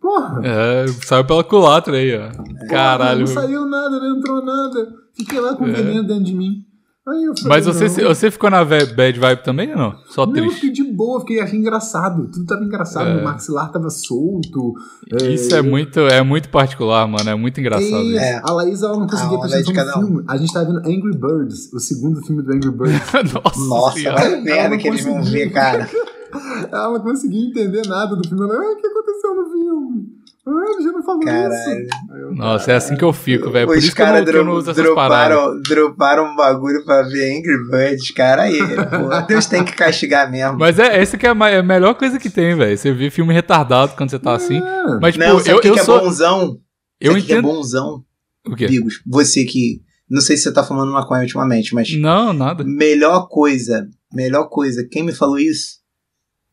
Porra. 0.06 0.42
É, 0.44 0.86
saiu 1.04 1.26
pela 1.26 1.44
culatra 1.44 1.96
aí, 1.98 2.16
ó. 2.16 2.30
Caralho. 2.70 3.22
Não 3.22 3.28
saiu 3.28 3.66
nada, 3.66 4.00
não 4.00 4.18
entrou 4.18 4.46
nada. 4.46 4.88
Fiquei 5.16 5.40
lá 5.40 5.56
com 5.56 5.66
É. 5.66 5.72
veneno 5.72 6.04
dentro 6.06 6.24
de 6.26 6.34
mim. 6.36 6.64
Aí 7.08 7.24
eu 7.24 7.34
falei, 7.38 7.50
Mas 7.50 7.66
você, 7.68 8.02
não. 8.04 8.10
você 8.16 8.32
ficou 8.32 8.50
na 8.50 8.64
bad 8.66 9.20
vibe 9.20 9.44
também 9.44 9.72
ou 9.72 9.78
não? 9.78 9.96
Só 10.08 10.26
Não, 10.26 10.36
eu 10.36 10.44
triste. 10.44 10.56
fiquei 10.56 10.72
de 10.72 10.84
boa, 10.92 11.20
fiquei, 11.22 11.40
achei 11.40 11.58
engraçado. 11.60 12.28
Tudo 12.32 12.46
tava 12.46 12.64
engraçado, 12.64 13.08
É. 13.10 13.14
meu 13.16 13.24
maxilar 13.24 13.72
tava 13.72 13.90
solto. 13.92 14.74
Isso 15.32 15.56
é 15.56 15.62
muito, 15.62 16.00
é 16.02 16.22
muito 16.24 16.50
particular, 16.50 17.08
mano. 17.08 17.28
É 17.30 17.36
muito 17.36 17.60
engraçado. 17.60 17.86
E 18.02 18.12
isso. 18.16 18.20
É. 18.24 18.42
A 18.44 18.52
Laísa 18.52 18.88
ela 18.88 18.98
não 18.98 19.08
conseguia 19.08 19.38
A 19.38 19.42
prestar 19.42 19.58
onda 19.60 19.64
de 19.74 19.80
atenção 19.80 20.02
no 20.02 20.08
um. 20.08 20.10
filme. 20.14 20.26
A 20.28 20.38
gente 20.38 20.54
tava 20.54 20.66
vendo 20.66 20.78
Angry 20.80 21.18
Birds, 21.18 21.74
o 21.74 21.80
segundo 21.80 22.22
filme 22.22 22.42
do 22.44 22.52
Angry 22.54 22.72
Birds. 22.72 23.02
Nossa, 23.34 23.60
Nossa, 23.68 24.10
a 24.12 24.38
merda 24.42 24.70
não 24.70 24.78
que 24.78 24.88
eles 24.88 25.04
vão 25.06 25.24
ver, 25.24 25.52
cara. 25.52 25.88
ela 26.72 26.90
não 26.94 27.00
conseguia 27.02 27.48
entender 27.48 27.88
nada 27.88 28.16
do 28.16 28.28
filme. 28.28 28.44
Ela, 28.46 28.56
ah, 28.56 28.72
o 28.74 28.76
que 28.78 28.88
aconteceu? 28.88 29.05
Ah, 30.48 30.72
ele 30.74 30.84
já 30.84 30.92
não 30.92 31.04
falou 31.04 31.22
Caralho. 31.22 31.54
isso. 31.54 31.88
Eu, 32.16 32.36
Nossa, 32.36 32.72
é 32.72 32.76
assim 32.76 32.96
que 32.96 33.04
eu 33.04 33.12
fico, 33.12 33.50
velho. 33.50 33.66
Por 33.68 33.78
Os 33.78 33.84
isso 33.84 33.96
que 33.96 34.02
eu, 34.02 34.06
caras 34.06 34.24
não, 34.26 34.32
que 34.32 34.38
eu 34.38 34.46
não 34.46 34.54
uso 34.54 34.70
essas 34.72 34.90
paradas. 34.94 35.36
droparam, 35.36 35.62
droparam 35.62 36.26
um 36.32 36.36
bagulho 36.36 36.86
pra 36.86 37.02
ver 37.02 37.36
Angry 37.38 37.58
Birds, 37.72 38.12
cara. 38.12 38.44
Aí, 38.44 38.60
pô, 38.60 39.22
Deus 39.28 39.48
tem 39.48 39.66
que 39.66 39.74
castigar 39.74 40.30
mesmo. 40.30 40.58
Mas 40.60 40.78
é 40.78 41.02
essa 41.02 41.18
que 41.18 41.26
é 41.26 41.30
a, 41.30 41.34
ma- 41.36 41.50
é 41.50 41.58
a 41.58 41.64
melhor 41.64 41.96
coisa 41.96 42.20
que 42.20 42.30
tem, 42.30 42.56
velho. 42.56 42.78
Você 42.78 42.92
vê 42.94 43.10
filme 43.10 43.34
retardado 43.34 43.94
quando 43.98 44.12
você 44.12 44.20
tá 44.20 44.34
assim. 44.36 44.60
Ah, 44.60 45.00
Mas, 45.02 45.16
tipo, 45.16 45.26
não, 45.26 45.40
eu, 45.40 45.58
o 45.58 45.62
que, 45.62 45.68
eu 45.70 45.74
que 45.74 45.84
sou. 45.84 45.98
é 45.98 46.02
bonzão? 46.02 46.60
eu 47.02 47.12
Sabe 47.14 47.24
o 47.24 47.26
que 47.26 47.34
é 47.34 47.38
entendo. 47.38 47.52
bonzão? 47.54 48.04
O 48.48 48.56
quê? 48.56 48.68
Bigos, 48.68 49.02
você 49.08 49.44
que. 49.46 49.82
Não 50.08 50.22
sei 50.22 50.38
se 50.38 50.44
você 50.44 50.54
tá 50.54 50.64
fumando 50.64 50.92
maconha 50.92 51.22
ultimamente, 51.24 51.74
mas. 51.74 51.90
Não, 52.00 52.32
nada. 52.32 52.64
Melhor 52.64 53.28
coisa, 53.30 53.88
melhor 54.14 54.48
coisa. 54.50 54.88
Quem 54.92 55.02
me 55.02 55.12
falou 55.12 55.40
isso? 55.40 55.84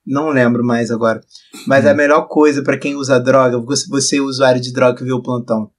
Não 0.05 0.31
lembro 0.31 0.65
mais 0.65 0.91
agora. 0.91 1.21
Mas 1.67 1.87
a 1.87 1.95
melhor 1.95 2.27
coisa 2.29 2.63
pra 2.63 2.79
quem 2.79 2.97
usa 2.97 3.21
droga, 3.21 3.59
você, 3.61 3.87
você 3.89 4.21
usuário 4.21 4.61
de 4.61 4.73
droga 4.73 4.99
que 4.99 5.05
vê 5.05 5.13
o 5.13 5.23
plantão, 5.23 5.71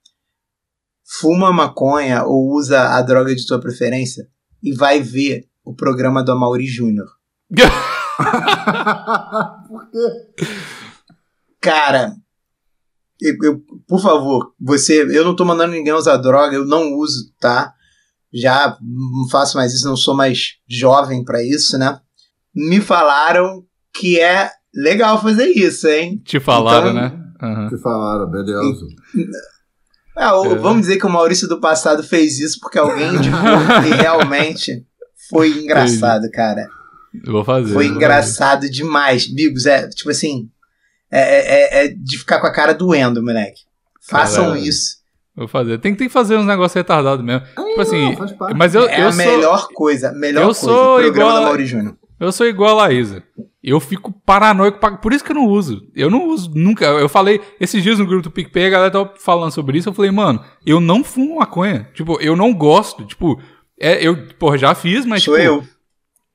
fuma 1.20 1.52
maconha 1.52 2.24
ou 2.24 2.52
usa 2.54 2.80
a 2.96 3.02
droga 3.02 3.36
de 3.36 3.46
tua 3.46 3.60
preferência 3.60 4.28
e 4.62 4.74
vai 4.74 5.02
ver 5.02 5.46
o 5.64 5.76
programa 5.76 6.24
do 6.24 6.32
Amaury 6.32 6.66
Júnior. 6.66 7.08
Por 9.68 9.90
quê? 9.92 10.46
Cara, 11.62 12.14
eu- 13.22 13.38
eu- 13.44 13.62
por 13.88 14.02
favor, 14.02 14.54
você, 14.60 15.04
eu 15.18 15.24
não 15.24 15.36
tô 15.36 15.46
mandando 15.46 15.74
ninguém 15.74 15.94
usar 15.94 16.18
droga, 16.18 16.56
eu 16.56 16.66
não 16.66 16.94
uso, 16.94 17.32
tá? 17.40 17.74
Já 18.34 18.78
não 18.82 19.30
faço 19.30 19.58
mais 19.58 19.74
isso, 19.74 19.88
não 19.88 19.96
sou 19.96 20.16
mais 20.16 20.56
jovem 20.68 21.24
pra 21.24 21.44
isso, 21.44 21.78
né? 21.78 22.00
Me 22.54 22.82
falaram 22.82 23.64
que 23.94 24.20
é 24.20 24.50
legal 24.74 25.22
fazer 25.22 25.46
isso, 25.48 25.88
hein? 25.88 26.22
Te 26.26 26.40
falaram, 26.40 26.90
Então- 26.92 27.02
né? 27.02 27.20
Aham. 27.42 27.70
que 27.70 27.78
falaram, 27.78 28.30
beleza. 28.30 28.86
Ah, 30.16 30.40
o- 30.40 30.54
É. 30.54 30.56
Vamos 30.56 30.82
dizer 30.82 30.98
que 30.98 31.06
o 31.06 31.10
Maurício 31.10 31.48
do 31.48 31.60
passado 31.60 32.04
fez 32.04 32.40
isso 32.40 32.60
porque 32.62 32.78
alguém 32.80 33.16
indicou 33.16 33.40
e 33.88 33.94
realmente 34.02 34.86
foi 35.30 35.50
engraçado, 35.50 36.30
cara. 36.32 36.68
Eu 37.26 37.34
Vou 37.34 37.44
fazer. 37.44 37.74
Foi 37.74 37.88
vou 37.88 37.96
engraçado 37.96 38.70
demais. 38.70 39.28
Bigos, 39.28 39.66
é 39.66 39.88
tipo 39.90 40.10
assim. 40.10 40.50
É, 41.12 41.82
é- 41.82 41.86
é 41.86 41.88
de 41.90 42.18
ficar 42.18 42.40
com 42.40 42.48
a 42.48 42.52
cara 42.54 42.74
doendo, 42.74 43.22
moleque. 43.24 43.62
Façam 44.10 44.46
Caralho. 44.46 44.64
isso. 44.64 44.96
fazer. 44.96 45.04
Vou 45.36 45.48
fazer. 45.48 45.78
Tem, 45.80 45.96
tem 45.96 46.08
que 46.08 46.14
fazer 46.14 46.38
uns 46.38 46.46
negócios 46.46 46.74
retardados 46.76 47.24
mesmo. 47.26 47.46
Tipo 47.48 47.82
assim, 47.82 48.06
Não, 48.12 48.18
faz 48.18 48.32
parte. 48.34 48.56
mas 48.58 48.76
eu, 48.76 48.88
é 48.88 49.02
eu 49.02 49.08
a 49.08 49.12
sou. 49.12 49.26
melhor 49.26 49.68
coisa. 49.74 50.12
Melhor 50.12 50.42
eu 50.42 50.46
coisa. 50.48 50.60
sou 50.60 51.00
programa 51.00 51.10
igual 51.30 51.36
do 51.38 51.46
Mauri 51.48 51.66
Júnior. 51.66 51.98
Eu 52.20 52.32
sou 52.32 52.46
igual 52.48 52.72
a 52.80 52.84
Laísa. 52.84 53.24
Eu 53.62 53.80
fico 53.80 54.12
paranoico. 54.26 54.80
pra- 54.80 54.98
Por 54.98 55.14
isso 55.14 55.24
que 55.24 55.32
eu 55.32 55.36
não 55.36 55.48
uso. 55.48 55.82
Eu 55.96 56.10
não 56.10 56.28
uso 56.30 56.52
nunca. 56.54 56.86
Eu 56.86 57.10
falei 57.10 57.40
esses 57.60 57.82
dias 57.82 58.00
no 58.00 58.06
grupo 58.06 58.24
do 58.24 58.32
PicPay, 58.32 58.68
a 58.68 58.70
galera 58.70 58.92
tava 58.92 59.14
falando 59.20 59.52
sobre 59.52 59.78
isso. 59.78 59.90
Eu 59.90 59.94
falei, 59.94 60.12
mano, 60.12 60.42
eu 60.66 60.80
não 60.80 61.04
fumo 61.04 61.38
maconha. 61.38 61.90
Tipo, 61.94 62.20
eu 62.22 62.36
não 62.36 62.54
gosto. 62.54 63.06
Tipo, 63.06 63.42
é, 63.80 64.06
eu, 64.06 64.28
porra, 64.40 64.58
já 64.58 64.76
fiz, 64.76 65.06
mas. 65.06 65.24
Sou 65.24 65.36
tipo, 65.36 65.46
eu. 65.46 65.64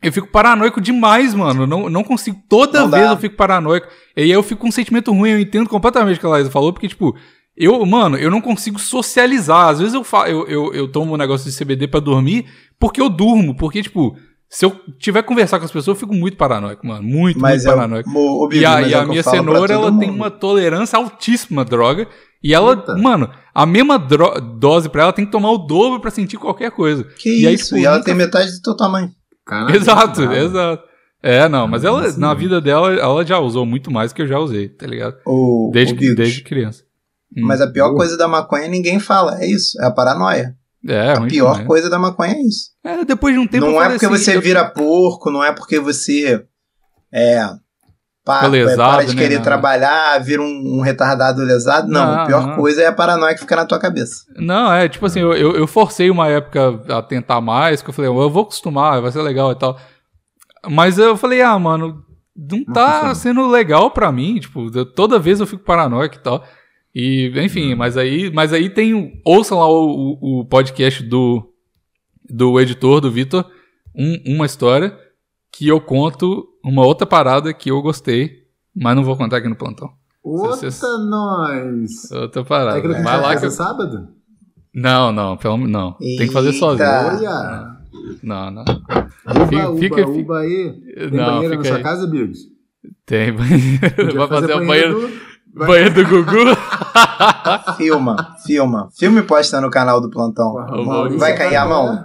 Eu 0.01 0.13
fico 0.13 0.29
paranoico 0.29 0.81
demais, 0.81 1.35
mano. 1.35 1.63
Eu 1.63 1.67
Não, 1.67 1.89
não 1.91 2.05
consigo. 2.05 2.41
Toda 2.49 2.81
Não 2.83 2.91
vez 2.91 3.05
dá. 3.05 3.11
eu 3.13 3.17
fico 3.17 3.37
paranoico. 3.37 3.89
E 4.17 4.23
aí 4.23 4.31
eu 4.31 4.43
fico 4.43 4.61
com 4.63 4.69
um 4.69 4.73
sentimento 4.73 5.13
ruim. 5.13 5.31
Eu 5.31 5.41
entendo 5.41 5.69
completamente 5.69 6.17
o 6.19 6.21
que 6.21 6.27
a 6.27 6.31
Laísa 6.31 6.51
falou, 6.51 6.73
porque, 6.73 6.89
tipo, 6.89 7.17
eu, 7.57 7.85
mano, 7.85 8.17
eu 8.17 8.31
não 8.31 8.41
consigo 8.41 8.79
socializar. 8.79 9.69
Às 9.69 9.81
vezes 9.81 9.95
eu, 9.95 10.05
fa 10.05 10.29
eu, 10.31 10.47
eu, 10.47 10.73
eu 10.73 10.89
tomo 10.89 11.15
um 11.15 11.17
negócio 11.17 11.51
de 11.51 11.57
CBD 11.57 11.89
pra 11.89 11.99
dormir 12.01 12.47
porque 12.79 13.01
eu 13.01 13.09
durmo. 13.09 13.57
Porque, 13.57 13.83
tipo, 13.83 14.17
se 14.51 14.65
eu 14.65 14.71
tiver 14.99 15.23
que 15.23 15.29
conversar 15.29 15.59
com 15.59 15.65
as 15.65 15.71
pessoas, 15.71 15.97
eu 15.97 16.01
fico 16.01 16.15
muito 16.15 16.37
paranoico, 16.37 16.87
mano. 16.87 17.03
Muito, 17.03 17.39
Mas 17.39 17.65
muito 17.65 17.73
é, 17.73 17.77
paranoico. 17.77 18.11
o, 18.11 18.47
o 18.49 18.53
E 18.53 18.65
a, 18.65 18.71
mas 18.73 18.91
e 18.91 18.95
é 18.95 18.97
a 18.99 19.05
minha 19.07 19.23
cenoura, 19.23 19.73
ela 19.75 19.91
tem 19.99 20.09
mundo. 20.09 20.17
uma 20.17 20.31
tolerância 20.31 20.97
altíssima 20.99 21.63
à 21.63 21.65
droga. 21.65 22.09
E 22.43 22.55
ela, 22.55 22.71
Eita. 22.73 22.97
mano, 22.97 23.29
a 23.53 23.67
mesma 23.67 23.99
dose 23.99 24.89
pra 24.89 25.03
ela 25.03 25.13
tem 25.13 25.27
que 25.27 25.33
tomar 25.33 25.51
o 25.51 25.59
dobro 25.59 26.01
pra 26.01 26.11
sentir 26.11 26.37
qualquer 26.39 26.71
coisa. 26.71 27.05
Que 27.19 27.43
e 27.43 27.47
aí, 27.47 27.55
isso? 27.55 27.67
tipo, 27.71 27.79
e 27.81 27.85
ela 27.85 27.97
nunca- 27.97 28.07
tem 28.07 28.15
metade 28.15 28.53
do 28.53 28.63
teu 28.63 28.77
tamanho. 28.77 29.11
Caralho, 29.45 29.75
Exato, 29.77 30.21
bravo. 30.21 30.35
exato. 30.37 30.83
É, 31.21 31.49
não, 31.49 31.67
mas 31.67 31.83
ela, 31.85 32.07
Assim, 32.07 32.21
na 32.21 32.33
vida 32.33 32.61
dela, 32.61 32.95
ela 32.95 33.27
já 33.27 33.41
usou 33.41 33.67
muito 33.67 33.91
mais 33.91 34.13
que 34.13 34.23
eu 34.23 34.27
já 34.29 34.39
usei, 34.39 34.69
tá 34.69 34.87
ligado? 34.87 35.17
O, 35.27 35.69
Desde, 35.73 36.13
o 36.13 36.15
desde 36.15 36.43
criança. 36.45 36.85
Hum. 37.37 37.43
Mas 37.45 37.61
a 37.61 37.67
pior 37.67 37.89
Boa. 37.89 37.97
coisa 37.99 38.17
da 38.17 38.29
maconha 38.29 38.69
ninguém 38.69 39.01
fala. 39.01 39.37
É 39.43 39.47
isso. 39.47 39.79
É 39.83 39.87
a 39.87 39.91
paranoia. 39.91 40.55
É, 40.89 41.13
a 41.13 41.21
pior 41.23 41.53
demais. 41.53 41.67
coisa 41.67 41.91
da 41.91 41.99
maconha 41.99 42.33
é 42.35 42.41
isso. 42.43 42.71
É, 42.85 43.05
depois 43.05 43.35
de 43.35 43.41
um 43.41 43.47
tempo 43.47 43.67
não 43.67 43.83
é 43.83 43.91
porque 43.91 44.07
assim, 44.07 44.17
você 44.17 44.37
eu- 44.37 44.41
vira 44.41 44.65
porco, 44.65 45.31
não 45.31 45.45
é 45.45 45.53
porque 45.53 45.79
você 45.79 46.45
é 47.13 47.49
Pa- 48.25 48.41
Fica 48.41 48.49
lesado, 48.49 48.93
para 48.97 49.07
de 49.07 49.17
né, 49.17 49.23
querer 49.23 49.41
trabalhar, 49.41 50.19
vira 50.23 50.43
um, 50.43 50.79
um 50.79 50.81
retardado 50.83 51.43
lesado. 51.43 51.89
Não, 51.89 52.05
Não, 52.05 52.21
a 52.21 52.27
pior 52.27 52.47
não. 52.47 52.57
coisa 52.57 52.83
é 52.83 52.87
a 52.87 52.93
paranoia 52.93 53.33
que 53.33 53.41
fica 53.41 53.57
na 53.57 53.65
tua 53.65 53.79
cabeça. 53.79 54.17
Não, 54.37 54.71
é 54.71 54.87
tipo 54.87 55.07
assim, 55.07 55.21
eu, 55.21 55.33
eu, 55.33 55.67
forcei 55.67 56.11
uma 56.11 56.29
época 56.29 56.79
a 56.91 57.01
tentar 57.01 57.41
mais, 57.41 57.81
que 57.81 57.89
eu 57.89 57.95
falei, 57.95 58.11
eu 58.11 58.29
vou 58.31 58.43
acostumar, 58.43 59.01
vai 59.01 59.11
ser 59.11 59.23
legal 59.23 59.51
e 59.53 59.55
tal. 59.59 59.79
Mas 60.69 60.99
eu 60.99 61.17
falei, 61.17 61.41
ah, 61.41 61.59
mano, 61.59 62.03
não 62.37 62.65
tá 62.67 63.15
sendo 63.15 63.47
legal 63.49 63.91
pra 63.91 64.13
mim, 64.13 64.39
tipo, 64.39 64.71
eu- 64.75 64.85
toda 64.85 65.19
vez 65.19 65.41
eu 65.41 65.47
fico 65.47 65.65
paranoico 65.65 66.17
e 66.17 66.19
tal. 66.19 66.45
E, 67.01 67.31
enfim, 67.45 67.77
mas 67.77 67.97
aí, 67.97 68.29
mas 68.33 68.53
aí 68.53 68.69
tem, 68.69 68.93
o- 68.93 69.13
ouçam 69.25 69.59
lá 69.61 69.69
o, 69.71 70.19
o, 70.21 70.41
o 70.41 70.45
podcast 70.47 71.01
do, 71.05 71.49
do 72.29 72.59
editor, 72.59 73.01
do 73.01 73.09
Vitor, 73.11 73.45
um- 73.95 74.35
uma 74.35 74.45
história 74.47 74.99
que 75.53 75.69
eu 75.69 75.81
conto 75.81 76.49
uma 76.65 76.85
outra 76.85 77.07
parada 77.07 77.55
que 77.55 77.71
eu 77.71 77.81
gostei, 77.81 78.39
mas 78.75 78.97
não 78.97 79.05
vou 79.05 79.17
contar 79.17 79.37
aqui 79.37 79.49
no 79.49 79.55
plantão. 79.55 79.91
Outra 80.25 80.69
nós. 81.09 82.11
Outra 82.11 82.45
parada. 82.45 82.79
É 82.79 82.83
que 82.83 82.89
Vai 82.89 83.21
lá 83.21 83.37
que 83.37 83.47
eu... 83.47 83.51
sábado? 83.53 84.09
Não, 84.75 85.13
não, 85.13 85.37
pelo 85.37 85.57
não. 85.57 85.93
Tem 85.93 86.27
que 86.27 86.33
fazer 86.33 86.49
Eita. 86.49 86.59
sozinho. 86.59 86.89
Olha. 86.89 87.77
Não, 88.23 88.51
não. 88.51 88.63
Uba, 88.63 89.47
Fica- 89.47 89.69
uba, 89.71 89.79
fica- 89.79 90.09
uba 90.09 90.39
aí. 90.41 90.73
Tem 90.97 91.11
Não, 91.13 91.35
banheira 91.37 91.57
na 91.57 91.65
sua 91.65 91.77
aí. 91.77 91.83
casa, 91.83 92.07
Bigos? 92.09 92.39
Tem 93.07 93.33
banheiro. 93.33 94.15
Vai 94.17 94.29
fazer 94.29 94.53
o 94.55 94.67
banheiro 94.67 94.67
banheiro, 94.67 95.01
do- 95.01 95.28
banheiro 95.55 95.95
do 95.95 96.05
Gugu. 96.09 96.57
Filma, 97.77 98.17
filma. 98.47 98.89
Filme 98.99 99.21
e 99.21 99.23
posta 99.23 99.61
no 99.61 99.71
canal 99.71 100.01
do 100.01 100.11
plantão. 100.11 100.55
Maurício 100.85 101.19
Vai 101.19 101.37
cair 101.37 101.57
a 101.57 101.65
Gabriel. 101.67 101.69
mão? 101.85 102.05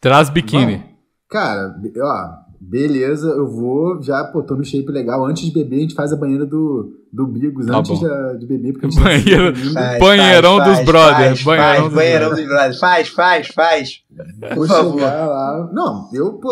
Traz 0.00 0.28
biquíni. 0.30 0.84
Cara, 1.30 1.74
ó, 2.02 2.28
beleza, 2.60 3.28
eu 3.28 3.48
vou 3.50 4.02
já, 4.02 4.24
pô, 4.24 4.42
tô 4.42 4.54
no 4.54 4.64
shape 4.64 4.90
legal. 4.90 5.24
Antes 5.26 5.44
de 5.44 5.52
beber, 5.52 5.76
a 5.76 5.80
gente 5.80 5.94
faz 5.94 6.12
a 6.12 6.16
banheira 6.16 6.44
do, 6.44 6.92
do 7.12 7.26
Bigos, 7.26 7.66
Tá 7.66 7.78
antes 7.78 7.98
de, 7.98 8.38
de 8.38 8.46
beber, 8.46 8.72
porque 8.72 8.86
a 8.86 8.90
gente 8.90 9.02
Banheiro- 9.02 9.52
tá 9.52 9.58
se 9.58 9.72
Faz, 9.72 9.98
Banheirão 9.98 10.56
faz, 10.58 10.68
dos 10.68 10.74
faz, 10.76 10.86
brothers, 10.86 11.40
Faz, 11.42 11.44
banheirão 11.44 11.72
faz, 11.74 11.84
dos 11.84 11.94
banheirão 11.94 12.26
brothers. 12.28 12.46
dos 12.48 12.54
brothers. 12.56 12.78
Faz, 12.80 13.08
faz, 13.08 13.46
faz. 13.48 13.90
Vou 14.40 14.54
Por 14.56 14.68
favor. 14.68 14.92
chegar 15.00 15.26
lá. 15.26 15.70
Não, 15.72 16.10
eu, 16.12 16.32
pô, 16.34 16.50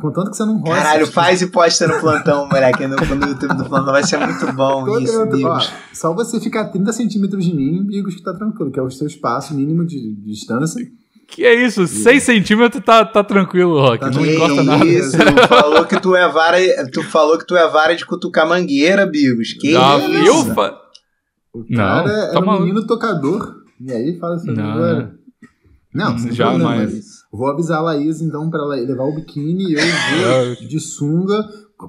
contanto 0.00 0.30
que 0.30 0.36
você 0.36 0.44
não 0.44 0.58
roça. 0.58 0.74
Caralho, 0.82 1.06
faz 1.06 1.42
e 1.42 1.46
posta 1.48 1.86
no 1.88 2.00
plantão, 2.00 2.46
moleque. 2.48 2.86
No, 2.86 2.96
no 2.96 3.26
YouTube 3.28 3.54
do 3.56 3.64
plantão 3.64 3.92
vai 3.92 4.02
ser 4.04 4.18
muito 4.18 4.52
bom 4.52 4.84
Tô 4.84 4.98
isso, 4.98 5.12
querendo- 5.28 5.46
ó, 5.46 5.60
só 5.92 6.12
você 6.14 6.38
ficar 6.40 6.62
a 6.62 6.68
30 6.68 6.92
centímetros 6.92 7.44
de 7.44 7.54
mim, 7.54 7.82
Bigos, 7.84 8.14
que 8.14 8.22
tá 8.22 8.32
tranquilo, 8.34 8.70
que 8.70 8.78
é 8.78 8.82
o 8.82 8.90
seu 8.90 9.06
espaço 9.06 9.54
mínimo 9.54 9.84
de, 9.86 10.14
de 10.14 10.30
distância. 10.30 10.84
Que 11.28 11.44
é 11.44 11.54
isso? 11.66 11.86
6 11.88 12.22
centímetros 12.22 12.84
tá, 12.84 13.04
tá 13.04 13.24
tranquilo, 13.24 13.80
Rock. 13.80 13.98
Tá 13.98 14.10
não 14.10 14.24
encosta 14.24 14.62
nada. 14.62 14.84
Isso, 14.86 15.16
falou 15.48 15.84
que 15.84 15.98
tu 16.00 16.14
é 16.14 16.28
vara, 16.28 16.56
tu 16.92 17.02
falou 17.02 17.36
que 17.36 17.44
tu 17.46 17.56
é 17.56 17.68
vara 17.68 17.96
de 17.96 18.06
cutucar 18.06 18.48
mangueira, 18.48 19.04
Bigos. 19.06 19.54
Que 19.54 19.70
isso? 19.70 19.78
eu 20.24 20.44
fa... 20.54 20.78
O 21.52 21.64
Não, 21.68 21.76
cara 21.78 22.32
tá 22.32 22.38
um 22.38 22.44
maluco. 22.44 22.64
menino 22.66 22.86
tocador. 22.86 23.56
E 23.80 23.90
aí 23.90 24.16
fala 24.20 24.36
assim 24.36 24.52
Não. 24.52 24.70
agora. 24.72 25.14
Não, 25.92 26.18
sem 26.18 26.30
Jamais. 26.32 26.60
problema. 26.62 27.02
Vou 27.36 27.48
avisar 27.48 27.78
a 27.78 27.82
Laís, 27.82 28.20
então, 28.22 28.48
pra 28.48 28.60
ela 28.60 28.74
levar 28.76 29.04
o 29.04 29.14
biquíni. 29.14 29.72
Eu 29.74 29.80
vou 29.80 30.66
de 30.68 30.80
sunga. 30.80 31.44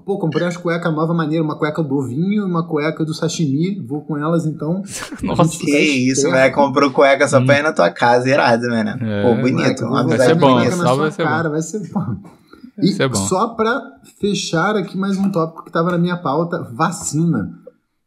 Pô, 0.06 0.18
comprei 0.20 0.44
umas 0.44 0.58
cuecas 0.58 0.94
nova 0.94 1.14
maneira. 1.14 1.44
Uma 1.44 1.58
cueca 1.58 1.82
do 1.82 1.96
ovinho, 1.96 2.46
uma 2.46 2.68
cueca 2.68 3.06
do 3.06 3.14
sashimi. 3.14 3.80
Vou 3.88 4.02
com 4.02 4.18
elas, 4.18 4.46
então. 4.46 4.82
Nossa. 5.24 5.58
Que 5.60 5.78
isso, 5.80 6.28
moleque. 6.28 6.56
Comprou 6.56 6.92
cueca 6.92 7.26
só 7.28 7.44
pra 7.44 7.60
ir 7.60 7.64
na 7.64 7.72
tua 7.72 7.90
casa, 7.90 8.30
irado, 8.30 8.68
mano. 8.68 8.90
É, 9.02 9.24
Pô, 9.24 9.42
bonito. 9.42 9.88
Vai 9.90 10.04
botar 10.04 10.24
ser 10.26 10.36
bom, 10.36 10.56
vai 10.56 10.72
sua 10.72 11.12
ser 11.12 11.24
bom. 11.24 11.30
cara, 11.30 11.50
vai 11.50 11.62
ser 11.62 11.80
bom. 11.90 12.00
Vai 12.02 12.86
E 12.86 12.88
ser 12.90 13.08
bom. 13.10 13.16
só 13.16 13.48
pra 13.56 13.82
fechar 14.20 14.76
aqui 14.76 14.98
mais 14.98 15.18
um 15.18 15.32
tópico 15.32 15.64
que 15.64 15.72
tava 15.72 15.92
na 15.92 15.98
minha 15.98 16.18
pauta: 16.18 16.68
vacina. 16.74 17.58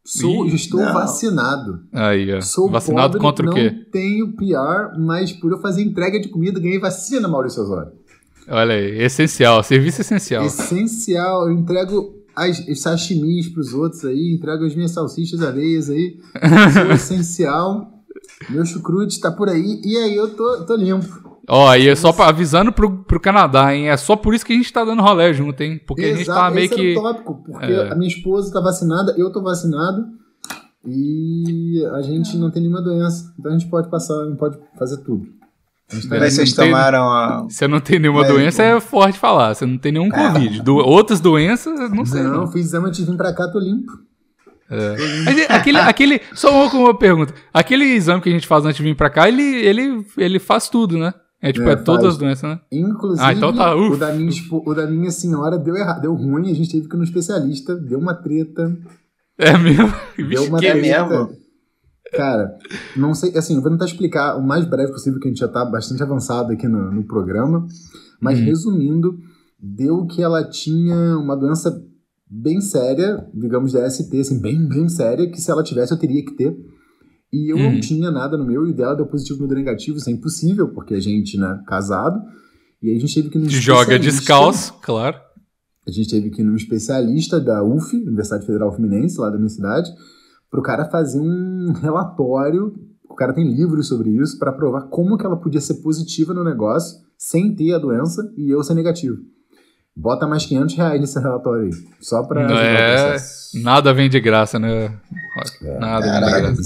Sou, 0.03 0.47
Ih, 0.47 0.55
estou 0.55 0.79
não. 0.81 0.93
vacinado. 0.93 1.81
Aí, 1.93 2.33
ó. 2.33 2.41
Sou 2.41 2.69
Vacinado 2.69 3.19
pobre, 3.19 3.21
contra 3.21 3.45
o 3.45 3.49
não 3.49 3.53
quê? 3.53 3.69
tenho 3.91 4.33
PR, 4.33 4.97
mas 4.99 5.31
por 5.31 5.51
eu 5.51 5.59
fazer 5.59 5.83
entrega 5.83 6.19
de 6.19 6.27
comida, 6.29 6.59
ganhei 6.59 6.79
vacina, 6.79 7.27
Maurício 7.27 7.61
Osório. 7.61 7.91
Olha 8.47 8.73
aí, 8.73 9.03
essencial, 9.03 9.63
serviço 9.63 10.01
essencial. 10.01 10.43
Essencial. 10.43 11.47
Eu 11.47 11.53
entrego 11.53 12.15
as, 12.35 12.59
os 12.67 12.81
sashimis 12.81 13.47
pros 13.49 13.73
outros 13.73 14.03
aí, 14.03 14.33
entrego 14.35 14.65
as 14.65 14.73
minhas 14.75 14.91
salsichas 14.91 15.41
areias 15.43 15.89
aí. 15.89 16.17
Sou 16.73 16.91
essencial. 16.91 17.87
Meu 18.49 18.65
chucrute 18.65 19.19
tá 19.19 19.31
por 19.31 19.49
aí. 19.49 19.79
E 19.85 19.95
aí 19.97 20.15
eu 20.15 20.33
tô, 20.35 20.65
tô 20.65 20.75
limpo. 20.75 21.30
Ó, 21.53 21.67
aí 21.67 21.89
é 21.89 21.95
só 21.95 22.13
pra, 22.13 22.27
avisando 22.29 22.71
pro, 22.71 23.03
pro 23.03 23.19
Canadá, 23.19 23.75
hein? 23.75 23.89
É 23.89 23.97
só 23.97 24.15
por 24.15 24.33
isso 24.33 24.45
que 24.45 24.53
a 24.53 24.55
gente 24.55 24.71
tá 24.71 24.85
dando 24.85 25.01
rolé 25.01 25.33
junto, 25.33 25.59
hein? 25.61 25.81
Porque 25.85 26.05
a 26.05 26.15
gente 26.15 26.25
tá 26.25 26.31
Exato, 26.33 26.55
meio 26.55 26.65
esse 26.65 26.75
que. 26.75 26.97
o 26.97 27.01
tópico, 27.01 27.43
porque 27.43 27.65
É. 27.73 27.91
a 27.91 27.95
minha 27.95 28.07
esposa 28.07 28.53
tá 28.53 28.61
vacinada, 28.61 29.13
eu 29.17 29.29
tô 29.31 29.41
vacinado. 29.43 30.05
E 30.87 31.85
a 31.93 32.01
gente 32.01 32.37
não 32.37 32.49
tem 32.49 32.61
nenhuma 32.63 32.81
doença. 32.81 33.33
Então 33.37 33.51
a 33.51 33.57
gente 33.57 33.69
pode 33.69 33.89
passar, 33.89 34.15
não 34.25 34.35
pode 34.35 34.57
fazer 34.79 34.97
tudo. 35.03 35.25
A 35.91 35.95
gente 35.95 36.07
tá 36.09 36.17
Mas 36.19 36.33
vocês 36.33 36.53
tem- 36.53 36.65
tomaram 36.71 37.11
a. 37.11 37.43
Você 37.43 37.67
não 37.67 37.79
tem 37.81 37.99
nenhuma 37.99 38.25
doença, 38.25 38.63
é 38.63 38.79
forte 38.79 39.19
falar. 39.19 39.53
Você 39.53 39.65
não 39.65 39.77
tem 39.77 39.91
nenhum 39.91 40.09
Covid. 40.09 40.61
Do- 40.63 40.77
outras 40.77 41.19
doenças, 41.19 41.77
não 41.91 42.05
sei. 42.05 42.23
Não, 42.23 42.31
Não. 42.41 42.47
fiz 42.47 42.65
exame 42.67 42.87
antes 42.87 43.03
de 43.05 43.11
vir 43.11 43.17
pra 43.17 43.33
cá, 43.33 43.47
tô 43.49 43.59
limpo. 43.59 43.91
E- 44.71 45.51
aquele, 45.53 45.77
aquele. 45.79 46.21
Só 46.33 46.49
uma, 46.49 46.73
uma 46.73 46.97
pergunta. 46.97 47.33
Aquele 47.53 47.83
exame 47.85 48.21
que 48.21 48.29
a 48.29 48.31
gente 48.31 48.47
faz 48.47 48.63
antes 48.65 48.77
de 48.77 48.83
vir 48.83 48.95
pra 48.95 49.09
cá, 49.09 49.27
ele, 49.27 49.43
ele, 49.43 50.05
ele 50.17 50.39
faz 50.39 50.69
tudo, 50.69 50.97
né? 50.97 51.13
É 51.41 51.51
tipo, 51.51 51.67
É, 51.67 51.71
é, 51.73 51.75
todas 51.75 52.05
as 52.05 52.17
doenças, 52.17 52.49
né? 52.49 52.59
Inclusive, 52.71 53.25
Ah, 53.27 53.33
então 53.33 53.53
tá, 53.53 53.75
o, 53.75 53.97
da 53.97 54.13
minha, 54.13 54.29
espo- 54.29 54.63
o 54.65 54.73
da 54.75 54.85
minha 54.85 55.09
senhora 55.11 55.57
deu 55.57 55.75
errado, 55.75 56.01
deu 56.01 56.13
ruim, 56.13 56.51
a 56.51 56.53
gente 56.53 56.71
teve 56.71 56.87
que 56.87 56.95
ir 56.95 56.97
no 56.97 57.03
especialista, 57.03 57.75
deu 57.75 57.97
uma 57.99 58.13
treta. 58.13 58.77
É 59.37 59.57
mesmo? 59.57 59.91
Deu 60.29 60.43
uma 60.45 60.59
que- 60.59 60.67
É 60.67 60.73
treta. 60.73 61.07
mesmo? 61.09 61.41
Cara, 62.13 62.57
não 62.95 63.13
sei, 63.15 63.35
assim, 63.37 63.55
eu 63.55 63.61
vou 63.61 63.71
tentar 63.71 63.85
explicar 63.85 64.35
o 64.37 64.43
mais 64.45 64.65
breve 64.65 64.91
possível, 64.91 65.19
que 65.19 65.27
a 65.27 65.31
gente 65.31 65.39
já 65.39 65.47
tá 65.47 65.63
bastante 65.65 66.03
avançado 66.03 66.51
aqui 66.51 66.67
no, 66.67 66.91
no 66.91 67.03
programa. 67.05 67.65
Mas 68.19 68.37
Hum. 68.39 68.43
resumindo, 68.43 69.17
deu 69.59 70.05
que 70.05 70.21
ela 70.21 70.43
tinha 70.43 71.17
uma 71.17 71.35
doença 71.35 71.81
bem 72.29 72.61
séria, 72.61 73.25
digamos 73.33 73.71
da 73.73 73.89
ST, 73.89 74.19
assim, 74.19 74.39
bem, 74.39 74.67
bem 74.67 74.87
séria, 74.89 75.29
que 75.29 75.41
se 75.41 75.49
ela 75.49 75.63
tivesse 75.63 75.91
eu 75.93 75.97
teria 75.97 76.23
que 76.23 76.33
ter. 76.33 76.55
E 77.31 77.51
eu 77.51 77.57
Hum. 77.57 77.73
não 77.73 77.79
tinha 77.79 78.11
nada 78.11 78.37
no 78.37 78.45
meu, 78.45 78.67
e 78.67 78.71
o 78.71 78.75
dela 78.75 78.95
deu 78.95 79.05
positivo, 79.05 79.39
meu 79.39 79.47
deu 79.47 79.57
negativo, 79.57 79.97
isso 79.97 80.09
é 80.09 80.13
impossível, 80.13 80.69
porque 80.69 80.93
a 80.93 80.99
gente, 80.99 81.37
né, 81.37 81.61
casado. 81.65 82.19
E 82.81 82.89
aí 82.89 82.97
a 82.97 82.99
gente 82.99 83.13
teve 83.13 83.29
que 83.29 83.37
ir 83.37 83.41
num 83.41 83.49
Joga 83.49 83.97
descalço, 83.97 84.73
claro. 84.81 85.17
A 85.87 85.91
gente 85.91 86.09
teve 86.09 86.29
que 86.29 86.41
ir 86.41 86.45
num 86.45 86.55
especialista 86.55 87.39
da 87.39 87.63
UF, 87.63 87.95
Universidade 87.95 88.45
Federal 88.45 88.71
Fluminense, 88.73 89.19
lá 89.19 89.29
da 89.29 89.37
minha 89.37 89.49
cidade, 89.49 89.89
pro 90.49 90.61
cara 90.61 90.85
fazer 90.89 91.19
um 91.19 91.71
relatório. 91.81 92.73
O 93.09 93.15
cara 93.15 93.33
tem 93.33 93.51
livros 93.53 93.87
sobre 93.87 94.09
isso 94.09 94.37
para 94.39 94.51
provar 94.53 94.83
como 94.83 95.17
que 95.17 95.25
ela 95.25 95.35
podia 95.37 95.59
ser 95.61 95.75
positiva 95.75 96.33
no 96.33 96.43
negócio 96.43 96.99
sem 97.17 97.53
ter 97.55 97.73
a 97.73 97.77
doença 97.77 98.31
e 98.37 98.49
eu 98.49 98.63
ser 98.63 98.73
negativo. 98.73 99.17
Bota 99.95 100.25
mais 100.25 100.45
500 100.45 100.75
reais 100.75 101.01
nesse 101.01 101.19
relatório 101.19 101.65
aí, 101.65 101.71
só 101.99 102.23
pra 102.23 102.43
é-. 102.43 103.17
Nada 103.61 103.93
vem 103.93 104.09
de 104.09 104.19
graça, 104.19 104.57
né? 104.57 104.93
Nada 105.79 106.05
vem 106.05 106.13
de 106.13 106.41
graça. 106.41 106.61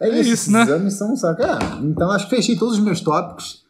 É 0.00 0.08
É 0.08 0.20
isso, 0.20 0.30
isso, 0.32 0.52
né? 0.52 0.62
Exames 0.62 0.94
são 0.94 1.12
um 1.12 1.16
saco. 1.16 1.42
É, 1.42 1.58
então 1.82 2.10
acho 2.10 2.28
que 2.28 2.36
fechei 2.36 2.56
todos 2.56 2.74
os 2.78 2.80
meus 2.84 3.00
tópicos. 3.00 3.60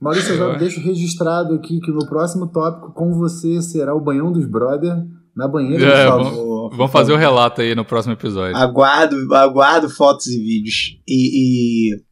Maurício, 0.00 0.34
eu 0.34 0.38
já 0.38 0.58
deixo 0.58 0.80
registrado 0.80 1.54
aqui 1.54 1.78
que 1.80 1.90
o 1.90 1.94
meu 1.96 2.06
próximo 2.06 2.48
tópico 2.48 2.92
com 2.92 3.12
você 3.14 3.62
será 3.62 3.94
o 3.94 4.00
banhão 4.00 4.32
dos 4.32 4.44
brother 4.46 4.96
na 5.34 5.46
banheira 5.46 5.84
É, 5.86 6.06
vamos- 6.08 6.76
Vamos 6.76 6.90
fazer 6.92 7.12
o 7.12 7.16
relato 7.16 7.60
aí 7.60 7.74
no 7.74 7.84
próximo 7.84 8.14
episódio. 8.14 8.56
Aguardo, 8.56 9.32
aguardo 9.34 9.88
fotos 9.88 10.26
e 10.26 10.38
vídeos. 10.38 10.96
E, 11.06 11.92
e 11.92 12.02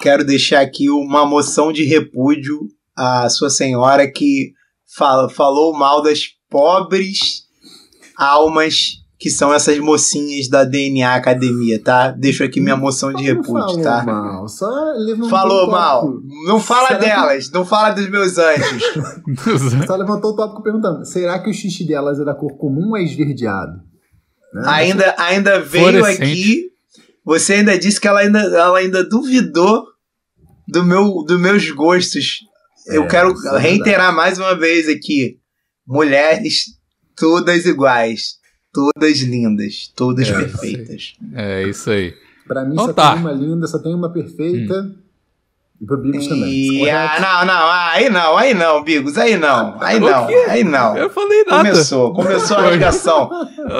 quero 0.00 0.24
deixar 0.24 0.60
aqui 0.60 0.88
uma 0.88 1.26
moção 1.26 1.70
de 1.72 1.84
repúdio 1.84 2.58
à 2.96 3.28
sua 3.28 3.50
senhora 3.50 4.10
que 4.10 4.52
fala, 4.96 5.28
falou 5.28 5.72
mal 5.72 6.02
das 6.02 6.20
pobres 6.48 7.44
almas 8.16 9.00
que 9.18 9.28
são 9.28 9.52
essas 9.52 9.78
mocinhas 9.78 10.48
da 10.48 10.64
DNA 10.64 11.14
Academia, 11.14 11.78
tá? 11.82 12.10
Deixo 12.10 12.42
aqui 12.42 12.58
minha 12.58 12.76
moção 12.76 13.12
de 13.12 13.22
repúdio, 13.22 13.52
falou 13.52 13.82
tá? 13.82 14.02
mal, 14.02 14.48
só 14.48 14.66
levantou 14.96 15.28
Falou 15.28 15.68
o 15.68 15.70
mal. 15.70 16.10
Não 16.46 16.58
fala 16.58 16.88
Será 16.88 16.98
que- 16.98 17.04
delas, 17.04 17.50
não 17.50 17.66
fala 17.66 17.90
dos 17.90 18.08
meus 18.08 18.38
anjos. 18.38 18.82
Só 19.86 19.94
levantou 19.96 20.32
o 20.32 20.36
tópico 20.36 20.62
perguntando: 20.62 21.04
será 21.04 21.38
que 21.38 21.50
o 21.50 21.52
xixi 21.52 21.86
delas 21.86 22.18
é 22.18 22.24
da 22.24 22.34
cor 22.34 22.56
comum 22.56 22.90
ou 22.90 22.96
é 22.96 23.02
esverdeado? 23.02 23.72
Né? 24.54 24.62
ainda, 24.64 25.14
ainda 25.18 25.60
veio 25.60 26.04
aqui. 26.04 26.70
Você 27.22 27.54
ainda 27.54 27.78
disse 27.78 28.00
que 28.00 28.08
ela 28.08 28.20
ainda, 28.20 28.40
ela 28.40 28.78
ainda 28.78 29.04
duvidou 29.04 29.84
do 30.66 30.82
meu, 30.82 31.22
dos 31.24 31.38
meus 31.38 31.70
gostos. 31.70 32.38
Eu 32.86 33.04
É, 33.04 33.08
quero 33.08 33.32
isso 33.32 33.48
é 33.48 33.58
reiterar 33.60 34.14
mais 34.14 34.38
uma 34.38 34.54
vez 34.54 34.88
aqui: 34.88 35.38
mulheres 35.86 36.76
todas 37.16 37.66
iguais, 37.66 38.36
todas 38.72 39.18
lindas, 39.20 39.92
todas 39.94 40.28
É, 40.28 40.32
perfeitas. 40.32 41.14
É 41.34 41.68
isso 41.68 41.90
aí. 41.90 42.14
Pra 42.46 42.64
mim 42.64 42.72
Então 42.72 42.86
só 42.86 42.92
tá. 42.92 43.12
tem 43.12 43.20
uma 43.20 43.32
linda, 43.32 43.66
só 43.66 43.78
tem 43.78 43.94
uma 43.94 44.12
perfeita. 44.12 44.94
E 45.80 45.86
pro 45.86 45.96
Bigos 45.96 46.26
também. 46.26 46.90
Ah, 46.90 47.18
não, 47.18 47.46
não, 47.46 47.70
aí 47.70 48.10
não, 48.10 48.36
aí 48.36 48.52
não, 48.52 48.82
Bigos, 48.84 49.16
aí 49.16 49.38
não, 49.38 49.76
aí 49.80 49.96
O 49.96 50.00
não, 50.00 50.28
aí 50.48 50.62
não. 50.62 50.94
Eu 50.94 51.08
falei 51.08 51.42
nada. 51.44 51.70
Começou, 51.70 52.12
começou 52.12 52.56
a 52.58 52.60
rasgação. 52.62 53.30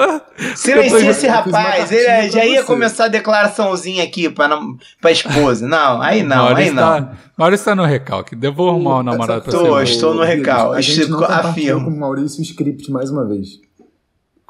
Silencia 0.55 1.09
esse 1.11 1.27
rapaz, 1.27 1.91
ele 1.91 2.29
já 2.31 2.43
ia 2.43 2.61
você. 2.61 2.65
começar 2.65 3.05
a 3.05 3.07
declaraçãozinha 3.07 4.03
aqui 4.03 4.29
pra, 4.29 4.47
nam- 4.47 4.77
pra 4.99 5.11
esposa. 5.11 5.67
Não, 5.67 6.01
aí 6.01 6.23
não, 6.23 6.47
aí 6.47 6.53
Maurício 6.53 6.73
não. 6.73 6.81
Tá, 7.03 7.11
Maurício 7.37 7.65
tá 7.65 7.75
no 7.75 7.85
recalque. 7.85 8.35
Vou 8.51 8.69
arrumar 8.69 8.99
um 8.99 9.03
namorado 9.03 9.41
pra 9.43 9.51
você. 9.51 9.83
estou 9.83 10.13
no 10.15 10.21
Bigos, 10.21 10.35
recal. 10.37 10.73
A 10.73 10.81
gente 10.81 10.99
não 11.01 11.05
Chico, 11.05 11.19
compartilhou 11.19 11.77
afirmo. 11.77 11.85
com 11.85 11.91
o 11.97 11.99
Maurício 11.99 12.39
o 12.39 12.43
script 12.43 12.91
mais 12.91 13.11
uma 13.11 13.27
vez. 13.27 13.59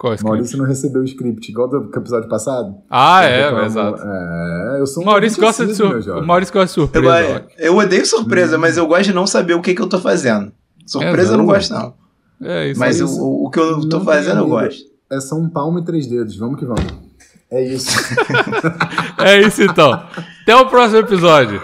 Qual 0.02 0.14
é 0.14 0.18
Maurício 0.24 0.58
não 0.58 0.66
recebeu 0.66 1.02
o 1.02 1.06
script, 1.06 1.52
igual 1.52 1.68
do 1.70 1.92
episódio 1.96 2.28
passado. 2.28 2.74
Ah, 2.90 3.24
é, 3.24 3.44
reclamou. 3.44 3.66
exato. 3.68 4.02
É, 4.04 4.78
eu 4.80 4.88
sou 4.88 5.04
um 5.04 5.06
Maurício 5.06 5.40
gosta 5.40 5.64
de 5.64 5.72
obsessivo, 5.72 5.90
meu 5.94 6.02
sur... 6.02 6.10
jovem. 6.10 6.24
O 6.24 6.28
Maurício 6.28 6.54
gosta 6.54 6.74
de 6.74 6.80
Eu, 6.80 6.88
surpresa. 7.04 7.40
go- 7.40 7.46
eu 7.60 7.78
odeio 7.78 8.06
surpresa, 8.08 8.58
mas 8.58 8.78
eu 8.78 8.88
gosto 8.88 9.04
de 9.04 9.14
não 9.14 9.28
saber 9.28 9.54
o 9.54 9.62
que, 9.62 9.76
que 9.76 9.82
eu 9.82 9.88
tô 9.88 10.00
fazendo. 10.00 10.52
Surpresa 10.88 11.32
É, 11.32 11.34
eu 11.34 11.38
não 11.38 11.46
gosto, 11.46 11.72
não. 11.72 11.94
É 12.44 12.70
isso. 12.70 12.80
Mas 12.80 13.00
aí. 13.00 13.08
o, 13.08 13.10
o- 13.12 13.46
o 13.46 13.50
que 13.52 13.60
eu 13.60 13.88
tô 13.88 14.00
Não 14.00 14.06
fazendo 14.06 14.40
eu 14.40 14.48
gosto. 14.48 14.82
É 15.12 15.20
só 15.20 15.36
um 15.36 15.48
palmo 15.48 15.78
e 15.78 15.86
três 15.86 16.08
dedos. 16.08 16.36
Vamos 16.36 16.58
que 16.58 16.66
vamos. 16.66 16.84
É 17.52 17.64
isso. 17.64 17.92
É 19.20 19.40
isso 19.40 19.62
então. 19.62 19.92
Até 20.42 20.56
o 20.56 20.66
próximo 20.68 21.00
episódio. 21.00 21.62